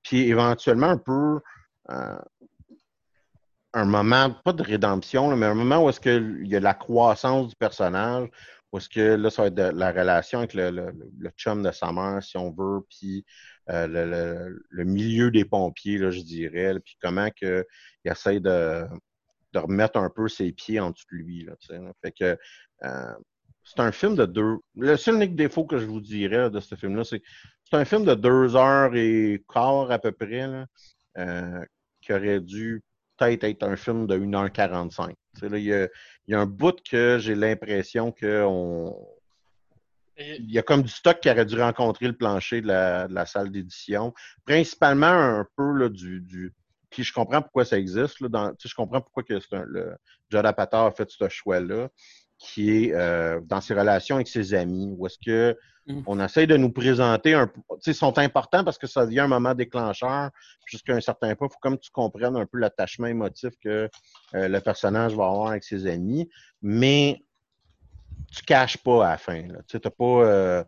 puis 0.01 0.21
éventuellement 0.29 0.87
un 0.87 0.97
peu 0.97 1.39
un 3.73 3.85
moment, 3.85 4.31
pas 4.43 4.53
de 4.53 4.63
rédemption, 4.63 5.35
mais 5.35 5.45
un 5.45 5.53
moment 5.53 5.83
où 5.83 5.89
est-ce 5.89 5.99
qu'il 5.99 6.47
y 6.47 6.55
a 6.55 6.59
la 6.59 6.73
croissance 6.73 7.49
du 7.49 7.55
personnage, 7.55 8.29
où 8.71 8.77
est-ce 8.77 8.89
que 8.89 9.15
là, 9.15 9.29
ça 9.29 9.43
va 9.43 9.47
être 9.49 9.75
la 9.75 9.91
relation 9.91 10.39
avec 10.39 10.53
le, 10.53 10.71
le, 10.71 10.93
le, 11.17 11.29
chum 11.31 11.63
de 11.63 11.71
sa 11.71 11.91
mère, 11.91 12.23
si 12.23 12.37
on 12.37 12.51
veut, 12.51 12.81
puis 12.89 13.25
euh, 13.69 14.49
le, 14.69 14.83
milieu 14.83 15.31
des 15.31 15.45
pompiers, 15.45 15.97
là, 15.97 16.09
je 16.09 16.21
dirais, 16.21 16.73
puis 16.83 16.97
comment 17.01 17.29
que, 17.29 17.65
il 18.03 18.11
essaie 18.11 18.39
de, 18.39 18.85
de, 19.53 19.59
remettre 19.59 19.99
un 19.99 20.09
peu 20.09 20.27
ses 20.27 20.51
pieds 20.51 20.79
en 20.79 20.91
dessous 20.91 21.05
de 21.11 21.17
lui. 21.17 21.45
Là, 21.45 21.53
fait 22.03 22.11
que 22.11 22.37
euh, 22.83 23.13
c'est 23.63 23.79
un 23.79 23.91
film 23.91 24.15
de 24.15 24.25
deux. 24.25 24.57
Le 24.75 24.97
seul 24.97 25.15
unique 25.15 25.35
défaut 25.35 25.65
que 25.65 25.77
je 25.77 25.85
vous 25.85 26.01
dirais 26.01 26.49
de 26.49 26.59
ce 26.59 26.75
film-là, 26.75 27.03
c'est 27.03 27.21
c'est 27.69 27.77
un 27.77 27.85
film 27.85 28.03
de 28.03 28.15
deux 28.15 28.55
heures 28.55 28.95
et 28.95 29.43
quart 29.47 29.91
à 29.91 29.99
peu 29.99 30.11
près, 30.11 30.47
là, 30.47 30.65
euh, 31.17 31.63
qui 32.01 32.11
aurait 32.13 32.41
dû 32.41 32.83
peut-être 33.17 33.43
être 33.43 33.63
un 33.63 33.75
film 33.75 34.07
de 34.07 34.17
1h45. 34.17 35.13
Il 35.43 35.57
y 35.57 35.87
y 36.27 36.33
a 36.33 36.39
un 36.39 36.45
bout 36.45 36.75
que 36.89 37.17
j'ai 37.19 37.35
l'impression 37.35 38.11
qu'on 38.11 38.93
il 40.17 40.51
y 40.51 40.59
a 40.59 40.61
comme 40.61 40.83
du 40.83 40.89
stock 40.89 41.19
qui 41.19 41.29
aurait 41.29 41.45
dû 41.45 41.59
rencontrer 41.59 42.07
le 42.07 42.13
plancher 42.13 42.61
de 42.61 42.67
la, 42.67 43.25
salle 43.25 43.51
d'édition. 43.51 44.13
Principalement 44.45 45.07
un 45.07 45.45
peu 45.55 45.71
là, 45.73 45.89
du, 45.89 46.21
du. 46.21 46.53
Puis 46.89 47.03
je 47.03 47.13
comprends 47.13 47.41
pourquoi 47.41 47.65
ça 47.65 47.77
existe. 47.77 48.19
Là, 48.19 48.27
dans, 48.27 48.53
je 48.63 48.75
comprends 48.75 49.01
pourquoi 49.01 49.23
que 49.23 49.33
un, 49.55 49.63
le 49.65 49.95
Judd 50.29 50.45
Apatow 50.45 50.77
a 50.77 50.91
fait 50.91 51.09
ce 51.09 51.29
choix-là, 51.29 51.89
qui 52.37 52.85
est 52.85 52.93
euh, 52.93 53.39
dans 53.45 53.61
ses 53.61 53.73
relations 53.73 54.15
avec 54.15 54.27
ses 54.27 54.53
amis, 54.53 54.93
où 54.97 55.05
est-ce 55.05 55.17
que 55.23 55.57
mm. 55.87 56.01
on 56.05 56.19
essaie 56.19 56.47
de 56.47 56.57
nous 56.57 56.71
présenter 56.71 57.33
un 57.33 57.47
peu. 57.47 57.61
Ils 57.85 57.95
sont 57.95 58.17
importants 58.17 58.63
parce 58.63 58.77
que 58.77 58.87
ça 58.87 59.05
devient 59.05 59.21
un 59.21 59.27
moment 59.27 59.53
déclencheur. 59.53 60.31
Jusqu'à 60.65 60.95
un 60.95 61.01
certain 61.01 61.35
point, 61.35 61.47
il 61.47 61.53
faut 61.53 61.59
comme 61.61 61.77
tu 61.77 61.91
comprennes 61.91 62.35
un 62.35 62.45
peu 62.45 62.57
l'attachement 62.57 63.07
émotif 63.07 63.53
que 63.63 63.89
euh, 64.35 64.47
le 64.47 64.59
personnage 64.59 65.15
va 65.15 65.25
avoir 65.27 65.49
avec 65.51 65.63
ses 65.63 65.87
amis. 65.87 66.29
Mais 66.61 67.23
tu 68.31 68.43
caches 68.43 68.77
pas 68.77 69.05
à 69.05 69.11
la 69.11 69.17
fin. 69.17 69.47
Tu 69.67 69.77
n'as 69.77 69.91
pas, 69.91 70.05
euh, 70.05 70.63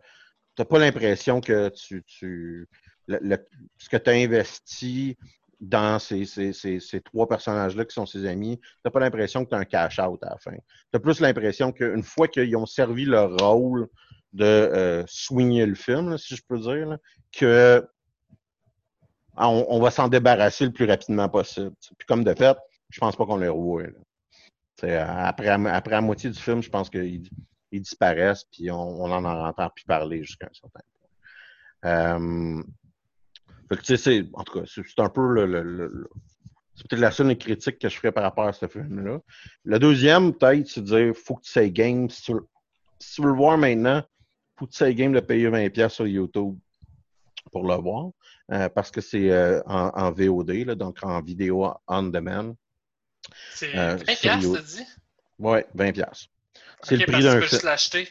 pas 0.55 0.79
l'impression 0.79 1.41
que 1.41 1.69
tu, 1.69 2.03
tu 2.03 2.67
ce 3.07 3.89
que 3.89 3.97
tu 3.97 4.09
as 4.09 4.13
investi 4.13 5.17
dans 5.59 5.97
ces, 5.99 6.25
ces, 6.25 7.01
trois 7.01 7.27
personnages-là 7.27 7.85
qui 7.85 7.93
sont 7.93 8.05
ses 8.05 8.25
amis, 8.25 8.59
tu 8.59 8.67
n'as 8.83 8.91
pas 8.91 8.99
l'impression 8.99 9.45
que 9.45 9.49
tu 9.49 9.55
as 9.55 9.59
un 9.59 9.65
cash-out 9.65 10.21
à 10.23 10.31
la 10.31 10.37
fin. 10.37 10.51
Tu 10.51 10.95
as 10.95 10.99
plus 10.99 11.21
l'impression 11.21 11.71
qu'une 11.71 12.03
fois 12.03 12.27
qu'ils 12.27 12.55
ont 12.57 12.65
servi 12.65 13.05
leur 13.05 13.37
rôle 13.37 13.87
de 14.33 14.43
euh, 14.43 15.03
soigner 15.07 15.65
le 15.65 15.75
film, 15.75 16.17
si 16.17 16.35
je 16.35 16.41
peux 16.47 16.59
dire, 16.59 16.97
que 17.31 17.87
on, 19.35 19.79
va 19.79 19.89
s'en 19.89 20.09
débarrasser 20.09 20.65
le 20.65 20.71
plus 20.71 20.85
rapidement 20.85 21.29
possible. 21.29 21.71
Puis 21.97 22.05
comme 22.07 22.23
de 22.23 22.33
fait, 22.33 22.57
je 22.89 22.99
pense 22.99 23.15
pas 23.15 23.25
qu'on 23.25 23.37
les 23.37 23.47
revoit. 23.47 23.83
Après, 24.81 25.47
après 25.47 25.91
la 25.91 26.01
moitié 26.01 26.29
du 26.29 26.39
film, 26.39 26.61
je 26.61 26.69
pense 26.69 26.89
qu'il 26.89 27.23
ils 27.73 27.81
disparaissent, 27.81 28.45
puis 28.51 28.71
on 28.71 29.07
n'en 29.07 29.23
entend 29.25 29.69
plus 29.69 29.85
parler 29.85 30.23
jusqu'à 30.23 30.45
un 30.45 30.53
certain 30.53 30.79
point. 31.81 31.91
Euh, 31.91 32.63
tu 33.83 33.97
sais, 33.97 34.25
en 34.33 34.43
tout 34.43 34.59
cas, 34.59 34.65
c'est 34.67 34.99
un 34.99 35.09
peu 35.09 35.45
le, 35.45 36.07
c'est 36.75 36.87
peut-être 36.87 37.01
la 37.01 37.11
seule 37.11 37.35
critique 37.37 37.79
que 37.79 37.89
je 37.89 37.97
ferais 37.97 38.11
par 38.11 38.23
rapport 38.23 38.47
à 38.47 38.53
ce 38.53 38.67
film-là. 38.67 39.19
Le 39.63 39.79
deuxième, 39.79 40.33
peut-être, 40.33 40.67
c'est 40.67 40.81
de 40.81 40.85
dire 40.85 41.15
faut 41.15 41.35
que 41.35 41.41
tu 41.41 41.51
sais 41.51 41.71
game. 41.71 42.09
Si 42.09 42.21
tu, 42.21 42.33
veux, 42.33 43.29
le 43.29 43.35
voir 43.35 43.57
maintenant, 43.57 44.03
faut 44.55 44.67
que 44.67 44.71
tu 44.71 44.77
sais 44.77 44.93
game 44.93 45.13
de 45.13 45.19
payer 45.19 45.49
20$ 45.49 45.89
sur 45.89 46.05
YouTube 46.05 46.57
pour 47.51 47.67
le 47.67 47.75
voir. 47.75 48.11
Euh, 48.51 48.69
parce 48.69 48.91
que 48.91 49.01
c'est 49.01 49.31
euh, 49.31 49.61
en, 49.65 50.11
VOD, 50.11 50.51
là, 50.67 50.75
donc 50.75 50.99
en 51.01 51.21
vidéo 51.21 51.67
on 51.87 52.03
demand. 52.03 52.55
C'est 53.51 53.73
20$, 53.73 54.03
t'as 54.21 54.61
dit? 54.61 54.85
Oui, 55.39 55.59
20$. 55.75 56.27
C'est 56.83 56.97
le 56.97 57.05
prix 57.05 57.23
d'un. 57.23 57.33
Tu 57.33 57.39
peux 57.39 57.47
juste 57.47 57.63
l'acheter. 57.63 58.09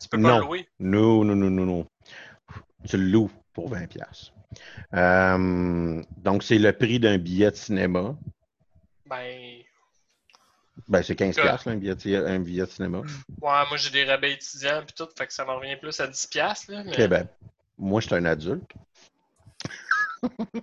Tu 0.00 0.08
peux 0.08 0.20
pas 0.20 0.38
le 0.38 0.44
louer. 0.44 0.68
Non, 0.78 1.24
non, 1.24 1.34
non, 1.34 1.50
non, 1.50 1.64
non. 1.64 1.86
Tu 2.88 2.96
le 2.96 3.04
loues 3.04 3.30
pour 3.52 3.70
20$. 3.74 4.32
Euh, 4.94 6.02
donc, 6.18 6.42
c'est 6.42 6.58
le 6.58 6.72
prix 6.72 7.00
d'un 7.00 7.18
billet 7.18 7.50
de 7.50 7.56
cinéma. 7.56 8.16
Ben. 9.06 9.62
Ben, 10.88 11.02
c'est 11.02 11.18
15$, 11.18 11.42
là, 11.42 11.58
un, 11.66 11.76
billet 11.76 11.94
de, 11.94 12.26
un 12.26 12.38
billet 12.38 12.66
de 12.66 12.70
cinéma. 12.70 12.98
Ouais, 12.98 13.06
moi, 13.40 13.76
j'ai 13.76 13.90
des 13.90 14.04
rabais 14.04 14.34
étudiants 14.34 14.82
et 14.82 14.92
tout, 14.92 15.08
fait 15.16 15.26
que 15.26 15.32
ça 15.32 15.44
m'en 15.44 15.56
revient 15.56 15.76
plus 15.76 15.98
à 16.00 16.06
10$. 16.06 16.70
Là, 16.70 16.84
mais... 16.84 16.92
Ok, 16.92 17.08
ben, 17.08 17.28
moi, 17.78 18.00
je 18.00 18.06
suis 18.06 18.14
un 18.14 18.24
adulte. 18.26 18.70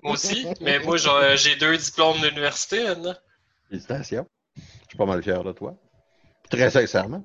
moi 0.04 0.14
aussi, 0.14 0.48
mais 0.62 0.80
moi, 0.80 0.98
j'ai 1.36 1.56
deux 1.56 1.78
diplômes 1.78 2.22
d'université 2.22 2.84
maintenant. 2.84 3.16
Félicitations. 3.70 4.28
Je 4.56 4.62
suis 4.90 4.98
pas 4.98 5.06
mal 5.06 5.24
fier 5.24 5.44
de 5.44 5.52
toi. 5.52 5.76
Très 6.58 6.70
sincèrement. 6.70 7.24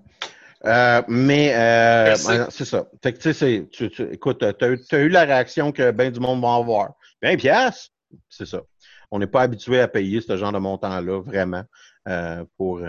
Euh, 0.65 1.03
mais 1.07 1.55
euh, 1.55 2.17
c'est 2.51 2.65
ça. 2.65 2.89
Fait 3.03 3.13
que, 3.13 3.19
tu 3.19 3.33
sais, 3.33 3.69
tu, 3.71 3.91
écoute, 4.13 4.45
tu 4.59 4.95
as, 4.95 4.99
eu 4.99 5.09
la 5.09 5.25
réaction 5.25 5.71
que 5.71 5.91
bien 5.93 6.11
du 6.11 6.21
monde 6.21 6.43
va 6.43 6.55
avoir. 6.55 6.95
20 7.23 7.37
pièces, 7.37 7.91
c'est 8.29 8.47
ça. 8.47 8.63
On 9.11 9.19
n'est 9.19 9.27
pas 9.27 9.43
habitué 9.43 9.81
à 9.81 9.89
payer 9.89 10.21
ce 10.21 10.37
genre 10.37 10.53
de 10.53 10.59
montant-là, 10.59 11.23
vraiment, 11.23 11.63
euh, 12.09 12.45
pour, 12.57 12.81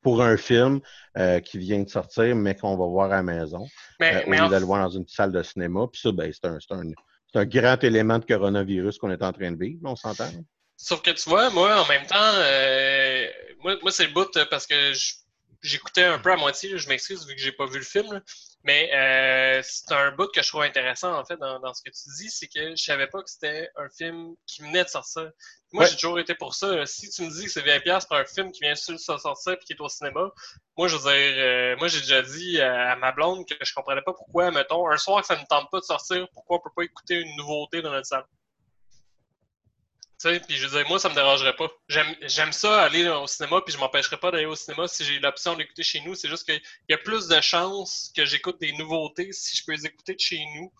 pour, 0.00 0.22
un, 0.22 0.36
film 0.36 0.80
qui 1.44 1.58
vient 1.58 1.82
de 1.82 1.88
sortir, 1.88 2.36
mais 2.36 2.54
qu'on 2.54 2.76
va 2.76 2.86
voir 2.86 3.12
à 3.12 3.16
la 3.16 3.22
maison, 3.22 3.66
mais, 4.00 4.24
au 4.26 4.30
lieu 4.30 4.48
de 4.48 4.56
le 4.56 4.64
voir 4.64 4.84
dans 4.84 4.96
une 4.96 5.06
salle 5.08 5.32
de 5.32 5.42
cinéma. 5.42 5.86
Puis 5.92 6.00
ça, 6.00 6.12
ben, 6.12 6.32
c'est 6.32 6.46
un, 6.46 6.58
un, 6.70 6.92
un, 7.34 7.44
grand 7.44 7.82
élément 7.82 8.18
de 8.18 8.24
coronavirus 8.24 8.98
qu'on 8.98 9.10
est 9.10 9.22
en 9.22 9.32
train 9.32 9.50
de 9.50 9.58
vivre, 9.58 9.80
on 9.84 9.96
s'entend. 9.96 10.30
Sauf 10.76 11.02
que 11.02 11.10
tu 11.10 11.28
vois, 11.28 11.50
moi, 11.50 11.82
en 11.82 11.86
même 11.86 12.06
temps, 12.06 12.16
euh, 12.18 13.26
moi, 13.60 13.76
moi 13.82 13.92
c'est 13.92 14.06
le 14.06 14.12
bout 14.12 14.36
euh, 14.36 14.44
parce 14.50 14.66
que 14.66 14.92
j'écoutais 15.62 16.04
un 16.04 16.18
peu 16.18 16.32
à 16.32 16.36
moitié, 16.36 16.76
je 16.76 16.88
m'excuse 16.88 17.26
vu 17.26 17.34
que 17.34 17.40
j'ai 17.40 17.52
pas 17.52 17.66
vu 17.66 17.78
le 17.78 17.84
film, 17.84 18.20
mais 18.64 18.90
euh, 18.92 19.62
c'est 19.64 19.92
un 19.92 20.10
bout 20.12 20.30
que 20.34 20.42
je 20.42 20.48
trouve 20.48 20.62
intéressant 20.62 21.18
en 21.18 21.24
fait 21.24 21.36
dans, 21.36 21.60
dans 21.60 21.72
ce 21.72 21.80
que 21.80 21.90
tu 21.90 22.02
dis, 22.18 22.28
c'est 22.28 22.48
que 22.48 22.76
je 22.76 22.82
savais 22.82 23.06
pas 23.06 23.22
que 23.22 23.30
c'était 23.30 23.70
un 23.76 23.88
film 23.88 24.34
qui 24.46 24.62
venait 24.62 24.84
de 24.84 24.88
sortir. 24.88 25.30
Moi, 25.72 25.86
j'ai 25.86 25.94
toujours 25.94 26.18
été 26.18 26.34
pour 26.34 26.54
ça. 26.54 26.86
Si 26.86 27.08
tu 27.08 27.22
me 27.22 27.30
dis 27.30 27.46
que 27.46 27.50
c'est 27.50 27.62
20$ 27.62 28.06
pour 28.06 28.16
un 28.16 28.24
film 28.24 28.52
qui 28.52 28.60
vient 28.60 28.74
de 28.74 28.96
sortir 28.96 29.52
et 29.52 29.58
qui 29.58 29.72
est 29.72 29.80
au 29.80 29.88
cinéma, 29.88 30.30
moi, 30.76 30.86
je 30.88 30.96
veux 30.96 31.02
dire, 31.02 31.78
moi, 31.78 31.88
j'ai 31.88 32.00
déjà 32.00 32.22
dit 32.22 32.60
à 32.60 32.94
ma 32.96 33.10
blonde 33.12 33.46
que 33.46 33.54
je 33.60 33.74
comprenais 33.74 34.02
pas 34.02 34.12
pourquoi, 34.12 34.50
mettons, 34.50 34.88
un 34.88 34.98
soir 34.98 35.20
que 35.22 35.26
ça 35.26 35.36
ne 35.36 35.44
tente 35.46 35.70
pas 35.70 35.80
de 35.80 35.84
sortir, 35.84 36.28
pourquoi 36.32 36.58
on 36.58 36.60
peut 36.60 36.74
pas 36.76 36.84
écouter 36.84 37.14
une 37.20 37.36
nouveauté 37.36 37.82
dans 37.82 37.90
notre 37.90 38.06
salle 38.06 38.24
puis 40.46 40.56
je 40.56 40.66
veux 40.66 40.78
dire, 40.78 40.88
moi, 40.88 40.98
ça 40.98 41.08
me 41.08 41.14
dérangerait 41.14 41.56
pas. 41.56 41.70
J'aime 41.88 42.52
ça 42.52 42.82
aller 42.82 43.08
au 43.08 43.26
cinéma, 43.26 43.60
puis 43.64 43.72
je 43.74 43.78
m'empêcherais 43.78 44.16
pas 44.16 44.30
d'aller 44.30 44.46
au 44.46 44.56
cinéma 44.56 44.88
si 44.88 45.04
j'ai 45.04 45.18
l'option 45.18 45.54
d'écouter 45.54 45.82
chez 45.82 46.00
nous. 46.00 46.14
C'est 46.14 46.28
juste 46.28 46.44
qu'il 46.44 46.60
y 46.88 46.94
a 46.94 46.98
plus 46.98 47.28
de 47.28 47.40
chances 47.40 48.12
que 48.16 48.24
j'écoute 48.24 48.60
des 48.60 48.72
nouveautés 48.72 49.32
si 49.32 49.56
je 49.56 49.64
peux 49.64 49.72
les 49.72 49.86
écouter 49.86 50.14
de 50.14 50.20
chez 50.20 50.44
nous 50.56 50.72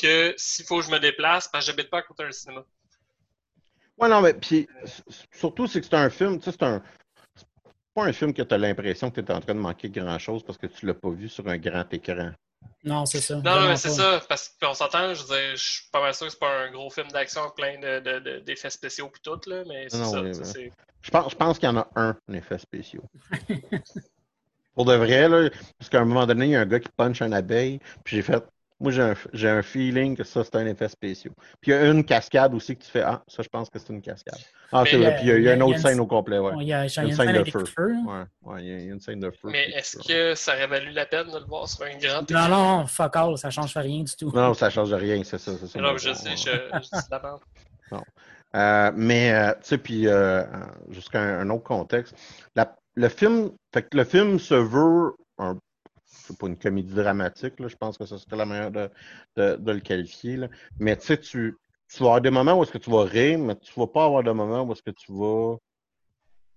que 0.00 0.34
s'il 0.36 0.64
faut 0.66 0.78
que 0.78 0.84
je 0.84 0.90
me 0.90 0.98
déplace 0.98 1.48
parce 1.48 1.64
que 1.64 1.72
j'habite 1.72 1.90
pas 1.90 1.98
à 1.98 2.02
côté 2.02 2.24
d'un 2.24 2.32
cinéma. 2.32 2.64
Ouais, 3.98 4.08
non, 4.08 4.20
mais 4.20 4.34
puis 4.34 4.68
surtout, 5.32 5.66
c'est 5.66 5.80
que 5.80 5.86
c'est 5.86 5.94
un 5.94 6.10
film, 6.10 6.38
tu 6.38 6.44
sais, 6.44 6.52
c'est 6.52 6.62
un. 6.62 6.82
pas 7.94 8.04
un 8.04 8.12
film 8.12 8.34
que 8.34 8.42
tu 8.42 8.54
as 8.54 8.58
l'impression 8.58 9.10
que 9.10 9.20
tu 9.20 9.26
es 9.26 9.34
en 9.34 9.40
train 9.40 9.54
de 9.54 9.60
manquer 9.60 9.88
grand-chose 9.88 10.42
parce 10.44 10.58
que 10.58 10.66
tu 10.66 10.86
l'as 10.86 10.94
pas 10.94 11.10
vu 11.10 11.28
sur 11.28 11.48
un 11.48 11.56
grand 11.56 11.90
écran. 11.94 12.32
Non, 12.86 13.04
c'est 13.04 13.20
ça. 13.20 13.34
Non, 13.36 13.42
non, 13.60 13.68
mais 13.68 13.76
c'est 13.76 13.90
ça, 13.90 14.20
parce 14.28 14.48
qu'on 14.62 14.72
s'entend, 14.72 15.12
je 15.12 15.22
veux 15.22 15.28
dire, 15.36 15.56
je 15.56 15.62
suis 15.62 15.90
pas 15.90 16.00
mal 16.00 16.14
sûr 16.14 16.26
que 16.26 16.32
c'est 16.32 16.38
pas 16.38 16.60
un 16.66 16.70
gros 16.70 16.88
film 16.88 17.08
d'action 17.08 17.42
plein 17.56 17.78
de- 17.80 17.98
de- 18.00 18.18
de- 18.20 18.38
d'effets 18.38 18.70
spéciaux 18.70 19.08
pis 19.08 19.20
tout, 19.22 19.40
là, 19.46 19.64
mais 19.66 19.88
c'est 19.88 20.04
ça, 20.04 20.22
oui, 20.22 20.30
oui. 20.32 20.70
Je 21.02 21.10
pense, 21.10 21.32
je 21.32 21.36
pense 21.36 21.58
qu'il 21.58 21.68
y 21.68 21.72
en 21.72 21.76
a 21.76 21.88
un, 21.96 22.16
un 22.28 22.32
effet 22.34 22.58
spéciaux. 22.58 23.04
Pour 24.74 24.84
de 24.84 24.94
vrai, 24.94 25.28
là, 25.28 25.48
parce 25.78 25.88
qu'à 25.88 26.00
un 26.00 26.04
moment 26.04 26.26
donné, 26.26 26.46
il 26.46 26.50
y 26.52 26.56
a 26.56 26.60
un 26.60 26.66
gars 26.66 26.80
qui 26.80 26.88
punch 26.96 27.22
une 27.22 27.32
abeille, 27.34 27.80
puis 28.04 28.16
j'ai 28.16 28.22
fait, 28.22 28.44
moi 28.80 28.92
j'ai 28.92 29.02
un, 29.02 29.14
j'ai 29.32 29.48
un 29.48 29.62
feeling 29.62 30.16
que 30.16 30.24
ça, 30.24 30.44
c'est 30.44 30.56
un 30.56 30.66
effet 30.66 30.88
spéciaux. 30.88 31.32
Puis 31.60 31.70
il 31.72 31.74
y 31.74 31.78
a 31.78 31.86
une 31.90 32.04
cascade 32.04 32.54
aussi 32.54 32.76
que 32.76 32.84
tu 32.84 32.90
fais, 32.90 33.02
ah, 33.02 33.22
ça, 33.28 33.42
je 33.42 33.48
pense 33.48 33.70
que 33.70 33.78
c'est 33.78 33.92
une 33.92 34.02
cascade. 34.02 34.38
Ah, 34.72 34.82
Mais, 34.84 34.90
c'est 34.90 34.96
vrai, 34.96 35.14
puis 35.14 35.24
il 35.26 35.42
y 35.42 35.48
a, 35.48 35.54
une 35.54 35.62
autre 35.62 35.78
scène 35.78 36.00
au 36.00 36.06
complet, 36.06 36.38
ouais. 36.38 36.52
Il 36.60 36.68
y 36.68 36.72
a, 36.72 36.84
Une 36.84 37.12
scène 37.12 37.42
de 37.42 37.44
feu. 37.50 37.64
Ouais, 37.78 38.24
ouais, 38.42 38.64
il 38.64 38.68
y 38.68 38.72
a- 38.90 38.92
une 38.92 39.00
scène 39.00 39.20
de 39.20 39.30
feu. 39.30 39.48
Mais 39.50 39.70
est-ce 39.70 39.98
que 40.06 40.34
ça 40.34 40.54
aurait 40.54 40.66
valu 40.66 40.90
la 40.90 41.06
peine 41.06 41.30
de 41.30 41.38
le 41.38 41.44
voir 41.44 41.68
sur 41.68 41.84
un 41.84 41.96
grand 41.98 42.30
Non, 42.30 42.46
écran? 42.46 42.48
non, 42.80 42.86
fuck 42.86 43.16
all, 43.16 43.38
ça 43.38 43.50
change 43.50 43.76
rien 43.76 44.02
du 44.02 44.14
tout. 44.16 44.30
Non, 44.34 44.54
ça 44.54 44.70
change 44.70 44.92
rien, 44.92 45.22
c'est 45.24 45.38
ça. 45.38 45.52
c'est 45.58 45.66
ça 45.66 45.80
Non, 45.80 45.96
je 45.96 46.12
sais, 46.12 46.36
je, 46.36 46.80
je 46.82 46.88
dis 46.88 47.06
la 47.10 47.20
merde. 47.20 47.40
Euh, 48.54 48.90
mais, 48.94 49.32
euh, 49.32 49.52
tu 49.60 49.68
sais, 49.68 49.78
puis 49.78 50.06
euh, 50.08 50.42
jusqu'à 50.88 51.20
un, 51.20 51.40
un 51.40 51.50
autre 51.50 51.64
contexte, 51.64 52.14
la- 52.54 52.74
le 52.94 53.08
film, 53.10 53.50
fait 53.74 53.82
que 53.82 53.96
le 53.96 54.04
film 54.04 54.38
se 54.38 54.54
veut 54.54 55.12
un, 55.36 55.58
c'est 56.26 56.38
pas 56.38 56.46
une 56.48 56.58
comédie 56.58 56.94
dramatique, 56.94 57.60
là, 57.60 57.68
je 57.68 57.76
pense 57.76 57.96
que 57.98 58.04
ce 58.06 58.18
serait 58.18 58.36
la 58.36 58.46
manière 58.46 58.70
de, 58.70 58.90
de, 59.36 59.56
de 59.56 59.72
le 59.72 59.80
qualifier, 59.80 60.36
là. 60.36 60.48
mais 60.78 60.96
tu 60.96 61.06
sais, 61.06 61.18
tu, 61.18 61.56
vas 62.00 62.06
avoir 62.06 62.20
des 62.20 62.30
moments 62.30 62.58
où 62.58 62.62
est-ce 62.62 62.72
que 62.72 62.78
tu 62.78 62.90
vas 62.90 63.04
rire, 63.04 63.38
mais 63.38 63.54
tu 63.56 63.72
vas 63.78 63.86
pas 63.86 64.04
avoir 64.04 64.22
de 64.22 64.30
moments 64.32 64.62
où 64.62 64.72
est-ce 64.72 64.82
que 64.82 64.90
tu 64.90 65.12
vas 65.12 65.56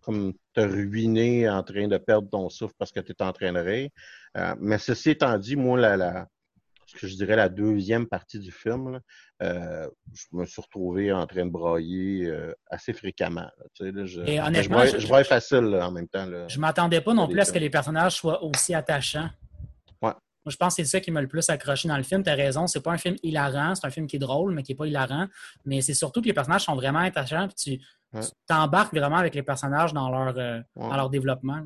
comme 0.01 0.33
te 0.53 0.61
ruiner 0.61 1.49
en 1.49 1.61
train 1.61 1.87
de 1.87 1.97
perdre 1.97 2.29
ton 2.29 2.49
souffle 2.49 2.73
parce 2.79 2.91
que 2.91 2.99
tu 3.01 3.11
es 3.11 3.21
en 3.21 3.33
train 3.33 3.51
de 3.51 3.59
rire. 3.59 3.89
Euh, 4.37 4.55
mais 4.59 4.77
ceci 4.77 5.11
étant 5.11 5.37
dit, 5.37 5.55
moi, 5.55 5.77
la, 5.77 5.97
la, 5.97 6.27
ce 6.85 6.95
que 6.97 7.05
je 7.05 7.15
dirais 7.15 7.35
la 7.35 7.49
deuxième 7.49 8.07
partie 8.07 8.39
du 8.39 8.51
film, 8.51 8.93
là, 8.93 8.99
euh, 9.43 9.87
je 10.13 10.23
me 10.31 10.45
suis 10.45 10.61
retrouvé 10.61 11.11
en 11.11 11.27
train 11.27 11.45
de 11.45 11.51
brailler 11.51 12.25
euh, 12.27 12.53
assez 12.69 12.93
fréquemment. 12.93 13.41
là, 13.41 13.65
tu 13.73 13.85
sais, 13.85 13.91
là, 13.91 14.05
je, 14.05 14.21
Et 14.21 14.41
honnêtement, 14.41 14.61
je, 14.63 14.69
braille, 14.69 14.91
je- 14.93 14.99
je 14.99 15.07
braille 15.07 15.25
facile 15.25 15.65
en 15.81 15.91
même 15.91 16.07
temps. 16.07 16.25
Là. 16.25 16.47
Je 16.47 16.59
m'attendais 16.59 17.01
pas 17.01 17.13
non 17.13 17.27
plus 17.27 17.39
à 17.39 17.45
ce 17.45 17.51
que 17.51 17.59
les 17.59 17.69
personnages 17.69 18.15
soient 18.15 18.41
aussi 18.43 18.73
attachants. 18.73 19.29
Ouais. 20.01 20.11
Moi, 20.45 20.51
je 20.51 20.55
pense 20.55 20.75
que 20.75 20.83
c'est 20.83 20.89
ça 20.89 20.99
qui 21.01 21.11
m'a 21.11 21.21
le 21.21 21.27
plus 21.27 21.49
accroché 21.49 21.87
dans 21.89 21.97
le 21.97 22.03
film. 22.03 22.23
Tu 22.23 22.29
as 22.29 22.35
raison, 22.35 22.65
c'est 22.67 22.81
pas 22.81 22.91
un 22.91 22.97
film 22.97 23.15
hilarant, 23.23 23.75
c'est 23.75 23.85
un 23.85 23.89
film 23.89 24.07
qui 24.07 24.15
est 24.15 24.19
drôle, 24.19 24.53
mais 24.53 24.63
qui 24.63 24.71
est 24.71 24.75
pas 24.75 24.87
hilarant. 24.87 25.27
Mais 25.65 25.81
c'est 25.81 25.93
surtout 25.93 26.21
que 26.21 26.27
les 26.27 26.33
personnages 26.33 26.63
sont 26.63 26.75
vraiment 26.75 26.99
attachants, 26.99 27.47
puis 27.47 27.79
tu 27.79 27.85
Ouais. 28.11 28.21
t'embarques 28.47 28.95
vraiment 28.95 29.17
avec 29.17 29.35
les 29.35 29.43
personnages 29.43 29.93
dans 29.93 30.09
leur, 30.09 30.35
euh, 30.37 30.59
Ouais. 30.75 30.89
dans 30.89 30.95
leur 30.95 31.09
développement. 31.11 31.61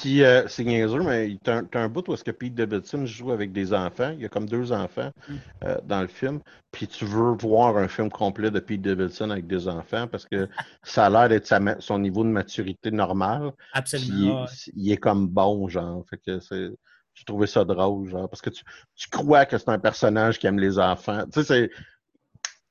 Puis 0.00 0.22
euh, 0.22 0.46
c'est 0.48 0.64
niaiseux, 0.64 1.00
mais 1.02 1.36
t'as 1.42 1.58
un, 1.58 1.64
t'as 1.64 1.80
un 1.80 1.88
bout 1.88 2.06
où 2.08 2.14
est-ce 2.14 2.24
que 2.24 2.30
Pete 2.30 2.54
Davidson 2.54 3.06
joue 3.06 3.32
avec 3.32 3.52
des 3.52 3.72
enfants. 3.72 4.10
Il 4.14 4.22
y 4.22 4.24
a 4.24 4.28
comme 4.28 4.48
deux 4.48 4.72
enfants 4.72 5.10
Mm. 5.28 5.34
euh, 5.64 5.76
dans 5.84 6.00
le 6.02 6.06
film. 6.08 6.40
Puis 6.72 6.86
tu 6.88 7.04
veux 7.04 7.32
voir 7.40 7.76
un 7.76 7.88
film 7.88 8.10
complet 8.10 8.50
de 8.50 8.60
Pete 8.60 8.82
Davidson 8.82 9.30
avec 9.30 9.46
des 9.46 9.68
enfants 9.68 10.06
parce 10.06 10.26
que 10.26 10.48
ça 10.82 11.06
a 11.06 11.10
l'air 11.10 11.28
d'être 11.28 11.80
son 11.80 11.98
niveau 11.98 12.24
de 12.24 12.28
maturité 12.28 12.90
normal. 12.90 13.52
Absolument. 13.72 14.46
il 14.74 14.92
est 14.92 14.96
comme 14.96 15.28
bon, 15.28 15.68
genre. 15.68 16.04
Fait 16.08 16.18
que 16.18 16.40
c'est. 16.40 16.70
J'ai 17.16 17.24
trouvé 17.24 17.46
ça 17.46 17.64
drôle, 17.64 18.08
genre, 18.08 18.28
parce 18.28 18.42
que 18.42 18.50
tu, 18.50 18.64
tu 18.96 19.08
crois 19.08 19.46
que 19.46 19.56
c'est 19.56 19.68
un 19.68 19.78
personnage 19.78 20.40
qui 20.40 20.48
aime 20.48 20.58
les 20.58 20.80
enfants. 20.80 21.22
Tu 21.32 21.44
sais, 21.44 21.44
c'est 21.44 21.70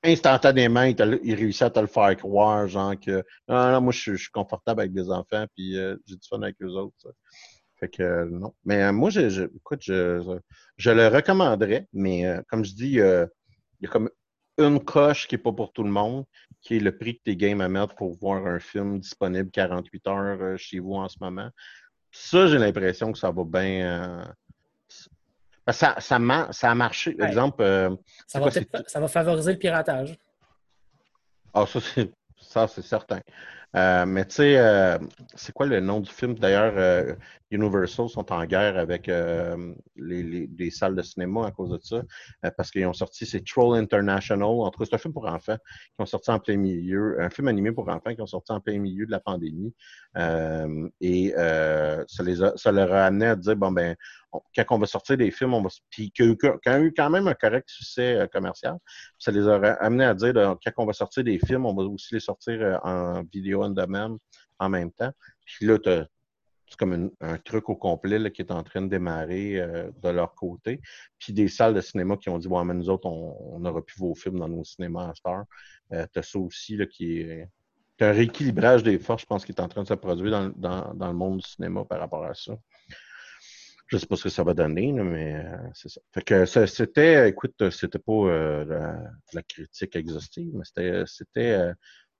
instantanément, 0.03 0.83
il, 0.83 1.35
réussit 1.35 1.63
à 1.63 1.69
te 1.69 1.79
le 1.79 1.87
faire 1.87 2.15
croire, 2.17 2.67
genre 2.67 2.93
que 2.99 3.23
non, 3.47 3.71
non, 3.71 3.81
moi 3.81 3.93
je, 3.93 3.99
suis- 3.99 4.11
je 4.13 4.23
suis 4.23 4.31
confortable 4.31 4.81
avec 4.81 4.93
des 4.93 5.09
enfants, 5.09 5.45
puis 5.55 5.77
euh, 5.77 5.95
j'ai 6.05 6.15
du 6.15 6.27
fun 6.27 6.41
avec 6.41 6.55
eux 6.61 6.69
autres. 6.71 6.95
ça. 6.97 7.09
Fait 7.79 7.89
que 7.89 8.03
euh, 8.03 8.25
non. 8.29 8.53
Mais 8.65 8.83
euh, 8.83 8.91
moi, 8.93 9.09
je, 9.09 9.29
je- 9.29 9.43
écoute, 9.55 9.81
je, 9.83 10.39
je, 10.77 10.91
le 10.91 11.07
recommanderais, 11.07 11.87
mais 11.93 12.25
euh, 12.25 12.41
comme 12.49 12.63
je 12.65 12.73
dis, 12.73 12.91
il 12.93 13.27
y 13.81 13.85
a 13.85 13.89
comme 13.89 14.09
une 14.57 14.83
coche 14.83 15.27
qui 15.27 15.35
est 15.35 15.37
pas 15.39 15.51
pour 15.53 15.73
tout 15.73 15.83
le 15.83 15.89
monde, 15.89 16.25
qui 16.61 16.77
est 16.77 16.79
le 16.79 16.95
prix 16.97 17.17
que 17.17 17.23
t'es 17.23 17.35
game 17.35 17.61
à 17.61 17.69
mettre 17.69 17.95
pour 17.95 18.17
voir 18.19 18.45
un 18.47 18.59
film 18.59 18.99
disponible 18.99 19.49
48 19.51 20.07
heures 20.07 20.41
euh, 20.41 20.57
chez 20.57 20.79
vous 20.79 20.93
en 20.95 21.09
ce 21.09 21.17
moment. 21.21 21.49
Ça, 22.11 22.47
j'ai 22.47 22.59
l'impression 22.59 23.11
que 23.11 23.17
ça 23.19 23.31
va 23.31 23.43
bien. 23.43 24.33
Ça, 25.71 25.95
ça, 25.99 26.15
a 26.17 26.75
marché. 26.75 27.13
Par 27.13 27.25
Ouais. 27.25 27.31
exemple, 27.31 27.61
euh, 27.61 27.89
Ça, 28.27 28.39
va 28.39 28.43
quoi, 28.45 28.51
peut-être- 28.51 28.69
c'est- 28.77 28.89
ça 28.89 28.99
va 28.99 29.07
favoriser 29.07 29.53
le 29.53 29.59
piratage. 29.59 30.17
ah, 31.53 31.65
ça, 31.65 31.79
c'est 31.79 32.11
ça, 32.41 32.67
c'est 32.67 32.81
certain. 32.81 33.21
Euh, 33.75 34.05
mais 34.05 34.25
tu 34.25 34.35
sais, 34.35 34.57
euh, 34.57 34.97
c'est 35.33 35.51
quoi 35.53 35.65
le 35.65 35.79
nom 35.79 35.99
du 35.99 36.11
film? 36.11 36.35
D'ailleurs, 36.37 36.73
Universal 37.53 38.09
sont 38.09 38.31
en 38.31 38.45
guerre 38.45 38.77
avec 38.77 39.09
euh, 39.09 39.73
les, 39.95 40.23
les- 40.23 40.49
les 40.57 40.71
salles 40.71 40.95
de 40.95 41.01
cinéma 41.01 41.47
à 41.47 41.51
cause 41.51 41.69
de 41.71 41.79
ça, 41.81 41.97
euh, 42.45 42.51
parce 42.57 42.71
qu'ils 42.71 42.85
ont 42.85 42.93
sorti, 42.93 43.25
c'est 43.25 43.45
Troll 43.45 43.77
International, 43.77 44.43
en 44.49 44.69
tout 44.71 44.79
cas, 44.79 44.85
c'est 44.89 44.95
un 44.95 44.97
film 44.99 45.13
pour 45.13 45.25
enfants 45.27 45.57
qui 45.57 46.01
ont 46.01 46.05
sorti 46.05 46.31
en 46.31 46.39
plein 46.39 46.57
milieu, 46.57 47.21
un 47.21 47.29
film 47.29 47.47
animé 47.47 47.71
pour 47.71 47.87
enfants 47.89 48.13
qui 48.15 48.21
ont 48.21 48.27
sorti 48.27 48.51
en 48.51 48.59
plein 48.59 48.79
milieu 48.79 49.05
de 49.05 49.11
la 49.11 49.19
pandémie. 49.19 49.73
Euh, 50.17 50.89
et 51.01 51.33
euh, 51.37 52.03
ça, 52.07 52.23
les 52.23 52.41
a- 52.43 52.53
ça 52.57 52.71
leur 52.71 52.91
a 52.93 53.05
amené 53.05 53.25
à 53.27 53.35
dire, 53.35 53.55
bon, 53.55 53.71
ben, 53.71 53.95
quand 54.55 54.65
on 54.71 54.79
va 54.79 54.85
sortir 54.87 55.17
des 55.17 55.31
films, 55.31 55.53
on 55.53 55.61
va, 55.61 55.69
puis 55.89 56.11
qui 56.11 56.23
a 56.23 56.25
eu- 56.25 56.37
a 56.43 56.89
quand 56.95 57.09
même 57.09 57.27
un 57.27 57.33
correct 57.33 57.69
succès 57.69 58.15
euh, 58.15 58.27
commercial, 58.27 58.77
ça 59.19 59.31
les 59.31 59.41
aurait 59.47 59.77
amenés 59.79 60.05
à 60.05 60.13
dire, 60.13 60.33
quand 60.33 60.71
on 60.77 60.85
va 60.85 60.93
sortir 60.93 61.23
des 61.23 61.39
films, 61.39 61.65
on 61.65 61.73
va 61.75 61.83
aussi 61.83 62.13
les 62.15 62.19
sortir 62.19 62.61
euh, 62.61 62.77
en 62.83 63.23
vidéo 63.31 63.63
on 63.63 63.69
demand 63.69 64.17
en 64.59 64.69
même 64.69 64.91
temps. 64.91 65.11
Puis 65.45 65.65
là, 65.65 65.77
t'as- 65.79 66.05
comme 66.75 67.11
un 67.21 67.37
truc 67.37 67.69
au 67.69 67.75
complet 67.75 68.31
qui 68.31 68.41
est 68.41 68.51
en 68.51 68.63
train 68.63 68.81
de 68.81 68.87
démarrer 68.87 69.59
euh, 69.59 69.91
de 70.01 70.09
leur 70.09 70.35
côté. 70.35 70.81
Puis 71.19 71.33
des 71.33 71.47
salles 71.47 71.73
de 71.73 71.81
cinéma 71.81 72.17
qui 72.17 72.29
ont 72.29 72.37
dit, 72.37 72.47
bon, 72.47 72.63
mais 72.65 72.73
nous 72.73 72.89
autres, 72.89 73.07
on, 73.07 73.59
n'aura 73.59 73.81
plus 73.81 73.99
vos 73.99 74.15
films 74.15 74.39
dans 74.39 74.49
nos 74.49 74.63
cinémas 74.63 75.09
à 75.09 75.15
Star. 75.15 75.45
Euh, 75.91 76.05
t'as 76.11 76.23
ça 76.23 76.39
aussi 76.39 76.77
qui 76.91 77.19
est. 77.19 77.47
Un 77.99 78.11
rééquilibrage 78.11 78.83
des 78.83 78.99
forces, 78.99 79.21
je 79.21 79.27
pense, 79.27 79.45
qui 79.45 79.53
est 79.53 79.61
en 79.61 79.69
train 79.69 79.83
de 79.83 79.87
se 79.87 79.93
produire 79.93 80.51
dans, 80.57 80.93
le 80.99 81.13
monde 81.13 81.37
du 81.37 81.47
cinéma 81.47 81.85
par 81.85 81.99
rapport 81.99 82.25
à 82.25 82.33
ça. 82.33 82.53
Je 83.87 83.97
sais 83.97 84.05
pas 84.05 84.15
ce 84.17 84.23
que 84.23 84.29
ça 84.29 84.43
va 84.43 84.53
donner, 84.53 84.91
mais 84.91 85.35
euh, 85.35 85.55
c'est 85.73 85.87
ça. 85.87 86.01
Fait 86.13 86.21
que 86.21 86.45
c'était, 86.45 87.29
écoute, 87.29 87.69
c'était 87.69 87.99
pas 87.99 88.11
euh, 88.11 88.97
la, 89.31 89.43
critique 89.43 89.95
exhaustive, 89.95 90.51
mais 90.53 90.65
c'était, 91.05 91.51
euh, 91.51 91.73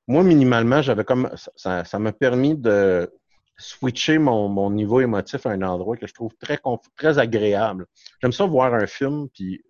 moi 0.08 0.24
minimalement, 0.24 0.82
j'avais 0.82 1.04
comme, 1.04 1.30
ça 1.56 2.00
m'a 2.00 2.14
permis 2.14 2.56
de 2.56 3.12
switcher 3.58 4.18
mon, 4.18 4.50
mon 4.50 4.72
niveau 4.72 5.02
émotif 5.02 5.46
à 5.46 5.52
un 5.52 5.62
endroit 5.62 5.98
que 5.98 6.08
je 6.08 6.14
trouve 6.14 6.36
très, 6.38 6.60
très 6.98 7.20
agréable. 7.20 7.86
J'aime 8.22 8.32
ça 8.32 8.46
voir 8.46 8.74
un 8.74 8.88
film 8.88 9.30
puis 9.30 9.64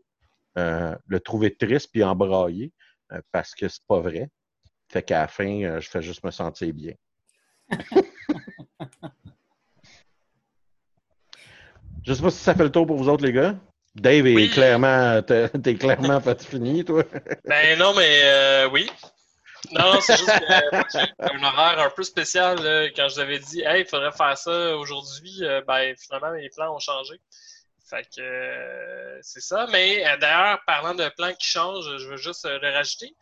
euh, 0.58 0.96
le 1.08 1.20
trouver 1.20 1.56
triste 1.56 1.90
puis 1.92 2.04
embrailler 2.04 2.72
euh, 3.12 3.22
parce 3.32 3.56
que 3.56 3.68
c'est 3.68 3.86
pas 3.88 4.00
vrai. 4.00 4.30
Fait 4.90 5.04
qu'à 5.04 5.22
la 5.22 5.28
fin, 5.28 5.64
euh, 5.64 5.80
je 5.80 5.90
fais 5.90 6.02
juste 6.02 6.24
me 6.24 6.32
sentir 6.32 6.74
bien. 6.74 6.94
Je 12.06 12.14
sais 12.14 12.22
pas 12.22 12.32
si 12.32 12.38
ça 12.38 12.54
fait 12.54 12.64
le 12.64 12.72
tour 12.72 12.86
pour 12.86 12.98
vous 12.98 13.08
autres, 13.08 13.26
les 13.26 13.32
gars. 13.32 13.56
Dave 13.96 14.28
est 14.28 14.50
clairement, 14.50 15.22
t'es 15.22 15.48
t'es 15.50 15.76
clairement 15.76 16.20
pas 16.20 16.36
fini, 16.36 16.84
toi. 16.84 17.04
Ben 17.46 17.78
non, 17.78 17.94
mais 17.96 18.22
euh, 18.24 18.70
oui. 18.70 18.90
Non, 19.72 19.94
non, 19.94 20.02
c'est 20.02 20.18
juste 20.18 20.30
que 20.30 20.98
euh, 20.98 21.06
un 21.20 21.44
horaire 21.44 21.80
un 21.80 21.90
peu 21.90 22.04
spécial 22.04 22.62
là, 22.62 22.88
quand 22.96 23.08
je 23.08 23.16
vous 23.16 23.20
avais 23.22 23.40
dit 23.40 23.62
Hey, 23.62 23.82
il 23.82 23.88
faudrait 23.88 24.12
faire 24.12 24.38
ça 24.38 24.76
aujourd'hui, 24.78 25.40
euh, 25.44 25.62
ben 25.66 25.96
finalement 25.98 26.32
mes 26.32 26.50
plans 26.50 26.76
ont 26.76 26.80
changé. 26.80 27.20
Fait 27.90 28.04
que 28.04 28.22
euh, 28.22 29.20
c'est 29.22 29.42
ça. 29.42 29.68
Mais 29.72 30.06
euh, 30.08 30.18
d'ailleurs, 30.18 30.60
parlant 30.68 30.94
de 30.96 31.08
plans 31.18 31.34
qui 31.34 31.48
changent, 31.48 31.98
je 31.98 32.08
veux 32.10 32.18
juste 32.18 32.46
le 32.46 32.72
rajouter. 32.74 33.16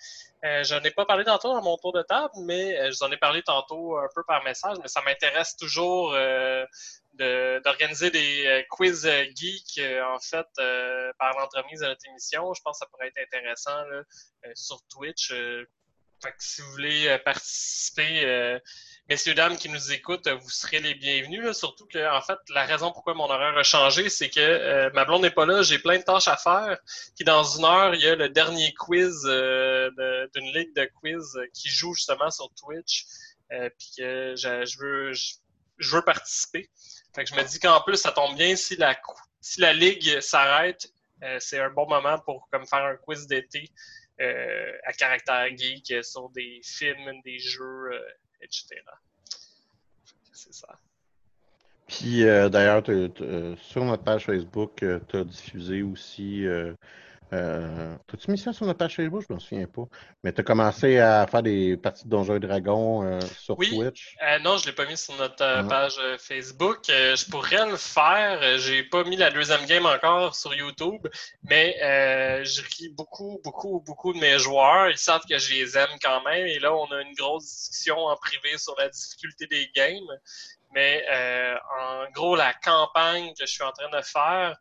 Euh, 0.46 0.64
J'en 0.64 0.82
ai 0.82 0.92
pas 0.92 1.06
parlé 1.06 1.24
tantôt 1.24 1.54
dans 1.54 1.62
mon 1.62 1.78
tour 1.78 1.94
de 1.94 2.02
table, 2.02 2.34
mais 2.46 2.76
je 2.92 2.98
vous 2.98 3.04
en 3.04 3.12
ai 3.12 3.18
parlé 3.18 3.44
tantôt 3.44 3.98
un 3.98 4.08
peu 4.16 4.24
par 4.28 4.44
message, 4.44 4.78
mais 4.82 4.88
ça 4.88 5.02
m'intéresse 5.04 5.56
toujours 5.58 6.14
euh, 6.16 6.66
de- 7.14 7.62
d'organiser 7.64 8.10
des 8.10 8.66
quiz 8.72 9.08
geeks, 9.36 9.80
en 10.04 10.20
fait, 10.20 10.48
par 11.20 11.38
l'entremise 11.40 11.82
de 11.82 11.86
notre 11.86 12.06
émission. 12.10 12.54
Je 12.56 12.62
pense 12.64 12.80
que 12.80 12.86
ça 12.86 12.90
pourrait 12.92 13.08
être 13.16 13.20
intéressant 13.28 13.84
là, 13.86 14.02
sur 14.56 14.80
Twitch. 14.90 15.32
Fait 16.22 16.32
que 16.32 16.36
si 16.40 16.62
vous 16.62 16.72
voulez 16.72 17.08
euh, 17.08 17.18
participer, 17.18 18.26
euh, 18.26 18.60
messieurs, 19.10 19.34
dames 19.34 19.58
qui 19.58 19.70
nous 19.70 19.92
écoutent, 19.92 20.28
euh, 20.28 20.36
vous 20.36 20.50
serez 20.50 20.80
les 20.80 20.94
bienvenus. 20.96 21.44
là. 21.44 21.54
surtout 21.54 21.86
que, 21.86 22.16
en 22.16 22.22
fait, 22.22 22.38
la 22.50 22.66
raison 22.66 22.92
pourquoi 22.92 23.14
mon 23.14 23.26
horaire 23.26 23.58
a 23.58 23.64
changé, 23.64 24.10
c'est 24.10 24.30
que 24.30 24.40
euh, 24.40 24.90
ma 24.94 25.06
blonde 25.06 25.24
n'est 25.24 25.32
pas 25.32 25.46
là, 25.46 25.64
j'ai 25.64 25.80
plein 25.80 25.98
de 25.98 26.04
tâches 26.04 26.28
à 26.28 26.38
faire. 26.38 26.78
Puis 27.16 27.26
dans 27.26 27.44
une 27.44 27.66
heure, 27.66 27.94
il 27.94 28.02
y 28.02 28.08
a 28.08 28.16
le 28.16 28.30
dernier 28.30 28.74
quiz 28.74 29.24
euh, 29.26 29.90
d'une 30.34 30.54
ligue 30.54 30.74
de 30.76 30.90
quiz 31.02 31.38
qui 31.54 31.70
joue 31.70 31.94
justement 31.94 32.30
sur 32.32 32.50
Twitch. 32.54 33.06
Euh, 33.52 33.70
puis 33.78 33.90
que 33.98 34.34
je, 34.38 34.80
veux 34.80 35.12
je, 35.14 35.96
veux 35.96 36.04
participer. 36.04 36.70
Fait 37.14 37.26
que 37.26 37.30
je 37.30 37.36
me 37.36 37.44
dis 37.44 37.60
qu'en 37.60 37.82
plus, 37.82 37.98
ça 37.98 38.14
tombe 38.14 38.38
bien 38.38 38.56
si 38.56 38.78
la 38.78 38.98
si 39.42 39.60
la 39.60 39.74
ligue 39.74 40.22
s'arrête, 40.22 40.88
c'est 41.40 41.60
un 41.60 41.70
bon 41.70 41.86
moment 41.88 42.18
pour 42.20 42.48
comme 42.50 42.66
faire 42.66 42.86
un 42.86 42.96
quiz 42.96 43.28
d'été 43.28 43.70
à 44.84 44.94
caractère 44.94 45.48
geek 45.56 45.92
euh, 45.92 46.04
sur 46.04 46.30
des 46.30 46.62
films, 46.64 47.22
des 47.24 47.40
jeux, 47.40 47.92
euh, 47.94 48.00
etc. 48.42 48.76
C'est 50.32 50.54
ça. 50.54 50.78
Puis 51.88 52.24
euh, 52.24 52.50
d'ailleurs, 52.50 52.84
sur 53.58 53.84
notre 53.84 54.04
page 54.04 54.26
Facebook, 54.26 54.84
tu 55.10 55.18
as 55.18 55.24
diffusé 55.24 55.82
aussi 55.82 56.46
euh, 56.46 56.74
T'as-tu 57.32 58.30
mis 58.30 58.38
ça 58.38 58.52
sur 58.52 58.66
notre 58.66 58.78
page 58.78 58.98
Facebook? 58.98 59.22
Je 59.22 59.32
ne 59.32 59.36
me 59.36 59.40
souviens 59.40 59.68
pas. 59.68 59.84
Mais 60.22 60.34
tu 60.34 60.42
as 60.42 60.44
commencé 60.44 61.00
à 61.00 61.26
faire 61.28 61.42
des 61.42 61.78
parties 61.78 62.04
de 62.04 62.10
Donjons 62.10 62.36
et 62.36 62.40
Dragons 62.42 63.04
euh, 63.04 63.22
sur 63.22 63.58
oui. 63.58 63.70
Twitch? 63.70 64.18
Euh, 64.22 64.40
non, 64.40 64.58
je 64.58 64.64
ne 64.64 64.68
l'ai 64.68 64.76
pas 64.76 64.86
mis 64.86 64.98
sur 64.98 65.16
notre 65.16 65.42
euh, 65.42 65.64
page 65.64 65.96
Facebook. 66.20 66.80
je 66.88 67.30
pourrais 67.30 67.66
le 67.70 67.78
faire. 67.78 68.58
J'ai 68.58 68.84
pas 68.84 69.06
mis 69.06 69.16
la 69.16 69.32
deuxième 69.32 69.66
game 69.66 69.86
encore 69.86 70.36
sur 70.36 70.54
YouTube, 70.54 71.08
mais 71.44 71.78
je 72.44 72.62
ris 72.62 72.90
beaucoup, 72.90 73.40
beaucoup, 73.44 73.82
beaucoup 73.86 74.12
de 74.12 74.20
mes 74.20 74.38
joueurs. 74.38 74.90
Ils 74.90 74.98
savent 74.98 75.24
que 75.30 75.38
je 75.38 75.54
les 75.54 75.78
aime 75.78 75.98
quand 76.04 76.22
même. 76.24 76.48
Et 76.48 76.60
là, 76.60 76.76
on 76.76 76.92
a 76.92 77.02
une 77.02 77.14
grosse 77.14 77.46
discussion 77.46 77.98
en 77.98 78.16
privé 78.18 78.58
sur 78.58 78.76
la 78.78 78.90
difficulté 78.90 79.48
des 79.48 79.70
games. 79.74 80.20
Mais 80.74 81.06
en 81.80 82.12
gros, 82.12 82.36
la 82.36 82.54
campagne 82.54 83.30
que 83.40 83.46
je 83.46 83.52
suis 83.54 83.64
en 83.64 83.72
train 83.72 83.90
de 83.90 84.04
faire, 84.04 84.58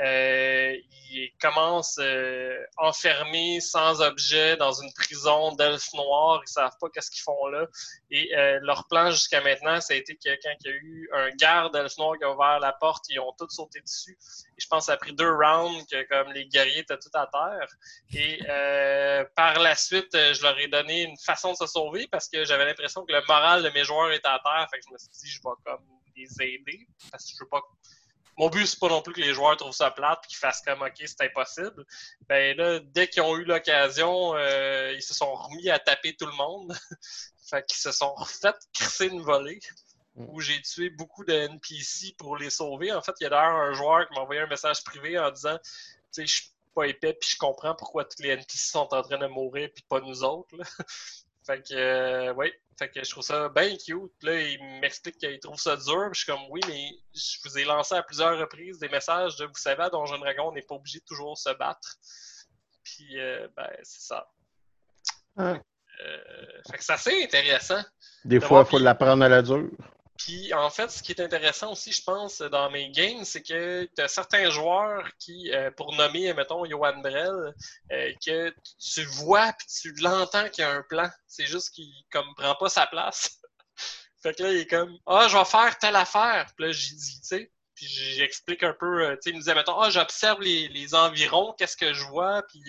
euh, 0.00 0.76
ils 1.12 1.32
commencent 1.40 1.98
euh, 2.00 2.64
enfermés, 2.76 3.60
sans 3.60 4.00
objet, 4.00 4.56
dans 4.56 4.72
une 4.72 4.92
prison 4.92 5.54
d'elfes 5.56 5.92
noirs. 5.94 6.40
Ils 6.44 6.50
savent 6.50 6.76
pas 6.80 6.88
qu'est-ce 6.88 7.10
qu'ils 7.10 7.22
font 7.22 7.46
là. 7.46 7.66
Et 8.10 8.34
euh, 8.36 8.60
leur 8.62 8.86
plan 8.88 9.10
jusqu'à 9.10 9.40
maintenant, 9.42 9.80
ça 9.80 9.94
a 9.94 9.96
été 9.96 10.14
que 10.16 10.28
quand 10.42 10.54
il 10.64 10.70
y 10.70 10.72
a 10.72 10.76
eu 10.76 11.10
un 11.12 11.30
garde 11.30 11.72
d'elfes 11.74 11.98
noirs 11.98 12.16
qui 12.18 12.24
a 12.24 12.32
ouvert 12.32 12.60
la 12.60 12.72
porte, 12.72 13.04
ils 13.08 13.18
ont 13.18 13.32
tous 13.38 13.50
sauté 13.50 13.80
dessus. 13.80 14.16
Et 14.56 14.60
je 14.60 14.66
pense 14.68 14.84
que 14.84 14.86
ça 14.86 14.92
a 14.92 14.96
pris 14.96 15.12
deux 15.12 15.30
rounds 15.30 15.84
que 15.90 16.02
comme 16.08 16.32
les 16.32 16.46
guerriers 16.46 16.80
étaient 16.80 16.98
tout 16.98 17.10
à 17.14 17.26
terre. 17.26 17.68
Et 18.14 18.40
euh, 18.48 19.24
par 19.36 19.58
la 19.58 19.74
suite, 19.74 20.12
je 20.12 20.42
leur 20.42 20.58
ai 20.58 20.68
donné 20.68 21.02
une 21.02 21.18
façon 21.18 21.52
de 21.52 21.56
se 21.56 21.66
sauver 21.66 22.06
parce 22.10 22.28
que 22.28 22.44
j'avais 22.44 22.64
l'impression 22.64 23.04
que 23.04 23.12
le 23.12 23.22
moral 23.26 23.62
de 23.62 23.70
mes 23.70 23.84
joueurs 23.84 24.12
était 24.12 24.28
à 24.28 24.40
terre. 24.44 24.66
Fait 24.70 24.78
que 24.78 24.84
je 24.88 24.92
me 24.92 24.98
suis 24.98 25.08
dit, 25.08 25.28
je 25.28 25.38
vais 25.38 25.54
comme 25.64 25.84
les 26.16 26.54
aider 26.54 26.86
parce 27.10 27.24
que 27.24 27.32
je 27.36 27.44
veux 27.44 27.48
pas 27.48 27.62
mon 28.38 28.48
but, 28.48 28.66
c'est 28.66 28.78
pas 28.78 28.88
non 28.88 29.02
plus 29.02 29.12
que 29.12 29.20
les 29.20 29.34
joueurs 29.34 29.56
trouvent 29.56 29.74
ça 29.74 29.90
plate 29.90 30.20
et 30.24 30.28
qu'ils 30.28 30.38
fassent 30.38 30.62
comme 30.62 30.82
OK, 30.82 30.94
c'est 30.96 31.22
impossible. 31.22 31.84
Ben 32.28 32.56
là, 32.56 32.80
dès 32.80 33.08
qu'ils 33.08 33.22
ont 33.22 33.36
eu 33.36 33.44
l'occasion, 33.44 34.34
euh, 34.34 34.92
ils 34.94 35.02
se 35.02 35.14
sont 35.14 35.32
remis 35.34 35.70
à 35.70 35.78
taper 35.78 36.14
tout 36.14 36.26
le 36.26 36.36
monde. 36.36 36.74
fait 37.50 37.64
qu'ils 37.66 37.78
se 37.78 37.92
sont 37.92 38.14
refait 38.14 38.54
crisser 38.72 39.06
une 39.06 39.22
volée 39.22 39.58
mm. 40.16 40.26
où 40.28 40.40
j'ai 40.40 40.60
tué 40.62 40.90
beaucoup 40.90 41.24
de 41.24 41.32
NPC 41.32 42.14
pour 42.16 42.36
les 42.36 42.50
sauver. 42.50 42.92
En 42.92 43.02
fait, 43.02 43.12
il 43.20 43.24
y 43.24 43.26
a 43.26 43.30
d'ailleurs 43.30 43.56
un 43.56 43.72
joueur 43.72 44.08
qui 44.08 44.14
m'a 44.14 44.22
envoyé 44.22 44.40
un 44.40 44.46
message 44.46 44.82
privé 44.84 45.18
en 45.18 45.30
disant 45.30 45.58
Tu 45.58 45.66
sais, 46.12 46.26
je 46.26 46.34
suis 46.34 46.50
pas 46.74 46.86
épais 46.86 47.14
puis 47.14 47.30
je 47.30 47.36
comprends 47.36 47.74
pourquoi 47.74 48.04
tous 48.04 48.22
les 48.22 48.30
NPC 48.30 48.70
sont 48.70 48.88
en 48.94 49.02
train 49.02 49.18
de 49.18 49.26
mourir 49.26 49.68
puis 49.74 49.84
pas 49.88 50.00
nous 50.00 50.22
autres. 50.22 50.54
Fait 51.46 51.66
que, 51.66 51.74
euh, 51.74 52.34
oui, 52.34 52.52
fait 52.78 52.88
que 52.90 53.02
je 53.02 53.10
trouve 53.10 53.22
ça 53.22 53.48
bien 53.48 53.76
cute. 53.76 54.22
Là, 54.22 54.40
il 54.40 54.80
m'explique 54.80 55.18
qu'il 55.18 55.38
trouve 55.40 55.58
ça 55.58 55.76
dur. 55.76 56.08
je 56.12 56.20
suis 56.20 56.26
comme, 56.26 56.42
oui, 56.50 56.60
mais 56.68 56.90
je 57.14 57.36
vous 57.44 57.58
ai 57.58 57.64
lancé 57.64 57.94
à 57.94 58.02
plusieurs 58.02 58.38
reprises 58.38 58.78
des 58.78 58.88
messages 58.88 59.36
de, 59.36 59.46
vous 59.46 59.54
savez, 59.54 59.82
à 59.82 59.90
Donjon 59.90 60.18
Dragon, 60.18 60.48
on 60.48 60.52
n'est 60.52 60.62
pas 60.62 60.74
obligé 60.74 61.00
de 61.00 61.04
toujours 61.04 61.36
se 61.36 61.50
battre. 61.50 61.96
Puis, 62.82 63.20
euh, 63.20 63.48
ben, 63.56 63.68
c'est 63.82 64.02
ça. 64.02 64.28
Euh, 65.38 65.56
fait 66.70 66.78
que 66.78 66.84
c'est 66.84 66.92
assez 66.92 67.22
intéressant. 67.24 67.82
Des 68.24 68.40
fois, 68.40 68.64
il 68.66 68.70
faut 68.70 68.78
l'apprendre 68.78 69.24
à 69.24 69.28
la 69.28 69.42
dure. 69.42 69.70
Puis 70.24 70.52
en 70.52 70.68
fait, 70.68 70.90
ce 70.90 71.02
qui 71.02 71.12
est 71.12 71.20
intéressant 71.20 71.72
aussi, 71.72 71.92
je 71.92 72.02
pense, 72.02 72.42
dans 72.42 72.70
mes 72.70 72.90
games, 72.90 73.24
c'est 73.24 73.42
que 73.42 73.88
tu 73.96 74.02
as 74.02 74.08
certains 74.08 74.50
joueurs 74.50 75.08
qui, 75.18 75.50
euh, 75.50 75.70
pour 75.70 75.94
nommer, 75.94 76.34
mettons, 76.34 76.66
Johan 76.66 76.98
Brel, 76.98 77.54
euh, 77.90 78.12
que 78.24 78.54
tu 78.78 79.02
vois 79.04 79.54
puis 79.54 79.66
tu 79.80 79.94
l'entends 80.02 80.50
qu'il 80.50 80.62
y 80.62 80.66
a 80.66 80.72
un 80.72 80.82
plan. 80.82 81.08
C'est 81.26 81.46
juste 81.46 81.70
qu'il 81.70 81.90
comme 82.12 82.34
prend 82.36 82.54
pas 82.54 82.68
sa 82.68 82.86
place. 82.86 83.40
fait 84.22 84.34
que 84.34 84.42
là, 84.42 84.52
il 84.52 84.58
est 84.58 84.66
comme 84.66 84.94
Ah, 85.06 85.26
je 85.26 85.38
vais 85.38 85.44
faire 85.46 85.78
telle 85.78 85.96
affaire. 85.96 86.52
Puis 86.54 86.66
là, 86.66 86.72
j'y 86.72 86.96
tu 86.96 87.18
sais. 87.22 87.50
Puis 87.74 87.86
j'explique 87.86 88.62
un 88.62 88.74
peu, 88.78 89.06
euh, 89.06 89.14
tu 89.14 89.22
sais, 89.22 89.30
il 89.30 89.36
me 89.36 89.38
disait, 89.38 89.54
mettons, 89.54 89.80
ah, 89.80 89.88
j'observe 89.88 90.42
les, 90.42 90.94
environs, 90.94 91.54
qu'est-ce 91.56 91.78
que 91.78 91.94
je 91.94 92.04
vois, 92.04 92.42
puis 92.42 92.60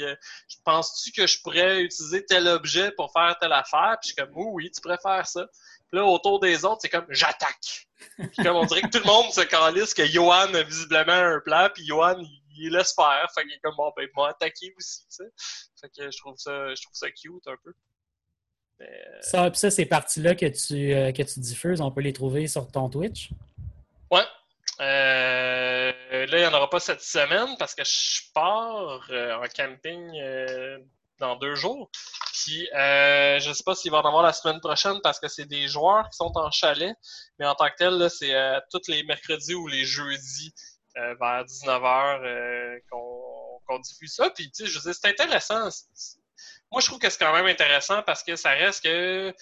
penses-tu 0.64 1.12
que 1.12 1.28
je 1.28 1.42
pourrais 1.42 1.82
utiliser 1.82 2.26
tel 2.26 2.48
objet 2.48 2.94
pour 2.94 3.12
faire 3.12 3.36
telle 3.42 3.52
affaire? 3.52 3.98
Puis 4.02 4.12
je 4.12 4.14
suis 4.14 4.16
comme, 4.16 4.32
oui, 4.34 4.72
tu 4.72 4.80
pourrais 4.80 5.00
faire 5.04 5.28
ça 5.28 5.46
là, 5.92 6.06
autour 6.06 6.40
des 6.40 6.66
autres, 6.66 6.80
c'est 6.82 6.90
comme 6.90 7.06
j'attaque. 7.10 7.88
Puis 8.18 8.44
comme 8.44 8.56
on 8.56 8.66
dirait 8.66 8.82
que 8.82 8.90
tout 8.90 9.04
le 9.04 9.12
monde 9.12 9.32
se 9.32 9.42
calisse 9.42 9.94
que 9.94 10.06
Johan 10.06 10.54
a 10.54 10.64
visiblement 10.64 11.12
un 11.12 11.40
plan, 11.40 11.70
puis 11.74 11.86
Johan, 11.86 12.18
il, 12.56 12.72
laisse 12.72 12.94
faire. 12.94 13.28
Fait 13.34 13.44
qu'il 13.44 13.54
est 13.54 13.60
comme 13.64 13.76
bon, 13.76 13.92
ben, 13.96 14.08
moi 14.16 14.30
attaquer 14.30 14.74
aussi, 14.78 15.02
tu 15.02 15.26
sais. 15.26 15.32
Fait 15.80 15.90
que 15.90 16.12
je 16.12 16.18
trouve 16.18 16.36
ça, 16.38 16.74
je 16.74 16.82
trouve 16.82 16.96
ça 16.96 17.10
cute 17.10 17.48
un 17.48 17.56
peu. 17.64 17.74
Mais... 18.80 19.02
Ça, 19.22 19.52
ça, 19.54 19.72
ces 19.72 19.86
parties-là 19.86 20.36
que 20.36 20.46
tu, 20.46 20.94
euh, 20.94 21.12
que 21.12 21.24
tu 21.24 21.40
diffuses, 21.40 21.82
on 21.82 21.92
peut 21.92 22.02
les 22.02 22.14
trouver 22.14 22.48
sur 22.48 22.68
ton 22.72 22.90
Twitch? 22.90 23.30
Ouais. 24.12 24.26
Euh, 24.80 25.92
là, 26.26 26.38
il 26.38 26.40
n'y 26.40 26.46
en 26.46 26.54
aura 26.54 26.70
pas 26.70 26.80
cette 26.80 27.02
semaine 27.02 27.56
parce 27.60 27.76
que 27.76 27.84
je 27.84 28.32
pars 28.34 29.08
euh, 29.12 29.36
en 29.36 29.48
camping 29.56 30.12
dans 31.22 31.38
deux 31.38 31.56
jours. 31.56 31.90
Puis 32.34 32.68
euh, 32.74 33.40
je 33.40 33.54
sais 33.54 33.64
pas 33.64 33.76
s'il 33.76 33.92
va 33.92 34.00
en 34.00 34.06
avoir 34.06 34.24
la 34.24 34.34
semaine 34.34 34.60
prochaine 34.60 35.00
parce 35.04 35.20
que 35.20 35.28
c'est 35.28 35.46
des 35.46 35.68
joueurs 35.68 36.10
qui 36.10 36.18
sont 36.18 36.32
en 36.36 36.50
chalet, 36.52 36.96
mais 37.40 37.46
en 37.46 37.56
tant 37.56 37.68
que 37.70 37.76
tel, 37.78 38.10
c'est 38.10 38.34
euh, 38.34 38.60
tous 38.72 38.88
les 38.88 39.04
mercredis 39.04 39.54
ou 39.54 39.68
les 39.68 39.86
jeudis 39.86 40.54
euh, 40.98 41.16
vers 41.20 41.46
19h 41.46 42.24
euh, 42.24 42.80
qu'on 42.90 43.80
diffuse 43.80 44.16
ça. 44.16 44.30
Puis 44.32 44.52
tu 44.52 44.66
sais, 44.66 44.72
je 44.72 44.80
veux 44.80 44.94
c'est 44.94 45.08
intéressant. 45.08 45.70
Moi, 46.72 46.82
je 46.82 46.88
trouve 46.88 47.00
que 47.00 47.10
c'est 47.10 47.20
quand 47.20 47.34
même 47.34 47.48
intéressant 47.48 48.02
parce 48.04 48.24
que 48.24 48.36
ça 48.36 48.52
reste 48.52 48.84
que 48.84 49.34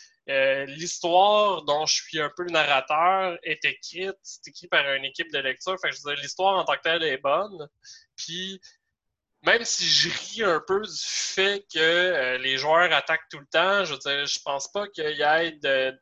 l'histoire 0.65 1.64
dont 1.64 1.85
je 1.85 1.93
suis 1.93 2.19
un 2.19 2.31
peu 2.35 2.43
le 2.43 2.51
narrateur 2.51 3.38
est 3.43 3.64
écrite, 3.65 4.18
c'est 4.23 4.47
écrit 4.47 4.68
par 4.68 4.91
une 4.93 5.06
équipe 5.06 5.31
de 5.31 5.39
lecture. 5.39 5.76
Fait 5.80 5.89
que 5.89 5.95
je 5.95 6.01
veux 6.03 6.15
l'histoire 6.15 6.57
en 6.57 6.65
tant 6.65 6.73
que 6.73 6.81
telle 6.81 7.03
est 7.03 7.18
bonne. 7.18 7.68
Puis 8.15 8.60
même 9.44 9.64
si 9.64 9.86
je 9.86 10.10
ris 10.10 10.44
un 10.44 10.61
peu 10.66 10.82
du 10.82 11.02
fait 11.02 11.66
que 11.74 11.80
euh, 11.80 12.38
les 12.40 12.57
joueurs 12.57 12.91
attaquent 12.91 13.28
tout 13.32 13.40
le 13.40 13.45
temps, 13.45 13.86
je 13.86 13.94
veux 13.94 13.99
dire, 13.99 14.26
je 14.26 14.40
pense 14.44 14.70
pas 14.72 14.88
qu'il 14.88 15.18
y 15.18 15.22
ait 15.22 15.52
de. 15.64 15.98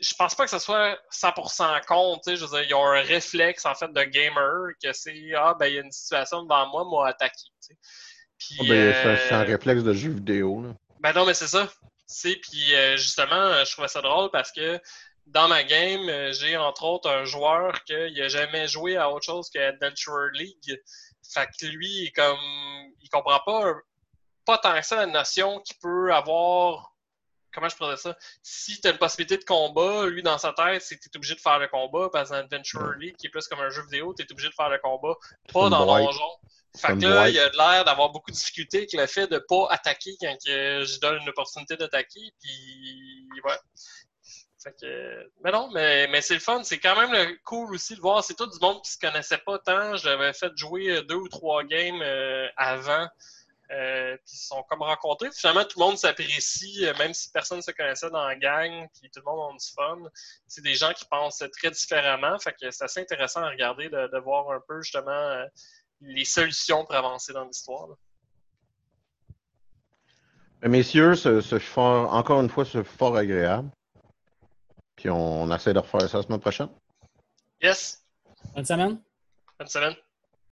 Je 0.00 0.14
pense 0.14 0.36
pas 0.36 0.44
que 0.44 0.50
ce 0.50 0.60
soit 0.60 0.96
100% 1.12 1.84
compte, 1.86 2.22
je 2.26 2.44
veux 2.44 2.50
dire, 2.50 2.62
il 2.62 2.70
y 2.70 2.74
a 2.74 2.78
un 2.78 3.02
réflexe, 3.02 3.66
en 3.66 3.74
fait, 3.74 3.92
de 3.92 4.02
gamer, 4.04 4.68
que 4.82 4.92
c'est, 4.92 5.32
ah, 5.36 5.56
ben, 5.58 5.66
il 5.66 5.74
y 5.74 5.78
a 5.78 5.80
une 5.80 5.90
situation 5.90 6.44
devant 6.44 6.68
moi, 6.68 6.84
moi, 6.84 7.08
attaquer, 7.08 7.48
Puis, 8.38 8.56
ah, 8.60 8.64
ben, 8.68 8.94
c'est 8.94 9.34
un 9.34 9.40
euh, 9.40 9.44
réflexe 9.44 9.82
de 9.82 9.92
jeu 9.92 10.10
vidéo, 10.10 10.62
là. 10.62 10.74
Ben 11.00 11.12
non, 11.12 11.26
mais 11.26 11.34
c'est 11.34 11.48
ça. 11.48 11.68
Puis, 12.22 12.74
euh, 12.74 12.96
justement, 12.98 13.64
je 13.64 13.72
trouvais 13.72 13.88
ça 13.88 14.00
drôle 14.00 14.30
parce 14.30 14.52
que 14.52 14.78
dans 15.26 15.48
ma 15.48 15.64
game, 15.64 16.32
j'ai, 16.32 16.56
entre 16.56 16.84
autres, 16.84 17.10
un 17.10 17.24
joueur 17.24 17.82
qui 17.84 17.94
n'a 17.94 18.28
jamais 18.28 18.68
joué 18.68 18.96
à 18.96 19.10
autre 19.10 19.24
chose 19.24 19.50
que 19.50 19.58
Adventure 19.58 20.28
League. 20.34 20.80
Fait 21.32 21.46
que 21.46 21.66
lui, 21.66 22.12
comme, 22.12 22.38
il 23.00 23.08
comprend 23.10 23.40
pas, 23.44 23.72
pas 24.44 24.58
tant 24.58 24.74
que 24.78 24.84
ça 24.84 24.96
la 24.96 25.06
notion 25.06 25.60
qu'il 25.60 25.76
peut 25.78 26.12
avoir. 26.12 26.94
Comment 27.52 27.68
je 27.68 27.76
pourrais 27.76 27.90
dire 27.90 27.98
ça? 27.98 28.16
Si 28.42 28.80
tu 28.80 28.86
as 28.86 28.92
une 28.92 28.98
possibilité 28.98 29.36
de 29.36 29.44
combat, 29.44 30.06
lui, 30.06 30.22
dans 30.22 30.38
sa 30.38 30.52
tête, 30.52 30.82
c'est 30.82 30.96
que 30.96 31.02
tu 31.02 31.08
es 31.12 31.16
obligé 31.16 31.34
de 31.34 31.40
faire 31.40 31.58
le 31.58 31.66
combat. 31.66 32.08
Parce 32.12 32.30
que 32.30 32.34
dans 32.34 32.40
Adventure 32.40 32.92
League, 32.92 33.16
qui 33.16 33.26
est 33.26 33.30
plus 33.30 33.48
comme 33.48 33.60
un 33.60 33.70
jeu 33.70 33.82
vidéo, 33.82 34.14
tu 34.14 34.22
es 34.22 34.32
obligé 34.32 34.48
de 34.48 34.54
faire 34.54 34.68
le 34.68 34.78
combat. 34.78 35.14
Pas 35.52 35.68
dans 35.68 35.84
Donjon. 35.84 36.30
Fait 36.76 36.96
que 36.96 37.04
là, 37.04 37.28
il 37.28 37.38
a 37.38 37.48
l'air 37.48 37.84
d'avoir 37.84 38.10
beaucoup 38.10 38.30
de 38.30 38.36
difficultés 38.36 38.78
avec 38.78 38.92
le 38.92 39.06
fait 39.06 39.26
de 39.26 39.38
pas 39.38 39.66
attaquer 39.70 40.16
quand 40.20 40.36
je 40.46 41.00
donne 41.00 41.20
une 41.22 41.28
opportunité 41.28 41.76
d'attaquer. 41.76 42.32
Puis, 42.40 43.28
ouais. 43.44 43.58
Mais 45.42 45.52
non, 45.52 45.70
mais, 45.72 46.20
c'est 46.20 46.34
le 46.34 46.40
fun. 46.40 46.62
C'est 46.64 46.78
quand 46.78 46.96
même 46.96 47.36
cool 47.44 47.74
aussi 47.74 47.94
de 47.94 48.00
voir. 48.00 48.22
C'est 48.22 48.34
tout 48.34 48.46
du 48.46 48.58
monde 48.60 48.82
qui 48.82 48.92
se 48.92 48.98
connaissait 48.98 49.38
pas 49.38 49.58
tant. 49.58 49.96
J'avais 49.96 50.32
fait 50.32 50.54
jouer 50.56 50.90
euh, 50.90 51.02
deux 51.02 51.16
ou 51.16 51.28
trois 51.28 51.64
games 51.64 52.00
euh, 52.02 52.46
avant. 52.56 53.08
Euh, 53.70 54.16
puis 54.16 54.34
ils 54.34 54.38
se 54.38 54.48
sont 54.48 54.62
comme 54.68 54.82
rencontrés. 54.82 55.30
Finalement, 55.32 55.64
tout 55.64 55.78
le 55.78 55.86
monde 55.86 55.96
s'apprécie, 55.96 56.84
même 56.98 57.14
si 57.14 57.30
personne 57.30 57.58
ne 57.58 57.62
se 57.62 57.70
connaissait 57.70 58.10
dans 58.10 58.26
la 58.26 58.34
gang, 58.34 58.88
puis 59.00 59.08
tout 59.10 59.20
le 59.24 59.30
monde 59.30 59.54
a 59.54 59.56
du 59.56 59.72
fun. 59.74 60.10
C'est 60.48 60.62
des 60.62 60.74
gens 60.74 60.92
qui 60.92 61.04
pensent 61.04 61.44
très 61.58 61.70
différemment. 61.70 62.36
Fait 62.40 62.52
que 62.52 62.70
c'est 62.70 62.84
assez 62.84 63.00
intéressant 63.00 63.42
à 63.42 63.50
regarder, 63.50 63.88
de, 63.88 64.18
voir 64.18 64.50
un 64.50 64.60
peu 64.66 64.82
justement 64.82 65.44
les 66.00 66.24
solutions 66.24 66.84
pour 66.84 66.96
avancer 66.96 67.32
dans 67.32 67.44
l'histoire. 67.44 67.90
Messieurs, 70.62 71.14
ce, 71.14 71.40
ce 71.40 71.58
fort, 71.60 72.12
encore 72.12 72.40
une 72.40 72.50
fois, 72.50 72.64
c'est 72.64 72.82
fort 72.82 73.16
agréable. 73.16 73.70
Puis 75.00 75.08
on, 75.08 75.50
essaie 75.50 75.72
de 75.72 75.78
refaire 75.78 76.06
ça 76.10 76.18
la 76.18 76.22
semaine 76.24 76.40
prochaine. 76.40 76.68
Yes. 77.62 78.04
Bonne 78.54 78.66
semaine. 78.66 79.00
Bonne 79.58 79.68
semaine. 79.68 79.94